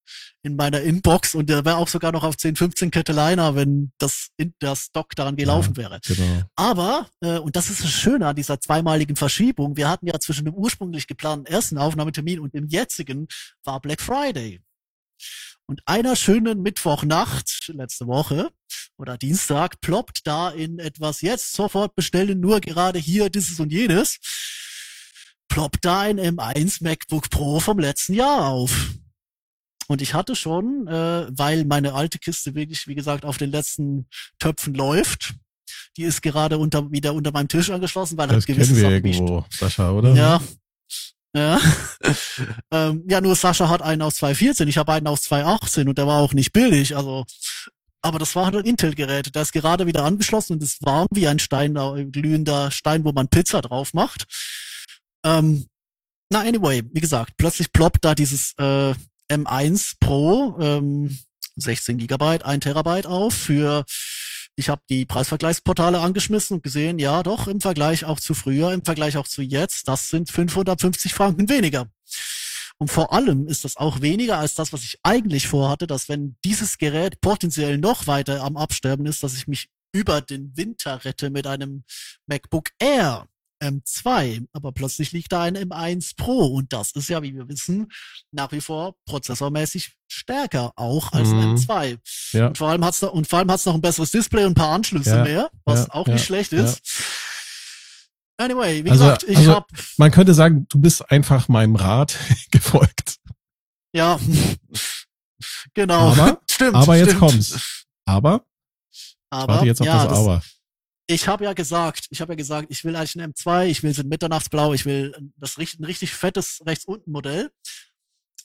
[0.42, 4.54] in meiner Inbox und der wäre auch sogar noch auf 1015 Catalina, wenn das in
[4.62, 5.98] der Stock daran gelaufen wäre.
[6.06, 6.42] ich- Genau.
[6.56, 10.44] Aber, äh, und das ist das Schöne an dieser zweimaligen Verschiebung, wir hatten ja zwischen
[10.44, 13.26] dem ursprünglich geplanten ersten Aufnahmetermin und dem jetzigen
[13.64, 14.60] war Black Friday.
[15.66, 18.50] Und einer schönen Mittwochnacht, letzte Woche,
[18.96, 24.18] oder Dienstag, ploppt da in etwas jetzt sofort bestellen, nur gerade hier dieses und jenes,
[25.48, 28.94] ploppt da ein M1 MacBook Pro vom letzten Jahr auf.
[29.88, 34.06] Und ich hatte schon, äh, weil meine alte Kiste wirklich, wie gesagt, auf den letzten
[34.38, 35.34] Töpfen läuft,
[35.96, 38.82] die ist gerade unter, wieder unter meinem Tisch angeschlossen, weil Das halt gewisse kennen wir
[38.82, 40.14] Sachen irgendwo, Sascha, oder?
[40.14, 40.40] ja.
[41.38, 41.60] Ja.
[42.72, 46.06] ähm, ja, nur Sascha hat einen aus 2.14, ich habe einen aus 2.18 und der
[46.06, 47.24] war auch nicht billig, also
[48.00, 49.34] aber das war halt ein Intel-Gerät.
[49.34, 53.12] Der ist gerade wieder angeschlossen und ist warm wie ein Stein, äh, glühender Stein, wo
[53.12, 54.24] man Pizza drauf macht.
[55.24, 55.66] Ähm,
[56.30, 58.94] na, anyway, wie gesagt, plötzlich ploppt da dieses äh,
[59.30, 61.18] M1 Pro, ähm,
[61.56, 63.84] 16 Gigabyte, 1 Terabyte auf für
[64.58, 68.84] ich habe die Preisvergleichsportale angeschmissen und gesehen, ja doch, im Vergleich auch zu früher, im
[68.84, 71.86] Vergleich auch zu jetzt, das sind 550 Franken weniger.
[72.78, 76.36] Und vor allem ist das auch weniger als das, was ich eigentlich vorhatte, dass wenn
[76.44, 81.30] dieses Gerät potenziell noch weiter am Absterben ist, dass ich mich über den Winter rette
[81.30, 81.84] mit einem
[82.26, 83.28] MacBook Air
[83.60, 84.46] M2.
[84.52, 87.88] Aber plötzlich liegt da ein M1 Pro und das ist ja, wie wir wissen,
[88.32, 91.54] nach wie vor prozessormäßig stärker auch als ein Mhm.
[91.56, 91.98] M2.
[92.32, 92.46] Ja.
[92.48, 94.54] Und vor allem hat's noch, und vor allem hat's noch ein besseres Display und ein
[94.54, 96.80] paar Anschlüsse Ja, mehr, was ja, auch nicht schlecht ist.
[98.40, 102.16] Anyway, wie Also- gesagt, ich also- hab, Man könnte sagen, du bist einfach meinem Rat
[102.52, 103.16] gefolgt.
[103.92, 104.18] ja,
[105.74, 106.74] genau, Aber- stimmt.
[106.76, 107.20] Aber jetzt stimmt.
[107.20, 107.84] kommt's.
[108.06, 108.44] Aber,
[109.30, 110.42] Aber, warte jetzt auf ja, das Aber.
[111.10, 113.94] Ich habe ja gesagt, ich habe ja gesagt, ich will eigentlich ein M2, ich will
[113.94, 117.50] so ein Mitternachtsblau, ich will das ein richtig fettes rechts unten Modell.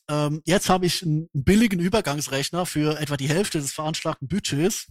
[0.10, 4.88] Ähm, jetzt habe ich einen billigen Übergangsrechner für etwa die Hälfte des veranschlagten Budgets.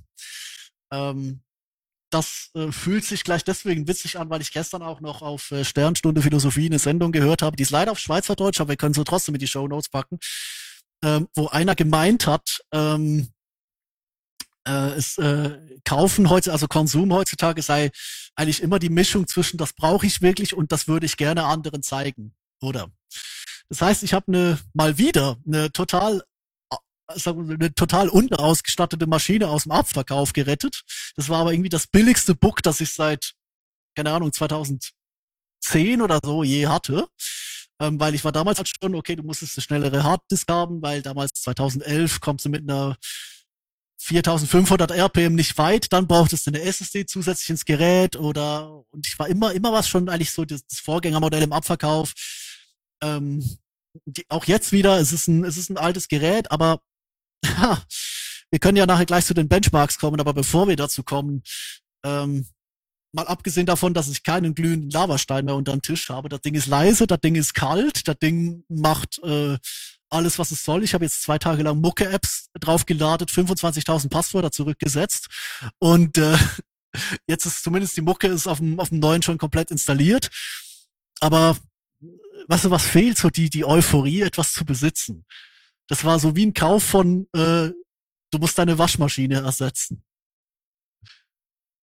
[0.92, 1.42] Ähm,
[2.10, 5.64] das äh, fühlt sich gleich deswegen witzig an, weil ich gestern auch noch auf äh,
[5.64, 7.56] Sternstunde Philosophie eine Sendung gehört habe.
[7.56, 10.18] Die ist leider auf Schweizerdeutsch, aber wir können sie trotzdem mit die Show Notes packen,
[11.02, 13.32] ähm, wo einer gemeint hat, ähm,
[14.66, 17.90] äh, es äh, kaufen heute, also Konsum heutzutage sei
[18.34, 21.82] eigentlich immer die Mischung zwischen das brauche ich wirklich und das würde ich gerne anderen
[21.82, 22.88] zeigen, oder?
[23.68, 26.22] Das heißt, ich habe eine mal wieder eine total
[26.70, 30.82] äh, eine total unterausgestattete Maschine aus dem Abverkauf gerettet.
[31.16, 33.34] Das war aber irgendwie das billigste Book, das ich seit
[33.94, 34.92] keine Ahnung 2010
[36.00, 37.08] oder so je hatte.
[37.80, 41.02] Ähm, weil ich war damals halt schon, okay, du musstest eine schnellere Harddisk haben, weil
[41.02, 42.96] damals 2011 kommst du mit einer
[44.04, 49.16] 4500 RPM nicht weit, dann brauchtest du eine SSD zusätzlich ins Gerät oder und ich
[49.18, 52.12] war immer immer was schon eigentlich so das, Vorgängermodell im Abverkauf.
[53.02, 53.58] Ähm,
[54.04, 56.80] die, auch jetzt wieder, es ist ein es ist ein altes Gerät, aber
[57.46, 57.80] ha,
[58.50, 61.42] wir können ja nachher gleich zu den Benchmarks kommen, aber bevor wir dazu kommen,
[62.04, 62.46] ähm,
[63.14, 66.54] mal abgesehen davon, dass ich keinen glühenden Lavastein mehr unter dem Tisch habe, das Ding
[66.54, 69.58] ist leise, das Ding ist kalt, das Ding macht äh,
[70.12, 70.82] alles, was es soll.
[70.84, 75.28] Ich habe jetzt zwei Tage lang Mucke-Apps draufgeladen, 25.000 Passwörter zurückgesetzt
[75.78, 76.36] und äh,
[77.26, 80.30] jetzt ist zumindest die Mucke ist auf dem, auf dem neuen schon komplett installiert.
[81.20, 81.56] Aber
[82.48, 83.18] weißt du, was fehlt?
[83.18, 85.24] So die, die Euphorie, etwas zu besitzen.
[85.88, 87.70] Das war so wie ein Kauf von, äh,
[88.30, 90.04] du musst deine Waschmaschine ersetzen.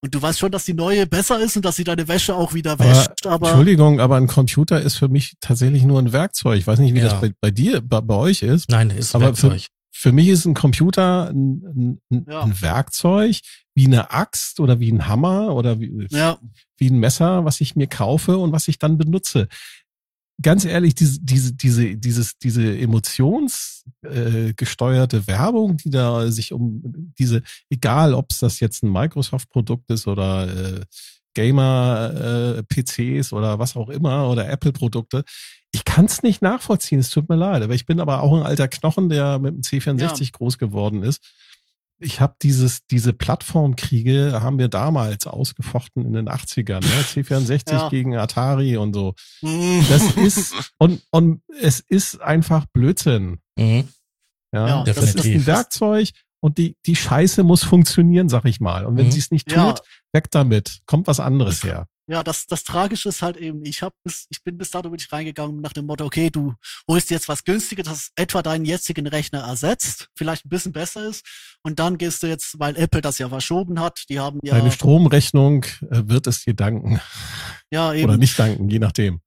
[0.02, 2.54] Und du weißt schon, dass die neue besser ist und dass sie deine Wäsche auch
[2.54, 6.58] wieder Aber, wäscht, aber Entschuldigung, aber ein Computer ist für mich tatsächlich nur ein Werkzeug.
[6.58, 7.10] Ich weiß nicht, wie Ja.
[7.10, 8.70] das bei, bei dir, bei, bei euch ist.
[8.70, 9.68] Nein, ist Aber für- Werkzeug.
[9.92, 12.42] Für mich ist ein Computer ein, ein, Ja.
[12.44, 13.36] ein Werkzeug,
[13.76, 16.38] wie eine Axt oder wie ein Hammer oder wie, ja,
[16.78, 19.50] wie ein Messer, was ich mir kaufe und was ich dann benutze.
[20.42, 26.82] Ganz ehrlich, diese, diese, diese, dieses, diese emotionsgesteuerte äh, Werbung, die da sich um
[27.18, 30.80] diese, egal ob es das jetzt ein Microsoft-Produkt ist oder äh,
[31.34, 35.26] Gamer-PCs oder was auch immer oder Apple-Produkte,
[35.72, 37.62] ich kann es nicht nachvollziehen, es tut mir leid.
[37.62, 41.22] Aber ich bin aber auch ein alter Knochen, der mit dem C64 groß geworden ist
[42.00, 46.86] ich habe dieses, diese Plattformkriege haben wir damals ausgefochten in den 80ern, ne?
[47.04, 47.90] C64 Ja.
[47.90, 49.14] gegen Atari und so.
[49.42, 49.86] Mhm.
[49.90, 53.40] Das ist, und, und es ist einfach Blödsinn.
[53.58, 53.88] Mhm.
[54.54, 56.10] Ja, Ja, das ist ein Werkzeug
[56.42, 58.86] und die, die Scheiße muss funktionieren, sag ich mal.
[58.86, 59.12] Und wenn Mhm.
[59.12, 59.76] sie es nicht tut, Ja.
[60.14, 60.80] weg damit.
[60.86, 61.86] Kommt was anderes her.
[62.10, 65.12] Ja, das, das Tragische ist halt eben, ich hab bis, ich bin bis dato wirklich
[65.12, 66.56] reingegangen nach dem Motto, okay, du
[66.88, 71.24] holst jetzt was Günstiges, das etwa deinen jetzigen Rechner ersetzt, vielleicht ein bisschen besser ist.
[71.62, 74.56] Und dann gehst du jetzt, weil Apple das ja verschoben hat, die haben ja.
[74.58, 77.00] Deine Stromrechnung äh, wird es dir danken.
[77.72, 78.06] Ja, eben.
[78.06, 79.22] Oder nicht danken, je nachdem.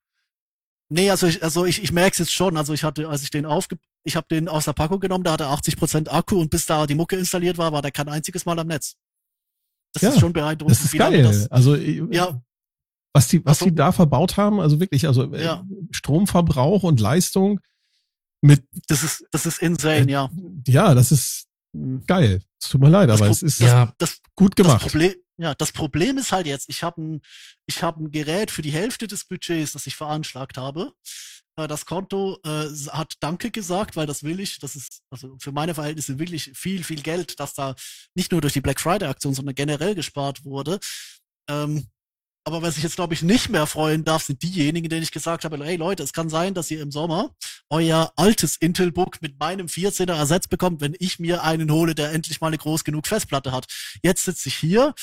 [0.88, 2.56] Nee, also ich, also ich, ich merke es jetzt schon.
[2.56, 5.32] Also ich hatte, als ich den aufge, ich habe den aus der Packung genommen, da
[5.32, 8.44] hatte 80 Prozent Akku und bis da die Mucke installiert war, war der kein einziges
[8.44, 8.96] Mal am Netz.
[9.94, 10.76] Das Ja, ist schon beeindruckend.
[10.76, 11.22] Das ist geil.
[11.22, 12.42] Das, also äh, ja,
[13.12, 13.64] was die, was Ach so.
[13.66, 15.64] die da verbaut haben, also wirklich, also äh, Ja.
[15.90, 17.60] Stromverbrauch und Leistung
[18.40, 20.30] mit, das ist, das ist insane, ja.
[20.66, 22.04] ja, das ist Mhm.
[22.06, 22.42] geil.
[22.60, 24.82] Es tut mir leid, Das aber Pro- es ist Ja, Das, gut das gemacht.
[24.82, 27.20] Problem, ja, das Problem ist halt jetzt, ich habe ein,
[27.64, 30.92] ich habe ein Gerät für die Hälfte des Budgets, das ich veranschlagt habe.
[31.56, 34.58] Äh, Das Konto äh, hat Danke gesagt, weil das will ich.
[34.58, 37.74] Das ist also für meine Verhältnisse wirklich viel, viel Geld, das da
[38.14, 40.78] nicht nur durch die Black Friday Aktion, sondern generell gespart wurde.
[41.48, 41.86] Ähm,
[42.44, 45.44] aber was ich jetzt, glaube ich, nicht mehr freuen darf, sind diejenigen, denen ich gesagt
[45.44, 47.30] habe, hey Leute, es kann sein, dass ihr im Sommer
[47.70, 52.40] euer altes Intel-Book mit meinem 14er ersetzt bekommt, wenn ich mir einen hole, der endlich
[52.40, 53.66] mal eine groß genug Festplatte hat.
[54.02, 54.94] Jetzt sitze ich hier,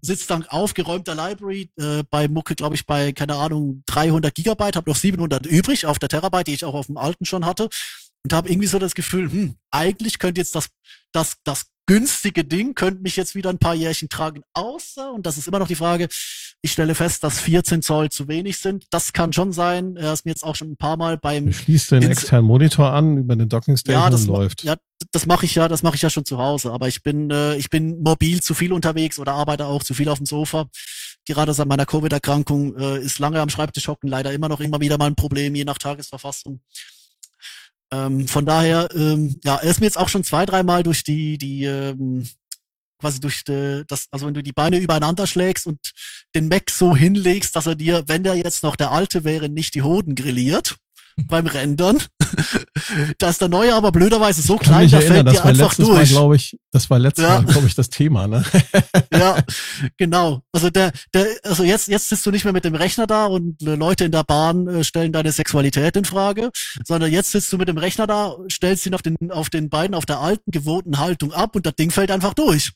[0.00, 4.90] sitze dank aufgeräumter Library äh, bei Mucke, glaube ich, bei, keine Ahnung, 300 Gigabyte, habe
[4.90, 7.68] noch 700 übrig auf der Terabyte, die ich auch auf dem alten schon hatte
[8.24, 10.68] und habe irgendwie so das Gefühl, hm, eigentlich könnte jetzt das,
[11.12, 15.38] das, das günstige Ding könnte mich jetzt wieder ein paar Jährchen tragen, außer, und das
[15.38, 16.08] ist immer noch die Frage,
[16.62, 18.86] ich stelle fest, dass 14 Zoll zu wenig sind.
[18.90, 19.96] Das kann schon sein.
[19.96, 22.92] Er ist mir jetzt auch schon ein paar Mal beim Du schließt den externen Monitor
[22.92, 24.64] an über eine Dockingstation ja, das läuft.
[24.64, 24.74] Ja,
[25.12, 26.72] das mache ich ja, das mache ich ja schon zu Hause.
[26.72, 30.08] Aber ich bin, äh, ich bin mobil zu viel unterwegs oder arbeite auch zu viel
[30.08, 30.66] auf dem Sofa.
[31.24, 34.98] Gerade seit meiner Covid-Erkrankung äh, ist lange am Schreibtisch hocken leider immer noch immer wieder
[34.98, 36.60] mal ein Problem, je nach Tagesverfassung.
[37.96, 41.38] Ähm, von daher, ähm, ja, er ist mir jetzt auch schon zwei, dreimal durch die,
[41.38, 42.28] die, ähm,
[42.98, 45.92] quasi durch die, das, also wenn du die Beine übereinander schlägst und
[46.34, 49.74] den Mac so hinlegst, dass er dir, wenn der jetzt noch der alte wäre, nicht
[49.74, 50.76] die Hoden grilliert
[51.16, 52.02] beim Rendern.
[53.18, 55.88] da ist der neue aber blöderweise so klein, da fällt das dir war einfach letztes
[55.88, 56.08] Mal, durch.
[56.10, 57.40] glaube ich, das war letztes Ja.
[57.40, 58.44] Mal, glaube ich, das Thema, ne?
[59.12, 59.38] ja,
[59.96, 60.42] genau.
[60.52, 63.60] Also der, der, also jetzt, jetzt sitzt du nicht mehr mit dem Rechner da und
[63.62, 66.50] Leute in der Bahn äh, stellen deine Sexualität in Frage,
[66.84, 69.94] sondern jetzt sitzt du mit dem Rechner da, stellst ihn auf den, auf den Beinen
[69.94, 72.72] auf der alten gewohnten Haltung ab und das Ding fällt einfach durch.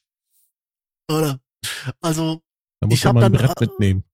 [1.10, 1.38] Oder?
[2.00, 2.40] Also,
[2.80, 4.04] Da muss Ich man hab mal ein dann, Brett äh, mitnehmen.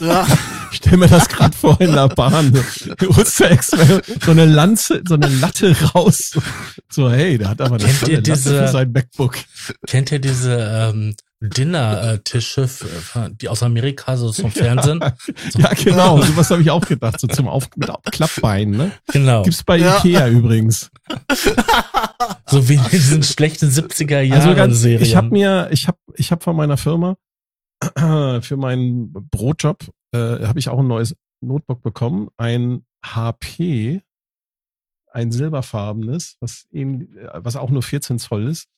[0.00, 0.26] ja,
[0.72, 2.52] Ich stell mir das gerade vor in der Bahn.
[2.98, 6.32] So eine Lanze, so eine Latte raus.
[6.90, 9.36] So, hey, der hat aber eine Kennt ihr Latte diese- für sein MacBook.
[9.86, 10.54] kennt ihr diese
[10.94, 15.00] ähm, Dinner-Tische, für- die aus Amerika, so zum Fernsehen?
[15.58, 18.92] Ja, genau, sowas habe ich auch gedacht, so zum Auf mit Klappbeinen, ne?
[19.12, 19.42] Genau.
[19.42, 19.98] Gibt's bei Ja.
[19.98, 20.90] Ikea übrigens.
[22.48, 25.02] So wie in diesen schlechten 70er Jahren Also ganz, Serien.
[25.02, 27.16] ich habe mir, ich habe, ich habe von meiner Firma
[28.40, 29.78] für meinen Brotjob
[30.12, 34.02] äh, habe ich auch ein neues Notebook bekommen, ein HP,
[35.10, 38.68] ein silberfarbenes, was eben, was auch nur 14 Zoll ist,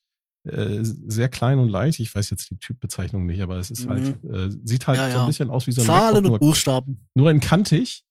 [0.44, 2.00] äh, sehr klein und leicht.
[2.00, 5.04] Ich weiß jetzt die Typbezeichnung nicht, aber es ist halt, äh, sieht halt Mhm.
[5.06, 7.06] Ja, so ein bisschen aus wie so ein Zahlen MacBook, und Buchstaben.
[7.14, 8.04] nur in kantig.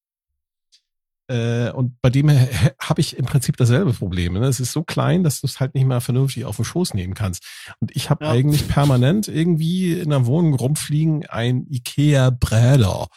[1.33, 2.29] Äh, und bei dem
[2.79, 4.33] habe ich im Prinzip dasselbe Problem.
[4.33, 4.45] Ne?
[4.45, 7.15] Es ist so klein, dass du es halt nicht mehr vernünftig auf den Schoß nehmen
[7.15, 7.43] kannst.
[7.79, 8.31] Und ich habe Ja.
[8.31, 13.07] eigentlich permanent irgendwie in der Wohnung rumfliegen ein Ikea Bräder.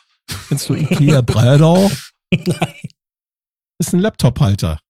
[0.49, 1.91] Kennst du Ikea Bräder?
[2.33, 2.75] Nein.
[3.79, 4.81] Ist ein Laptop-Halter.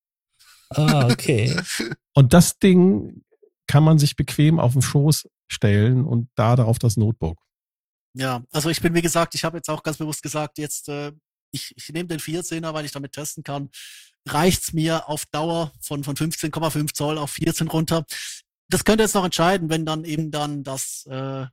[0.70, 1.56] Ah, okay.
[2.14, 3.22] Und das Ding
[3.66, 7.38] kann man sich bequem auf den Schoß stellen und da darauf das Notebook.
[8.14, 11.12] Ja, also ich bin, wie gesagt, ich habe jetzt auch ganz bewusst gesagt, jetzt, äh,
[11.50, 13.70] ich, ich nehme den 14er, weil ich damit testen kann.
[14.28, 18.04] Reicht's mir auf Dauer von, von 15,5 Zoll auf 14 runter.
[18.68, 21.46] Das könnte jetzt noch entscheiden, wenn dann eben dann das, äh,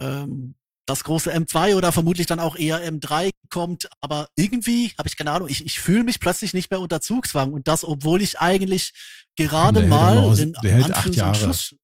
[0.00, 0.54] ähm,
[0.86, 3.88] das große M2 oder vermutlich dann auch eher M3 kommt.
[4.00, 7.52] Aber irgendwie habe ich keine Ahnung, ich, ich fühle mich plötzlich nicht mehr unter Zugzwang.
[7.52, 8.92] Und das, obwohl ich eigentlich
[9.36, 11.34] gerade Der mal aus- den der hält acht Jahre.
[11.36, 11.74] Schluss-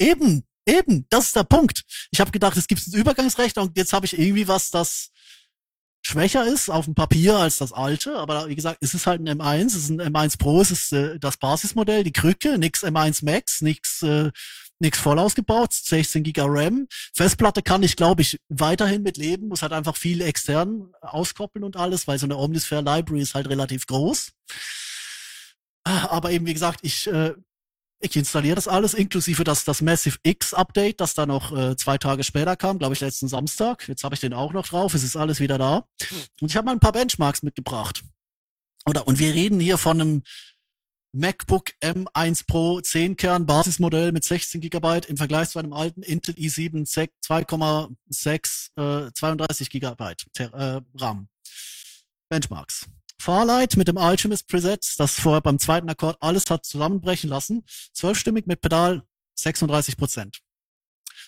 [0.00, 1.82] Eben, eben, das ist der Punkt.
[2.10, 5.10] Ich habe gedacht, es gibt einen Übergangsrechner und jetzt habe ich irgendwie was, das
[6.02, 9.40] schwächer ist auf dem Papier als das alte, aber wie gesagt, es ist halt ein
[9.40, 13.24] M1, es ist ein M1 Pro, es ist äh, das Basismodell, die Krücke, nix M1
[13.24, 14.30] Max, nix äh,
[14.80, 16.86] nix voll ausgebaut, 16 Giga RAM.
[17.14, 21.76] Festplatte kann ich, glaube ich, weiterhin mit leben, muss halt einfach viel extern auskoppeln und
[21.76, 24.32] alles, weil so eine Omnisphere Library ist halt relativ groß.
[25.84, 27.34] Aber eben, wie gesagt, ich, äh,
[28.00, 31.98] ich installiere das alles, inklusive das, das Massive X Update, das dann noch äh, zwei
[31.98, 33.88] Tage später kam, glaube ich, letzten Samstag.
[33.88, 35.86] Jetzt habe ich den auch noch drauf, es ist alles wieder da.
[36.40, 38.02] Und ich habe mal ein paar Benchmarks mitgebracht.
[38.86, 40.22] Oder, und wir reden hier von einem
[41.12, 46.34] MacBook M1 Pro 10 Kern Basismodell mit 16 Gigabyte im Vergleich zu einem alten Intel
[46.34, 51.28] i7 2,6 äh, 32 Gigabyte äh, RAM.
[52.28, 52.86] Benchmarks.
[53.20, 57.64] Farlight mit dem Alchemist Preset, das vorher beim zweiten Akkord alles hat zusammenbrechen lassen.
[57.92, 59.02] Zwölfstimmig mit Pedal
[59.34, 60.38] 36 Prozent.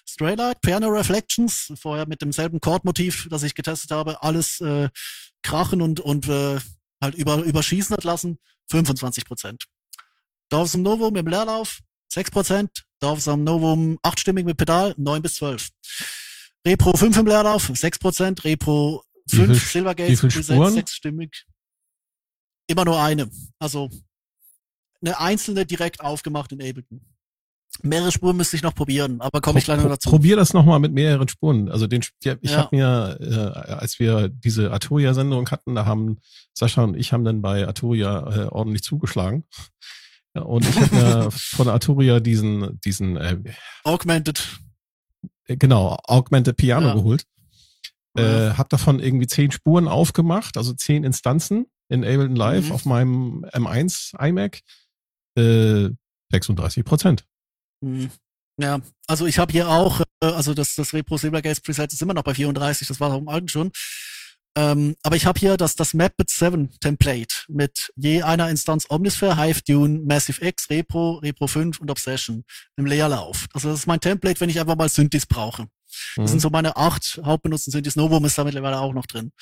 [0.07, 4.89] Straylight, Piano Reflections, vorher mit demselben Chordmotiv, das ich getestet habe, alles äh,
[5.43, 6.59] krachen und, und äh,
[7.01, 8.39] halt über, überschießen hat lassen,
[8.71, 9.65] 25 Prozent.
[10.49, 11.81] Dorfs Novum im Leerlauf,
[12.13, 12.85] 6 Prozent.
[12.99, 15.69] Dorfs Novum achtstimmig mit Pedal, 9 bis 12.
[16.67, 18.45] Repro 5 im Leerlauf, 6 Prozent.
[18.45, 21.47] Repro 5 Silvergate, Preset, sechsstimmig.
[22.71, 23.29] Immer nur eine.
[23.59, 23.91] Also
[25.03, 27.01] eine einzelne direkt aufgemacht in Ableton.
[27.83, 30.09] Mehrere Spuren müsste ich noch probieren, aber komme ich gleich noch dazu.
[30.09, 31.69] Probier das nochmal mit mehreren Spuren.
[31.69, 32.59] Also den, ich ja.
[32.59, 36.19] habe mir, äh, als wir diese Arturia-Sendung hatten, da haben
[36.55, 39.45] Sascha und ich haben dann bei Arturia äh, ordentlich zugeschlagen.
[40.37, 43.39] Ja, und ich habe mir von Arturia diesen, diesen äh,
[43.83, 44.61] Augmented.
[45.47, 46.95] Äh, genau, Augmented Piano ja.
[46.95, 47.25] geholt.
[48.17, 52.73] Äh, hab davon irgendwie zehn Spuren aufgemacht, also zehn Instanzen in Ableton Live mhm.
[52.73, 54.61] auf meinem M1 iMac.
[55.37, 55.91] Äh,
[56.33, 57.25] 36 Prozent.
[57.81, 58.11] Mhm.
[58.61, 62.15] Ja, also ich habe hier auch, äh, also das, das Repro Silvergate Preset ist immer
[62.15, 63.71] noch bei 34, das war auch im alten schon.
[64.57, 69.37] Ähm, aber ich habe hier das, das Mapbit 7 Template mit je einer Instanz Omnisphere,
[69.37, 72.45] Hive, Dune, Massive X, Repro, Repro 5 und Obsession
[72.77, 73.47] im Leerlauf.
[73.53, 75.63] Also das ist mein Template, wenn ich einfach mal Synthes brauche.
[75.63, 76.23] Mhm.
[76.23, 77.97] Das sind so meine acht hauptbenutzten Synthes.
[77.97, 79.33] Novum ist da mittlerweile auch noch drin.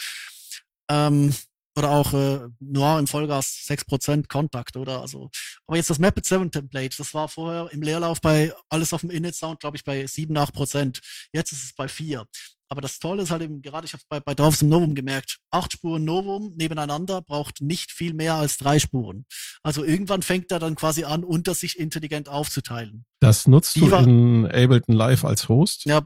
[0.91, 1.35] Ähm,
[1.79, 5.31] oder auch äh, Noir im Vollgas 6% Kontakt oder also.
[5.67, 9.11] Aber jetzt das Mapbit 7 Template, das war vorher im Leerlauf bei alles auf dem
[9.11, 11.01] Init Sound, glaube ich, bei 7, 8%.
[11.33, 12.27] Jetzt ist es bei 4.
[12.71, 15.39] Aber das Tolle ist halt eben, gerade ich habe bei, bei Dorfs im Novum gemerkt,
[15.51, 19.25] acht Spuren Novum nebeneinander braucht nicht viel mehr als drei Spuren.
[19.63, 23.07] Also irgendwann fängt er dann quasi an, unter sich intelligent aufzuteilen.
[23.21, 25.87] Das nutzt Die du in Ableton Live als Host?
[25.87, 26.03] Ja.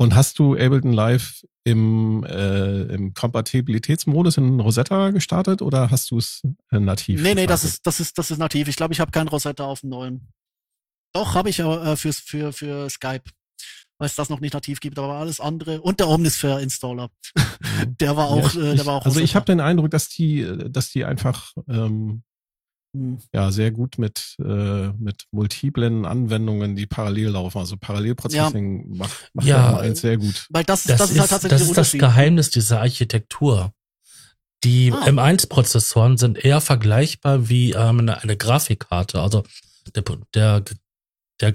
[0.00, 6.18] Und hast du Ableton Live im, äh, im Kompatibilitätsmodus in Rosetta gestartet oder hast du
[6.18, 7.20] es äh, nativ?
[7.20, 8.68] Nee, nee, das ist, das ist, das ist nativ.
[8.68, 10.28] Ich glaube, ich habe kein Rosetta auf dem neuen.
[11.12, 13.24] Doch, habe ich aber äh, für, für, für Skype
[13.98, 17.10] weil es das noch nicht nativ gibt, aber alles andere und der Omnisphere Installer,
[18.00, 19.04] der war auch, ja, ich, äh, der war auch.
[19.04, 22.22] Also ich habe den Eindruck, dass die, dass die einfach ähm, hm.
[23.32, 28.96] Ja sehr gut mit äh, mit multiplen Anwendungen, die parallel laufen, also Parallelprocessing ja.
[28.96, 30.46] macht, macht ja, eins sehr gut.
[30.50, 33.72] Weil das, das, das ist, halt tatsächlich das, ist das Geheimnis dieser Architektur.
[34.64, 35.06] Die ah.
[35.06, 39.20] M1-Prozessoren sind eher vergleichbar wie ähm, eine, eine Grafikkarte.
[39.20, 39.44] Also
[39.94, 40.02] der,
[40.34, 40.64] der,
[41.40, 41.54] der,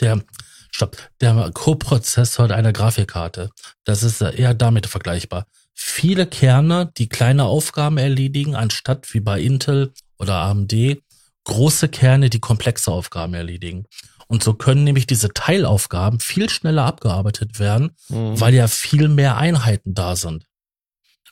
[0.00, 0.22] der
[0.70, 0.96] Stopp.
[1.20, 3.50] Der Coprozessor einer Grafikkarte.
[3.84, 5.46] Das ist eher damit vergleichbar.
[5.74, 11.02] Viele Kerne, die kleine Aufgaben erledigen, anstatt wie bei Intel oder AMD
[11.44, 13.86] große Kerne, die komplexe Aufgaben erledigen.
[14.28, 18.38] Und so können nämlich diese Teilaufgaben viel schneller abgearbeitet werden, mhm.
[18.38, 20.44] weil ja viel mehr Einheiten da sind.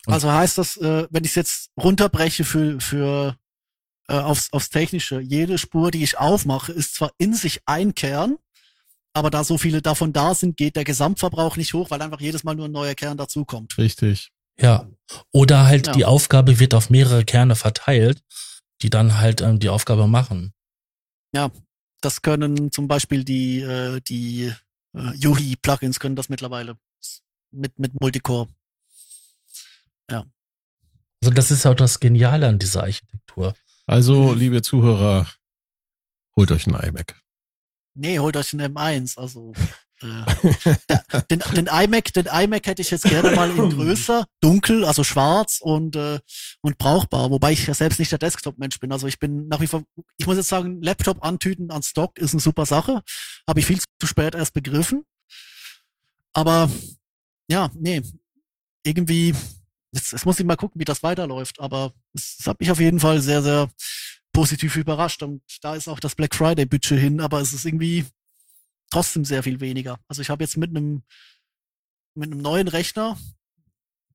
[0.06, 3.36] Und also heißt das, äh, wenn ich es jetzt runterbreche für, für
[4.08, 8.36] äh, aufs, aufs Technische, jede Spur, die ich aufmache, ist zwar in sich ein Kern,
[9.12, 12.44] aber da so viele davon da sind, geht der Gesamtverbrauch nicht hoch, weil einfach jedes
[12.44, 13.76] Mal nur ein neuer Kern dazukommt.
[13.76, 14.30] Richtig.
[14.58, 14.88] Ja.
[15.32, 15.92] Oder halt ja.
[15.92, 18.22] die Aufgabe wird auf mehrere Kerne verteilt,
[18.82, 20.52] die dann halt ähm, die Aufgabe machen.
[21.32, 21.50] Ja,
[22.00, 24.52] das können zum Beispiel die, äh, die
[24.94, 26.78] äh, Yuhi-Plugins können das mittlerweile
[27.50, 28.48] mit, mit Multicore.
[30.10, 30.24] Ja.
[31.22, 33.54] Also das ist auch das Geniale an dieser Architektur.
[33.86, 35.26] Also, liebe Zuhörer,
[36.36, 37.20] holt euch einen iMac.
[37.94, 39.18] Nee, holt euch einen M1.
[39.18, 39.52] Also
[40.02, 45.58] den, den iMac, den iMac hätte ich jetzt gerne mal in größer, dunkel, also schwarz
[45.60, 46.18] und äh,
[46.60, 47.30] und brauchbar.
[47.30, 48.92] Wobei ich ja selbst nicht der Desktop-Mensch bin.
[48.92, 49.84] Also ich bin nach wie vor,
[50.18, 53.02] ich muss jetzt sagen, Laptop antüten an Stock ist eine super Sache.
[53.48, 55.04] Habe ich viel zu spät erst begriffen.
[56.34, 56.70] Aber
[57.48, 58.02] ja, nee,
[58.84, 59.34] irgendwie,
[59.92, 61.60] jetzt, jetzt muss ich mal gucken, wie das weiterläuft.
[61.60, 63.70] Aber es, es hat mich auf jeden Fall sehr, sehr
[64.34, 65.22] positiv überrascht.
[65.22, 68.04] Und da ist auch das Black Friday Budget hin, aber es ist irgendwie
[68.90, 69.98] trotzdem sehr viel weniger.
[70.08, 71.02] Also ich habe jetzt mit einem
[72.14, 73.18] mit einem neuen Rechner,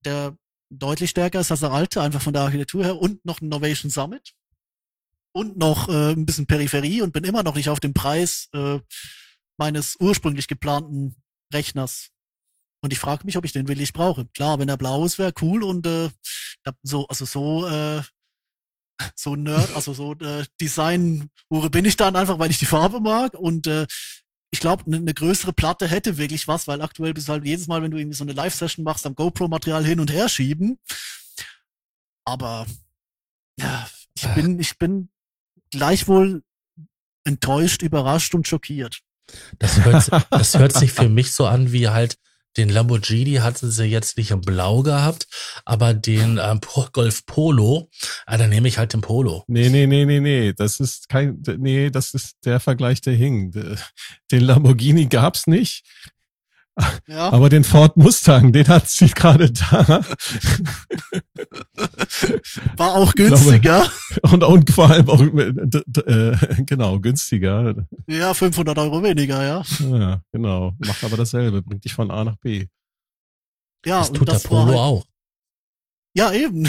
[0.06, 0.36] der
[0.70, 3.92] deutlich stärker ist als der alte, einfach von der Architektur her, und noch ein Novation
[3.92, 4.34] Summit
[5.34, 8.80] und noch äh, ein bisschen Peripherie und bin immer noch nicht auf dem Preis äh,
[9.58, 11.16] meines ursprünglich geplanten
[11.54, 12.10] Rechners.
[12.84, 14.26] Und ich frage mich, ob ich den wirklich brauche.
[14.28, 16.10] Klar, wenn er blau ist, wäre cool und äh,
[16.82, 18.02] so, also so äh,
[19.16, 23.34] so Nerd, also so äh, Design-Hure bin ich dann einfach, weil ich die Farbe mag
[23.34, 23.86] und äh,
[24.52, 27.68] ich glaube, eine ne größere Platte hätte wirklich was, weil aktuell bist du halt jedes
[27.68, 30.78] Mal, wenn du irgendwie so eine Live-Session machst, am GoPro-Material hin und her schieben.
[32.26, 32.66] Aber
[33.58, 35.10] ja, ich bin, ich bin
[35.72, 36.44] gleichwohl
[37.24, 39.00] enttäuscht, überrascht und schockiert.
[39.58, 42.18] Das hört, das hört sich für mich so an wie halt
[42.58, 45.28] den Lamborghini hatten sie jetzt nicht in Blau gehabt,
[45.66, 46.60] aber den ähm,
[46.94, 47.90] Golf Polo,
[48.26, 49.44] ah, dann nehme ich halt den Polo.
[49.48, 53.52] Nee, nee, nee, nee, nee, das ist kein, nee, das ist der Vergleich, der hing.
[54.32, 55.84] Den Lamborghini gab's nicht.
[57.08, 57.30] Ja.
[57.32, 60.02] Aber den Ford Mustang, den hat sie gerade da.
[62.78, 63.90] War auch günstiger.
[64.24, 67.88] Und, und vor allem auch, äh, genau, günstiger.
[68.08, 69.64] Ja, 500 Euro weniger, ja.
[69.80, 70.74] Ja, genau.
[70.80, 72.68] Macht aber dasselbe, bringt dich von A nach B.
[73.86, 75.06] Ja, das tut das der Polo halt, auch.
[76.14, 76.68] Ja, eben.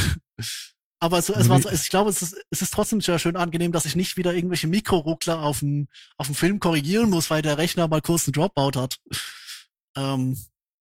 [1.03, 3.87] Aber es, es war, ich glaube, es ist, es ist trotzdem sehr schön angenehm, dass
[3.87, 7.89] ich nicht wieder irgendwelche Mikroruckler auf dem, auf dem Film korrigieren muss, weil der Rechner
[7.89, 9.01] mal kurz einen Dropout hat.
[9.97, 10.37] Ähm,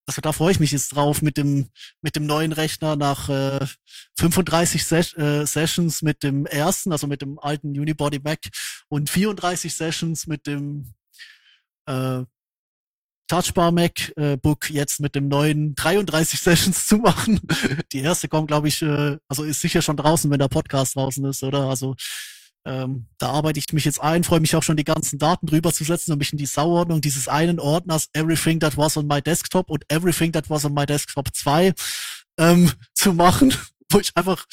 [0.07, 1.69] also da freue ich mich jetzt drauf mit dem
[2.01, 3.65] mit dem neuen Rechner nach äh,
[4.17, 8.39] 35 Ses äh, Sessions mit dem ersten, also mit dem alten Unibody Mac
[8.89, 10.93] und 34 Sessions mit dem
[11.85, 12.23] äh,
[13.27, 17.39] Touchbar MacBook äh, jetzt mit dem neuen 33 Sessions zu machen.
[17.93, 21.23] Die erste kommt, glaube ich, äh, also ist sicher schon draußen, wenn der Podcast draußen
[21.23, 21.69] ist, oder?
[21.69, 21.95] Also
[22.63, 25.73] ähm, da arbeite ich mich jetzt ein, freue mich auch schon die ganzen Daten drüber
[25.73, 29.21] zu setzen und mich in die Sauordnung dieses einen Ordners Everything That Was on My
[29.21, 31.73] Desktop und Everything That Was on My Desktop 2
[32.37, 33.53] ähm, zu machen,
[33.91, 34.45] wo ich einfach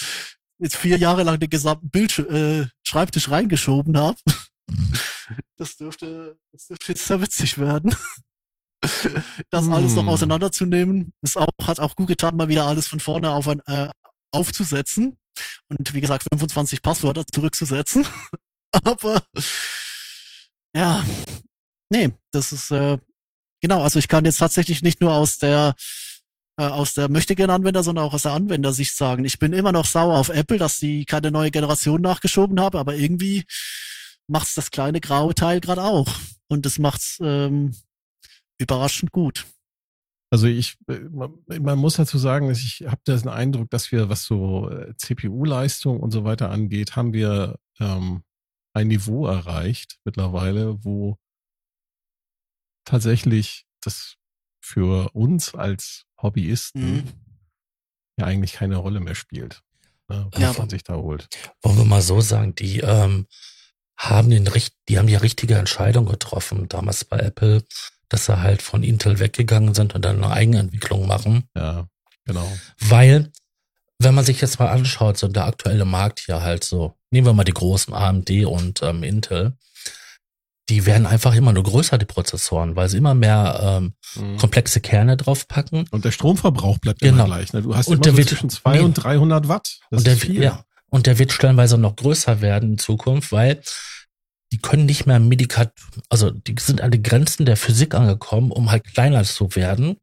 [0.58, 4.18] jetzt vier Jahre lang den gesamten Bildsch äh, Schreibtisch reingeschoben habe.
[5.56, 7.94] Das dürfte, das dürfte jetzt sehr witzig werden.
[9.50, 10.08] Das alles noch hm.
[10.08, 13.88] auseinanderzunehmen, ist auch, hat auch gut getan, mal wieder alles von vorne auf ein, äh,
[14.30, 15.18] aufzusetzen
[15.68, 18.06] und wie gesagt 25 Passwörter zurückzusetzen.
[18.72, 19.22] Aber
[20.74, 21.04] ja,
[21.90, 22.98] nee, das ist äh,
[23.60, 23.82] genau.
[23.82, 25.74] Also ich kann jetzt tatsächlich nicht nur aus der
[26.58, 29.24] äh, aus der möchtegern Anwender, sondern auch aus der Anwendersicht sagen.
[29.24, 32.94] Ich bin immer noch sauer auf Apple, dass sie keine neue Generation nachgeschoben haben, aber
[32.94, 33.44] irgendwie
[34.26, 36.08] macht's das kleine graue Teil gerade auch
[36.48, 37.74] und das macht's ähm,
[38.58, 39.46] überraschend gut.
[40.30, 40.98] Also ich, äh,
[41.58, 46.00] man muss dazu sagen, dass ich habe den Eindruck, dass wir, was so äh, CPU-Leistung
[46.00, 48.22] und so weiter angeht, haben wir ähm,
[48.74, 51.16] ein Niveau erreicht mittlerweile, wo
[52.84, 54.16] tatsächlich das
[54.60, 57.12] für uns als Hobbyisten mhm.
[58.18, 59.62] ja eigentlich keine Rolle mehr spielt,
[60.08, 61.28] ne, was ja, man sich da holt.
[61.62, 63.26] Wollen wir mal so sagen, die ähm,
[63.96, 64.48] haben den
[64.88, 67.64] die haben die richtige Entscheidung getroffen damals bei Apple
[68.08, 71.44] dass sie halt von Intel weggegangen sind und dann eine Eigenentwicklung machen.
[71.56, 71.86] Ja,
[72.24, 72.50] genau.
[72.78, 73.30] Weil,
[73.98, 77.32] wenn man sich jetzt mal anschaut, so der aktuelle Markt hier halt so, nehmen wir
[77.32, 79.56] mal die großen AMD und ähm, Intel,
[80.68, 84.36] die werden einfach immer nur größer, die Prozessoren, weil sie immer mehr ähm, mhm.
[84.36, 85.86] komplexe Kerne draufpacken.
[85.90, 87.24] Und der Stromverbrauch bleibt genau.
[87.24, 87.52] immer gleich.
[87.52, 87.62] Ne?
[87.62, 88.80] Du hast und immer der so wird, zwischen 2 nee.
[88.80, 89.78] und 300 Watt.
[89.90, 90.16] Das und der.
[90.34, 93.62] Ja, und der wird stellenweise noch größer werden in Zukunft, weil
[94.52, 95.72] die können nicht mehr Medikat,
[96.08, 99.96] also die sind an die Grenzen der Physik angekommen, um halt kleiner zu werden.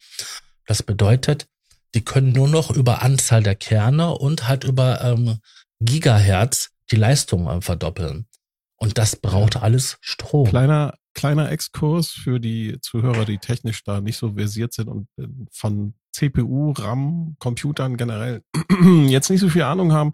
[0.66, 1.48] Das bedeutet,
[1.96, 5.40] die können nur noch über Anzahl der Kerne und halt über ähm,
[5.80, 8.28] Gigahertz die Leistung ähm, verdoppeln.
[8.78, 10.48] Und das braucht alles Strom.
[10.48, 15.28] Kleiner, kleiner Exkurs für die Zuhörer, die technisch da nicht so versiert sind und äh,
[15.52, 18.44] von CPU, RAM, Computern generell
[19.08, 20.14] jetzt nicht so viel Ahnung haben.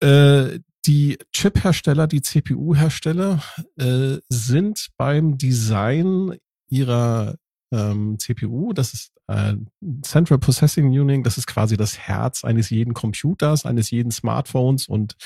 [0.00, 3.42] Äh, die Chip-Hersteller, die CPU-Hersteller
[3.78, 6.36] äh, sind beim Design
[6.68, 7.36] ihrer
[7.72, 9.54] ähm, CPU, das ist äh,
[10.02, 15.16] Central Processing Unit, das ist quasi das Herz eines jeden Computers, eines jeden Smartphones und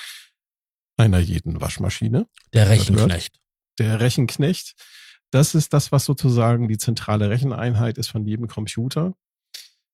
[0.97, 2.27] einer jeden Waschmaschine.
[2.53, 3.39] Der Rechenknecht.
[3.78, 4.74] Der Rechenknecht.
[5.31, 9.15] Das ist das, was sozusagen die zentrale Recheneinheit ist von jedem Computer.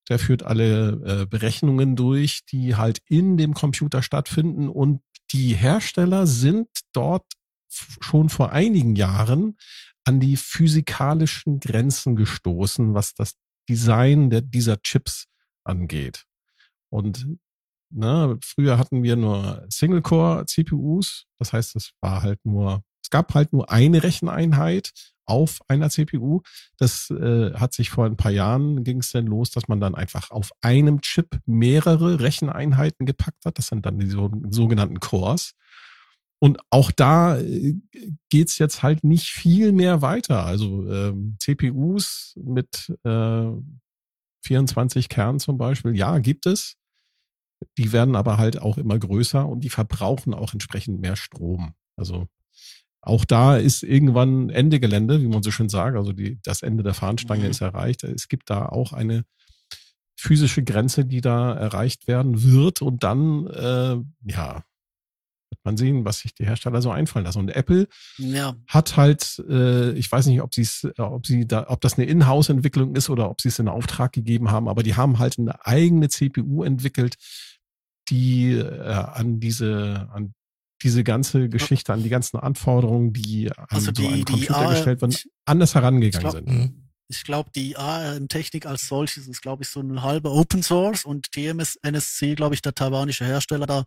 [0.08, 5.00] Der führt alle äh, Berechnungen durch, die halt in dem Computer stattfinden und
[5.32, 7.24] die Hersteller sind dort
[7.68, 9.56] schon vor einigen Jahren
[10.04, 13.34] an die physikalischen Grenzen gestoßen, was das
[13.68, 15.26] Design der, dieser Chips
[15.64, 16.24] angeht.
[16.90, 17.26] Und
[17.90, 23.52] ne, früher hatten wir nur Single-Core-CPUs, das heißt, es war halt nur, es gab halt
[23.52, 24.92] nur eine Recheneinheit
[25.26, 26.40] auf einer CPU.
[26.78, 29.94] Das äh, hat sich vor ein paar Jahren ging es dann los, dass man dann
[29.94, 33.58] einfach auf einem Chip mehrere Recheneinheiten gepackt hat.
[33.58, 35.52] Das sind dann die so, sogenannten Cores.
[36.38, 37.74] Und auch da äh,
[38.28, 40.44] geht's jetzt halt nicht viel mehr weiter.
[40.44, 43.46] Also ähm, CPUs mit äh,
[44.42, 46.76] 24 Kernen zum Beispiel, ja, gibt es.
[47.78, 51.74] Die werden aber halt auch immer größer und die verbrauchen auch entsprechend mehr Strom.
[51.96, 52.28] Also
[53.06, 55.96] auch da ist irgendwann Ende Gelände, wie man so schön sagt.
[55.96, 57.50] Also die, das Ende der Fahnenstange mhm.
[57.50, 58.02] ist erreicht.
[58.02, 59.24] Es gibt da auch eine
[60.16, 62.82] physische Grenze, die da erreicht werden wird.
[62.82, 63.96] Und dann, äh,
[64.28, 64.64] ja,
[65.50, 67.38] wird Man sehen, was sich die Hersteller so einfallen lassen.
[67.38, 67.86] Und Apple
[68.18, 71.80] Ja, hat halt, äh, ich weiß nicht, ob sie es, äh, ob sie da, ob
[71.82, 75.20] das eine Inhouse-Entwicklung ist oder ob sie es in Auftrag gegeben haben, aber die haben
[75.20, 77.14] halt eine eigene CPU entwickelt,
[78.08, 80.34] die äh, an diese, an
[80.82, 84.56] diese ganze Geschichte, an die ganzen Anforderungen, die an Also so die- einen die Computer
[84.58, 86.48] A- gestellt werden, anders herangegangen Ich sind.
[86.48, 86.82] Mhm.
[87.08, 91.30] ich glaube, die ARM-Technik als solches ist, glaube ich, so ein halber Open Source und
[91.32, 93.84] TMS NSC, glaube ich, der taiwanische Hersteller da,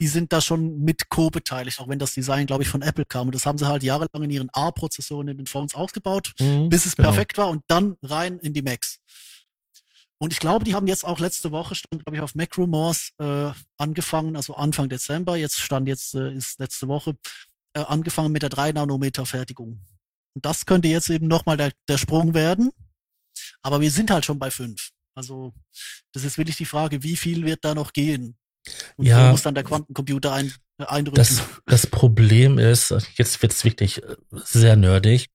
[0.00, 3.26] die sind da schon mit co-beteiligt, auch wenn das Design, glaube ich, von Apple kam.
[3.28, 6.86] Und das haben sie halt jahrelang in ihren A-Prozessoren in den Phones ausgebaut, Mhm, bis
[6.86, 7.08] es genau.
[7.10, 8.98] perfekt war und dann rein in die Macs.
[10.20, 13.10] Und ich glaube, die haben jetzt auch letzte Woche, stand, glaube ich, auf Mac Rumors
[13.18, 17.16] äh, angefangen, also Anfang Dezember, jetzt stand jetzt, äh, ist letzte Woche,
[17.74, 19.80] äh, angefangen mit der 3-Nanometer-Fertigung.
[20.34, 22.70] Und das könnte jetzt eben nochmal der, der Sprung werden.
[23.62, 24.90] Aber wir sind halt schon bei fünf.
[25.14, 25.52] Also
[26.12, 28.36] das ist wirklich die Frage, wie viel wird da noch gehen?
[28.96, 29.26] Und Ja.
[29.26, 31.16] wo muss dann der Quantencomputer ein, äh, einrücken?
[31.16, 35.28] Das, das Problem ist, jetzt wird's wirklich äh, sehr nerdig,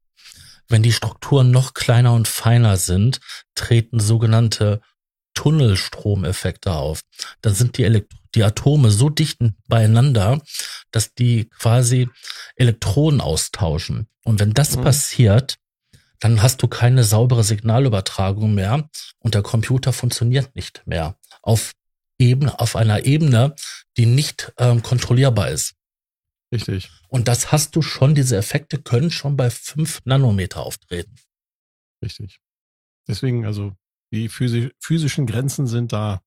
[0.74, 3.20] wenn die Strukturen noch kleiner und feiner sind,
[3.54, 4.82] treten sogenannte
[5.36, 7.02] Tunnelstromeffekte auf.
[7.42, 9.38] Dann sind die, Elekt die Atome so dicht
[9.68, 10.42] beieinander,
[10.92, 12.10] dass die quasi
[12.56, 14.08] Elektronen austauschen.
[14.26, 14.82] Und wenn das Mhm.
[14.82, 15.58] passiert,
[16.20, 18.90] dann hast du keine saubere Signalübertragung mehr
[19.20, 21.74] und der Computer funktioniert nicht mehr auf
[22.18, 23.56] Ebene, auf einer Ebene,
[23.98, 25.76] die nicht ähm, kontrollierbar ist.
[26.54, 26.92] Richtig.
[27.10, 31.16] Und das hast du schon, diese Effekte können schon bei 5 Nanometer auftreten.
[32.04, 32.40] Richtig.
[33.08, 33.74] Deswegen, also,
[34.14, 36.22] die physi physischen Grenzen sind da.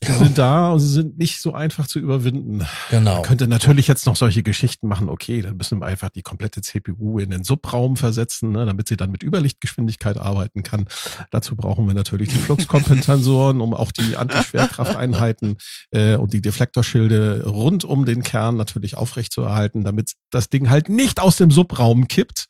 [0.00, 0.18] Sie Ja.
[0.18, 2.64] sind da und sie sind nicht so einfach zu überwinden.
[2.90, 3.14] Genau.
[3.14, 6.60] Man könnte natürlich jetzt noch solche Geschichten machen, okay, dann müssen wir einfach die komplette
[6.60, 10.86] CPU in den Subraum versetzen, ne, damit sie dann mit Überlichtgeschwindigkeit arbeiten kann.
[11.32, 15.56] Dazu brauchen wir natürlich die Fluxkompensensoren, um auch die Antischwerkrafteinheiten
[15.90, 21.20] äh, und die Deflektorschilde rund um den Kern natürlich aufrechtzuerhalten, damit das Ding halt nicht
[21.20, 22.46] aus dem Subraum kippt.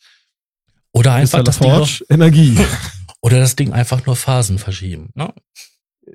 [0.92, 2.58] Oder einfach das Ding, nur, LaForge, Energie.
[3.20, 5.10] oder das Ding einfach nur Phasen verschieben.
[5.14, 5.32] Ne?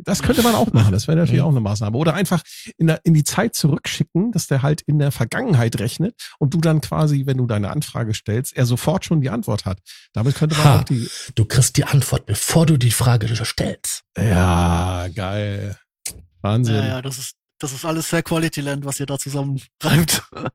[0.04, 0.92] Das könnte man auch machen.
[0.92, 1.48] Das wäre natürlich Mhm.
[1.48, 1.98] auch eine Maßnahme.
[1.98, 2.42] Oder einfach
[2.78, 6.60] in, der, in die Zeit zurückschicken, dass der halt in der Vergangenheit rechnet und du
[6.62, 9.80] dann quasi, wenn du deine Anfrage stellst, er sofort schon die Antwort hat.
[10.14, 10.80] Damit könnte man Ha.
[10.80, 11.10] auch die.
[11.36, 14.04] Du kriegst die Antwort, bevor du die Frage stellst.
[14.18, 15.78] Ja, geil.
[16.42, 16.76] Wahnsinn.
[16.76, 20.24] ja, ja, das ist, das ist alles sehr Quality Land, was ihr da zusammen treibt.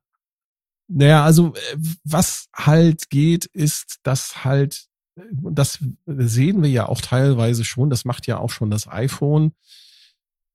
[0.91, 4.87] Naja, also äh, was halt geht, ist, dass halt,
[5.33, 9.53] das sehen wir ja auch teilweise schon, das macht ja auch schon das iPhone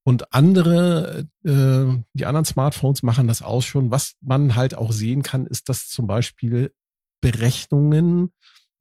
[0.06, 3.91] und andere, äh, die anderen Smartphones machen das auch schon.
[3.91, 6.73] Was man halt auch sehen kann, ist, dass zum Beispiel
[7.22, 8.31] Berechnungen,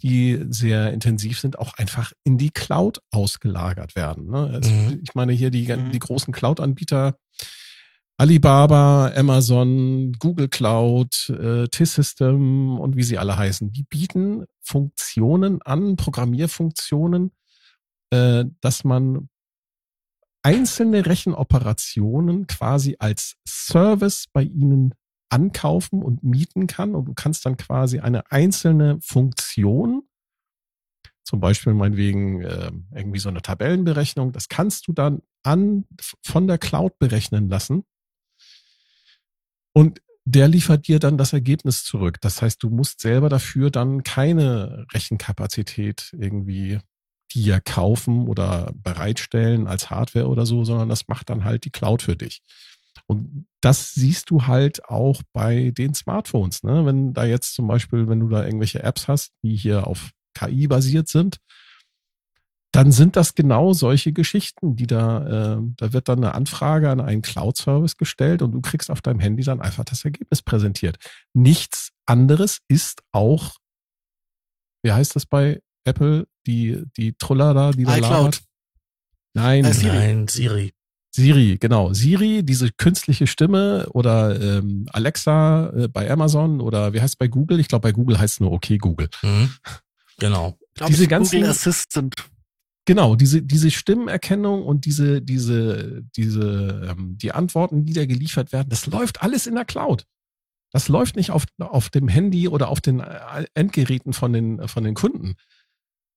[0.03, 4.27] die sehr intensiv sind, auch einfach in die Cloud ausgelagert werden.
[4.27, 4.61] Ne?
[4.61, 5.01] Es, Mhm.
[5.05, 5.93] Ich meine hier die, Mhm.
[5.93, 7.17] die großen Cloud-Anbieter,
[8.19, 15.97] Alibaba, Amazon, Google Cloud, äh, T-System und wie sie alle heißen, die bieten Funktionen an,
[15.97, 17.33] Programmierfunktionen,
[18.11, 19.29] äh, dass man
[20.43, 24.95] einzelne Rechenoperationen quasi als Service bei ihnen
[25.31, 26.95] ankaufen und mieten kann.
[26.95, 30.03] Und du kannst dann quasi eine einzelne Funktion,
[31.25, 35.87] zum Beispiel meinetwegen äh, irgendwie so eine Tabellenberechnung, das kannst du dann an
[36.23, 37.85] von der Cloud berechnen lassen
[39.73, 42.21] und der liefert dir dann das Ergebnis zurück.
[42.21, 46.79] Das heißt, du musst selber dafür dann keine Rechenkapazität irgendwie
[47.33, 52.03] dir kaufen oder bereitstellen als Hardware oder so, sondern das macht dann halt die Cloud
[52.03, 52.43] für dich.
[53.07, 56.63] Und das siehst du halt auch bei den Smartphones.
[56.63, 56.87] Ne?
[56.87, 60.67] Wenn da jetzt zum Beispiel, wenn du da irgendwelche Apps hast, die hier auf KI
[60.67, 61.39] basiert sind,
[62.73, 67.01] dann sind das genau solche Geschichten, die da, äh, da wird dann eine Anfrage an
[67.01, 70.97] einen Cloud-Service gestellt und du kriegst auf deinem Handy dann einfach das Ergebnis präsentiert.
[71.35, 73.57] Nichts anderes ist auch,
[74.83, 78.11] wie heißt das bei Apple, die, die Truller da, die da iCloud.
[78.11, 78.43] labert?
[79.35, 79.97] Nein, Äh, Siri.
[79.97, 80.73] Nein, Siri.
[81.15, 81.93] Siri, genau.
[81.93, 87.29] Siri, diese künstliche Stimme oder ähm, Alexa äh, bei Amazon oder wie heißt es bei
[87.29, 87.61] Google?
[87.61, 89.11] Ich glaube, bei Google heißt es nur okay Google.
[89.23, 89.51] Mhm.
[90.19, 90.59] Genau.
[90.75, 92.15] Glaub Diese ich, ganzen- Google Assistant.
[92.85, 98.71] Genau, diese, diese Stimmenerkennung und diese, diese, diese, ähm, die Antworten, die da geliefert werden,
[98.71, 100.05] das läuft alles in der Cloud.
[100.73, 104.83] Das läuft nicht auf, auf dem Handy oder auf den äh, Endgeräten von den, von
[104.83, 105.37] den Kunden.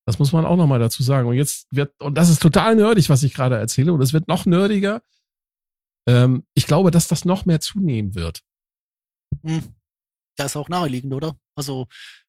[0.07, 1.27] Das muss man auch nochmal dazu sagen.
[1.27, 4.27] Und jetzt wird, und das ist total nerdig, was ich gerade erzähle, und es wird
[4.27, 5.01] noch nerdiger.
[6.07, 8.41] Ähm, ich glaube, dass das noch mehr zunehmen wird.
[9.43, 9.75] Hm.
[10.37, 11.35] Das ist auch naheliegend, oder?
[11.55, 11.87] Also,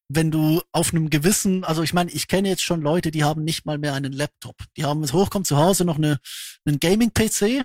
[0.09, 3.43] wenn du auf einem gewissen, also ich meine, ich kenne jetzt schon Leute, die haben
[3.43, 4.55] nicht mal mehr einen Laptop.
[4.77, 6.19] Die haben es hochkommt zu Hause noch eine,
[6.65, 7.63] einen Gaming-PC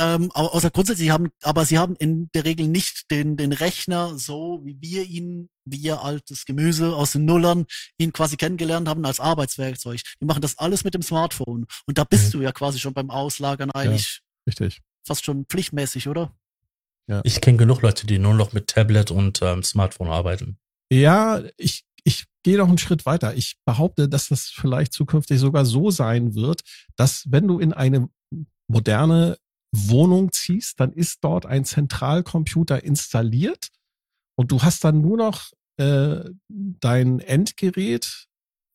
[0.00, 4.18] Ähm, au- außer grundsätzlich haben, aber sie haben in der Regel nicht den, den Rechner
[4.18, 7.66] so, wie wir ihn, wie ihr altes Gemüse aus den Nullern,
[7.98, 10.00] ihn quasi kennengelernt haben als Arbeitswerkzeug.
[10.20, 11.66] Die machen das alles mit dem Smartphone.
[11.86, 12.38] Und da bist Mhm.
[12.38, 14.80] du ja quasi schon beim Auslagern eigentlich Richtig.
[15.06, 16.32] fast schon pflichtmäßig, oder?
[17.22, 20.58] Ich kenne genug Leute, die nur noch mit Tablet und ähm, Smartphone arbeiten.
[20.92, 23.34] Ja, ich, ich gehe noch einen Schritt weiter.
[23.34, 26.62] Ich behaupte, dass das vielleicht zukünftig sogar so sein wird,
[26.96, 28.10] dass wenn du in eine
[28.68, 29.38] moderne
[29.74, 33.68] Wohnung ziehst, dann ist dort ein Zentralcomputer installiert
[34.36, 38.26] und du hast dann nur noch äh, dein Endgerät,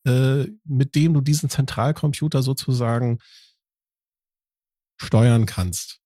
[0.07, 3.19] äh, mit dem du diesen Zentralcomputer sozusagen
[4.99, 5.99] steuern kannst.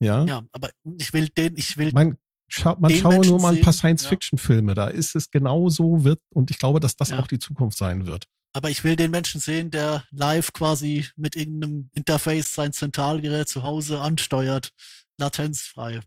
[0.00, 0.24] Ja.
[0.24, 2.16] Ja, aber ich will den, ich will, Man,
[2.48, 4.74] scha man schaue Menschen nur mal ein paar Science-Fiction-Filme.
[4.74, 7.18] Da ist es genau so wird und ich glaube, dass das Ja.
[7.20, 8.24] auch die Zukunft sein wird.
[8.52, 13.62] aber ich will den Menschen sehen, der live quasi mit irgendeinem Interface sein Zentralgerät zu
[13.62, 14.70] Hause ansteuert,
[15.18, 16.00] latenzfrei.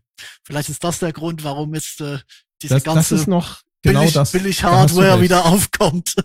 [0.44, 2.18] Vielleicht ist das der Grund, warum jetzt äh,
[2.62, 4.32] diese Das, das ganze ist noch genau billig, das.
[4.32, 6.16] billig Hardware wieder aufkommt.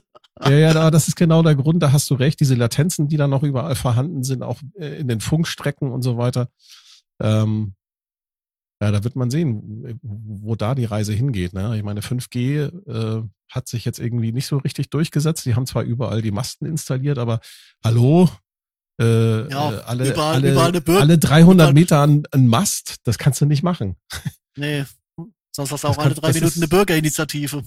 [0.44, 1.82] Ja, ja, da- das ist genau der Grund.
[1.84, 2.40] Da hast du recht.
[2.40, 6.18] Diese Latenzen, die da noch überall vorhanden sind, auch äh, in den Funkstrecken und so
[6.18, 6.50] weiter.
[7.22, 7.76] Ähm,
[8.82, 11.54] ja, da wird man sehen, wo da die Reise hingeht.
[11.54, 11.78] Ne?
[11.78, 15.46] Ich meine, 5G äh, hat sich jetzt irgendwie nicht so richtig durchgesetzt.
[15.46, 17.40] Die haben zwar überall die Masten installiert, aber
[17.84, 18.30] hallo,
[19.02, 22.48] äh, Ja, äh, alle, überall- alle, überall eine Bür- alle 300 überall- Meter an, an
[22.48, 23.96] Mast, das kannst du nicht machen.
[24.58, 24.86] Nee,
[25.56, 27.64] sonst hast du auch alle kann- drei das Minuten eine Bürgerinitiative.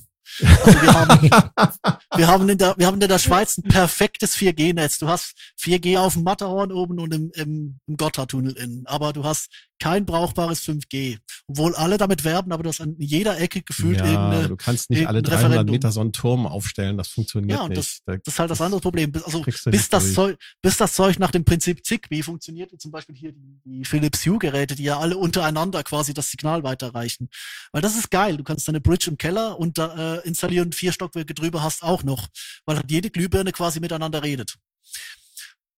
[0.64, 1.30] Also wir haben,
[2.16, 4.98] wir haben in der, wir haben in der Schweiz ein perfektes 4G-Netz.
[4.98, 8.86] Du hast 4G auf dem Matterhorn oben und im, im, im Gotthardtunnel innen.
[8.86, 9.48] Aber du hast
[9.78, 11.18] kein brauchbares 5G.
[11.46, 14.90] Obwohl alle damit werben, aber du hast an jeder Ecke gefühlt ja, irgendeine, du kannst
[14.90, 15.72] nicht alle irgendein 300 Referendum.
[15.74, 18.00] Meter so einen Turm aufstellen, das funktioniert Ja, und nicht.
[18.06, 19.12] Da- das ist halt das andere Problem.
[19.12, 20.14] Bis- Also bis das.
[20.14, 23.84] Zeug, bis das Zeug nach dem Prinzip Zigbee funktioniert, wie zum Beispiel hier die, die
[23.84, 27.28] Philips Hue-Geräte, die ja alle untereinander quasi das Signal weiterreichen.
[27.72, 28.36] Weil das ist geil.
[28.36, 32.02] Du kannst deine Bridge im Keller und da, äh, installieren, vier Stockwerke drüber hast auch
[32.02, 32.28] noch.
[32.66, 34.56] Weil halt jede Glühbirne quasi miteinander redet.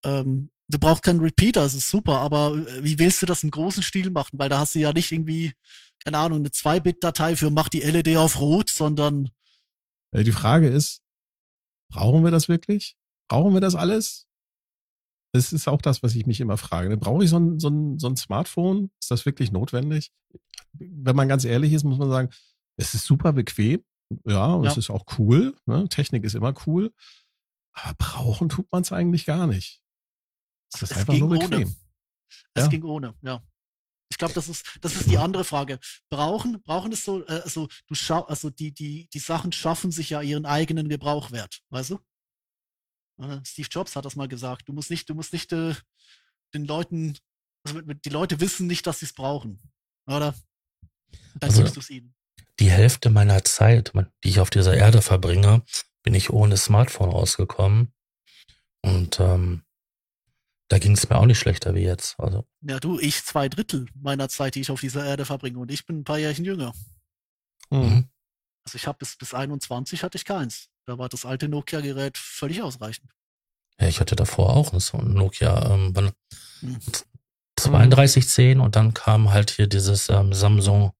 [0.03, 3.51] Ähm, du brauchst keinen Repeater, das ist super, aber äh, wie willst du das im
[3.51, 4.37] großen Stil machen?
[4.39, 5.53] Weil da hast du ja nicht irgendwie,
[6.03, 9.29] keine Ahnung, eine 2-Bit-Datei für mach die LED auf rot, sondern
[10.11, 11.01] Äh, Die Frage ist,
[11.91, 12.95] brauchen wir das wirklich?
[13.29, 14.25] Brauchen wir das alles?
[15.33, 16.95] Das ist auch das, was ich mich immer frage.
[16.97, 18.89] Brauche ich so ein, so, ein, so ein Smartphone?
[18.99, 20.11] Ist das wirklich notwendig?
[20.73, 22.29] Wenn man ganz ehrlich ist, muss man sagen,
[22.77, 23.83] es ist super bequem.
[24.25, 24.71] Ja, und Ja.
[24.71, 25.55] es ist auch cool.
[25.67, 25.87] Ne?
[25.89, 26.91] Technik ist immer cool.
[27.73, 29.81] Aber brauchen tut man es eigentlich gar nicht.
[30.73, 31.47] Es ist Es einfach ging nur ohne.
[31.49, 31.75] bequem.
[32.53, 32.67] Es Ja.
[32.69, 33.43] ging ohne, ja.
[34.11, 35.79] Ich glaube, das ist, das ist die andere Frage.
[36.09, 40.09] Brauchen, brauchen es so, äh, also du schau, also die, die, die Sachen schaffen sich
[40.09, 41.99] ja ihren eigenen Gebrauchwert, weißt du?
[43.21, 44.67] Äh, Steve Jobs hat das mal gesagt.
[44.67, 45.75] Du musst nicht, du musst nicht äh,
[46.53, 47.17] den Leuten,
[47.63, 49.59] also die Leute wissen nicht, dass sie es brauchen,
[50.07, 50.33] oder?
[51.35, 52.15] Dann Also- gibst du es ihnen.
[52.59, 53.93] Die Hälfte meiner Zeit,
[54.23, 55.63] die ich auf dieser Erde verbringe,
[56.03, 57.93] bin ich ohne Smartphone ausgekommen.
[58.81, 59.63] Und ähm,
[60.69, 62.17] da ging es mir auch nicht schlechter wie jetzt.
[62.19, 65.69] Also Ja, du, ich zwei Drittel meiner Zeit, die ich auf dieser Erde verbringe, und
[65.71, 66.73] ich bin ein paar Jährchen jünger.
[67.71, 67.79] Hm.
[67.81, 68.09] mhm.
[68.65, 70.69] Also ich habe bis, bis 21 hatte ich keins.
[70.85, 73.11] Da war das alte Nokia-Gerät völlig ausreichend.
[73.81, 76.11] ja, ich hatte davor auch so ein Nokia ähm, wann-
[76.61, 76.77] Hm.
[77.57, 80.91] 3210 und dann kam halt hier dieses ähm, Samsung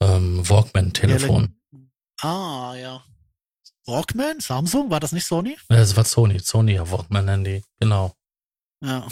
[0.00, 1.56] ähm, Walkman-Telefon.
[2.20, 3.04] Ah, ja.
[3.86, 4.40] Walkman?
[4.40, 4.90] Samsung?
[4.90, 5.56] War das nicht Sony?
[5.70, 8.14] Ja, das war Sony, Sony Walkman-Handy, genau.
[8.84, 9.08] Ja.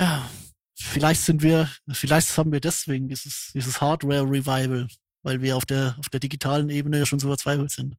[0.00, 0.30] Ja.
[0.78, 4.88] Vielleicht sind wir, vielleicht haben wir deswegen dieses, dieses Hardware-Revival,
[5.22, 7.96] weil wir auf der, auf der digitalen Ebene ja schon so verzweifelt sind.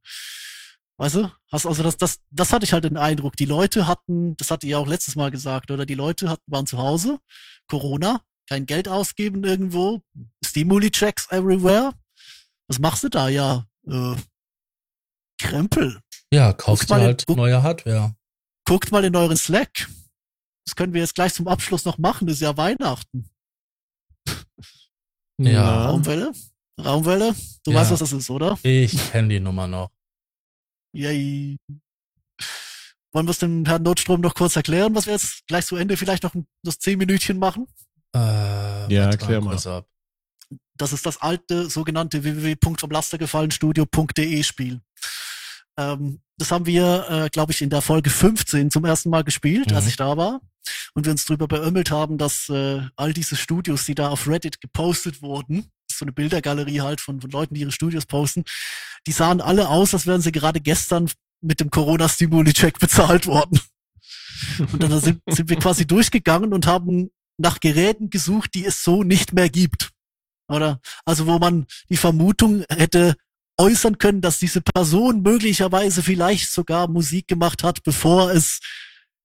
[0.96, 1.32] Weißt du?
[1.50, 3.36] Hast also das, das, das hatte ich halt den Eindruck.
[3.36, 6.42] Die Leute hatten, das hatte ich ja auch letztes Mal gesagt, oder die Leute hatten,
[6.46, 7.18] waren zu Hause,
[7.68, 10.02] Corona, kein Geld ausgeben irgendwo,
[10.44, 11.94] Stimuli-Checks everywhere.
[12.66, 13.28] Was machst du da?
[13.28, 14.16] Ja, äh,
[15.40, 16.00] Krempel.
[16.32, 18.14] Ja, dir mal, halt neue Hardware.
[18.68, 19.88] Guckt mal in euren Slack.
[20.66, 22.26] Das können wir jetzt gleich zum Abschluss noch machen.
[22.26, 23.28] Das ist ja Weihnachten.
[25.40, 25.86] Ja.
[25.86, 26.32] Raumwelle?
[26.84, 27.32] Raumwelle?
[27.64, 27.76] Du Ja.
[27.78, 28.58] weißt, was das ist, oder?
[28.64, 29.92] Ich kenne die Nummer noch.
[30.92, 31.56] Yay.
[33.12, 35.96] Wollen wir es dem Herrn Notstrom noch kurz erklären, was wir jetzt gleich zu Ende
[35.96, 37.68] vielleicht noch ein, das zehn Minütchen machen?
[38.16, 39.56] Äh, Ja, erklär mal.
[39.56, 39.86] ab.
[40.76, 44.80] Das ist das alte sogenannte www.vom-Lastergefallen-Studio.de Spiel.
[45.78, 49.72] Ähm, das haben wir, äh, glaube ich, in der Folge 15 zum ersten Mal gespielt,
[49.72, 49.88] als Mhm.
[49.90, 50.40] ich da war.
[50.94, 54.60] Und wir uns drüber beömmelt haben, dass äh, all diese Studios, die da auf Reddit
[54.60, 58.44] gepostet wurden, so eine Bildergalerie halt von, von Leuten, die ihre Studios posten,
[59.06, 61.10] die sahen alle aus, als wären sie gerade gestern
[61.40, 63.60] mit dem Corona-Stimuli-Check bezahlt worden.
[64.72, 69.02] Und dann sind, sind wir quasi durchgegangen und haben nach Geräten gesucht, die es so
[69.04, 69.90] nicht mehr gibt.
[70.48, 70.80] Oder?
[71.04, 73.16] Also wo man die Vermutung hätte
[73.58, 78.60] äußern können, dass diese Person möglicherweise vielleicht sogar Musik gemacht hat, bevor es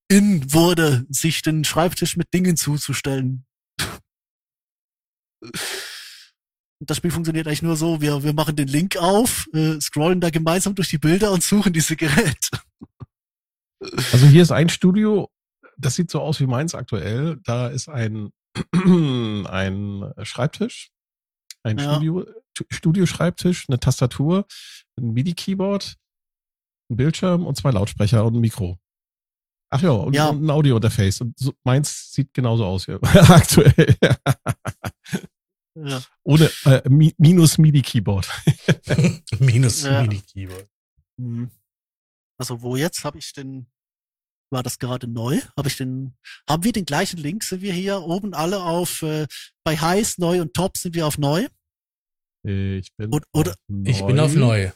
[0.08, 3.46] in wurde, sich den Schreibtisch mit Dingen zuzustellen.
[6.80, 10.30] Das Spiel funktioniert eigentlich nur so, wir, wir machen den Link auf, äh, scrollen da
[10.30, 12.48] gemeinsam durch die Bilder und suchen diese Geräte.
[14.12, 15.30] Also hier ist ein Studio,
[15.78, 17.38] das sieht so aus wie meins aktuell.
[17.44, 18.30] Da ist ein,
[18.72, 20.90] ein Schreibtisch,
[21.62, 21.92] ein Ja.
[21.94, 22.26] Studio,
[22.70, 24.46] Studioschreibtisch, eine Tastatur,
[24.96, 25.96] ein MIDI-Keyboard,
[26.90, 28.78] ein Bildschirm und zwei Lautsprecher und ein Mikro.
[29.70, 30.28] Ach ja, und, Ja.
[30.28, 31.20] und ein Audio-Interface.
[31.22, 33.00] Und so, meins sieht genauso aus hier.
[33.02, 33.96] aktuell.
[35.76, 36.00] Ja.
[36.22, 38.28] Ohne äh, mi minus MIDI-Keyboard.
[39.40, 40.02] Minus Ja.
[40.02, 40.68] MIDI-Keyboard.
[41.16, 41.50] Mhm.
[42.38, 43.66] Also wo jetzt habe ich den,
[44.52, 45.40] war das gerade neu?
[45.56, 46.16] Habe ich den,
[46.48, 47.42] haben wir den gleichen Link?
[47.42, 49.26] Sind wir hier oben alle auf, äh,
[49.64, 51.48] bei Heiß, Neu und Top sind wir auf Neu?
[52.44, 54.70] Ich bin, Und- oder- auf Ich bin auf neu.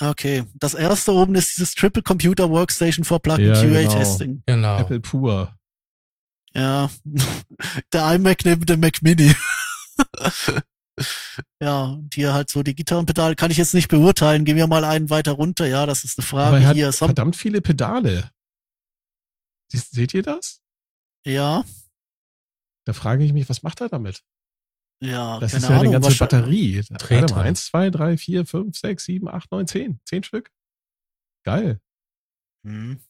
[0.00, 0.44] Okay.
[0.54, 3.92] Das erste oben ist dieses Triple Computer Workstation for Plug-in Ja, QA genau.
[3.92, 4.42] Testing.
[4.46, 4.78] Genau.
[4.78, 5.56] Apple pur.
[6.54, 6.90] Ja.
[7.92, 9.34] Der iMac neben dem Mac Mini.
[11.60, 14.44] ja, und hier halt so die Gitarrenpedale kann ich jetzt nicht beurteilen.
[14.44, 15.66] Gehen wir mal einen weiter runter.
[15.66, 16.92] Ja, das ist eine Aber Frage er hat hier.
[16.92, 18.30] Verdammt viele Pedale.
[19.72, 20.60] Seht ihr das?
[21.26, 21.64] ja,
[22.84, 24.22] Da frage ich mich, was macht er damit?
[25.00, 25.92] Ja, Das keine ist ja eine Ahnung.
[25.92, 27.20] ganze wahrscheinlich- Batterie.
[27.20, 30.00] Warte mal, eins, zwei, drei, vier, fünf, sechs, sieben, acht, neun, zehn.
[30.04, 30.50] Zehn Stück.
[31.44, 31.80] Geil.
[32.62, 33.00] Mhm.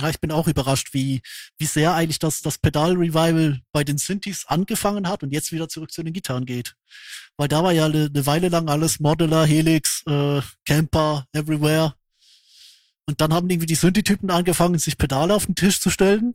[0.00, 1.22] Ja, ich bin auch überrascht, wie,
[1.56, 5.92] wie sehr eigentlich das, das Pedal-Revival bei den Synthes angefangen hat und jetzt wieder zurück
[5.92, 6.74] zu den Gitarren geht.
[7.36, 11.94] Weil da war ja eine, eine Weile lang alles Modeler, Helix, äh, Camper, Everywhere.
[13.06, 16.34] Und dann haben irgendwie die Synthi-Typen angefangen, sich Pedale auf den Tisch zu stellen.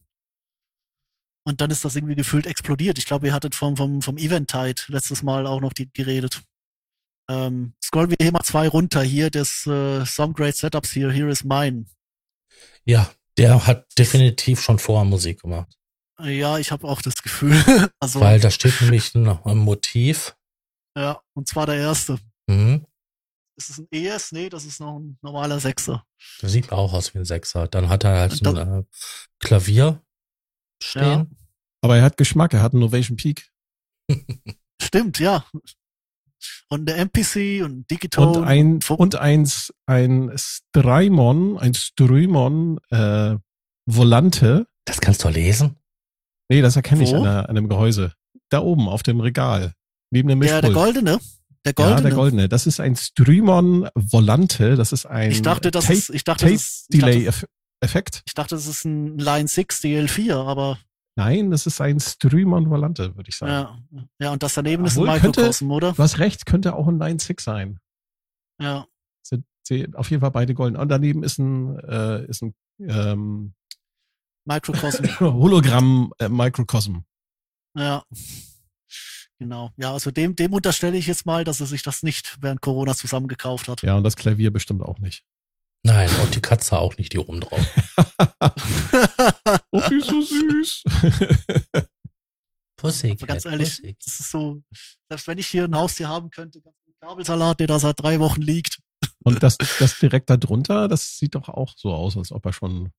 [1.46, 2.98] Und dann ist das irgendwie gefühlt explodiert.
[2.98, 6.42] Ich glaube, ihr hattet vom, vom, vom Eventide letztes Mal auch noch die, geredet.
[7.30, 9.02] Ähm, scrollen wir hier mal zwei runter.
[9.02, 11.12] Hier das äh, Some Great Setups hier.
[11.12, 11.86] Here is mine.
[12.86, 15.78] Ja, der hat definitiv schon vorher Musik gemacht.
[16.20, 17.54] Ja, ich habe auch das Gefühl.
[18.00, 20.36] also, Weil da steht nämlich noch ein Motiv.
[20.98, 22.20] ja, und zwar der erste.
[22.48, 22.86] Mhm.
[23.56, 24.32] Ist es ein ES?
[24.32, 26.06] Nee, das ist noch ein normaler Sechser.
[26.42, 27.68] Das sieht auch aus wie ein Sechser.
[27.68, 28.84] Dann hat er halt Und ein äh,
[29.40, 30.02] Klavier
[30.82, 31.36] stehen.
[31.82, 33.50] Aber er hat Geschmack, er hat einen Novation Peak.
[34.82, 35.46] Stimmt, ja.
[36.70, 38.40] Und der MPC und Digitone.
[38.40, 43.36] Und ein, und eins, ein Strymon, ein Strymon, äh,
[43.86, 44.68] Volante.
[44.86, 45.76] Das kannst du lesen.
[46.50, 47.18] Nee, das erkenne ich Wo?
[47.18, 48.14] an, der, an dem Gehäuse.
[48.50, 49.74] Da oben auf dem Regal.
[50.12, 50.64] Neben dem ja, Mischpult.
[50.64, 51.20] der goldene.
[51.66, 52.02] Der Ja, goldene.
[52.02, 52.50] der goldene.
[52.50, 54.76] Das ist ein Strymon Volante.
[54.76, 57.26] Das ist ein ich dachte, das Tape, ist, ich dachte, das Tape ist, ich Delay
[57.26, 57.48] dachte,
[57.82, 58.22] Effekt.
[58.26, 60.78] ich dachte, das ist ein Line 6 DL4, aber
[61.16, 63.52] Nein, das ist ein Strymon Volante, würde ich sagen.
[63.92, 64.04] ja.
[64.20, 65.92] Ja, und das daneben ist ein Obwohl, könnte- Microcosm, oder?
[65.92, 67.80] Du hast recht, könnte auch ein Line 6 sein.
[68.62, 68.86] Ja.
[69.22, 70.78] Sind, sind auf jeden Fall beide golden.
[70.78, 73.54] Und daneben ist ein, äh, ist ein ähm,
[74.46, 75.04] Microcosm.
[75.20, 77.00] Hologramm äh, Microcosm.
[77.78, 78.04] Ja.
[79.40, 79.72] Genau.
[79.78, 82.94] Ja, also dem, dem unterstelle ich jetzt mal, dass er sich das nicht während Corona
[82.94, 83.82] zusammengekauft hat.
[83.84, 85.24] Ja, und das Klavier bestimmt auch nicht.
[85.84, 87.66] Nein, und die Katze auch nicht, die oben drauf.
[89.72, 90.84] oh, die ist so süß.
[92.78, 94.62] Pussy, Aber ganz ehrlich, das ist so,
[95.10, 98.20] selbst wenn ich hier ein Haustier haben könnte, ganz viel Kabelsalat, der da seit drei
[98.20, 98.80] Wochen liegt.
[99.24, 102.54] und das, das direkt da drunter, das sieht doch auch so aus, als ob er
[102.54, 102.92] schon.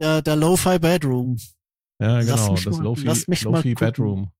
[0.00, 1.36] Ja, der Lo-Fi Bedroom.
[2.00, 3.86] Ja, genau, das Lofi, lass mich mal Lofi gucken.
[3.86, 4.32] Bedroom.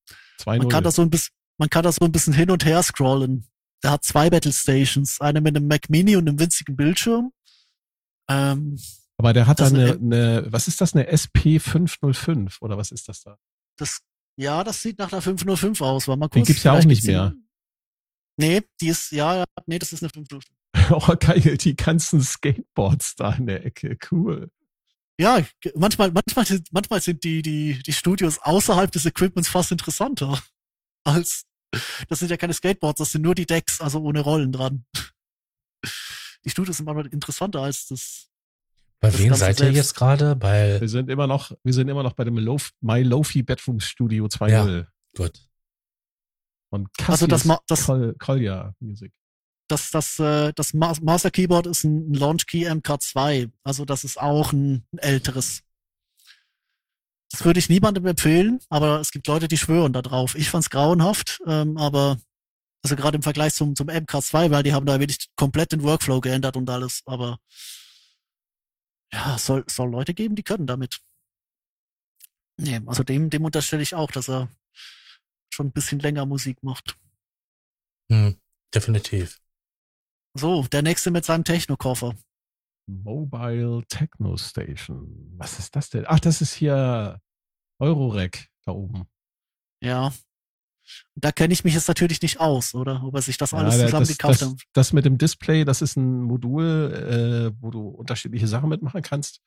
[0.47, 0.93] Man kann da 2.0.
[0.93, 3.49] so ein bisschen, man kann da so ein bisschen hin und her scrollen.
[3.83, 7.33] Der hat zwei Battle Stations, eine mit einem Mac Mini und einem winzigen Bildschirm.
[8.31, 8.79] Ähm,
[9.17, 13.23] Aber der hat da eine, eine, was ist das, eine SP505 oder was ist das
[13.23, 13.39] da?
[13.77, 14.01] das,
[14.37, 16.09] ja, das sieht nach einer 505 aus.
[16.09, 17.33] War mal Die kurz, gibt's ja auch nicht mehr.
[18.37, 20.45] Nee, die ist, ja, nee, das ist eine 505.
[20.91, 24.51] Oh, geil, die ganzen Skateboards da in der Ecke, cool.
[25.21, 25.45] Ja,
[25.75, 30.41] manchmal, manchmal, sind- manchmal sind die, die, die Studios außerhalb des Equipments fast interessanter.
[31.05, 31.45] Als,
[32.09, 34.85] das sind ja keine Skateboards, das sind nur die Decks, also ohne Rollen dran.
[36.45, 38.29] Die Studios sind manchmal interessanter als das.
[39.01, 39.77] Bei das wem Ganze seid ihr selbst.
[39.77, 40.35] jetzt gerade?
[40.37, 43.79] Bei, Wir sind immer noch, wir sind immer noch bei dem Lof, My Lofi Bedroom
[43.81, 44.87] Studio 2.0
[45.17, 45.39] gut.
[46.71, 49.13] von Also das Cassius Ma- das- Col Collier Music.
[49.69, 53.51] Das, das, äh, das Ma Master Keyboard ist ein Launch Key MK2.
[53.63, 55.63] Also das ist auch ein, ein älteres.
[57.31, 60.35] Das würde ich niemandem empfehlen, aber es gibt Leute, die schwören da drauf.
[60.35, 62.17] Ich fand's grauenhaft, ähm, aber
[62.83, 66.21] also gerade im Vergleich zum, zum MK2, weil die haben da wirklich komplett den Workflow
[66.21, 67.39] geändert und alles, aber
[69.13, 71.01] ja, es soll, soll Leute geben, die können damit.
[72.61, 74.49] Nee, also dem, dem unterstelle ich auch, dass er
[75.51, 76.97] schon ein bisschen länger Musik macht.
[78.11, 78.39] Hm,
[78.75, 79.41] definitiv.
[80.35, 82.15] So, der nächste mit seinem Techno-Koffer.
[82.87, 85.35] Mobile Techno Station.
[85.37, 86.05] Was ist das denn?
[86.07, 87.21] Ach, das ist hier
[87.79, 89.07] Eurorec da oben.
[89.83, 90.13] Ja.
[91.15, 93.03] Da kenne ich mich jetzt natürlich nicht aus, oder?
[93.05, 94.63] Ob er sich das alles Ja, zusammen das, gekauft das, hat.
[94.73, 96.63] das mit dem Display, das ist ein Modul,
[97.55, 99.41] äh, wo du unterschiedliche Sachen mitmachen kannst.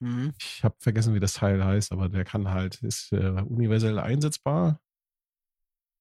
[0.00, 0.32] Mhm.
[0.40, 4.80] Ich habe vergessen, wie das Teil heißt, aber der kann halt, ist äh, universell einsetzbar.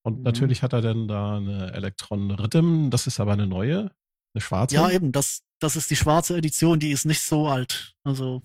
[0.03, 0.23] Und Mhm.
[0.23, 3.91] natürlich hat er dann da eine Electron Rhythm, das ist aber eine neue,
[4.33, 4.75] eine schwarze.
[4.75, 7.93] Ja, eben, das, das ist die schwarze Edition, die ist nicht so alt.
[8.03, 8.41] Also,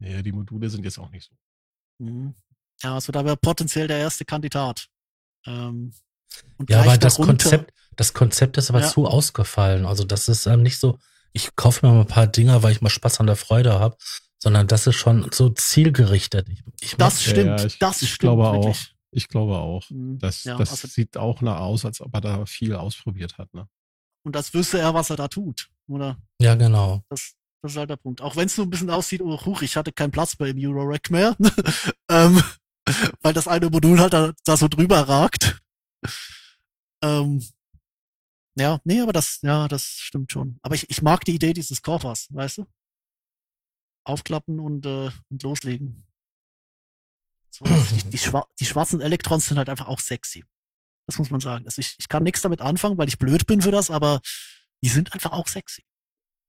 [0.00, 1.36] Ja, die Module sind jetzt auch nicht so.
[2.04, 2.34] mhm.
[2.82, 4.88] ja, also da wäre potenziell der erste Kandidat.
[5.48, 5.92] Ähm,
[6.58, 8.88] und Ja, aber das darunter- Konzept, das Konzept ist aber Ja.
[8.88, 9.86] zu ausgefallen.
[9.86, 10.98] Also das ist ähm, nicht so,
[11.32, 13.96] ich kaufe mir mal ein paar Dinger, weil ich mal Spaß an der Freude habe,
[14.40, 16.48] sondern das ist schon so zielgerichtet.
[16.48, 18.52] Ich, ich Das stimmt, ja, ich- das ich stimmt glaube auch.
[18.64, 18.94] wirklich.
[19.10, 19.88] Ich glaube auch.
[19.90, 20.18] Mhm.
[20.18, 23.52] Das, ja, das also, sieht auch nach aus, als ob er da viel ausprobiert hat.
[23.54, 23.66] Ne?
[24.24, 26.18] und das wüsste er, was er da tut, oder?
[26.38, 27.02] ja, genau.
[27.08, 28.20] Das, das ist halt der Punkt.
[28.20, 30.58] Auch wenn es so ein bisschen aussieht, oh, huch, ich hatte keinen Platz mehr im
[30.58, 31.34] Eurorack mehr,
[32.10, 32.42] ähm,
[33.22, 35.60] weil das eine Modul halt da, da so drüber ragt.
[37.02, 37.44] Ähm,
[38.58, 40.58] ja, nee, aber das, ja, das stimmt schon.
[40.62, 42.66] Aber ich, ich mag die Idee dieses Koffers, weißt du?
[44.04, 46.06] Aufklappen und, äh, und loslegen.
[47.50, 50.44] So, die, die, schwa die schwarzen Elektrons sind halt einfach auch sexy.
[51.06, 51.64] Das muss man sagen.
[51.64, 54.20] Also ich, ich kann nichts damit anfangen, weil ich blöd bin für das, aber
[54.82, 55.84] die sind einfach auch sexy.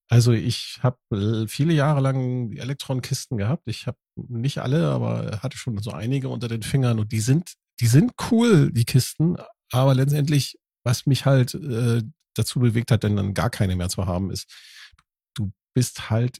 [0.09, 3.67] Also ich habe viele Jahre lang die Elektronkisten gehabt.
[3.67, 7.53] Ich habe nicht alle, aber hatte schon so einige unter den Fingern und die sind,
[7.79, 9.37] die sind cool, die Kisten.
[9.71, 12.01] Aber letztendlich, was mich halt äh,
[12.35, 14.51] dazu bewegt hat, denn dann gar keine mehr zu haben, ist,
[15.35, 16.39] du bist halt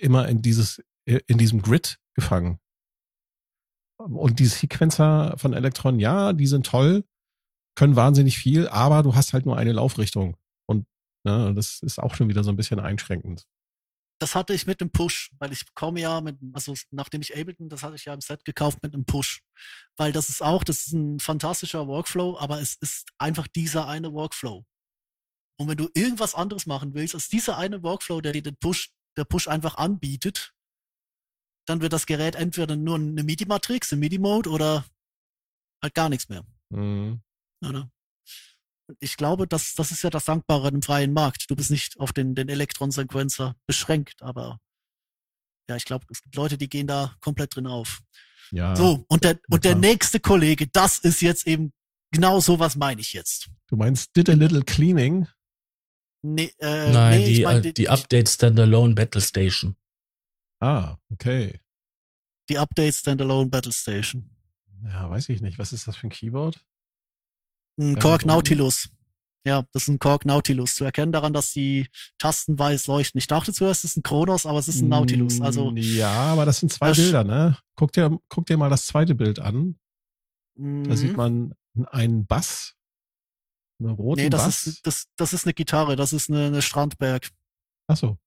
[0.00, 2.58] immer in dieses, in diesem Grid gefangen.
[3.98, 7.04] Und die Sequencer von Elektron, ja, die sind toll,
[7.76, 10.36] können wahnsinnig viel, aber du hast halt nur eine Laufrichtung.
[10.66, 10.86] Und
[11.24, 13.46] ne, das ist auch schon wieder so ein bisschen einschränkend.
[14.18, 17.68] Das hatte ich mit dem Push, weil ich komme ja mit, also nachdem ich Ableton,
[17.68, 19.42] das hatte ich ja im Set gekauft mit einem Push.
[19.96, 24.12] Weil das ist auch, das ist ein fantastischer Workflow, aber es ist einfach dieser eine
[24.12, 24.64] Workflow.
[25.58, 28.90] Und wenn du irgendwas anderes machen willst, als dieser eine Workflow, der dir den Push,
[29.16, 30.54] der Push einfach anbietet,
[31.66, 34.84] dann wird das Gerät entweder nur eine MIDI-Matrix, ein MIDI-Mode oder
[35.82, 36.44] halt gar nichts mehr.
[36.70, 37.22] Mhm.
[37.64, 37.90] Oder?
[39.00, 41.50] Ich glaube, das, das ist ja das Dankbare im freien Markt.
[41.50, 44.60] Du bist nicht auf den, den Elektron-Sequencer beschränkt, aber
[45.68, 48.02] ja, ich glaube, es gibt Leute, die gehen da komplett drin auf.
[48.52, 48.76] Ja.
[48.76, 51.72] So, und der, und der nächste Kollege, das ist jetzt eben
[52.12, 53.48] genau so, was meine ich jetzt.
[53.66, 55.26] Du meinst did a little cleaning?
[56.22, 59.76] Nee, äh, Nein, nee, die, ich mein, äh, die Update Standalone Battle Station.
[60.60, 61.60] Ah, okay.
[62.48, 64.30] die Update Standalone Battle Station.
[64.84, 65.58] Ja, weiß ich nicht.
[65.58, 66.64] Was ist das für ein Keyboard?
[67.78, 68.18] Ein warum?
[68.26, 68.88] Nautilus.
[69.46, 70.74] Ja, das ist ein Korg Nautilus.
[70.74, 71.86] Zu erkennen daran, dass die
[72.18, 73.18] Tasten weiß leuchten.
[73.18, 75.40] Ich dachte zuerst, es ist ein Kronos, aber es ist ein Nautilus.
[75.40, 77.56] Also, Mm, Ja, aber das sind zwei Das- Bilder, ne?
[77.76, 79.78] Guck dir, guck dir mal das zweite Bild an.
[80.56, 80.96] Da mhm.
[80.96, 81.54] sieht man
[81.92, 82.74] einen Bass.
[83.78, 84.66] Einen roten Nee, das Bass.
[84.66, 87.28] ist, das, das ist eine Gitarre, das ist eine, eine Strandberg.
[87.88, 88.18] Ach so.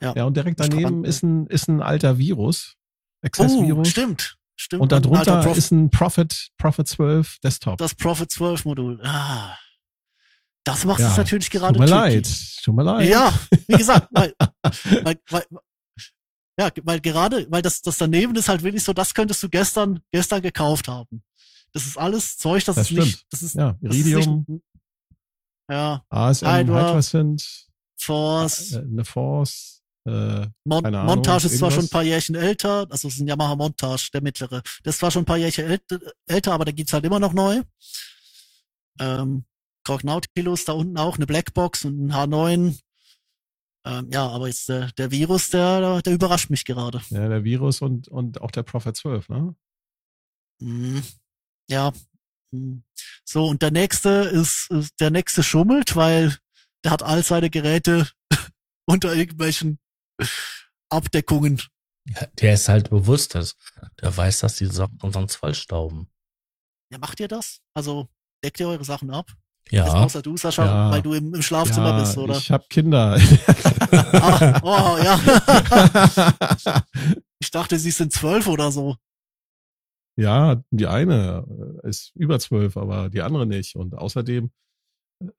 [0.00, 0.14] Ja.
[0.16, 2.76] Ja, und direkt daneben ist ein, ist ein alter Virus.
[3.22, 3.88] Oh, Access-Virus.
[3.90, 4.38] stimmt.
[4.62, 4.82] Stimmt.
[4.82, 7.78] und darunter Prof- ist ein Prophet, Prophet 12 Desktop.
[7.78, 9.00] das Prophet 12 Modul.
[9.02, 9.56] Ah.
[10.64, 12.28] Das macht Ja, es natürlich gerade Tut mir leid.
[12.62, 13.08] Tut mir leid.
[13.08, 13.32] Ja,
[13.68, 14.34] wie gesagt, weil,
[15.02, 15.44] weil, weil,
[16.58, 20.00] ja, weil gerade, weil das, das daneben ist halt wirklich so, das könntest du gestern,
[20.12, 21.22] gestern gekauft haben.
[21.72, 23.26] Das ist alles Zeug, das, Das ist nicht, stimmt.
[23.30, 24.62] das ist, Ja, das ist Iridium, nicht,
[25.70, 27.00] ja, ASM, Hydra,
[27.98, 31.90] Force, äh, eine Force, äh, Mon Ahnung, Montage ist zwar schon ein irgendwas.
[31.90, 34.62] paar Jährchen älter, also es ist ein Yamaha Montage, der mittlere.
[34.82, 35.82] Das ist zwar schon ein paar Jährchen ält
[36.26, 37.62] älter, aber da gibt's halt immer noch neu.
[38.98, 39.44] Ähm,
[39.84, 42.78] Korg Nautilus, da unten auch eine Blackbox und ein H9.
[43.86, 47.00] Ähm, ja, aber jetzt der, der Virus, der, der überrascht mich gerade.
[47.10, 49.54] ja, der Virus und, und auch der Prophet 12, ne?
[50.60, 51.02] Mhm.
[51.68, 51.92] Ja.
[52.52, 52.82] Mhm.
[53.24, 56.36] So, und der nächste ist, ist, der nächste schummelt, weil
[56.84, 58.08] der hat all seine Geräte
[58.86, 59.78] unter irgendwelchen
[60.88, 61.60] Abdeckungen.
[62.08, 63.56] Ja, Der ist halt bewusst, dass,
[64.00, 66.08] der weiß, dass die Sachen sonst vollstauben.
[66.92, 67.60] Ja, macht ihr das?
[67.74, 68.08] Also
[68.44, 69.30] deckt ihr eure Sachen ab?
[69.70, 69.84] Ja.
[69.84, 70.90] Jetzt außer du, Sascha, Ja.
[70.90, 72.36] weil du im, im Schlafzimmer ja, bist, oder?
[72.36, 73.16] Ich habe Kinder.
[73.92, 75.18] Ah, oh, ja.
[77.40, 78.96] ich dachte, sie sind zwölf oder so.
[80.16, 81.44] ja, die eine
[81.82, 83.74] ist über zwölf, aber die andere nicht.
[83.76, 84.50] Und außerdem,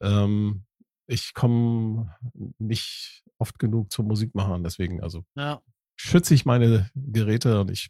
[0.01, 0.65] ähm,
[1.11, 2.15] ich komme
[2.57, 4.63] nicht oft genug zum Musikmachen.
[4.63, 5.61] Deswegen, also Ja.
[5.97, 7.89] schütze ich meine Geräte und ich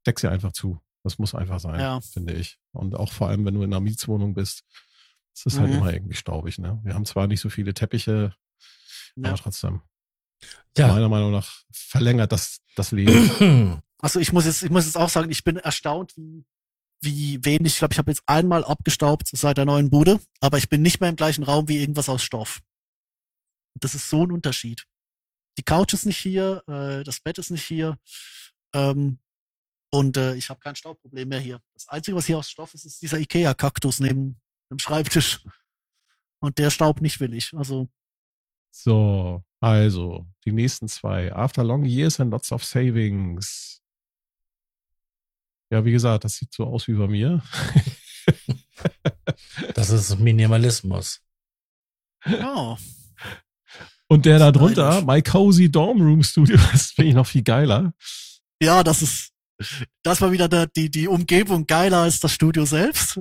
[0.00, 0.80] steck sie einfach zu.
[1.04, 2.00] Das muss einfach sein, Ja.
[2.00, 2.58] finde ich.
[2.72, 4.64] Und auch vor allem, wenn du in einer Mietswohnung bist,
[5.34, 5.76] es ist halt Mhm.
[5.78, 6.58] immer irgendwie staubig.
[6.58, 6.80] Ne?
[6.84, 8.34] Wir haben zwar nicht so viele Teppiche,
[9.16, 9.28] Ja.
[9.28, 9.82] aber trotzdem,
[10.76, 10.88] Ja.
[10.88, 13.12] meiner Meinung nach, verlängert das das Leben.
[14.00, 16.44] Also ich muss jetzt, ich muss jetzt auch sagen, ich bin erstaunt, wie,
[17.00, 17.74] wie wenig.
[17.74, 21.00] Ich glaube, ich habe jetzt einmal abgestaubt seit der neuen Bude, aber ich bin nicht
[21.00, 22.60] mehr im gleichen Raum wie irgendwas aus Stoff.
[23.80, 24.86] Das ist so ein Unterschied.
[25.58, 27.98] Die Couch ist nicht hier, äh, das Bett ist nicht hier.
[28.74, 29.18] Ähm,
[29.90, 31.60] und äh, ich habe kein Staubproblem mehr hier.
[31.74, 35.40] Das Einzige, was hier aus Stoff ist, ist dieser Ikea-Kaktus neben dem Schreibtisch.
[36.40, 37.52] Und der staubt nicht willig.
[37.56, 37.88] Also,
[38.70, 41.32] So, also, die nächsten zwei.
[41.32, 43.82] After long years and lots of savings.
[45.70, 47.42] Ja, wie gesagt, das sieht so aus wie bei mir.
[49.74, 51.20] Das ist Minimalismus.
[52.26, 52.76] ja.
[54.10, 55.02] Und der da drunter.
[55.02, 57.92] My Cozy Dorm Room Studio, das finde ich noch viel geiler.
[58.62, 59.32] Ja, das ist,
[60.02, 63.20] das war wieder der, die, die Umgebung geiler als das Studio selbst.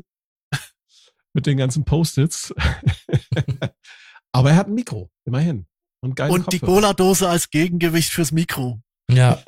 [1.34, 2.54] Mit den ganzen Post-its.
[4.32, 5.68] Aber er hat ein Mikro, immerhin.
[6.02, 6.60] Und Und die.
[6.60, 8.82] Cola-Dose als Gegengewicht fürs Mikro.
[9.12, 9.42] Ja,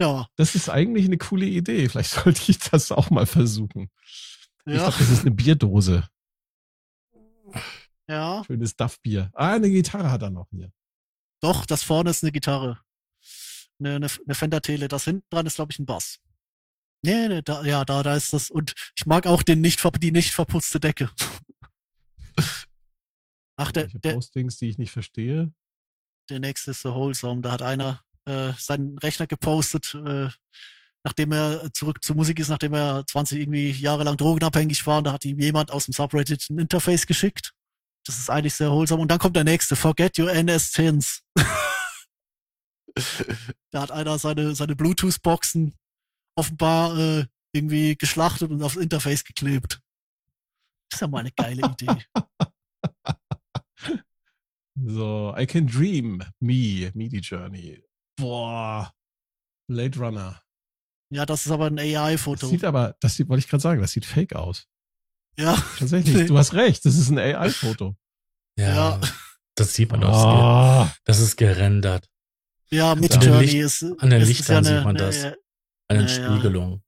[0.00, 1.88] Ja, Das ist eigentlich eine coole Idee.
[1.88, 3.90] Vielleicht sollte ich das auch mal versuchen.
[4.66, 6.08] Ich ja, glaube, das ist eine Bierdose.
[8.08, 8.44] ja.
[8.44, 9.30] Schönes Duff-Bier.
[9.34, 10.70] Ah, eine Gitarre hat er noch hier.
[11.40, 12.80] Doch, das vorne ist eine Gitarre.
[13.80, 14.88] Eine, eine, eine Fender Tele.
[14.88, 16.18] Das hinten dran ist, glaube ich, ein Bass.
[17.02, 18.50] Nee, nee, da, ja, da, da ist das.
[18.50, 21.10] Und ich mag auch den nicht, die nicht verputzte Decke.
[23.56, 25.52] Ach, der, Welche der, Postings, die ich nicht verstehe.
[26.28, 27.40] der nächste ist so wholesome.
[27.40, 30.28] Da hat einer äh, seinen Rechner gepostet, äh,
[31.04, 34.98] nachdem er zurück zur Musik ist, nachdem er 20 irgendwie Jahre lang drogenabhängig war.
[34.98, 37.54] Und da hat ihm jemand aus dem Subreddit ein Interface geschickt.
[38.04, 39.02] Das ist eigentlich sehr wholesome.
[39.02, 39.76] Und dann kommt der nächste.
[39.76, 41.20] Forget your NS10s.
[43.70, 45.74] da hat einer seine, seine Bluetooth-Boxen
[46.36, 49.80] offenbar äh, irgendwie geschlachtet und aufs Interface geklebt.
[50.90, 52.04] Das ist ja mal eine geile Idee.
[54.86, 56.22] So, I can dream.
[56.40, 57.82] Me, Meaty Journey.
[58.18, 58.92] Boah.
[59.68, 60.42] Blade Runner.
[61.10, 62.46] Ja, das ist aber ein Das AI-Foto.
[62.48, 64.66] sieht aber, das sieht, wollte ich gerade sagen, das sieht fake aus.
[65.38, 67.96] Ja, Tatsächlich, du hast recht, das ist ein AI-Foto.
[68.58, 68.74] ja.
[68.98, 69.00] Ja.
[69.54, 70.24] Das sieht man aus.
[70.24, 72.08] Ah, Das ist gerendert.
[72.70, 75.24] ja, mit An den Journey Licht- ist an den Lichtern eine- sieht man eine- das.
[75.88, 76.08] Eine Ja, ja.
[76.08, 76.82] Spiegelung.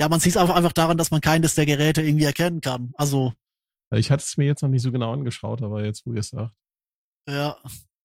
[0.00, 2.92] Ja, man sieht es einfach, einfach daran, dass man keines der Geräte irgendwie erkennen kann.
[2.96, 3.32] Also,
[3.92, 6.30] ich hatte es mir jetzt noch nicht so genau angeschaut, aber jetzt, wo ihr es
[6.30, 6.54] sagt.
[7.28, 7.56] ja.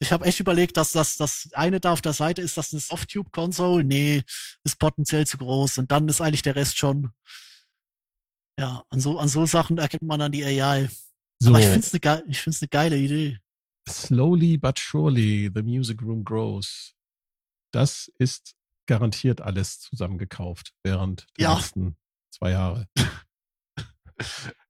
[0.04, 2.82] Ich habe echt überlegt, dass das, das eine da auf der Seite ist, das eine
[2.82, 3.86] Softtube-Console.
[3.86, 4.24] Nee,
[4.66, 5.78] ist potenziell zu groß.
[5.78, 7.12] Und dann ist eigentlich der Rest schon.
[8.60, 10.90] Ja, an so, an so Sachen erkennt man dann die AI.
[11.40, 13.40] So, Aber ich finde es eine ich find's eine geile Idee.
[13.90, 16.94] slowly but surely the music room grows.
[17.72, 18.56] Das ist
[18.86, 21.56] garantiert alles zusammengekauft während der Ja.
[21.56, 21.96] letzten
[22.30, 22.88] zwei Jahre.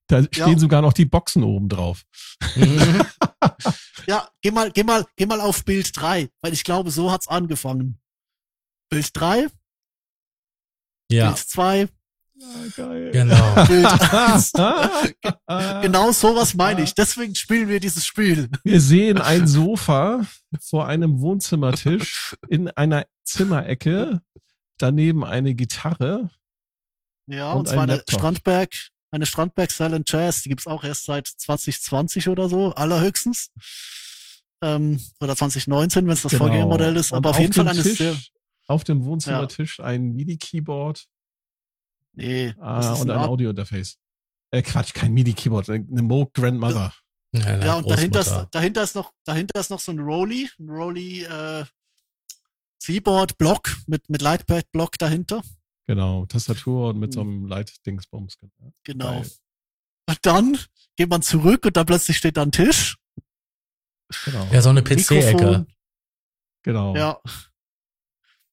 [0.08, 2.04] Da stehen sogar noch die Boxen oben drauf.
[2.56, 3.02] Mhm.
[4.08, 7.28] Ja, geh mal, geh mal, geh mal auf Bild 3, weil ich glaube, so hat's
[7.28, 8.00] angefangen.
[8.90, 9.48] Bild 3,
[11.12, 11.88] ja, Bild 2,
[12.36, 13.12] Ja, geil.
[13.12, 13.66] genau.
[13.68, 14.52] Bild 1.
[14.54, 14.90] genau.
[15.82, 16.96] Genau sowas meine ich.
[16.96, 18.50] Deswegen spielen wir dieses Spiel.
[18.64, 20.26] Wir sehen ein Sofa
[20.60, 24.22] vor einem Wohnzimmertisch in einer Zimmerecke,
[24.78, 26.30] daneben eine Gitarre.
[27.28, 28.04] Ja, Und und, zwar ein eine.
[28.10, 28.74] Strandberg,
[29.14, 33.52] eine Strandberg Silent Jazz, die gibt's auch erst seit 2020 oder so, allerhöchstens.
[34.62, 36.46] Ähm, oder 2019, wenn es das Genau.
[36.46, 37.12] Vorgängermodell ist.
[37.12, 38.16] Und Aber auf jeden dem Fall eine Tisch, sehr.
[38.68, 41.06] Auf dem Wohnzimmertisch ein MIDI-Keyboard
[42.16, 43.98] Nee, ah, und ein Audio-Interface.
[44.52, 46.94] Äh, Quatsch, kein MIDI-Keyboard, eine Moog Grandmother.
[47.34, 50.70] Ja, Ja, und dahinter ist, dahinter ist noch, dahinter ist noch so ein Rolly, ein
[50.70, 51.66] Rolly, äh,
[52.84, 55.42] Keyboard-Block mit, mit Lightpad-Block dahinter.
[55.88, 57.30] Genau, Tastatur und mit so Mhm.
[57.32, 58.38] einem Light-Dingsbums.
[58.84, 59.18] Genau.
[59.20, 60.58] Und dann
[60.96, 62.98] geht man zurück und da plötzlich steht da ein Tisch.
[64.26, 64.46] Genau.
[64.52, 65.66] Ja, so eine PC-Ecke.
[66.64, 66.96] Genau.
[66.96, 67.20] Ja.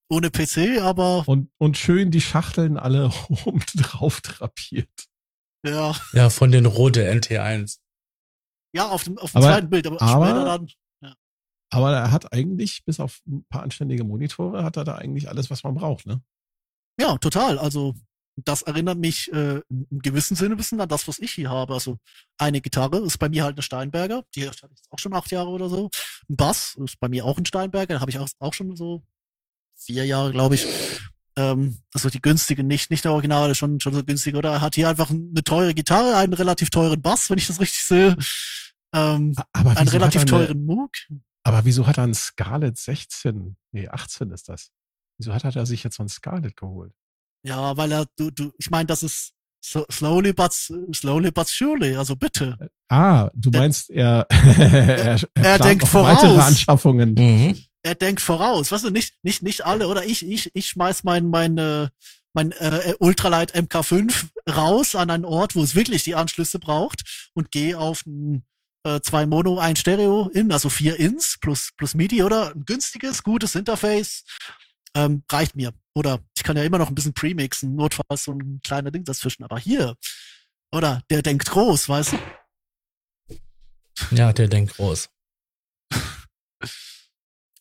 [0.09, 3.11] Ohne PC, aber Und, und schön die Schachteln alle
[3.47, 4.89] oben drauf drapiert.
[5.65, 5.95] ja.
[6.13, 7.79] Ja, von den Rode NT1.
[8.75, 10.69] Ja, auf dem, auf dem Aber- zweiten Bild, aber, aber- später dann.
[11.73, 15.51] Aber er hat eigentlich, bis auf ein paar anständige Monitore, hat er da eigentlich alles,
[15.51, 16.21] was man braucht, ne?
[17.01, 17.59] Ja, total.
[17.59, 17.95] Also
[18.37, 21.73] das erinnert mich äh, im gewissen Sinne ein bisschen an das, was ich hier habe.
[21.73, 21.99] Also
[22.37, 25.31] eine Gitarre ist bei mir halt eine Steinberger, die hatte ich jetzt auch schon acht
[25.31, 25.89] Jahre oder so.
[26.29, 29.03] Ein Bass ist bei mir auch ein Steinberger, da habe ich auch, auch schon so
[29.75, 30.67] vier Jahre, glaube ich.
[31.37, 34.35] Ähm, also die günstige, nicht, nicht der Originale, schon, schon so günstig.
[34.35, 37.61] Oder er hat hier einfach eine teure Gitarre, einen relativ teuren Bass, wenn ich das
[37.61, 38.17] richtig sehe.
[38.93, 40.91] Ähm, Aber einen relativ eine, teuren Moog.
[41.45, 43.57] Aber wieso hat er ein Scarlett 16?
[43.73, 44.71] Nee, 18 ist das.
[45.21, 46.95] Wieso hat er sich jetzt so ein Scarlett geholt?
[47.43, 49.33] Ja, weil er, du, du, ich meine, das ist
[49.63, 52.57] so, slowly but, slowly but surely, also bitte.
[52.89, 56.23] Ah, du meinst, er, er, Er plant denkt voraus.
[56.23, 57.13] weitere Anschaffungen.
[57.13, 57.59] Mhm.
[57.83, 61.29] Er denkt voraus, weißt du, nicht, nicht, nicht alle, oder ich, ich, ich schmeiß mein,
[61.29, 61.89] mein, äh,
[62.33, 67.51] mein äh, Ultralight MK5 raus an einen Ort, wo es wirklich die Anschlüsse braucht und
[67.51, 68.45] gehe auf ein
[68.85, 72.55] äh, zwei Mono, ein Stereo in, also vier Ins plus, plus MIDI, oder?
[72.55, 74.25] Ein günstiges, gutes Interface.
[74.95, 75.73] Ähm, reicht mir.
[75.95, 79.45] Oder ich kann ja immer noch ein bisschen premixen, notfalls so ein kleiner Ding dazwischen.
[79.45, 79.97] Aber hier,
[80.73, 81.03] oder?
[81.11, 82.19] Der denkt groß, weißt du?
[84.11, 85.09] Ja, der denkt groß.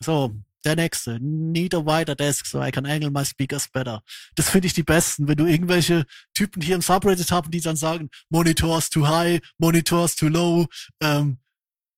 [0.02, 0.34] So,
[0.64, 1.20] der nächste.
[1.20, 4.02] Need a wider desk so I can angle my speakers better.
[4.36, 7.76] Das finde ich die besten, wenn du irgendwelche Typen hier im Subreddit haben, die dann
[7.76, 10.68] sagen, Monitors too high, Monitors too low,
[11.02, 11.49] ähm, äh,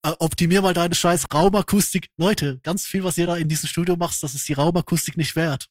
[0.03, 2.09] optimier mal deine scheiß Raumakustik.
[2.17, 5.35] Leute, ganz viel, was ihr da in diesem Studio macht, das ist die Raumakustik nicht
[5.35, 5.69] wert.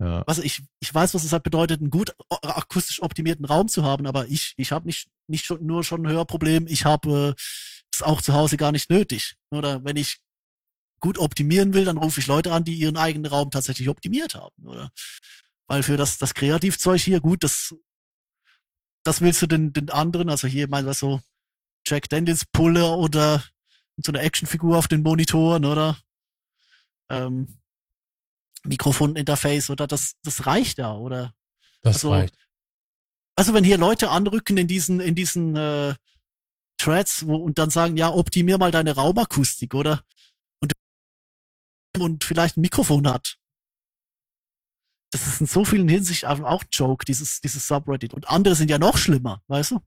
[0.00, 0.22] Ja.
[0.22, 3.84] Also ich, ich weiß, was es halt bedeutet, einen gut o- akustisch optimierten Raum zu
[3.84, 7.42] haben, aber ich, ich habe nicht, nicht schon, nur schon ein Hörproblem, ich habe äh,
[7.94, 9.36] es auch zu Hause gar nicht nötig.
[9.50, 10.18] Oder wenn ich
[10.98, 14.66] gut optimieren will, dann rufe ich Leute an, die ihren eigenen Raum tatsächlich optimiert haben,
[14.66, 14.90] oder?
[15.68, 17.74] Weil für das, das Kreativzeug hier, gut, das,
[19.04, 21.20] das willst du den, den anderen, also hier, mein, was so,
[21.86, 23.42] Jack Daniels Pulle oder
[23.96, 25.98] so eine Actionfigur auf den Monitoren, oder?
[27.10, 27.60] Ähm,
[28.64, 31.34] Mikrofoninterface, oder das, das reicht ja, oder?
[31.82, 32.34] Das Also, reicht.
[33.36, 35.94] Also wenn hier Leute anrücken in diesen, in diesen äh,
[36.78, 40.02] Threads wo, und dann sagen, ja, optimier mal deine Raumakustik, oder?
[40.60, 40.72] Und,
[41.98, 43.36] und vielleicht ein Mikrofon hat.
[45.10, 48.14] Das ist in so vielen Hinsichten auch ein Joke, dieses, dieses Subreddit.
[48.14, 49.80] Und andere sind ja noch schlimmer, weißt du?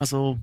[0.00, 0.38] Also,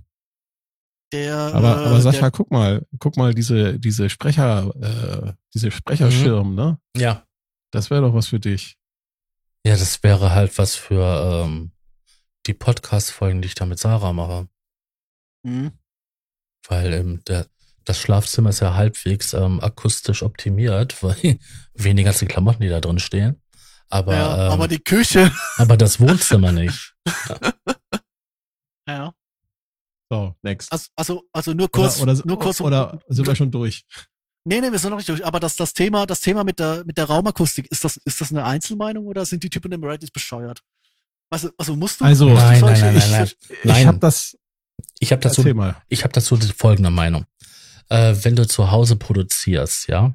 [1.12, 1.36] der.
[1.36, 6.56] Aber, äh, aber Sascha, der, guck mal, guck mal, diese, diese Sprecher, äh, diese Sprecherschirm,
[6.56, 6.80] ne?
[6.96, 7.24] Ja.
[7.72, 8.78] Das wäre doch was für dich.
[9.66, 11.72] Ja, das wäre halt was für ähm,
[12.46, 14.48] die Podcast-Folgen, die ich da mit Sarah mache.
[15.46, 15.72] Hm,
[16.68, 17.48] Weil ähm, der,
[17.84, 21.40] das Schlafzimmer ist ja halbwegs ähm, akustisch optimiert, weil
[21.74, 23.42] wegen den ganzen Klamotten, die da drin stehen.
[23.90, 25.32] Aber, ja, ähm, aber die Küche.
[25.58, 26.96] aber das Wohnzimmer nicht.
[27.28, 27.54] Ja.
[30.10, 30.72] So, next.
[30.72, 32.62] Also, also, also nur kurz, oder, oder, nur kurz.
[32.62, 33.84] oder sind wir schon durch?
[34.46, 35.26] Nee, nee, wir sind noch nicht durch.
[35.26, 38.32] Aber das, das Thema, das Thema mit der, mit der Raumakustik, ist das, ist das
[38.32, 40.62] eine Einzelmeinung oder sind die Typen im Reddit bescheuert?
[41.30, 42.06] Also, also musst du?
[42.06, 43.88] Also, musst du Nein, solche- nein, nein, ich- nein, Ich Nein.
[43.88, 44.38] habe das.
[45.00, 45.44] Ich habe dazu,
[45.90, 47.26] ich habe dazu die folgende Meinung.
[47.90, 50.14] Äh, wenn du zu Hause produzierst, ja,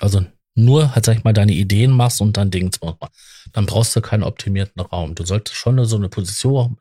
[0.00, 0.24] also
[0.54, 3.14] nur halt, sag ich mal, deine Ideen machst und dein Ding machst,
[3.52, 5.14] dann brauchst du keinen optimierten Raum.
[5.14, 6.76] Du solltest schon so eine Position,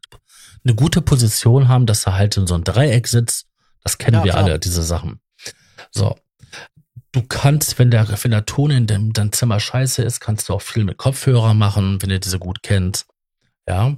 [0.64, 3.48] eine gute Position haben, dass du halt in so ein Dreieck sitzt.
[3.84, 4.44] Das kennen Ja, wir klar.
[4.44, 5.20] alle, diese Sachen.
[5.92, 6.16] So.
[7.14, 10.54] Du kannst, wenn der, wenn der Ton in dem, deinem Zimmer scheiße ist, kannst du
[10.54, 13.08] auch viel mit Kopfhörer machen, wenn du diese gut kennst.
[13.68, 13.98] Ja.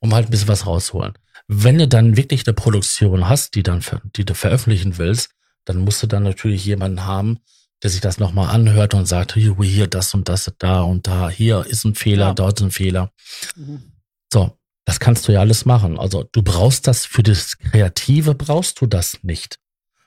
[0.00, 1.12] Um halt ein bisschen was rausholen.
[1.46, 3.84] Wenn du dann wirklich eine Produktion hast, die dann,
[4.16, 5.30] die du veröffentlichen willst,
[5.64, 7.38] dann musst du dann natürlich jemanden haben,
[7.82, 11.28] der sich das nochmal anhört und sagt, hier, hier, das und das, da und da,
[11.30, 12.34] hier ist ein Fehler, Ja.
[12.34, 13.12] dort ist ein Fehler.
[13.56, 13.92] Mhm.
[14.32, 14.56] So,
[14.90, 16.00] das kannst du ja alles machen.
[16.00, 19.60] Also du brauchst das für das Kreative brauchst du das nicht.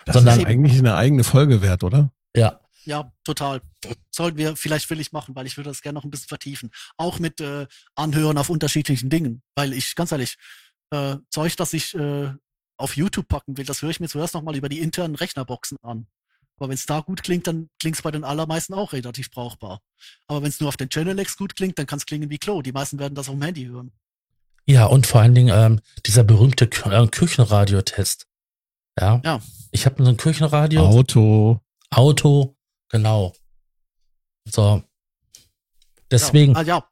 [0.04, 2.12] Das Sondern- ist eigentlich eine eigene Folge wert, oder?
[2.36, 3.62] Ja, Ja, total.
[4.12, 6.70] Sollten wir vielleicht will ich machen, weil ich würde das gerne noch ein bisschen vertiefen.
[6.98, 7.66] Auch mit äh,
[7.96, 9.42] Anhören auf unterschiedlichen Dingen.
[9.56, 10.36] Weil ich, ganz ehrlich,
[10.92, 12.34] äh, Zeug, das ich äh,
[12.76, 16.08] auf YouTube packen will, das höre ich mir zuerst nochmal über die internen Rechnerboxen an.
[16.58, 19.80] Aber wenn es da gut klingt, dann klingt es bei den allermeisten auch relativ brauchbar.
[20.28, 22.62] Aber wenn es nur auf den Channel-X gut klingt, dann kann es klingen wie Klo.
[22.62, 23.94] Die meisten werden das auf dem Handy hören.
[24.66, 28.28] Ja und vor allen Dingen ähm, dieser berühmte Kü äh, Küchenradiotest.
[29.00, 29.22] Ja.
[29.24, 29.42] Ja.
[29.72, 31.60] Ich habe so ein Küchenradio, Auto.
[31.90, 32.56] Auto,
[32.90, 33.34] genau.
[34.46, 34.84] So.
[36.12, 36.84] Deswegen Ja, ah, ja.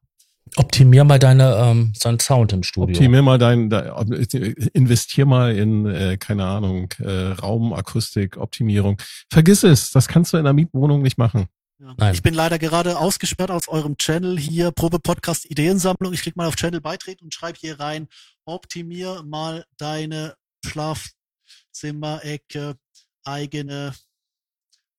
[0.56, 2.96] optimier mal deine ähm, deinen Sound im Studio.
[2.96, 3.92] Optimier mal dein, dein
[4.74, 9.00] investier mal in, äh, keine Ahnung, äh, Raumakustik, Optimierung.
[9.30, 11.48] Vergiss es, das kannst du in einer Mietwohnung nicht machen.
[11.82, 11.96] Ja.
[11.98, 12.14] Nein.
[12.14, 16.14] Ich bin leider gerade ausgesperrt aus eurem Channel hier, Probe Podcast Ideensammlung.
[16.14, 18.08] Ich klicke mal auf Channel beitreten und schreibe hier rein,
[18.46, 22.78] optimier mal deine Schlafzimmerecke
[23.24, 23.96] eigene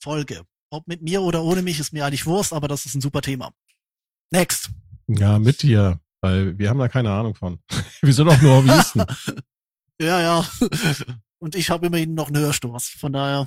[0.02, 0.42] Folge.
[0.70, 3.22] Ob mit mir oder ohne mich ist mir eigentlich Wurst, aber das ist ein super
[3.22, 3.52] Thema.
[4.32, 4.70] Next.
[5.06, 7.60] Ja, mit dir, weil wir haben da keine Ahnung von.
[8.02, 9.06] wir sind auch nur Hobbyisten.
[10.00, 10.44] Ja, ja.
[11.38, 12.88] Und ich habe immerhin noch einen Hörstoß.
[12.88, 13.46] Von daher.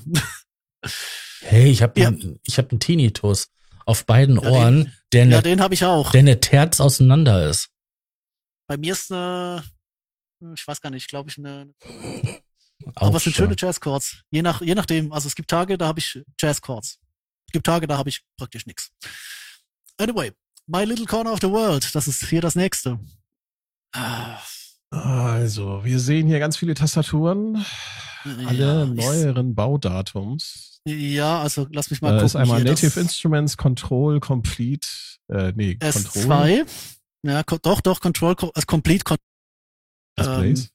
[1.48, 2.12] Hey, ich habe Ja.
[2.44, 3.50] ich hab einen Tinnitus
[3.86, 6.12] auf beiden Ja, Ohren, der Ja, eine, den habe ich auch.
[6.12, 7.70] der eine Terz auseinander ist.
[8.68, 9.64] Bei mir ist eine,
[10.56, 11.72] ich weiß gar nicht, glaube ich, eine,
[12.96, 14.24] Auch aber es sind schöne Jazzchords.
[14.32, 16.98] Je nach, je nachdem, also es gibt Tage, da habe ich Jazzchords.
[17.52, 18.90] gibt Tage, da habe ich praktisch nichts.
[19.98, 20.32] Anyway,
[20.66, 23.00] My Little Corner of the World, das ist hier das nächste.
[23.94, 24.40] Ah.
[24.90, 27.64] Also, wir sehen hier ganz viele Tastaturen,
[28.24, 30.75] alle Ja, neueren Baudatums.
[30.88, 32.26] Ja, also lass mich mal Da gucken.
[32.28, 34.88] ist einmal hier, Native das Instruments, Control, Complete,
[35.30, 36.66] äh, nee, Control, S2.
[37.24, 39.18] Ja, ko- doch, doch, Control, Co- also Complete Con
[40.18, 40.60] Displays.
[40.66, 40.68] ähm,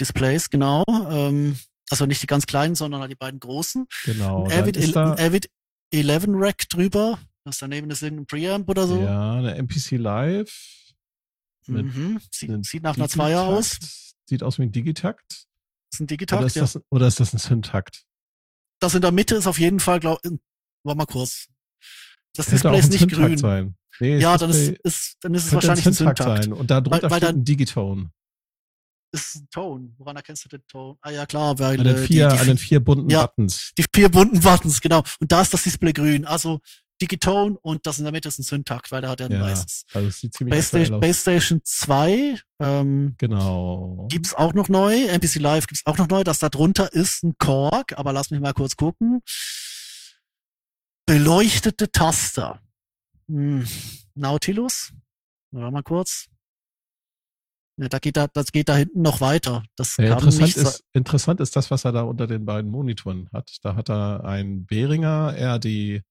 [0.00, 0.84] Displays, genau.
[0.88, 1.56] Ähm,
[1.90, 3.86] also nicht die ganz kleinen, sondern halt die beiden großen.
[4.04, 4.46] genau.
[4.46, 5.48] ein Avid, ist da, ein Avid
[5.92, 7.18] 11 Rack drüber.
[7.44, 9.00] Das daneben ist irgendein Preamp oder so.
[9.00, 10.92] ja, eine MPC Live.
[11.68, 12.20] Mhm.
[12.32, 13.78] Sieht, sieht nach einer Zweier aus.
[14.28, 15.24] Sieht aus wie ein Digitakt.
[15.30, 15.44] Das
[15.92, 16.62] ist ein Oder Digitakt, ist, ja.
[16.62, 18.04] das, oder ist das ein Syntakt?
[18.82, 20.20] Das in der Mitte ist auf jeden Fall, glaub,
[20.84, 21.46] war mal kurz.
[22.34, 23.38] Das auch Display ist nicht Syntakt grün.
[23.38, 23.76] sein.
[24.00, 26.18] Nee, Ja, dann ist, ist, dann ist es wahrscheinlich ein Syntakt.
[26.44, 26.52] sein.
[26.52, 28.10] Und da drunter Weil- weil steht ein Digitone.
[29.12, 29.94] Ist ein Tone.
[29.98, 30.96] Woran erkennst du den Tone?
[31.02, 33.26] Ah ja, klar, weil An den äh, vier, die, an die, den vier bunten Ja.
[33.26, 33.72] Buttons.
[33.78, 35.02] die vier bunten Buttons, genau.
[35.20, 36.24] Und da ist das Display grün.
[36.24, 36.60] Also
[37.02, 39.40] Digitone und das in der Mitte ist ein Syntakt, weil da hat er ein Ja,
[39.42, 39.84] weißes.
[39.92, 41.00] also es sieht ziemlich Base aktuell Station, aus.
[41.00, 44.06] Base Station 2 ähm, Genau.
[44.10, 45.06] gibt's auch noch neu.
[45.08, 46.24] MPC Live gibt's auch noch neu.
[46.24, 49.20] Das da drunter ist ein Korg, aber lass mich mal kurz gucken.
[51.06, 52.60] Beleuchtete Taster.
[53.28, 53.66] Hm.
[54.14, 54.92] Nautilus.
[55.50, 56.26] Warte mal kurz.
[57.78, 59.62] Ja, da geht da, das geht da hinten noch weiter.
[59.76, 63.50] Das Ja, interessant, ist, interessant ist das, was er da unter den beiden Monitoren hat.
[63.62, 66.02] Da hat er ein Behringer RD,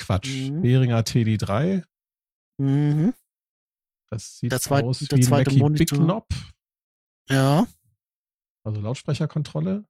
[0.00, 0.62] Quatsch, Mhm.
[0.62, 1.84] Behringer TD3.
[2.58, 3.14] Mhm.
[4.08, 5.98] Das sieht Der zweit- aus der wie ein zweite Mackie Monitor.
[5.98, 6.26] Big Knob,
[7.28, 7.66] Ja.
[8.64, 9.84] also Lautsprecherkontrolle.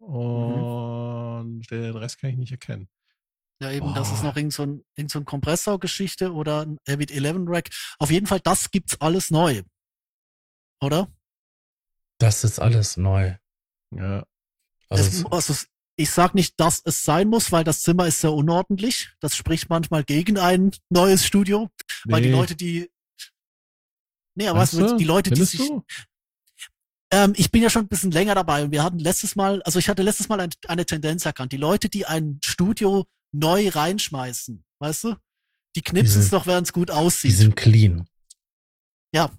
[0.00, 0.06] Mhm.
[0.06, 2.88] Und den Rest kann ich nicht erkennen.
[3.60, 7.10] Ja, eben, das ist noch irgend so ein, irgend so ein Kompressorgeschichte oder ein Avid
[7.10, 7.70] 11 Rack.
[7.98, 9.62] Auf jeden Fall, das gibt's alles neu.
[10.80, 11.08] Oder?
[12.18, 13.36] Das ist alles neu.
[13.92, 14.24] Ja,
[14.88, 18.20] Also, es, also es- ich sag nicht, dass es sein muss, weil das Zimmer ist
[18.20, 19.10] sehr unordentlich.
[19.20, 21.70] Das spricht manchmal gegen ein neues Studio,
[22.04, 22.34] weil die Nee.
[22.34, 22.90] Leute, die
[24.36, 25.84] Nee, aber weißt du, die Leute, die sich du?
[27.12, 29.78] ähm, ich bin ja schon ein bisschen länger dabei und wir hatten letztes Mal, also
[29.78, 31.52] ich hatte letztes Mal ein, eine Tendenz erkannt.
[31.52, 35.16] Die Leute, die ein Studio neu reinschmeißen, weißt du?
[35.76, 37.36] Die knipsen es doch, während es gut die aussieht.
[37.36, 38.08] sind clean.
[39.12, 39.30] Ja.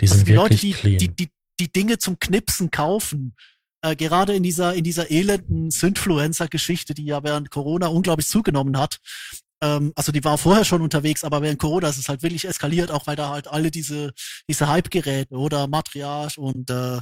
[0.00, 0.98] Die Also sind die Leute, wirklich die, clean.
[0.98, 3.34] die, die, die Dinge zum Knipsen kaufen,
[3.82, 8.98] äh, gerade in dieser, in dieser elenden Synfluencer-Geschichte, die ja während Corona unglaublich zugenommen hat.
[9.62, 12.90] Ähm, also die war vorher schon unterwegs, aber während Corona ist es halt wirklich eskaliert,
[12.90, 14.12] auch weil da halt alle diese,
[14.48, 17.00] diese Hype-Geräte oder Matriarch und äh,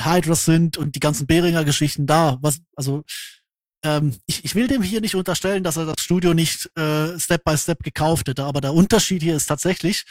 [0.00, 2.38] Hydra sind und die ganzen Behringer-Geschichten da.
[2.40, 3.04] Was, also
[3.84, 7.44] ähm, ich, ich will dem hier nicht unterstellen, dass er das Studio nicht äh, Step
[7.44, 10.04] by Step gekauft hätte, aber der Unterschied hier ist tatsächlich,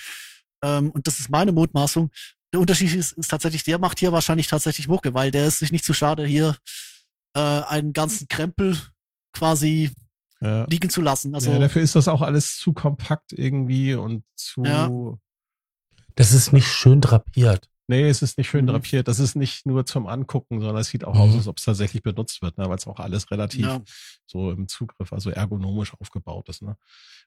[0.64, 2.12] ähm, und das ist meine Mutmaßung,
[2.54, 5.72] der Unterschied ist, ist tatsächlich, der macht hier wahrscheinlich tatsächlich Mucke, weil der ist sich
[5.72, 6.56] nicht zu schade, hier
[7.36, 8.78] äh, einen ganzen Krempel
[9.34, 9.92] quasi
[10.40, 10.66] Ja.
[10.70, 11.34] liegen zu lassen.
[11.34, 14.64] Also ja, dafür ist das auch alles zu kompakt irgendwie und zu.
[14.64, 14.90] Ja.
[16.16, 17.70] das ist nicht schön drapiert.
[17.88, 18.70] Nee, es ist nicht schön Mhm.
[18.70, 19.08] drapiert.
[19.08, 21.22] Das ist nicht nur zum Angucken, sondern es sieht auch Mhm.
[21.22, 22.70] aus, als ob es tatsächlich benutzt wird, ne?
[22.70, 23.82] weil es auch alles relativ ja,
[24.28, 26.62] so im Zugriff, also ergonomisch aufgebaut ist.
[26.62, 26.78] Ne?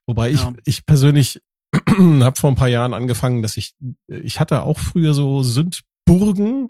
[0.06, 1.42] Wobei ich, ich persönlich
[2.24, 3.74] habe vor ein paar Jahren angefangen, dass ich,
[4.08, 6.68] ich hatte auch früher so Sündburgen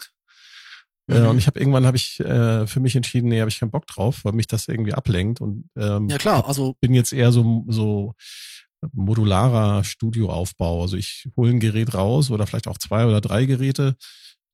[1.08, 1.28] äh, Mhm.
[1.28, 3.86] und ich habe irgendwann habe ich äh, für mich entschieden, nee, habe ich keinen Bock
[3.86, 7.64] drauf, weil mich das irgendwie ablenkt und ähm, ja klar, also bin jetzt eher so,
[7.68, 8.14] so
[8.92, 10.82] modularer Studioaufbau.
[10.82, 13.96] Also ich hole ein Gerät raus oder vielleicht auch zwei oder drei Geräte.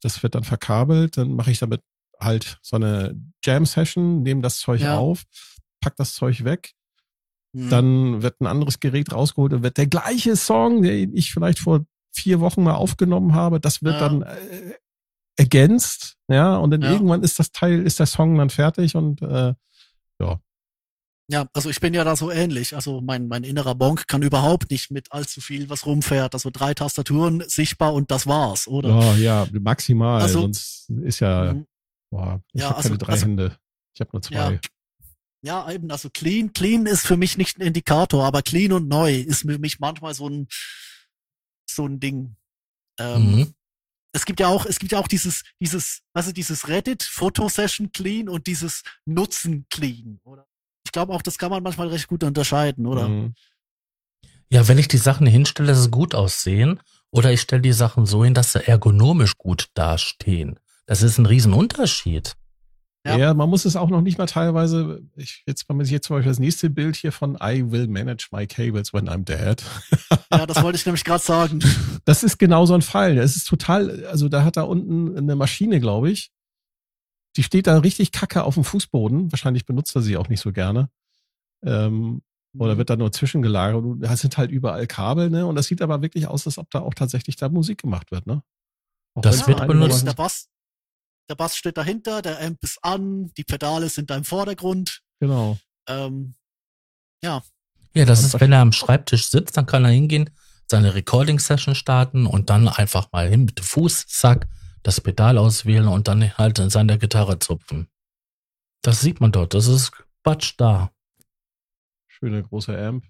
[0.01, 1.17] Das wird dann verkabelt.
[1.17, 1.83] Dann mache ich damit
[2.21, 3.15] halt so eine
[3.45, 4.97] Jam-Session, nehme das Zeug Ja.
[4.99, 5.25] auf,
[5.81, 6.73] pack das Zeug weg.
[7.53, 11.59] Mh, Dann wird ein anderes Gerät rausgeholt und wird der gleiche Song, den ich vielleicht
[11.59, 11.85] vor
[12.15, 14.01] vier Wochen mal aufgenommen habe, das wird Ja.
[14.09, 14.75] dann äh,
[15.37, 16.17] ergänzt.
[16.29, 16.93] Ja, und dann Ja.
[16.93, 19.55] irgendwann ist das Teil, ist der Song dann fertig und äh,
[21.31, 22.75] ja, also ich bin ja da so ähnlich.
[22.75, 26.35] Also mein, mein innerer Bonk kann überhaupt nicht mit allzu viel was rumfährt.
[26.35, 28.99] Also drei Tastaturen sichtbar und das war's, oder?
[28.99, 30.21] oh, ja, maximal.
[30.21, 31.67] Also- sonst ist ja Mhm.
[32.11, 33.57] Boah, ich Ja, habe also- keine drei also- Hände.
[33.95, 34.35] Ich habe nur zwei.
[34.35, 34.59] Ja.
[35.43, 39.17] Ja, eben, also clean, clean ist für mich nicht ein Indikator, aber clean und neu
[39.17, 40.47] ist für mich manchmal so ein,
[41.69, 42.37] so ein Ding.
[42.99, 43.55] Ähm, Mhm.
[44.15, 48.29] Es gibt ja auch, es gibt ja auch dieses, dieses, also dieses Reddit Fotosession clean
[48.29, 50.47] und dieses Nutzen clean, oder?
[50.85, 53.09] Ich glaube auch, das kann man manchmal recht gut unterscheiden, oder?
[53.09, 53.35] Mhm.
[54.51, 58.05] Ja, wenn ich die Sachen hinstelle, dass sie gut aussehen, oder ich stelle die Sachen
[58.05, 60.59] so hin, dass sie ergonomisch gut dastehen.
[60.85, 62.35] Das ist ein Riesenunterschied.
[63.05, 63.17] Ja.
[63.17, 63.35] Ja.
[63.35, 66.17] man muss es auch noch nicht mal teilweise, ich, jetzt, wenn man sich jetzt zum
[66.17, 69.63] Beispiel das nächste Bild hier von I will manage my cables when I'm dead.
[70.31, 71.61] Ja, das wollte ich nämlich gerade sagen.
[72.05, 73.17] Das ist genau so ein Fall.
[73.17, 76.33] Es ist total, also da hat da unten eine Maschine, glaube ich.
[77.37, 79.31] Die steht da richtig kacke auf dem Fußboden.
[79.31, 80.91] Wahrscheinlich benutzt er sie auch nicht so gerne.
[81.65, 82.23] Ähm,
[82.59, 83.85] Oder wird da nur zwischengelagert?
[83.85, 85.47] Und da sind halt überall Kabel, ne?
[85.47, 88.27] Und das sieht aber wirklich aus, als ob da auch tatsächlich da Musik gemacht wird,
[88.27, 88.43] ne?
[89.15, 90.05] Auch Das wird benutzt.
[90.07, 90.49] Der Bass,
[91.33, 95.01] der Bass steht dahinter, der Amp ist an, die Pedale sind da im Vordergrund.
[95.19, 95.59] Genau.
[95.89, 96.35] Ähm,
[97.25, 97.43] ja,
[97.95, 100.29] Ja, das ist, wenn er am Schreibtisch sitzt, dann kann er hingehen,
[100.71, 104.47] seine Recording-Session starten und dann einfach mal hin mit dem Fuß, zack,
[104.83, 107.89] das Pedal auswählen und dann halt in seiner Gitarre zupfen.
[108.83, 109.93] Das sieht man dort, das ist
[110.23, 110.91] Quatsch da.
[112.09, 113.05] Schöne große Amp.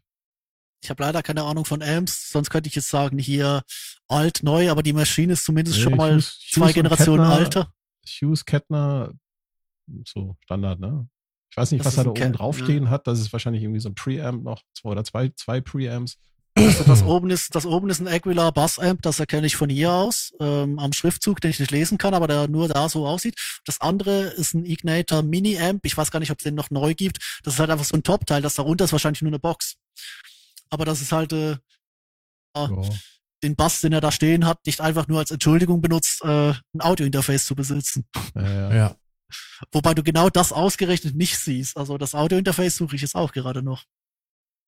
[0.80, 3.62] ich habe leider keine Ahnung von Amps, sonst könnte ich jetzt sagen, hier
[4.08, 7.72] alt, neu, aber die Maschine ist zumindest Nee, schon mal Hughes- zwei Generationen Kettner- alter.
[8.06, 9.12] Hughes Kettner,
[10.06, 11.08] so Standard, ne?
[11.50, 13.06] Ich weiß nicht, Das was er da oben draufstehen hat.
[13.06, 16.16] Das ist wahrscheinlich irgendwie so ein Preamp noch, zwei oder zwei, zwei Preamps.
[16.54, 19.70] Also das oben ist, das oben ist ein Aguilar Bass Amp, das erkenne ich von
[19.70, 23.06] hier aus, ähm, am Schriftzug, den ich nicht lesen kann, aber der nur da so
[23.06, 23.38] aussieht.
[23.64, 25.84] Das andere ist ein Ignator Mini Amp.
[25.86, 27.40] Ich weiß gar nicht, ob es den noch neu gibt.
[27.42, 28.42] Das ist halt einfach so ein Top-Teil.
[28.42, 29.76] Das darunter ist wahrscheinlich nur eine Box.
[30.68, 31.56] Aber das ist halt, äh,
[32.54, 32.68] Ja.
[33.42, 36.80] Den Bass, den er da stehen hat, nicht einfach nur als Entschuldigung benutzt, äh, ein
[36.80, 38.06] Audiointerface zu besitzen.
[38.34, 38.96] Ja, ja.
[39.72, 41.76] Wobei du genau das ausgerechnet nicht siehst.
[41.76, 43.84] Also das Audiointerface suche ich jetzt auch gerade noch.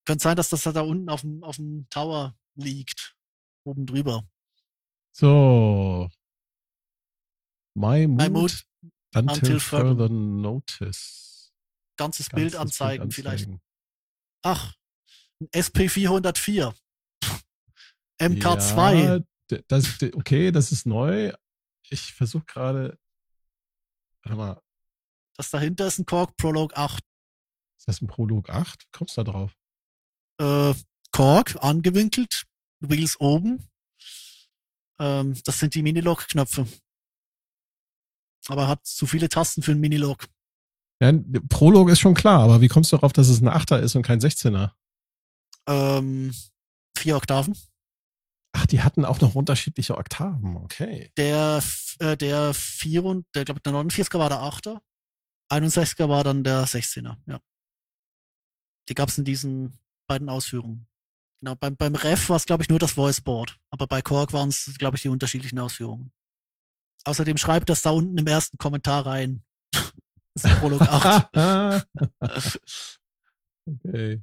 [0.06, 3.14] Könnte sein, dass das da unten auf dem, auf dem Tower liegt.
[3.64, 4.24] Oben drüber.
[5.12, 6.10] So.
[7.76, 8.64] My mood, My mood,
[9.14, 11.52] until, until further- notice.
[11.96, 13.44] ganzes Ganzes Bild anzeigen vielleicht.
[13.46, 13.60] anzeigen.
[14.42, 14.74] Ach,
[15.40, 16.74] ein SP404.
[18.28, 19.24] MK2.
[19.50, 21.32] Ja, das, okay, das ist neu.
[21.90, 22.98] Ich versuche gerade.
[24.22, 24.62] Warte mal,
[25.36, 27.02] Das dahinter ist ein Korg Prologue 8.
[27.78, 28.82] ist das ein Prolog 8?
[28.84, 29.54] Wie kommst du da drauf?
[30.40, 30.74] Äh,
[31.12, 32.44] Korg, angewinkelt.
[32.80, 33.68] Wheels oben.
[34.98, 36.66] Ähm, das sind die Minilog-Knöpfe.
[38.48, 40.26] Aber hat zu viele Tasten für ein Minilog.
[41.00, 41.12] Ja,
[41.48, 44.02] Prolog ist schon klar, aber wie kommst du darauf, dass es ein 8er ist und
[44.02, 44.70] kein 16er?
[45.66, 46.34] Ähm,
[46.96, 47.56] vier Oktaven.
[48.56, 51.10] Ach, die hatten auch noch unterschiedliche Oktaven, okay.
[51.16, 51.60] Der,
[51.98, 54.80] äh, der 4 und, der, glaub, der 49er war der 8er.
[55.50, 57.40] 61er war dann der 16er, ja.
[58.88, 59.76] Die gab's in diesen
[60.06, 60.86] beiden Ausführungen.
[61.40, 63.58] Genau, beim, beim Ref war es, glaube ich, nur das Voiceboard.
[63.70, 66.12] Aber bei Korg waren es, glaube ich, die unterschiedlichen Ausführungen.
[67.04, 69.42] Außerdem schreibt das da unten im ersten Kommentar rein.
[69.72, 71.86] das ist Prolog 8.
[73.66, 74.22] okay.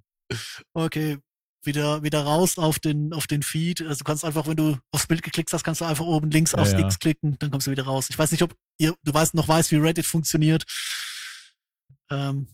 [0.73, 1.19] Okay,
[1.63, 3.81] wieder, wieder raus auf den, auf den Feed.
[3.81, 6.53] Also du kannst einfach, wenn du aufs Bild geklickt hast, kannst du einfach oben links
[6.53, 6.79] aufs ja.
[6.79, 8.07] X klicken, dann kommst du wieder raus.
[8.09, 10.65] Ich weiß nicht, ob ihr, du weißt, noch weißt, wie Reddit funktioniert.
[12.09, 12.47] Ähm,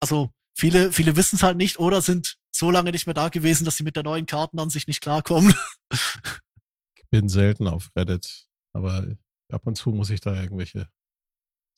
[0.00, 3.64] also, viele, viele wissen es halt nicht oder sind so lange nicht mehr da gewesen,
[3.64, 5.54] dass sie mit der neuen Kartenansicht nicht klarkommen.
[6.96, 9.06] Ich bin selten auf Reddit, aber
[9.52, 10.88] ab und zu muss ich da irgendwelche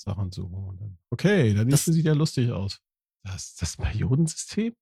[0.01, 0.99] Sachen suchen.
[1.11, 2.81] Okay, dann das sieht ja lustig aus.
[3.23, 4.75] Das, das Periodensystem?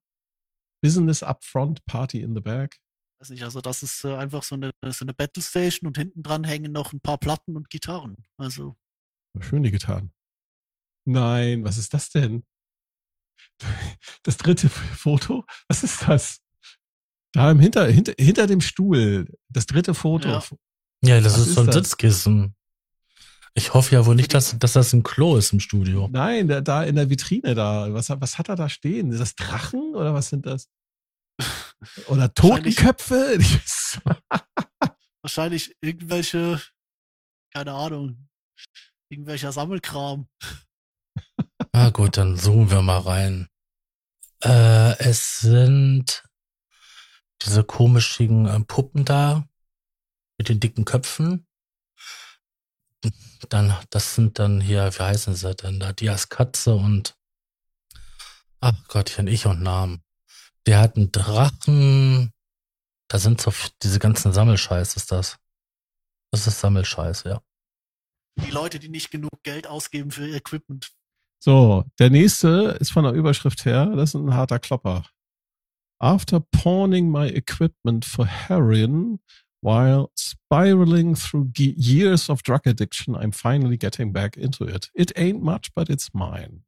[0.85, 2.79] Business Upfront, Party in the Back.
[3.19, 6.23] weiß nicht, also das ist äh, einfach so eine, so eine Battle Station und hinten
[6.23, 8.17] dran hängen noch ein paar Platten und Gitarren.
[8.37, 8.77] Also,
[9.41, 10.13] Schön die getan.
[11.07, 12.45] Nein, was ist das denn?
[14.25, 15.45] Das dritte Foto?
[15.69, 16.41] Was ist das?
[17.33, 19.27] Da im hinter, hinter, hinter dem Stuhl.
[19.49, 20.29] Das dritte Foto.
[20.29, 20.43] Ja.
[21.03, 21.75] Ja, das Was ist ist so ein das?
[21.77, 22.57] Sitzkissen.
[23.57, 26.09] Ich hoffe ja wohl nicht, dass, dass das ein Klo ist im Studio.
[26.11, 27.93] Nein, da, da in der Vitrine da.
[27.93, 29.13] Was, was hat er da stehen?
[29.13, 30.69] Ist das Drachen oder was sind das?
[32.09, 33.39] Oder Totenköpfe?
[35.23, 36.61] wahrscheinlich irgendwelche,
[37.53, 38.29] keine Ahnung,
[39.09, 40.29] irgendwelcher Sammelkram.
[41.73, 43.49] Ah gut, dann zoomen wir mal rein.
[44.43, 46.25] Äh, es sind
[47.43, 49.49] diese komischen äh, Puppen da
[50.39, 51.47] mit den dicken Köpfen.
[53.49, 55.93] Dann, das sind dann hier, wie heißen sie denn da?
[55.93, 57.17] Dias Katze und
[58.61, 60.03] ach Gottchen, ich und Namen.
[60.67, 62.33] Der hat einen Drachen.
[63.09, 63.53] Da sind so
[63.83, 65.37] diese ganzen Sammelscheiß, ist das.
[66.31, 67.41] Das ist Sammelscheiß, ja.
[68.37, 70.91] Die Leute, die nicht genug Geld ausgeben für ihr Equipment.
[71.39, 75.05] So, der nächste ist von der Überschrift her, das ist ein harter Klopper.
[76.01, 79.21] After pawning my equipment for heroin
[79.65, 84.91] while spiraling through years of drug addiction, I'm finally getting back into it.
[84.95, 86.65] It ain't much, but it's mine.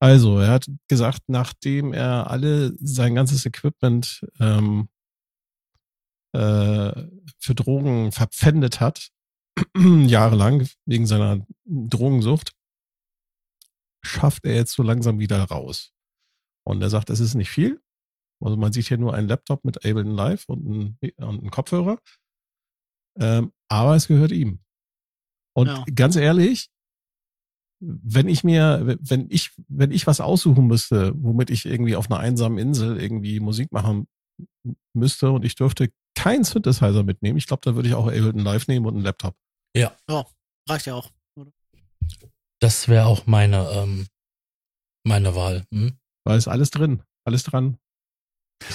[0.00, 4.88] Also, er hat gesagt, nachdem er alle sein ganzes Equipment ähm,
[6.32, 6.92] äh,
[7.38, 9.10] für Drogen verpfändet hat,
[9.76, 12.52] jahrelang wegen seiner Drogensucht,
[14.02, 15.92] schafft er jetzt so langsam wieder raus.
[16.64, 17.82] Und er sagt, es ist nicht viel.
[18.40, 21.98] Also man sieht hier nur einen Laptop mit Ableton Live und einen, und einen Kopfhörer.
[23.18, 24.60] Ähm, aber es gehört ihm.
[25.54, 25.84] Und Ja.
[25.94, 26.68] ganz ehrlich,
[27.80, 32.20] wenn ich mir, wenn ich, wenn ich was aussuchen müsste, womit ich irgendwie auf einer
[32.20, 34.06] einsamen Insel irgendwie Musik machen
[34.94, 38.66] müsste und ich dürfte keinen Synthesizer mitnehmen, ich glaube, da würde ich auch Ableton Live
[38.68, 39.34] nehmen und einen Laptop.
[39.74, 39.94] Ja.
[40.08, 40.26] Ja,
[40.68, 41.10] reicht ja auch.
[42.60, 44.06] Das wäre auch meine, ähm,
[45.06, 45.66] meine Wahl.
[45.72, 45.98] Hm?
[46.24, 47.78] Da ist alles drin, alles dran.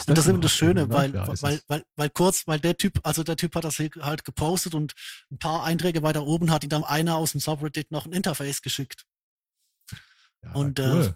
[0.07, 0.93] Und das ist eben das Schöne, ne?
[0.93, 3.89] weil, Ja, weil, weil, weil kurz, weil der Typ, also der Typ hat das hier
[4.01, 4.93] halt gepostet und
[5.31, 8.61] ein paar Einträge weiter oben hat ihm dann einer aus dem Subreddit noch ein Interface
[8.61, 9.05] geschickt.
[10.43, 11.15] Ja, und, äh, cool.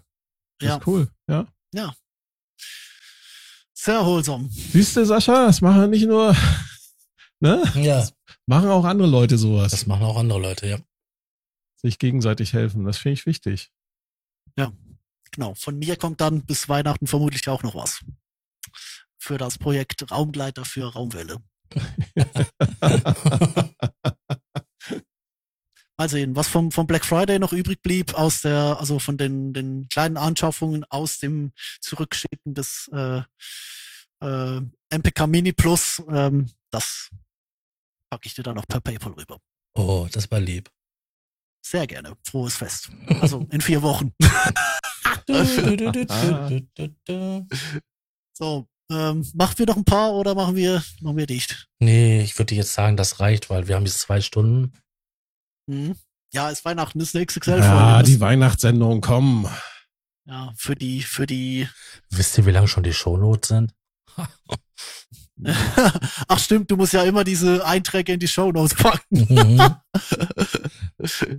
[0.58, 1.46] Das Ja, ist cool, ja.
[3.74, 4.48] sehr erholsam.
[4.50, 6.34] Siehst du, Sascha, das machen nicht nur,
[7.40, 7.62] ne?
[7.76, 8.08] Ja,
[8.46, 9.72] Machen auch andere Leute sowas.
[9.72, 10.78] das machen auch andere Leute, ja.
[11.76, 12.84] sich gegenseitig helfen.
[12.84, 13.70] Das finde ich wichtig.
[15.32, 15.54] Genau.
[15.54, 18.02] Von mir kommt dann bis Weihnachten vermutlich auch noch was.
[19.26, 21.38] Für das Projekt Raumgleiter für Raumwelle.
[25.98, 29.52] Mal sehen, was vom, vom Black Friday noch übrig blieb aus der, also von den,
[29.52, 31.50] den kleinen Anschaffungen aus dem
[31.80, 33.22] Zurückschicken des äh,
[34.20, 37.10] äh, MPK Mini Plus, ähm, das
[38.08, 39.40] packe ich dir dann noch per PayPal rüber.
[39.74, 40.70] Oh, das war lieb.
[41.66, 42.16] Sehr gerne.
[42.22, 42.92] Frohes Fest.
[43.20, 44.14] Also in vier Wochen.
[48.38, 51.68] So, ähm, machen wir noch ein paar oder machen wir, machen wir dicht?
[51.78, 54.72] nee, ich würde jetzt sagen, das reicht, weil wir haben jetzt zwei Stunden.
[55.68, 55.96] Hm?
[56.32, 57.64] Ja, ist Weihnachten, ist eine XXL-Folge.
[57.64, 59.48] Ja, die Weihnachtssendung, komm.
[60.26, 61.68] ja, für die, für die,
[62.10, 63.74] Wisst ihr, wie lange schon die Shownotes sind?
[66.28, 69.26] ach stimmt, du musst ja immer diese Einträge in die Shownotes packen.
[69.28, 69.76] Mhm.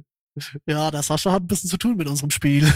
[0.68, 2.72] Ja, der Sascha hat ein bisschen zu tun mit unserem Spiel.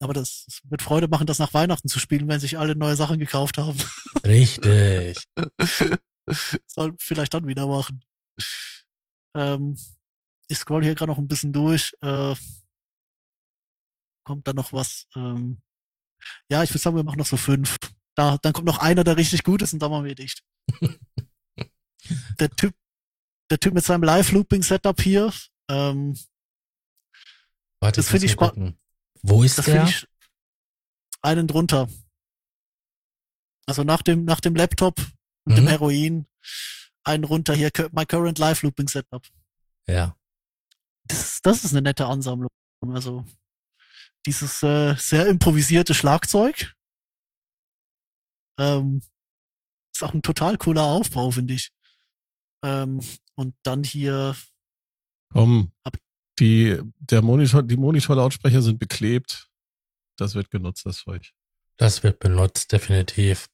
[0.00, 2.94] Aber das es wird Freude machen, das nach Weihnachten zu spielen, wenn sich alle neue
[2.96, 3.78] Sachen gekauft haben.
[4.24, 5.18] Richtig.
[6.66, 8.04] Soll vielleicht dann wieder machen.
[9.34, 9.76] Ähm,
[10.46, 11.92] ich scroll hier gerade noch ein bisschen durch.
[12.00, 12.34] Äh,
[14.24, 15.06] kommt da noch was?
[15.16, 15.60] Ähm,
[16.50, 17.76] ja, ich würde sagen, wir machen noch so fünf.
[18.14, 20.42] Da, dann kommt noch einer, der richtig gut ist und dann machen wir dicht.
[22.38, 22.74] der Typ,
[23.50, 25.32] der Typ mit seinem Live-Looping-Setup hier,
[25.70, 26.16] ähm,
[27.80, 28.78] Warte, Das finde ich mal spa- gucken.
[29.22, 29.88] Wo ist das der?
[31.22, 31.88] einen drunter.
[33.66, 34.98] Also nach dem, nach dem Laptop
[35.44, 35.68] und dem Mhm.
[35.68, 36.26] Heroin,
[37.04, 39.26] einen runter hier, my current Live-Looping-Setup.
[39.86, 40.16] Ja.
[41.06, 42.50] das, das ist eine nette Ansammlung.
[42.92, 43.24] Also
[44.26, 46.74] dieses äh, sehr improvisierte Schlagzeug
[48.58, 49.02] ähm,
[49.94, 51.70] ist auch ein total cooler Aufbau, finde ich.
[52.64, 53.00] Ähm,
[53.36, 54.36] und dann hier,
[55.32, 55.72] Komm.
[55.84, 55.96] Hab-
[56.38, 59.48] Die, der Monitor, die Monitorlautsprecher sind beklebt.
[60.16, 61.32] Das wird genutzt, das Zeug.
[61.76, 63.48] Das wird benutzt, definitiv.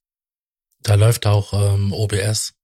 [0.80, 2.54] Da läuft auch ähm, OBS.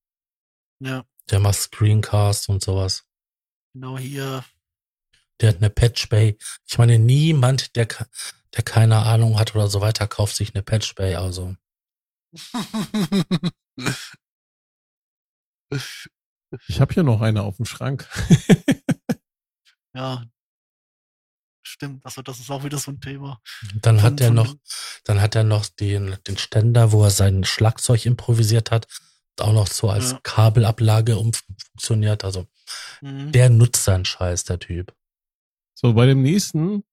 [0.81, 3.05] ja, Der macht Screencast und sowas.
[3.73, 4.45] genau hier,
[5.41, 6.37] Der hat eine Patch Bay.
[6.67, 10.95] Ich meine, niemand, der, der keine Ahnung hat oder so weiter, kauft sich eine Patch
[10.95, 11.15] Bay.
[11.15, 11.57] Also,
[16.67, 18.09] Ich habe hier noch eine auf dem Schrank.
[19.95, 20.25] ja,
[21.63, 22.05] stimmt.
[22.05, 23.41] Also das ist auch wieder so ein Thema.
[23.83, 24.55] dann Von- hat er noch,
[25.05, 28.87] dann hat er noch den, den Ständer, wo er sein Schlagzeug improvisiert hat.
[29.39, 30.21] Auch noch so als Ja.
[30.23, 32.25] Kabelablage umfunktioniert.
[32.25, 32.47] Also,
[33.01, 33.33] Mhm.
[33.33, 34.95] der nutzt seinen Scheiß, der Typ.
[35.75, 36.85] So, bei dem nächsten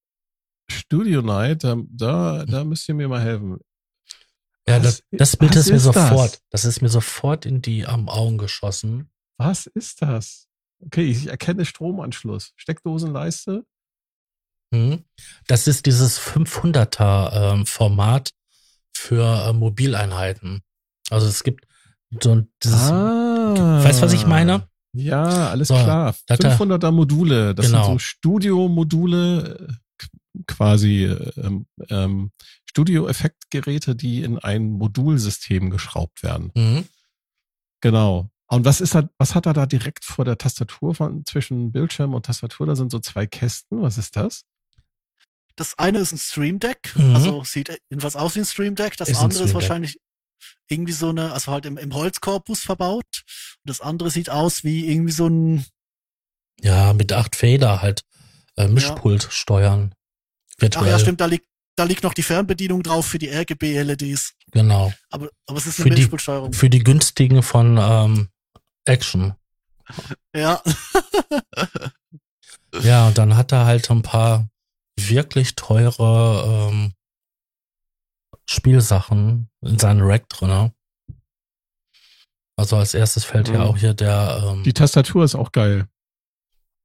[0.69, 3.57] Studio Night, da, da, da müsst ihr mir mal helfen.
[4.67, 5.95] Ja, Was- das, das Bild ist mir ist das?
[5.95, 6.63] sofort, das?
[6.65, 9.09] ist mir sofort in die am Augen geschossen.
[9.37, 10.46] Was ist das?
[10.85, 12.53] Okay, ich erkenne Stromanschluss.
[12.55, 13.65] Steckdosenleiste?
[14.71, 15.03] Mhm.
[15.47, 18.31] Das ist dieses 500er ähm, Format
[18.93, 20.61] für äh, Mobileinheiten.
[21.09, 21.65] Also es gibt
[22.21, 23.83] so ein, dieses, ah.
[23.83, 24.67] weißt du, was ich meine?
[24.93, 26.15] Ja, alles So, klar.
[26.25, 27.53] da hat er- 500er Module.
[27.55, 27.83] Das Genau.
[27.85, 32.31] sind so Studio-Module, äh, quasi ähm, ähm,
[32.69, 36.51] Studio-Effektgeräte, die in ein Modulsystem geschraubt werden.
[36.55, 36.85] Mhm.
[37.81, 38.29] Genau.
[38.49, 42.13] Und was ist da, was hat er da direkt vor der Tastatur von zwischen Bildschirm
[42.13, 42.65] und Tastatur?
[42.65, 43.81] Da sind so zwei Kästen.
[43.81, 44.43] Was ist das?
[45.55, 47.15] Das eine ist ein Stream Deck, Mhm.
[47.15, 48.95] also sieht jedenfalls aus wie ein Stream Deck.
[48.97, 49.69] Das Ist andere ist Stream Deck.
[49.69, 49.99] wahrscheinlich
[50.69, 53.05] irgendwie so eine, also halt im, im Holzkorpus verbaut.
[53.05, 55.65] Und das andere sieht aus wie irgendwie so ein,
[56.61, 58.03] Ja, mit acht Fader halt
[58.55, 59.93] äh, Mischpult steuern.
[59.93, 60.89] ach Virtuell.
[60.89, 64.33] ja, stimmt, da liegt, da liegt noch die Fernbedienung drauf für die RGB-LEDs.
[64.51, 64.93] Genau.
[65.09, 66.53] Aber, aber es ist Für eine die- Mischpultsteuerung.
[66.53, 68.29] Für die günstigen von ähm,
[68.87, 69.35] Action.
[70.35, 70.61] Ja,
[72.81, 74.49] Ja, und dann hat er halt ein paar
[74.99, 76.93] wirklich teure ähm,
[78.45, 80.73] Spielsachen in seinem Rack drinne.
[82.57, 83.61] Also als erstes fällt ja Mhm.
[83.61, 85.87] auch hier der, ähm, Die Tastatur ist auch geil.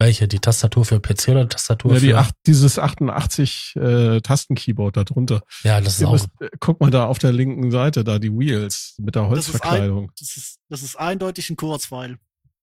[0.05, 0.29] Welche?
[0.29, 2.19] Die Tastatur für PC oder Tastatur Ja, die für...
[2.19, 5.43] acht, dieses 88 äh, Tasten-Keyboard da drunter.
[5.65, 6.13] ja, das ist auch...
[6.13, 9.49] müsst, äh, guck mal da auf der linken Seite, da die Wheels mit der Das
[9.49, 10.13] ist ein- Holzverkleidung.
[10.19, 12.19] Das ist, das ist eindeutig ein Kurzweil.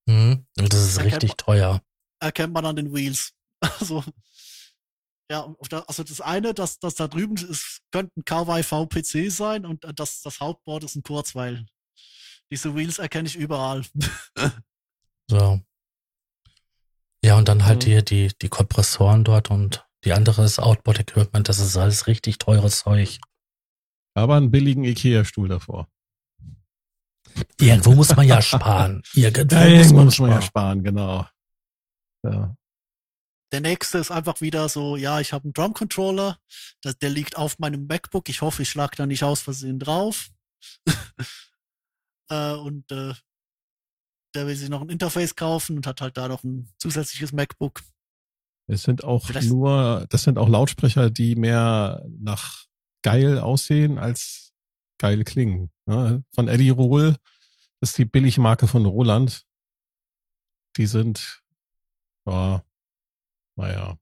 [0.05, 0.45] Mhm.
[0.55, 1.81] Das ist Erkennt richtig man- teuer.
[2.21, 3.31] Erkennt man an den Wheels.
[3.79, 4.03] Also,
[5.31, 9.65] ja, auf der, also das eine, das, das da drüben ist, könnte ein KYV-PC sein
[9.65, 11.65] und das, das Hauptboard ist ein Kurzweil.
[12.51, 13.83] Diese Wheels erkenne ich überall.
[15.29, 15.61] So.
[17.23, 17.89] Ja, und dann halt Ja.
[17.89, 21.49] hier die, die Kompressoren dort und die andere ist Outboard-Equipment.
[21.49, 23.19] Das ist alles richtig teures Zeug.
[24.15, 25.89] Aber einen billigen Ikea-Stuhl davor.
[27.59, 29.03] Irgendwo muss man ja sparen.
[29.13, 30.83] Irgendwo Ja, muss man muss man ja sparen.
[30.83, 31.27] genau.
[32.23, 32.55] Ja.
[33.51, 36.37] Der nächste ist einfach wieder so, ja, ich habe einen Drum-Controller,
[36.83, 38.29] der, der liegt auf meinem MacBook.
[38.29, 40.29] Ich hoffe, ich schlag da nicht aus Versehen drauf.
[42.29, 43.13] äh, und äh,
[44.39, 47.81] der will sich noch ein Interface kaufen und hat halt da noch ein zusätzliches MacBook.
[48.67, 52.65] Es sind auch Vielleicht- nur, das sind auch Lautsprecher, die mehr nach
[53.01, 54.53] geil aussehen als
[54.97, 55.71] geil klingen.
[55.85, 56.23] Ne?
[56.33, 57.17] Von Eddie Rohl,
[57.81, 59.45] das ist die Billigmarke von Roland.
[60.77, 61.41] Die sind,
[62.25, 62.63] ja,
[63.57, 63.97] naja,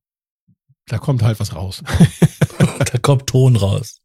[0.85, 1.81] da kommt halt was raus.
[2.91, 4.01] da kommt Ton raus.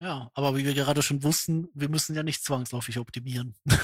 [0.00, 3.54] Ja, aber wie wir gerade schon wussten, wir müssen ja nicht zwangsläufig optimieren.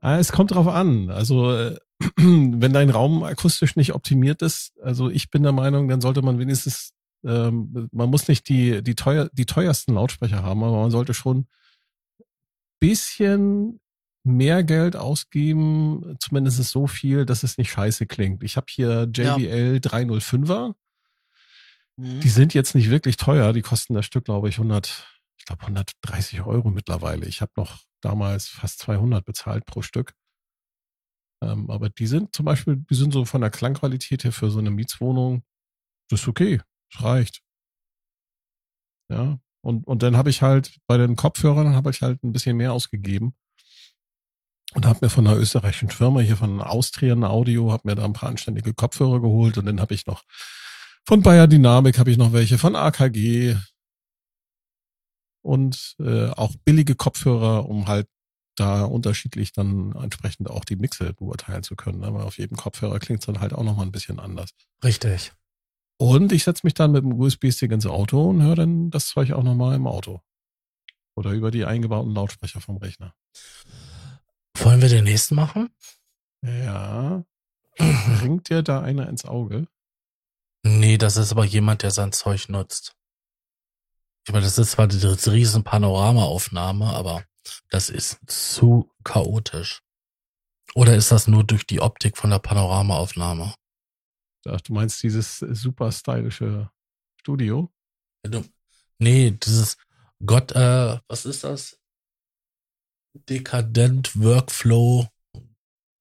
[0.00, 1.10] Ah, Es kommt drauf an.
[1.10, 1.76] Also äh,
[2.16, 6.38] wenn dein Raum akustisch nicht optimiert ist, also ich bin der Meinung, dann sollte man
[6.38, 6.92] wenigstens,
[7.24, 11.46] ähm, man muss nicht die die teuer die teuersten Lautsprecher haben, aber man sollte schon
[12.80, 13.80] bisschen
[14.24, 18.42] mehr Geld ausgeben, zumindest so viel, dass es nicht scheiße klingt.
[18.42, 20.74] Ich habe hier JBL 305er.
[21.96, 22.20] Mhm.
[22.20, 23.52] Die sind jetzt nicht wirklich teuer.
[23.52, 25.06] Die kosten das Stück, glaube ich, 100,
[25.38, 27.26] ich glaube 130 Euro mittlerweile.
[27.26, 30.14] Ich habe noch damals fast 200 bezahlt pro Stück.
[31.42, 34.58] Ähm, aber die sind zum Beispiel, die sind so von der Klangqualität her für so
[34.58, 35.42] eine Mietswohnung,
[36.10, 36.60] das ist okay.
[36.92, 37.42] Das reicht.
[39.10, 39.38] Ja.
[39.60, 42.72] Und, und dann habe ich halt bei den Kopfhörern habe ich halt ein bisschen mehr
[42.72, 43.34] ausgegeben.
[44.74, 48.12] Und habe mir von einer österreichischen Firma hier von Austrian Audio, habe mir da ein
[48.12, 50.24] paar anständige Kopfhörer geholt und dann habe ich noch
[51.06, 53.56] von Bayer Dynamic habe ich noch welche, von AKG
[55.48, 58.06] und äh, auch billige Kopfhörer, um halt
[58.54, 62.04] da unterschiedlich dann entsprechend auch die Mixe beurteilen zu können.
[62.04, 64.50] Aber auf jedem Kopfhörer klingt es dann halt auch nochmal ein bisschen anders.
[64.84, 65.32] Richtig.
[65.96, 69.32] Und ich setze mich dann mit dem USB-Stick ins Auto und höre dann das Zeug
[69.32, 70.20] auch nochmal im Auto.
[71.16, 73.14] Oder über die eingebauten Lautsprecher vom Rechner.
[74.54, 75.70] Wollen wir den nächsten machen?
[76.42, 77.24] Ja.
[78.22, 79.66] Ringt dir da einer ins Auge?
[80.62, 82.97] Nee, das ist aber jemand, der sein Zeug nutzt.
[84.28, 87.24] Ich meine, das ist zwar diese riesen Panoramaaufnahme, aber
[87.70, 89.82] das ist zu chaotisch.
[90.74, 93.54] Oder ist das nur durch die Optik von der Panoramaaufnahme?
[94.46, 96.70] Ach, du meinst dieses super stylische
[97.18, 97.72] Studio?
[98.98, 99.78] Nee, dieses
[100.22, 101.80] Gott, äh, was ist das?
[103.30, 105.08] Dekadent Workflow.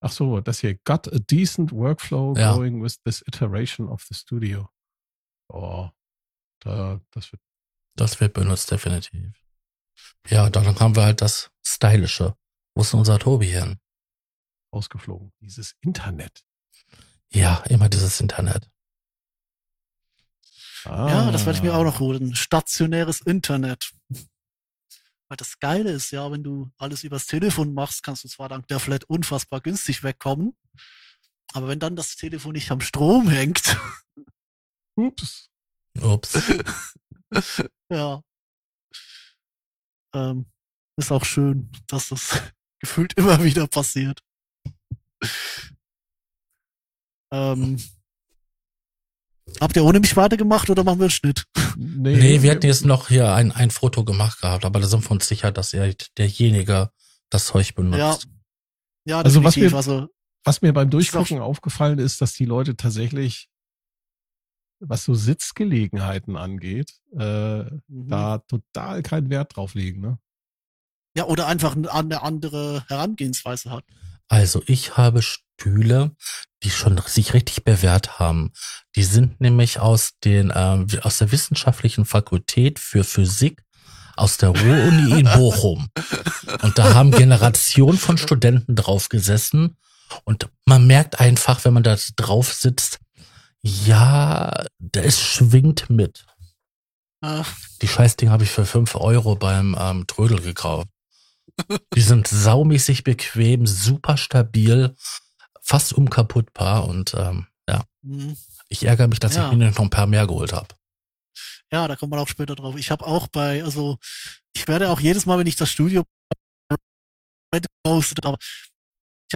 [0.01, 0.75] Ach so, das hier.
[0.79, 2.53] Got a decent workflow Ja.
[2.53, 4.69] going with this iteration of the studio.
[5.47, 5.89] Oh,
[6.59, 7.41] da, das wird
[7.97, 9.33] Das wird benutzt, definitiv.
[10.29, 12.35] Ja, dann haben wir halt das Stylische.
[12.73, 13.77] Wo ist denn unser Tobi hin?
[14.71, 15.31] ausgeflogen.
[15.41, 16.43] Dieses Internet.
[17.31, 18.69] Ja, immer dieses Internet.
[20.85, 21.09] Ah.
[21.09, 22.35] Ja, das werde ich mir auch noch holen.
[22.35, 23.91] Stationäres Internet.
[24.09, 28.67] Weil das Geile ist ja, wenn du alles übers Telefon machst, kannst du zwar dank
[28.67, 30.55] der Flat unfassbar günstig wegkommen.
[31.53, 33.77] Aber wenn dann das Telefon nicht am Strom hängt,
[34.95, 35.49] Ups.
[36.01, 36.33] Ups.
[37.91, 38.21] ja.
[40.15, 40.45] Ähm,
[40.97, 42.41] ist auch schön, dass das
[42.79, 44.21] gefühlt immer wieder passiert.
[47.31, 47.77] Ähm,
[49.59, 51.45] habt ihr ohne mich weitergemacht oder machen wir einen Schnitt?
[51.79, 55.11] Nee, wir hatten jetzt noch hier ein, ein Foto gemacht gehabt, aber da sind wir
[55.11, 56.89] uns sicher, dass er derjenige
[57.29, 58.25] das Zeug benutzt.
[59.05, 59.17] Ja.
[59.17, 60.07] Ja, Also was wir- also,
[60.43, 63.47] Was mir beim Durchgucken aufgefallen ist, dass die Leute tatsächlich,
[64.79, 67.79] was so Sitzgelegenheiten angeht, äh, mhm.
[67.87, 70.01] da total keinen Wert drauf legen.
[70.01, 70.19] Ne?
[71.15, 73.83] Ja, oder einfach eine andere Herangehensweise hat.
[74.27, 76.15] Also ich habe Stühle,
[76.63, 78.51] die schon sich richtig bewährt haben.
[78.95, 83.63] Die sind nämlich aus den ähm, aus der wissenschaftlichen Fakultät für Physik
[84.15, 85.87] aus der Ruhr-Uni in Bochum.
[86.61, 89.77] Und da haben Generationen von Studenten drauf gesessen.
[90.23, 92.99] Und man merkt einfach, wenn man da drauf sitzt,
[93.67, 94.65] ja,
[94.95, 96.25] es schwingt mit.
[97.23, 97.43] Äh,
[97.81, 100.87] Die Scheißding habe ich für fünf Euro beim ähm, Trödel gekauft.
[101.95, 104.95] Die sind saumäßig bequem, super stabil,
[105.61, 108.37] fast unkaputtbar und ähm, ja, Mhm.
[108.69, 109.49] ich ärgere mich, dass Ja.
[109.51, 110.67] ich mir noch ein paar mehr geholt habe.
[111.71, 112.75] Ja, da kommt man auch später drauf.
[112.77, 113.97] Ich habe auch bei, also
[114.55, 116.03] ich werde auch jedes Mal, wenn ich das Studio
[117.83, 118.37] postet, aber
[119.33, 119.35] ich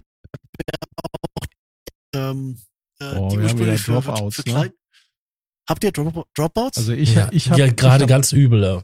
[0.73, 1.45] habe auch
[2.13, 2.61] ähm,
[3.01, 4.53] äh, Oh, die ursprünglich für, für, Dropouts, für ne?
[4.53, 4.73] klein.
[5.69, 6.77] Habt ihr Drop Dropouts?
[6.77, 8.83] Also ich, ja, ich habe ja gerade ich ganz üble.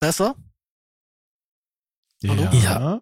[0.00, 0.34] Besser?
[2.26, 2.48] Hallo?
[2.52, 3.00] Ja.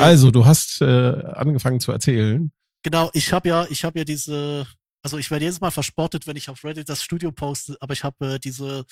[0.00, 2.50] Also, du hast äh, angefangen zu erzählen.
[2.82, 4.66] Genau, ich habe ja, ich habe ja diese,
[5.02, 8.02] also ich werde jedes Mal verspottet, wenn ich auf Reddit das Studio poste, aber ich
[8.02, 8.84] habe äh, diese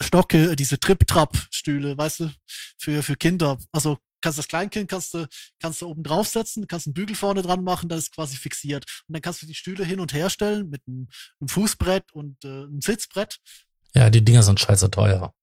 [0.00, 2.30] Stocke, diese Trip-Trap-Stühle, weißt du,
[2.78, 3.58] für, für Kinder.
[3.72, 5.26] Also kannst das Kleinkind kannst du,
[5.60, 8.84] kannst du oben draufsetzen, kannst einen Bügel vorne dran machen, das ist quasi fixiert.
[9.06, 11.08] Und dann kannst du die Stühle hin und her stellen mit einem,
[11.40, 13.38] einem Fußbrett und äh, einem Sitzbrett.
[13.94, 15.34] Ja, die Dinger sind scheiße teuer.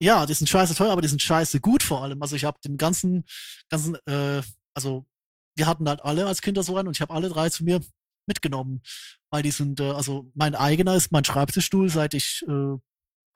[0.00, 2.20] Ja, die sind scheiße teuer, aber die sind scheiße gut vor allem.
[2.22, 3.24] Also ich habe den ganzen,
[3.68, 4.42] ganzen, äh,
[4.74, 5.06] also
[5.56, 7.80] wir hatten halt alle als Kinder so einen und ich habe alle drei zu mir
[8.26, 8.82] mitgenommen,
[9.30, 12.76] weil die sind, äh, also mein eigener ist mein Schreibtischstuhl, seit ich äh,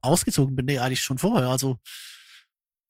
[0.00, 0.66] ausgezogen bin.
[0.66, 1.48] Nee, eigentlich schon vorher.
[1.48, 1.78] Also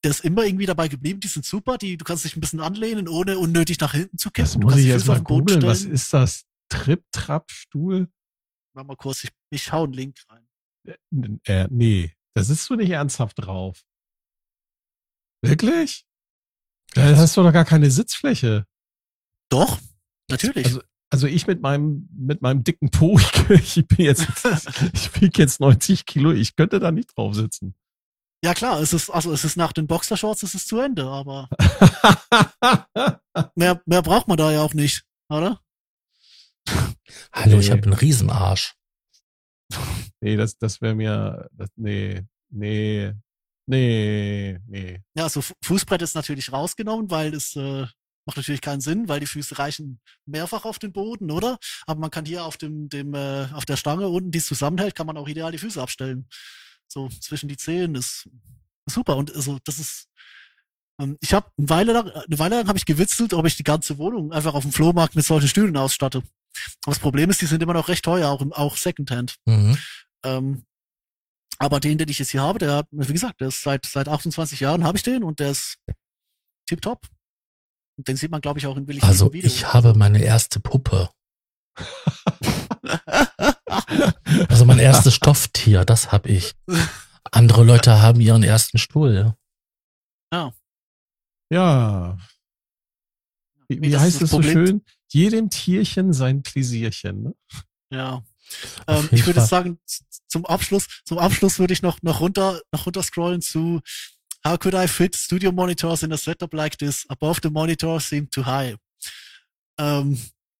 [0.05, 1.20] der ist immer irgendwie dabei geblieben.
[1.20, 1.78] Die sind super.
[1.78, 4.52] Die, du kannst dich ein bisschen anlehnen, ohne unnötig nach hinten zu kippen.
[4.52, 5.62] Das muss ich jetzt mal googeln.
[5.62, 6.44] Was ist das?
[6.68, 8.09] Trip-Trap-Stuhl?
[8.75, 10.47] Warte mal kurz, ich, ich hau einen Link rein.
[11.44, 13.83] Äh, nee, da sitzt du nicht ernsthaft drauf.
[15.43, 16.07] Wirklich?
[16.94, 18.67] Da hast du doch gar keine Sitzfläche.
[19.51, 19.78] Doch,
[20.31, 20.67] natürlich.
[20.67, 24.27] Also, also ich mit meinem, mit meinem dicken Po, ich, ich bin jetzt,
[24.93, 27.75] ich wiege jetzt 90 Kilo, ich könnte da nicht drauf sitzen.
[28.44, 31.49] Ja klar, es ist, also es ist nach den Boxershorts, es ist zu Ende, aber
[33.57, 35.60] mehr, mehr braucht man da ja auch nicht, oder?
[37.33, 38.75] Hallo, ich habe einen Riesenarsch.
[40.20, 43.12] nee, das, das wäre mir, das, nee, nee,
[43.67, 45.02] nee, nee.
[45.17, 47.86] Ja, also Fu- Fußbrett ist natürlich rausgenommen, weil es äh,
[48.26, 51.58] macht natürlich keinen Sinn, weil die Füße reichen mehrfach auf den Boden, oder?
[51.86, 54.94] Aber man kann hier auf dem, dem, äh, auf der Stange unten, die es zusammenhält,
[54.94, 56.28] kann man auch ideal die Füße abstellen.
[56.89, 58.28] So zwischen die Zehen ist
[58.86, 59.17] super.
[59.17, 60.08] Und also das ist,
[61.00, 63.65] ähm, ich habe eine Weile lang, eine Weile lang habe ich gewitzelt, ob ich die
[63.65, 66.18] ganze Wohnung einfach auf dem Flohmarkt mit solchen Stühlen ausstatte.
[66.84, 69.36] Aber das Problem ist, die sind immer noch recht teuer, auch, im- auch Secondhand.
[69.44, 69.78] Mhm.
[70.25, 70.65] Ähm,
[71.58, 74.08] aber den, den ich jetzt hier habe, der hat, wie gesagt, der ist seit, seit
[74.08, 75.76] 28 Jahren habe ich den und der ist
[76.67, 77.07] tipptopp.
[77.97, 81.10] Und den sieht man, glaube ich, auch in Willi Also ich habe meine erste Puppe.
[84.49, 86.55] Also mein erstes Stofftier, das habe ich.
[87.31, 89.35] Andere Leute haben ihren ersten Stuhl.
[90.33, 90.53] Ja.
[91.51, 92.19] Ja.
[93.69, 94.83] Wie, wie heißt es das so schön?
[95.11, 97.23] Jedem Tierchen sein Pläsierchen.
[97.23, 97.35] Ne?
[97.91, 98.23] Ja.
[98.87, 99.49] Ähm, ich würde Fall.
[99.49, 99.79] sagen,
[100.27, 103.81] zum Abschluss, zum Abschluss würde ich noch, noch runter, noch runter scrollen zu
[104.47, 107.05] How could I fit studio monitors in a setup like this?
[107.09, 108.77] Above the monitor seemed too high.
[109.79, 110.19] Ähm,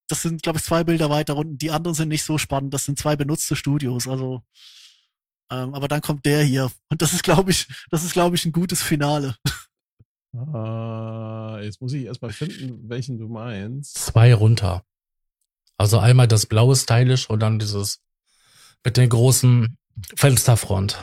[0.09, 1.59] das sind, glaube ich, zwei Bilder weiter unten.
[1.59, 2.75] Die anderen sind nicht so spannend.
[2.75, 4.09] Das sind zwei benutzte Studios.
[4.09, 4.43] Also,
[5.51, 6.71] ähm, aber dann kommt der hier.
[6.89, 9.37] Und das ist, glaube ich, das ist, glaube ich, ein gutes Finale.
[10.37, 13.97] Ah, jetzt muss ich erstmal finden, welchen du meinst.
[13.97, 14.85] Zwei runter.
[15.79, 18.01] Also einmal das blaue Stylish und dann dieses
[18.85, 19.79] mit der großen
[20.17, 21.03] Fensterfront.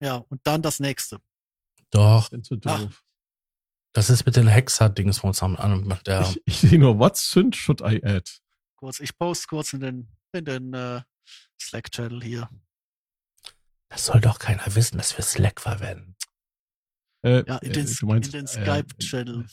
[0.00, 1.18] Ja, und dann das nächste.
[1.90, 2.86] Doch, Bin zu Ach.
[3.92, 5.98] Das ist mit den Hexer-Dings von uns am- an.
[6.06, 8.24] Der, Ich, ich sehe nur, what synth should I add?
[8.76, 11.00] Kurz, ich poste kurz in den, in den äh,
[11.60, 12.48] Slack-Channel hier.
[13.88, 16.14] das soll doch keiner wissen, dass wir Slack verwenden.
[17.24, 19.46] Äh, Ja, in äh, den, in den äh, Skype-Channel.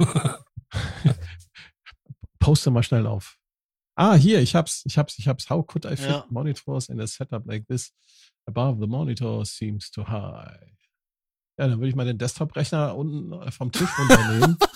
[2.40, 3.38] Poste mal schnell auf.
[3.96, 5.48] Ah, hier, ich hab's, ich hab's, ich hab's.
[5.48, 6.26] How could I fit Ja.
[6.28, 7.92] monitors in a setup like this?
[8.46, 10.74] Above the monitor seems too high.
[11.58, 14.56] Ja, dann würde ich mal den Desktop-Rechner unten äh, vom Tisch runternehmen.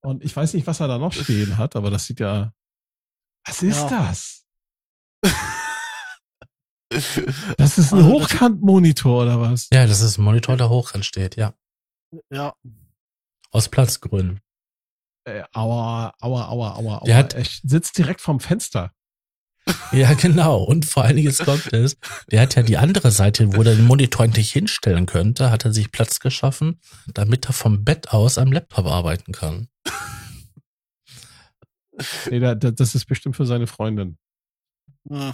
[0.00, 2.52] Und ich weiß nicht, was er da noch stehen hat, aber das sieht ja.
[3.46, 4.06] Was ist Ja.
[4.08, 4.44] das?
[7.58, 9.68] Das ist ein Also Hochkantmonitor oder was?
[9.72, 11.52] Ja, das ist ein Monitor, der hochkant steht, ja.
[12.30, 12.54] ja,
[13.50, 14.40] Aus Platzgründen.
[15.26, 17.04] Äh, aua, aua, aua, aua, aua.
[17.04, 18.92] Der hat- er sitzt direkt vorm Fenster.
[19.92, 20.62] Ja, genau.
[20.62, 21.96] Und vor allen Dingen jetzt kommt es,
[22.30, 25.72] der hat ja die andere Seite, wo er den Monitor endlich hinstellen könnte, hat er
[25.72, 29.68] sich Platz geschaffen, damit er vom Bett aus am Laptop arbeiten kann.
[32.28, 34.18] Nee, da, da, das ist bestimmt für seine Freundin.
[35.08, 35.32] äh,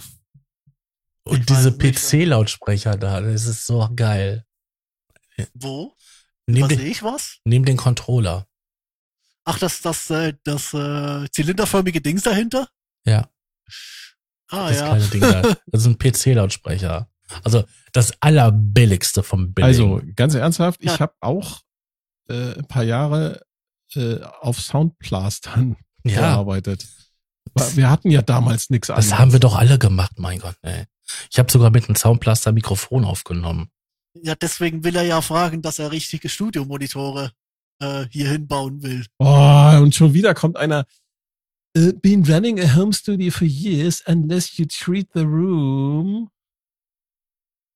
[1.23, 1.71] Und Ich diese.
[1.71, 4.45] PC-Lautsprecher da, das ist so geil.
[5.55, 5.95] wo?
[6.47, 7.39] Was den, sehe ich was?
[7.45, 8.47] nimm den Controller.
[9.43, 12.67] Ach, das, das, äh, das äh, zylinderförmige Dings dahinter?
[13.05, 13.27] Ja,
[14.51, 14.85] Ah, das ja.
[14.87, 15.41] kleine Ding da.
[15.67, 17.09] Das ist ein PC-Lautsprecher.
[17.43, 17.63] Also
[17.93, 19.67] das allerbilligste vom Billigen.
[19.93, 20.93] Also, ganz ernsthaft, Ja.
[20.93, 21.61] ich habe auch
[22.29, 23.41] äh, ein paar Jahre
[23.95, 26.85] äh, auf Soundblastern Ja, gearbeitet.
[27.73, 30.55] Wir hatten ja damals nichts das haben wir doch alle gemacht, mein Gott.
[30.61, 30.85] Ey.
[31.29, 33.69] Ich habe sogar mit einem Soundblaster Mikrofon aufgenommen.
[34.21, 37.31] Ja, deswegen will er ja fragen, dass er richtige Studiomonitore
[37.79, 39.05] äh, hier hinbauen will.
[39.19, 40.85] Oh, und schon wieder kommt einer.
[41.77, 46.29] Uh, been running a home studio for years unless you treat the room.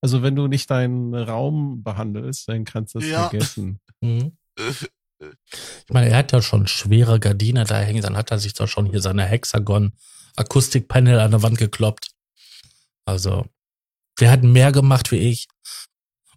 [0.02, 3.30] Also wenn du nicht deinen Raum behandelst, dann kannst du es Ja.
[3.30, 3.80] vergessen.
[4.02, 4.38] Mhm.
[4.60, 8.68] Ich meine, er hat ja schon schwere Gardinen da hängen, dann hat er sich doch
[8.68, 9.94] schon hier seine Hexagon
[10.36, 12.12] Akustikpanel an der Wand gekloppt.
[13.06, 13.46] Also,
[14.20, 15.48] der hat mehr gemacht wie ich.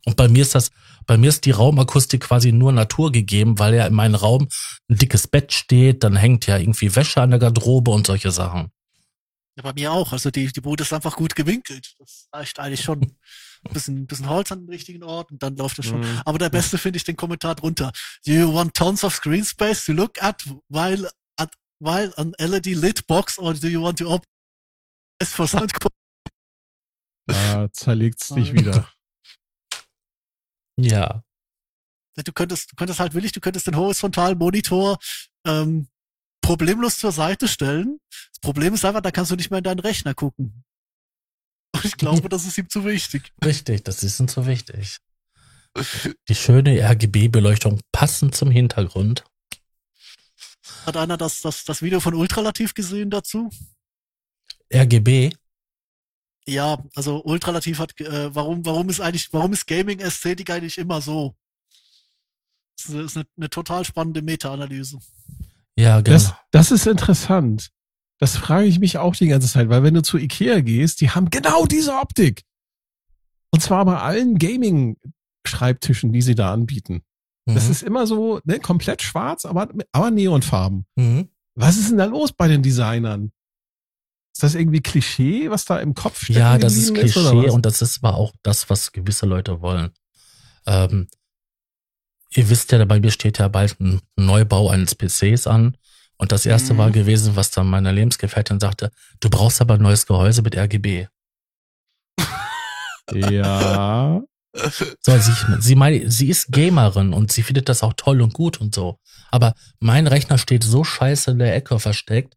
[0.04, 0.70] Und bei mir ist das,
[1.06, 4.48] bei mir ist die Raumakustik quasi nur Natur gegeben, weil ja in meinem Raum
[4.88, 8.70] ein dickes Bett steht, dann hängt ja irgendwie Wäsche an der Garderobe und solche Sachen.
[9.56, 10.12] Ja, bei mir auch.
[10.12, 11.94] Also die, die Bude ist einfach gut gewinkelt.
[11.98, 13.02] Das reicht eigentlich schon.
[13.02, 13.16] Ein
[13.72, 16.00] bisschen, bisschen Holz an den richtigen Ort und dann läuft das schon.
[16.00, 16.22] Mhm.
[16.24, 17.90] Aber der beste finde ich den Kommentar drunter.
[18.24, 22.66] Do you want tons of screen space to look at while at while an LED
[22.66, 24.26] lit box or do you want to open
[25.18, 25.72] es for sound
[27.26, 28.88] Da zerlegt's dich wieder.
[30.78, 31.24] Ja.
[32.16, 34.98] du könntest, du könntest halt willig, du könntest den horizontalen Monitor
[35.44, 35.88] ähm,
[36.40, 37.98] problemlos zur Seite stellen.
[38.10, 40.64] Das Problem ist einfach, da kannst du nicht mehr in deinen Rechner gucken.
[41.74, 43.32] Und ich glaube, das ist ihm zu wichtig.
[43.44, 44.98] Richtig, das ist uns so wichtig.
[46.28, 49.24] Die schöne RGB-Beleuchtung passend zum Hintergrund.
[50.86, 53.50] Hat einer das, das, das Video von Ultralativ gesehen dazu?
[54.72, 55.34] RGB,
[56.48, 61.36] Ja, also Ultralativ hat, äh, warum, warum ist eigentlich, warum ist Gaming-Ästhetik eigentlich immer so?
[62.76, 64.98] Das ist eine, eine total spannende Meta-Analyse.
[65.76, 66.16] ja, genau.
[66.16, 67.70] Das, das ist interessant.
[68.18, 71.10] Das frage ich mich auch die ganze Zeit, weil wenn du zu Ikea gehst, die
[71.10, 72.44] haben genau diese Optik.
[73.50, 77.02] Und zwar bei allen Gaming-Schreibtischen, die sie da anbieten.
[77.46, 77.70] Das Mhm.
[77.70, 80.86] ist immer so, ne, komplett schwarz, aber, aber Neonfarben.
[80.96, 81.28] Mhm.
[81.54, 83.32] Was ist denn da los bei den Designern?
[84.38, 86.36] Ist das irgendwie Klischee, was da im Kopf steht?
[86.36, 89.90] Ja, das ist Klischee und das ist aber auch das, was gewisse Leute wollen.
[90.64, 91.08] Ähm,
[92.30, 95.76] ihr wisst ja, bei mir steht ja bald ein Neubau eines PCs an.
[96.18, 96.78] Und das erste Mhm.
[96.78, 101.08] war gewesen, was dann meine Lebensgefährtin sagte, du brauchst aber ein neues Gehäuse mit RGB.
[103.12, 104.22] Ja.
[105.02, 108.60] So, sie, sie, meine, sie ist Gamerin und sie findet das auch toll und gut
[108.60, 108.98] und so.
[109.30, 112.34] Aber mein Rechner steht so scheiße in der Ecke versteckt,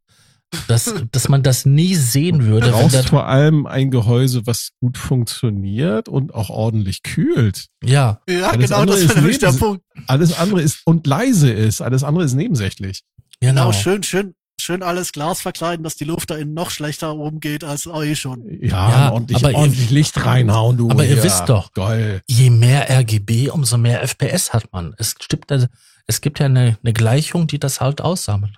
[0.67, 2.67] dass, dass man das nie sehen würde.
[2.67, 7.67] Du brauchst vor allem ein Gehäuse, was gut funktioniert und auch ordentlich kühlt.
[7.83, 9.83] ja, Ja, Alles genau, andere das ist nämlich der Punkt.
[10.07, 11.81] Alles andere ist und leise ist.
[11.81, 13.01] Alles andere ist nebensächlich.
[13.39, 13.61] genau.
[13.69, 17.63] Genau, schön, schön, schön alles Glas verkleiden, dass die Luft da innen noch schlechter rumgeht
[17.63, 18.43] als eh schon.
[18.61, 18.67] Ja,
[19.07, 20.89] Ja, ordentlich, aber ihr- ordentlich Licht reinhauen, du.
[20.89, 21.23] aber ihr ja.
[21.23, 21.71] wisst doch.
[21.73, 22.21] Geil.
[22.27, 24.93] je mehr RGB, umso mehr FPS hat man.
[24.97, 25.65] Es gibt, ja-
[26.07, 28.53] es gibt ja eine, eine Gleichung, die das halt aussammelt.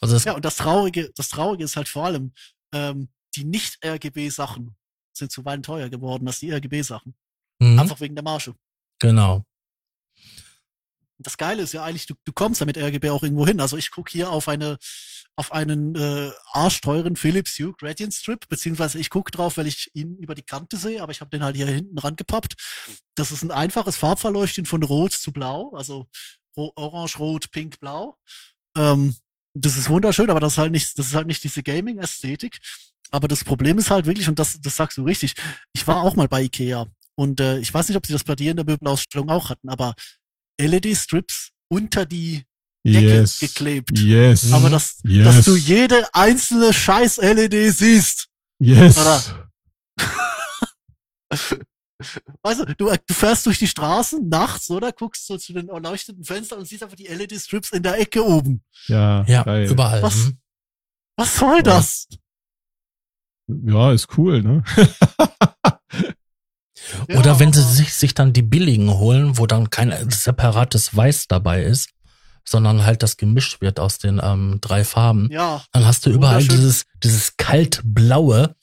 [0.00, 2.32] Also es, Ja, und das Traurige, das Traurige ist halt vor allem,
[2.72, 4.74] ähm, die Nicht-RGB-Sachen
[5.12, 7.14] sind zuweilen teuer geworden als die RGB-Sachen.
[7.60, 8.54] Mhm, Einfach wegen der Marge.
[8.98, 9.44] genau.
[11.22, 13.60] Das Geile ist ja eigentlich, du, du kommst ja mit RGB auch irgendwo hin.
[13.60, 14.78] Also ich gucke hier auf eine
[15.36, 20.16] auf einen äh, arschteuren Philips Hue Gradient Strip, beziehungsweise ich gucke drauf, weil ich ihn
[20.16, 22.56] über die Kante sehe, aber ich habe den halt hier hinten rangepappt.
[23.14, 26.08] Das ist ein einfaches Farbverleuchten von Rot zu Blau, also
[26.56, 28.18] Orange, Rot, Pink, Blau.
[28.76, 29.14] Ähm,
[29.54, 32.58] das ist wunderschön, aber das ist halt nicht, das ist halt nicht diese Gaming-Ästhetik.
[33.10, 35.34] Aber das Problem ist halt wirklich, und das, das sagst du richtig,
[35.72, 38.36] ich war auch mal bei Ikea und äh, ich weiß nicht, ob sie das bei
[38.36, 39.94] dir in der Möbelausstellung auch hatten, aber
[40.60, 42.44] LED-Strips unter die
[42.86, 43.40] Decke Yes.
[43.40, 43.98] geklebt.
[43.98, 44.52] Yes.
[44.52, 45.24] Aber das, yes.
[45.24, 48.28] dass du jede einzelne scheiß LED siehst.
[48.58, 49.34] yes.
[52.00, 52.38] Oder?
[52.42, 54.92] Weißt du, du, du fährst durch die Straßen nachts, oder?
[54.92, 58.62] Guckst so zu den erleuchteten Fenstern und siehst einfach die LED-Strips in der Ecke oben.
[58.86, 59.68] Ja, Ja, geil.
[59.70, 60.02] überall.
[60.02, 60.16] Was?
[60.16, 60.38] mhm.
[61.16, 62.06] Was soll das?
[63.46, 64.62] Ja, ist cool, ne?
[67.08, 71.26] Oder Ja, wenn sie sich, sich dann die billigen holen, wo dann kein separates Weiß
[71.28, 71.90] dabei ist,
[72.44, 76.42] sondern halt das gemischt wird aus den ähm, drei Farben, Ja, dann hast du überall
[76.42, 78.56] dieses, dieses kaltblaue,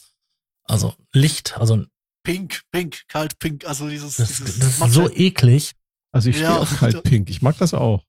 [0.64, 1.86] also Licht, also
[2.28, 5.74] pink, pink, kalt pink, also dieses, das, dieses das ist so eklig.
[6.12, 6.58] Also ich stehe Ja.
[6.60, 7.30] auf kalt pink.
[7.30, 8.04] Ich mag das auch.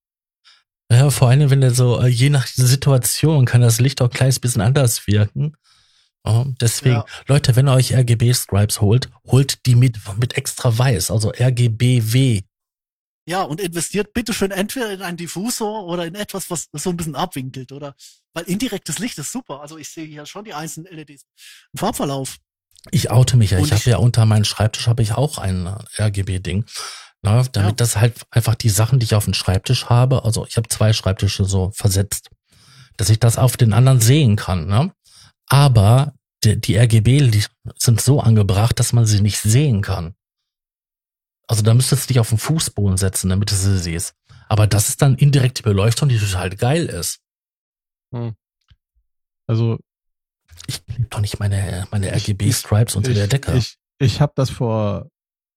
[0.90, 4.12] Ja, vor allem, wenn der so, äh, je nach Situation kann das Licht auch ein
[4.12, 5.54] kleines bisschen anders wirken.
[6.60, 7.06] Deswegen, Ja.
[7.26, 12.42] Leute, wenn ihr euch RGB-Stripes holt, holt die mit, mit extra weiß, also RGBW.
[13.26, 17.14] Ja, und investiert bitteschön entweder in einen Diffusor oder in etwas, was so ein bisschen
[17.14, 17.94] abwinkelt, oder?
[18.34, 19.60] Weil indirektes Licht ist super.
[19.60, 21.24] Also ich sehe hier schon die einzelnen LEDs.
[21.74, 22.38] Ein Farbverlauf.
[22.90, 23.58] Ich oute mich ja.
[23.58, 26.64] Und Ich habe ja unter meinem Schreibtisch habe ich auch ein äh, RGB-Ding.
[27.22, 27.72] Na, damit Ja.
[27.72, 30.92] das halt einfach die Sachen, die ich auf dem Schreibtisch habe, also ich habe zwei
[30.92, 32.30] Schreibtische so versetzt,
[32.96, 34.66] dass ich das auf den anderen sehen kann.
[34.68, 34.92] Ne?
[35.48, 37.44] Aber die, die RGB die
[37.76, 40.14] sind so angebracht, dass man sie nicht sehen kann.
[41.48, 44.14] Also da müsstest du dich auf den Fußboden setzen, damit du sie siehst.
[44.48, 47.18] Aber das ist dann indirekte Beleuchtung, die total geil ist.
[49.48, 49.78] Also
[50.66, 53.56] Ich klebe doch nicht meine, meine RGB-Stripes unter ich, der Decke.
[53.56, 55.10] Ich, ich habe das vor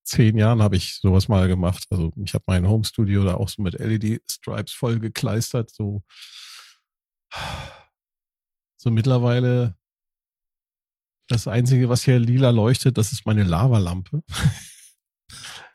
[0.04, 1.86] zehn Jahren habe ich sowas mal gemacht.
[1.90, 5.72] Also ich habe mein Homestudio da auch so mit LED-Stripes voll gekleistert.
[5.72, 6.04] So,
[8.78, 9.76] so mittlerweile
[11.28, 14.22] das Einzige, was hier lila leuchtet, das ist meine Lavalampe.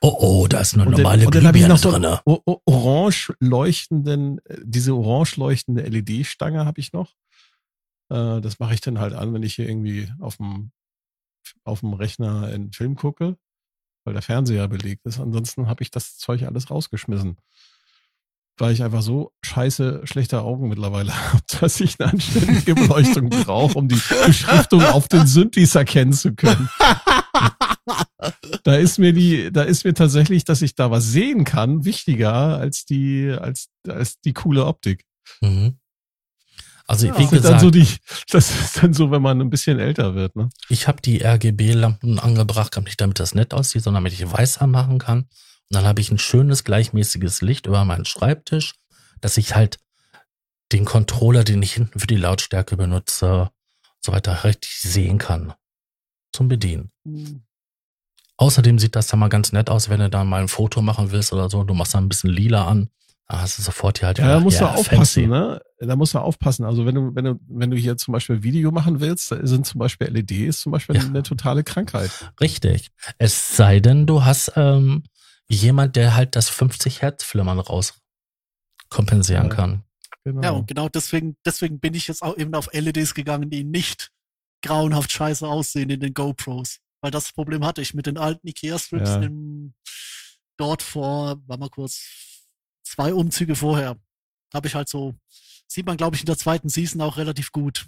[0.03, 3.33] oh, oh, da ist eine Und normale und dann hab ich Glühbirne noch so orange
[3.41, 7.15] leuchtenden, äh, diese orange leuchtende LED-Stange habe ich noch.
[8.09, 10.73] Äh, das mache ich dann halt an, wenn ich hier irgendwie auf dem
[11.65, 13.37] auf dem Rechner einen Film gucke,
[14.05, 15.21] weil der Fernseher belegt ist.
[15.21, 17.37] Ansonsten habe ich das Zeug alles rausgeschmissen.
[18.59, 23.79] Weil ich einfach so scheiße schlechte Augen mittlerweile habe, dass ich eine anständige Beleuchtung brauche,
[23.79, 26.69] um die Beschriftung auf den Synthes erkennen zu können.
[28.65, 32.59] Da ist mir die, da ist mir tatsächlich, dass ich da was sehen kann, wichtiger
[32.59, 35.05] als die, als, als die coole Optik.
[35.41, 35.79] Mhm.
[36.87, 37.19] Also Ja.
[37.19, 37.89] wie Das ist dann gesagt, so die,
[38.31, 40.49] das ist dann so, wenn man ein bisschen älter wird, ne?
[40.69, 44.99] ich habe die RGB-Lampen angebracht, nicht damit das nett aussieht, sondern damit ich weiß anmachen
[44.99, 45.21] kann.
[45.23, 48.75] Und dann habe ich ein schönes, gleichmäßiges Licht über meinen Schreibtisch,
[49.21, 49.79] dass ich halt
[50.73, 53.51] den Controller, den ich hinten für die Lautstärke benutze,
[54.01, 55.55] so weiter richtig sehen kann.
[56.33, 56.91] Zum Bedienen.
[58.37, 61.11] Außerdem sieht das dann mal ganz nett aus, wenn du da mal ein Foto machen
[61.11, 61.65] willst oder so.
[61.65, 62.91] Du machst da ein bisschen lila an.
[63.29, 65.27] Da hast du sofort hier halt Ja, da musst ja, du aufpassen, fancy.
[65.27, 65.61] ne?
[65.81, 66.65] Da musst du aufpassen.
[66.65, 69.67] Also wenn du, wenn du, wenn du hier zum Beispiel Video machen willst, da sind
[69.67, 71.03] zum Beispiel LEDs zum Beispiel Ja.
[71.03, 72.11] eine totale Krankheit.
[72.41, 72.91] Richtig.
[73.19, 75.03] Es sei denn, du hast ähm,
[75.49, 77.95] jemand, der halt das 50 Hertz Flimmern raus
[78.91, 79.55] kompensieren Ja.
[79.55, 79.83] kann.
[80.25, 80.43] Genau.
[80.43, 84.11] Ja, und genau deswegen, deswegen bin ich jetzt auch eben auf LEDs gegangen, die nicht
[84.65, 86.79] grauenhaft scheiße aussehen in den GoPros.
[87.01, 89.23] Weil das Problem hatte ich mit den alten Ikea-Strips Ja.
[89.23, 89.75] im,
[90.57, 92.01] dort vor, war mal kurz,
[92.97, 93.97] zwei Umzüge vorher.
[94.55, 95.15] Habe ich halt so,
[95.69, 97.87] sieht man glaube ich in der zweiten Season auch relativ gut.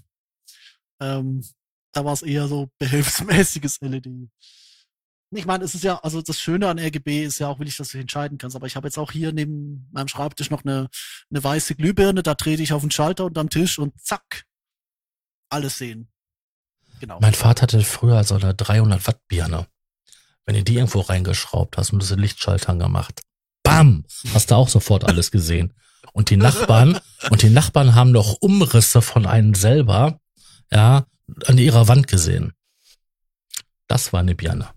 [1.01, 1.45] Ähm,
[1.93, 4.09] da war es eher so behelfsmäßiges LED.
[5.31, 7.77] Ich meine, es ist ja, also das Schöne an RGB ist ja auch, will ich,
[7.77, 8.57] dass du entscheiden kannst.
[8.57, 10.89] Aber ich habe jetzt auch hier neben meinem Schreibtisch noch eine,
[11.31, 14.45] eine weiße Glühbirne, da trete ich auf den Schalter unterm Tisch und zack,
[15.51, 16.09] alles sehen.
[17.01, 17.19] Genau.
[17.21, 19.67] Mein Vater hatte früher so eine 300 Watt Birne.
[20.47, 23.21] Wenn du die irgendwo reingeschraubt hast und diese Lichtschaltern gemacht,
[23.69, 25.75] bam, hast du auch sofort alles gesehen.
[26.13, 26.99] Und die Nachbarn,
[27.31, 30.21] und die Nachbarn haben doch Umrisse von einem selber,
[30.73, 31.05] ja,
[31.47, 32.55] an ihrer Wand gesehen.
[33.87, 34.71] Das war eine Birne.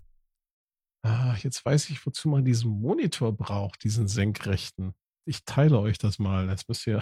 [1.02, 4.92] Ah, jetzt weiß ich, wozu man diesen Monitor braucht, diesen senkrechten.
[5.24, 6.46] Ich teile euch das mal.
[6.46, 7.00] Das müsst ihr.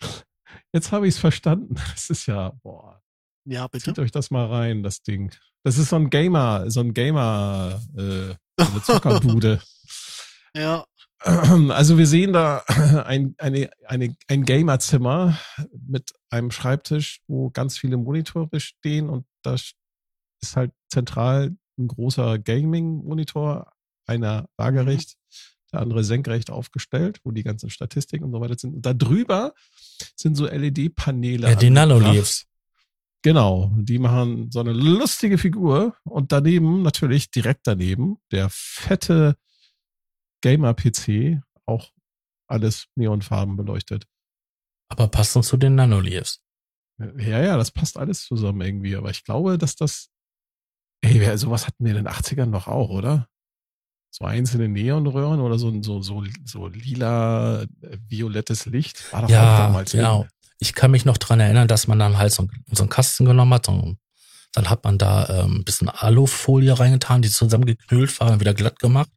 [0.72, 1.74] Jetzt habe ich es verstanden.
[1.92, 3.02] Das ist ja, boah,
[3.44, 3.84] ja, bitte.
[3.84, 5.34] zieht euch das mal rein, das Ding.
[5.64, 9.60] Das ist so ein Gamer, so ein Gamer, äh, so eine Zuckerbude.
[10.58, 10.84] Ja,
[11.70, 12.64] Also wir sehen da
[13.06, 15.38] ein, eine, eine, ein Gamerzimmer
[15.86, 22.38] mit einem Schreibtisch, wo ganz viele Monitore stehen und da ist halt zentral ein großer
[22.38, 23.72] Gaming-Monitor,
[24.06, 25.16] einer waagerecht,
[25.72, 28.74] der andere senkrecht aufgestellt, wo die ganzen Statistiken und so weiter sind.
[28.74, 29.52] Und da drüber
[30.16, 31.48] sind so LED-Paneele.
[31.50, 31.70] Ja, die.
[31.70, 32.46] Nanoleaves.
[33.22, 39.36] Genau, die machen so eine lustige Figur und daneben, natürlich direkt daneben, der fette
[40.42, 41.92] Gamer-PC, auch
[42.46, 44.06] alles neonfarben beleuchtet.
[44.88, 46.40] Aber passend zu den Nanoleaves.
[46.98, 50.08] Ja, ja, das passt alles zusammen irgendwie, aber ich glaube, dass das,
[51.02, 53.28] ey, sowas hatten wir in den 80ern noch auch, oder?
[54.10, 59.12] So einzelne Neonröhren oder so, so, so, so lila, äh, violettes Licht.
[59.12, 60.22] War doch Ja, damals ja.
[60.22, 60.28] in.
[60.60, 63.54] Ich kann mich noch dran erinnern, dass man dann halt so, so einen Kasten genommen
[63.54, 63.98] hat und
[64.54, 68.78] dann hat man da ähm, ein bisschen Alufolie reingetan, die zusammengeknüllt war und wieder glatt
[68.78, 69.10] gemacht.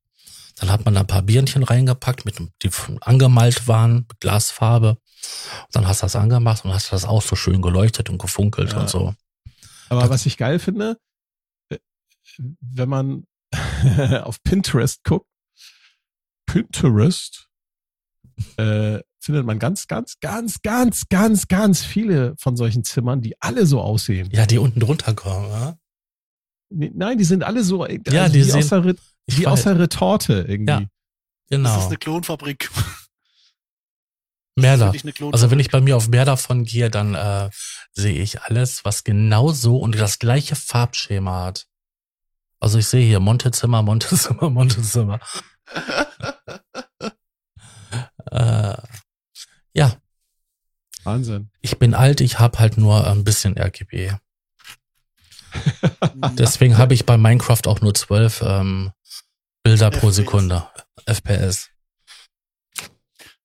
[0.62, 2.70] Dann hat man da ein paar Birnchen reingepackt, mit, die
[3.02, 4.90] angemalt waren, mit Glasfarbe.
[4.92, 8.72] Und dann hast du das angemacht und hast das auch so schön geleuchtet und gefunkelt
[8.74, 8.82] Ja.
[8.82, 9.14] und so.
[9.90, 10.98] Aber was ich geil finde,
[12.62, 13.26] wenn man
[14.24, 15.28] auf Pinterest guckt,
[16.46, 17.48] Pinterest,
[18.58, 23.66] äh, findet man ganz, ganz, ganz, ganz, ganz, ganz viele von solchen Zimmern, die alle
[23.66, 24.30] so aussehen.
[24.32, 25.76] Ja, die unten drunter kommen, ja?
[26.70, 29.80] Nein, die sind alle so, Ja, also die wie, sehen- Ich wie weiß, aus der
[29.80, 30.72] Retorte irgendwie.
[30.72, 30.80] Ja.
[30.80, 30.90] das
[31.50, 31.78] genau.
[31.78, 32.70] ist eine Klonfabrik.
[34.56, 34.94] Mehr da.
[35.32, 37.50] Also wenn ich bei mir auf mehr davon gehe, dann äh,
[37.94, 41.68] sehe ich alles, was genau so und das gleiche Farbschema hat.
[42.60, 45.20] Also ich sehe hier Montezimmer, Montezimmer, Montezimmer.
[48.32, 48.76] äh,
[49.74, 49.96] ja,
[51.04, 51.50] Wahnsinn.
[51.62, 54.12] ich bin alt, ich habe halt nur ein bisschen RGB.
[56.38, 58.92] Deswegen habe ich bei Minecraft auch nur 12 ähm,
[59.64, 60.16] Bilder pro FPS.
[60.16, 60.68] Sekunde.
[61.06, 61.70] FPS.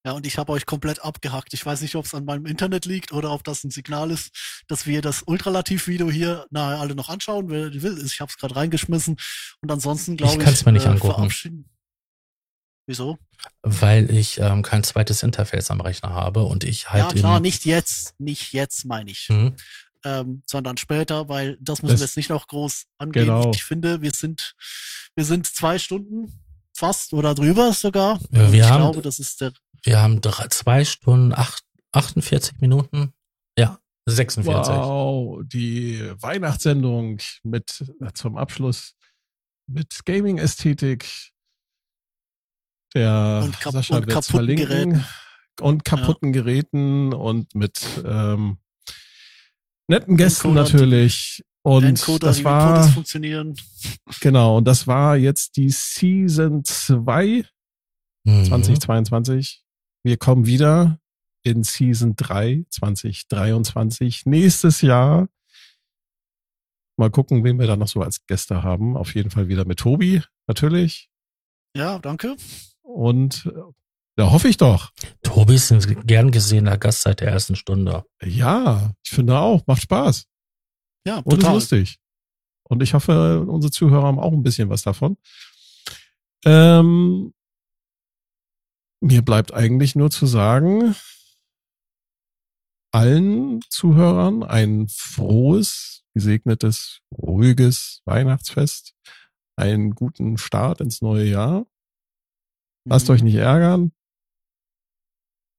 [0.05, 1.53] Ja, und ich habe euch komplett abgehackt.
[1.53, 4.63] Ich weiß nicht, ob es an meinem Internet liegt oder ob das ein Signal ist,
[4.69, 7.49] dass wir das Ultralativ-Video hier nahe alle noch anschauen.
[7.49, 9.17] Wer will, ich habe es gerade reingeschmissen.
[9.61, 11.13] Und ansonsten glaube ich, kann's mir nicht angucken.
[11.15, 11.69] verabschieden-
[12.89, 13.17] Wieso?
[13.63, 17.65] Weil ich ähm, kein zweites Interface am Rechner habe und ich halt ja, klar, nicht
[17.65, 19.57] jetzt, nicht jetzt meine ich, Hm,
[20.03, 23.25] ähm, sondern später, weil das müssen Das- wir jetzt nicht noch groß angehen.
[23.25, 23.51] Genau.
[23.51, 24.55] Ich finde, wir sind,
[25.15, 26.31] wir sind zwei Stunden
[26.75, 28.19] fast oder drüber sogar.
[28.31, 29.53] Ja, wir ich haben- glaube, das ist der
[29.83, 33.13] Wir haben drei, zwei Stunden, acht, 48 Minuten.
[33.57, 34.73] Ja, 46.
[34.73, 38.95] Wow, die Weihnachtssendung mit äh, zum Abschluss
[39.67, 41.31] mit Gaming-Ästhetik.
[42.93, 44.67] Der Und kap- Sascha und kaputten verlinken.
[44.67, 45.05] Geräten.
[45.59, 48.59] Und kaputten Geräten und mit ähm,
[49.87, 51.43] netten Gästen Encoder, natürlich.
[51.63, 53.55] Und Encoder, das war, funktionieren.
[54.21, 57.45] genau, und das war jetzt die Season 2
[58.27, 58.43] Mhm.
[58.43, 59.63] 2022.
[60.03, 60.99] Wir kommen wieder
[61.43, 65.29] in Season 3 2023 nächstes Jahr.
[66.97, 68.97] Mal gucken, wen wir da noch so als Gäste haben.
[68.97, 71.09] Auf jeden Fall wieder mit Tobi, natürlich.
[71.73, 72.35] Ja, danke.
[72.81, 73.49] Und
[74.17, 74.91] da hoffe ich doch.
[75.23, 78.03] Tobi ist ein gern gesehener Gast seit der ersten Stunde.
[78.23, 80.25] Ja, ich finde auch, macht Spaß
[81.05, 81.53] Ja, und ist total.
[81.53, 81.99] lustig.
[82.67, 85.17] Und ich hoffe, unsere Zuhörer haben auch ein bisschen was davon.
[86.45, 87.33] Ähm,
[89.01, 90.95] mir bleibt eigentlich nur zu sagen,
[92.91, 98.95] allen Zuhörern ein frohes, gesegnetes, ruhiges Weihnachtsfest,
[99.55, 101.65] einen guten Start ins neue Jahr.
[102.85, 103.13] Lasst Mhm.
[103.13, 103.91] euch nicht ärgern,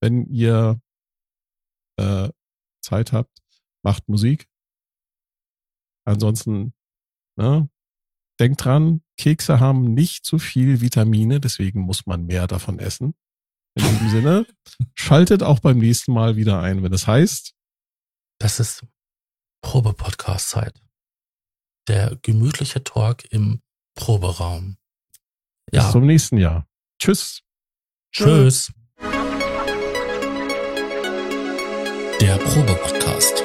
[0.01, 0.81] wenn ihr
[1.99, 2.31] äh,
[2.81, 3.39] Zeit habt,
[3.83, 4.49] macht Musik.
[6.05, 6.75] Ansonsten,
[7.37, 7.69] ne,
[8.41, 13.15] denkt dran, Kekse haben nicht so viel Vitamine, deswegen muss man mehr davon essen.
[13.75, 14.47] In diesem Sinne,
[14.95, 17.55] schaltet auch beim nächsten Mal wieder ein, wenn es heißt,
[18.41, 18.87] Das ist
[19.63, 20.81] Probe-Podcast-Zeit.
[21.89, 23.61] Der gemütliche Talk im
[23.95, 24.77] Proberaum.
[25.67, 26.69] bis Ja, zum nächsten Jahr.
[27.01, 27.43] Tschüss.
[28.13, 28.73] tschüss.
[32.21, 33.45] Der Probe-Podcast.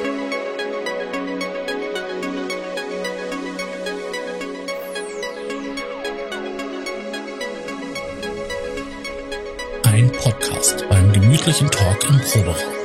[9.83, 12.82] Ein Podcast beim gemütlichen Talk im Proberaum.